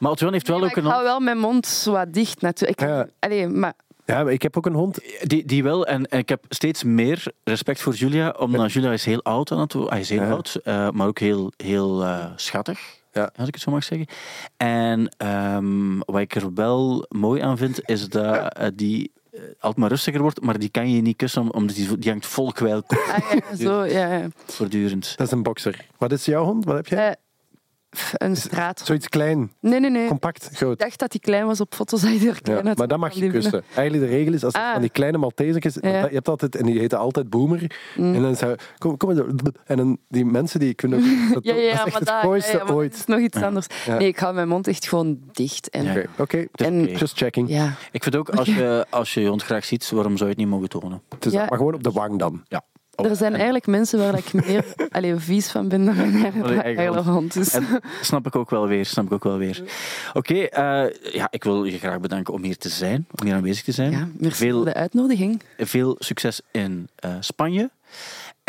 Maar 0.00 0.10
Otto 0.10 0.24
Jan 0.24 0.32
heeft 0.32 0.48
wel 0.48 0.58
nee, 0.58 0.68
ook 0.68 0.76
een 0.76 0.84
ik 0.84 0.90
hou 0.90 1.02
wel 1.04 1.20
mijn 1.20 1.38
mond 1.38 1.66
zo 1.66 1.92
wat 1.92 2.12
dicht 2.12 2.40
natuurlijk. 2.40 2.80
Ik, 2.80 2.86
Ja. 2.88 3.06
allee, 3.18 3.48
maar 3.48 3.72
Ja, 4.04 4.28
ik 4.28 4.42
heb 4.42 4.56
ook 4.56 4.66
een 4.66 4.74
hond. 4.74 4.98
Die, 5.22 5.44
die 5.44 5.62
wel, 5.62 5.86
en, 5.86 6.06
en 6.06 6.18
ik 6.18 6.28
heb 6.28 6.44
steeds 6.48 6.84
meer 6.84 7.32
respect 7.44 7.80
voor 7.80 7.94
Julia, 7.94 8.30
omdat 8.38 8.72
Julia 8.72 8.92
is 8.92 9.04
heel 9.04 9.22
oud 9.22 9.52
aan 9.52 9.60
het. 9.60 9.72
Hij 9.72 10.00
is 10.00 10.08
heel 10.08 10.22
Ja. 10.22 10.30
oud, 10.30 10.60
eh, 10.64 10.90
maar 10.90 11.06
ook 11.06 11.18
heel, 11.18 11.52
heel 11.56 12.02
eh, 12.04 12.24
schattig, 12.36 12.80
Ja. 13.12 13.30
als 13.36 13.48
ik 13.48 13.54
het 13.54 13.62
zo 13.62 13.70
mag 13.70 13.84
zeggen. 13.84 14.06
En 14.56 15.14
ehm, 15.16 15.98
wat 15.98 16.20
ik 16.20 16.34
er 16.34 16.54
wel 16.54 17.06
mooi 17.08 17.40
aan 17.42 17.56
vind, 17.56 17.88
is 17.88 18.08
dat 18.08 18.52
eh, 18.54 18.66
die 18.74 19.12
altijd 19.50 19.76
maar 19.76 19.88
rustiger 19.88 20.20
wordt, 20.20 20.40
maar 20.42 20.58
die 20.58 20.68
kan 20.68 20.90
je 20.90 21.00
niet 21.02 21.16
kussen, 21.16 21.42
om- 21.42 21.50
omdat 21.50 21.76
die, 21.76 21.98
die 21.98 22.10
hangt 22.10 22.26
vol 22.26 22.52
kwijl 22.52 22.82
ah, 22.86 23.32
ja, 23.48 23.56
zo, 23.56 23.84
ja, 23.84 24.12
ja. 24.12 24.28
voortdurend. 24.46 25.16
Dat 25.16 25.26
is 25.26 25.32
een 25.32 25.42
bokser. 25.42 25.86
Wat 25.98 26.12
is 26.12 26.24
jouw 26.24 26.44
hond? 26.44 26.64
Wat 26.64 26.76
heb 26.76 26.86
jij? 26.86 27.16
Een 28.12 28.36
straat. 28.36 28.80
Zoiets 28.84 29.08
klein, 29.08 29.52
Nee, 29.60 29.80
nee, 29.80 29.90
nee. 29.90 30.08
compact, 30.08 30.50
Ik 30.60 30.78
dacht 30.78 30.98
dat 30.98 31.12
hij 31.12 31.20
klein 31.20 31.46
was 31.46 31.60
op 31.60 31.74
foto's. 31.74 32.02
Hij 32.02 32.12
er 32.26 32.40
klein 32.42 32.62
Ja, 32.62 32.68
uit 32.68 32.78
maar 32.78 32.88
dat 32.88 32.98
mag 32.98 33.12
je 33.12 33.30
kussen. 33.30 33.62
Eigenlijk 33.74 34.10
de 34.10 34.16
regel 34.16 34.32
is, 34.32 34.44
als 34.44 34.52
het 34.54 34.62
Ah. 34.62 34.72
van 34.72 34.80
die 34.80 34.90
kleine 34.90 35.18
Maltesertjes, 35.18 35.74
Ja. 35.80 36.00
dat- 36.00 36.08
je 36.08 36.14
hebt 36.14 36.28
altijd, 36.28 36.56
en 36.56 36.66
die 36.66 36.78
heten 36.78 36.98
altijd 36.98 37.30
Boomer, 37.30 37.70
Mm. 37.96 38.14
en 38.14 38.22
dan 38.22 38.36
zou 38.36 38.56
kom, 38.78 38.96
kom 38.96 39.14
maar, 39.14 39.24
en 39.64 39.76
dan 39.76 39.98
die 40.08 40.24
mensen 40.24 40.60
die 40.60 40.74
kunnen 40.74 41.00
dat, 41.34 41.44
Ja, 41.44 41.54
ja, 41.54 41.60
dat 41.76 41.86
is 41.86 41.92
echt 41.94 42.04
maar 42.04 42.14
het 42.16 42.24
mooiste 42.24 42.52
ja, 42.52 42.58
ja, 42.58 42.64
maar 42.64 42.74
ooit. 42.74 42.90
dat 42.90 43.00
is 43.00 43.06
nog 43.06 43.18
iets 43.20 43.38
Ja. 43.38 43.46
anders. 43.46 43.66
Nee, 43.88 44.08
ik 44.08 44.18
hou 44.18 44.34
mijn 44.34 44.48
mond 44.48 44.66
echt 44.66 44.88
gewoon 44.88 45.18
dicht. 45.32 45.68
En, 45.70 45.84
Ja. 45.84 46.02
Oké. 46.18 46.46
Just 46.96 47.16
checking. 47.16 47.48
ja. 47.48 47.74
Ik 47.92 48.02
vind 48.02 48.16
ook, 48.16 48.28
als 48.30 48.48
je, 48.48 48.86
als 48.90 49.14
je 49.14 49.20
je 49.20 49.28
hond 49.28 49.42
graag 49.42 49.64
ziet, 49.64 49.90
waarom 49.90 50.16
zou 50.16 50.28
je 50.30 50.34
het 50.34 50.44
niet 50.44 50.52
mogen 50.52 50.68
tonen? 50.68 51.02
Het 51.08 51.26
is- 51.26 51.32
Ja. 51.32 51.46
Maar 51.48 51.58
gewoon 51.58 51.74
op 51.74 51.82
de 51.82 51.90
wang 51.90 52.18
dan. 52.18 52.42
Ja. 52.48 52.62
Er 53.04 53.16
zijn 53.16 53.32
eigenlijk 53.34 53.66
mensen 53.66 53.98
waar 53.98 54.18
ik 54.18 54.32
meer 54.32 54.64
allee, 54.90 55.16
vies 55.16 55.48
van 55.50 55.68
ben 55.68 55.84
dan 55.84 55.96
mijn 55.96 56.62
eigen, 56.62 56.96
hond. 57.04 57.32
Dus. 57.32 57.54
En 57.54 57.66
snap 58.00 58.26
ik 58.26 58.36
ook 58.36 58.50
wel 58.50 58.66
weer, 58.66 58.86
snap 58.86 59.04
ik 59.04 59.12
ook 59.12 59.24
wel 59.24 59.38
weer. 59.38 59.62
Oké, 60.12 60.34
eh, 60.34 61.12
ja, 61.12 61.28
ik 61.30 61.44
wil 61.44 61.64
je 61.64 61.78
graag 61.78 62.00
bedanken 62.00 62.34
om 62.34 62.42
hier 62.42 62.56
te 62.56 62.68
zijn, 62.68 63.06
om 63.20 63.26
hier 63.26 63.34
aanwezig 63.34 63.64
te 63.64 63.72
zijn. 63.72 63.90
Ja, 63.90 64.08
merci 64.18 64.44
Veel- 64.44 64.56
voor 64.56 64.64
de 64.64 64.74
uitnodiging. 64.74 65.42
Veel 65.58 65.96
succes 65.98 66.40
in 66.50 66.88
eh, 66.96 67.14
Spanje. 67.20 67.70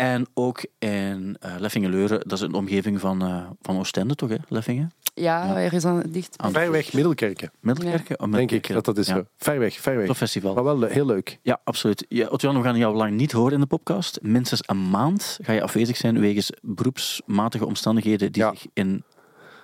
En 0.02 0.26
ook 0.34 0.64
in 0.78 1.36
uh, 1.44 1.54
Leffingen-Leuren, 1.58 2.20
dat 2.20 2.32
is 2.32 2.40
een 2.40 2.54
omgeving 2.54 3.00
van, 3.00 3.24
uh, 3.24 3.46
van 3.60 3.78
Oostende 3.78 4.14
toch, 4.14 4.28
hè? 4.28 4.36
Leffingen? 4.48 4.92
Ja, 5.14 5.44
ja. 5.44 5.56
er 5.56 5.72
is 5.72 5.82
dan 5.82 6.02
dicht. 6.08 6.34
Aan 6.38 6.52
ver 6.52 6.70
weg, 6.70 6.92
Middelkerken. 6.92 7.50
Middelkerken? 7.60 8.16
Ja. 8.18 8.26
Oh, 8.26 8.32
Denk 8.32 8.50
ik 8.50 8.72
dat 8.72 8.84
dat 8.84 8.98
is 8.98 9.06
ja. 9.06 9.14
zo. 9.14 9.24
Ver 9.36 9.58
weg, 9.58 9.74
ver 9.80 9.96
weg. 9.96 10.06
Tof 10.06 10.16
festival. 10.16 10.54
Maar 10.54 10.64
wel 10.64 10.82
heel 10.82 11.06
leuk. 11.06 11.38
Ja, 11.42 11.60
absoluut. 11.64 12.04
Ja, 12.08 12.26
Otjan, 12.26 12.56
we 12.56 12.62
gaan 12.62 12.76
jou 12.76 12.96
lang 12.96 13.12
niet 13.12 13.32
horen 13.32 13.52
in 13.52 13.60
de 13.60 13.66
podcast. 13.66 14.18
Minstens 14.22 14.60
een 14.66 14.90
maand 14.90 15.38
ga 15.42 15.52
je 15.52 15.62
afwezig 15.62 15.96
zijn 15.96 16.20
wegens 16.20 16.52
beroepsmatige 16.62 17.66
omstandigheden 17.66 18.32
die 18.32 18.44
zich 18.44 18.66
in 18.72 19.04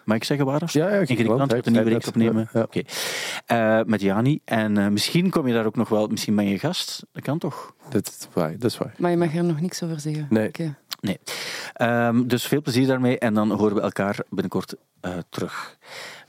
Mag 0.09 0.17
ik 0.17 0.25
zeggen 0.25 0.47
waar? 0.47 0.63
Ja, 0.67 0.89
ja, 0.89 0.95
in 0.95 1.07
Griekenland 1.07 1.53
gaat 1.53 1.67
een 1.67 1.73
nieuwe 1.73 1.89
reeks 1.89 2.09
opnemen. 2.09 2.49
Ja, 2.53 2.63
Oké. 2.63 2.83
Okay. 3.47 3.79
Uh, 3.79 3.85
met 3.87 4.01
Jani. 4.01 4.41
En 4.45 4.79
uh, 4.79 4.89
misschien 4.89 5.31
kom 5.31 5.47
je 5.47 5.55
daar 5.55 5.67
ook 5.67 5.77
nog 5.77 5.89
wel, 5.89 6.07
misschien 6.07 6.37
ben 6.37 6.49
je 6.49 6.59
gast. 6.59 7.07
Dat 7.13 7.23
kan 7.23 7.39
toch? 7.39 7.75
Dat 7.91 8.07
is 8.07 8.29
waar. 8.33 8.53
Dat 8.59 8.71
is 8.71 8.79
waar. 8.79 8.95
Maar 8.99 9.11
je 9.11 9.17
mag 9.17 9.35
er 9.35 9.45
nog 9.45 9.61
niks 9.61 9.83
over 9.83 10.01
zeggen. 10.01 10.27
Nee. 10.31 10.49
Okay. 10.49 10.75
Nee. 11.01 11.19
Um, 12.07 12.29
dus 12.29 12.47
veel 12.47 12.63
plezier 12.63 12.87
daarmee 12.87 13.19
en 13.19 13.35
dan 13.35 13.51
horen 13.51 13.75
we 13.75 13.81
elkaar 13.81 14.19
binnenkort 14.29 14.75
uh, 15.03 15.13
terug. 15.29 15.77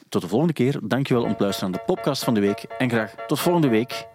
Tot 0.10 0.22
de 0.22 0.28
volgende 0.28 0.54
keer. 0.54 0.80
Dankjewel 0.84 1.24
om 1.24 1.36
te 1.36 1.44
luisteren 1.44 1.74
aan 1.74 1.80
de 1.86 1.94
podcast 1.94 2.24
van 2.24 2.34
de 2.34 2.40
week. 2.40 2.66
En 2.78 2.90
graag 2.90 3.16
tot 3.28 3.40
volgende 3.40 3.70
week. 3.70 4.08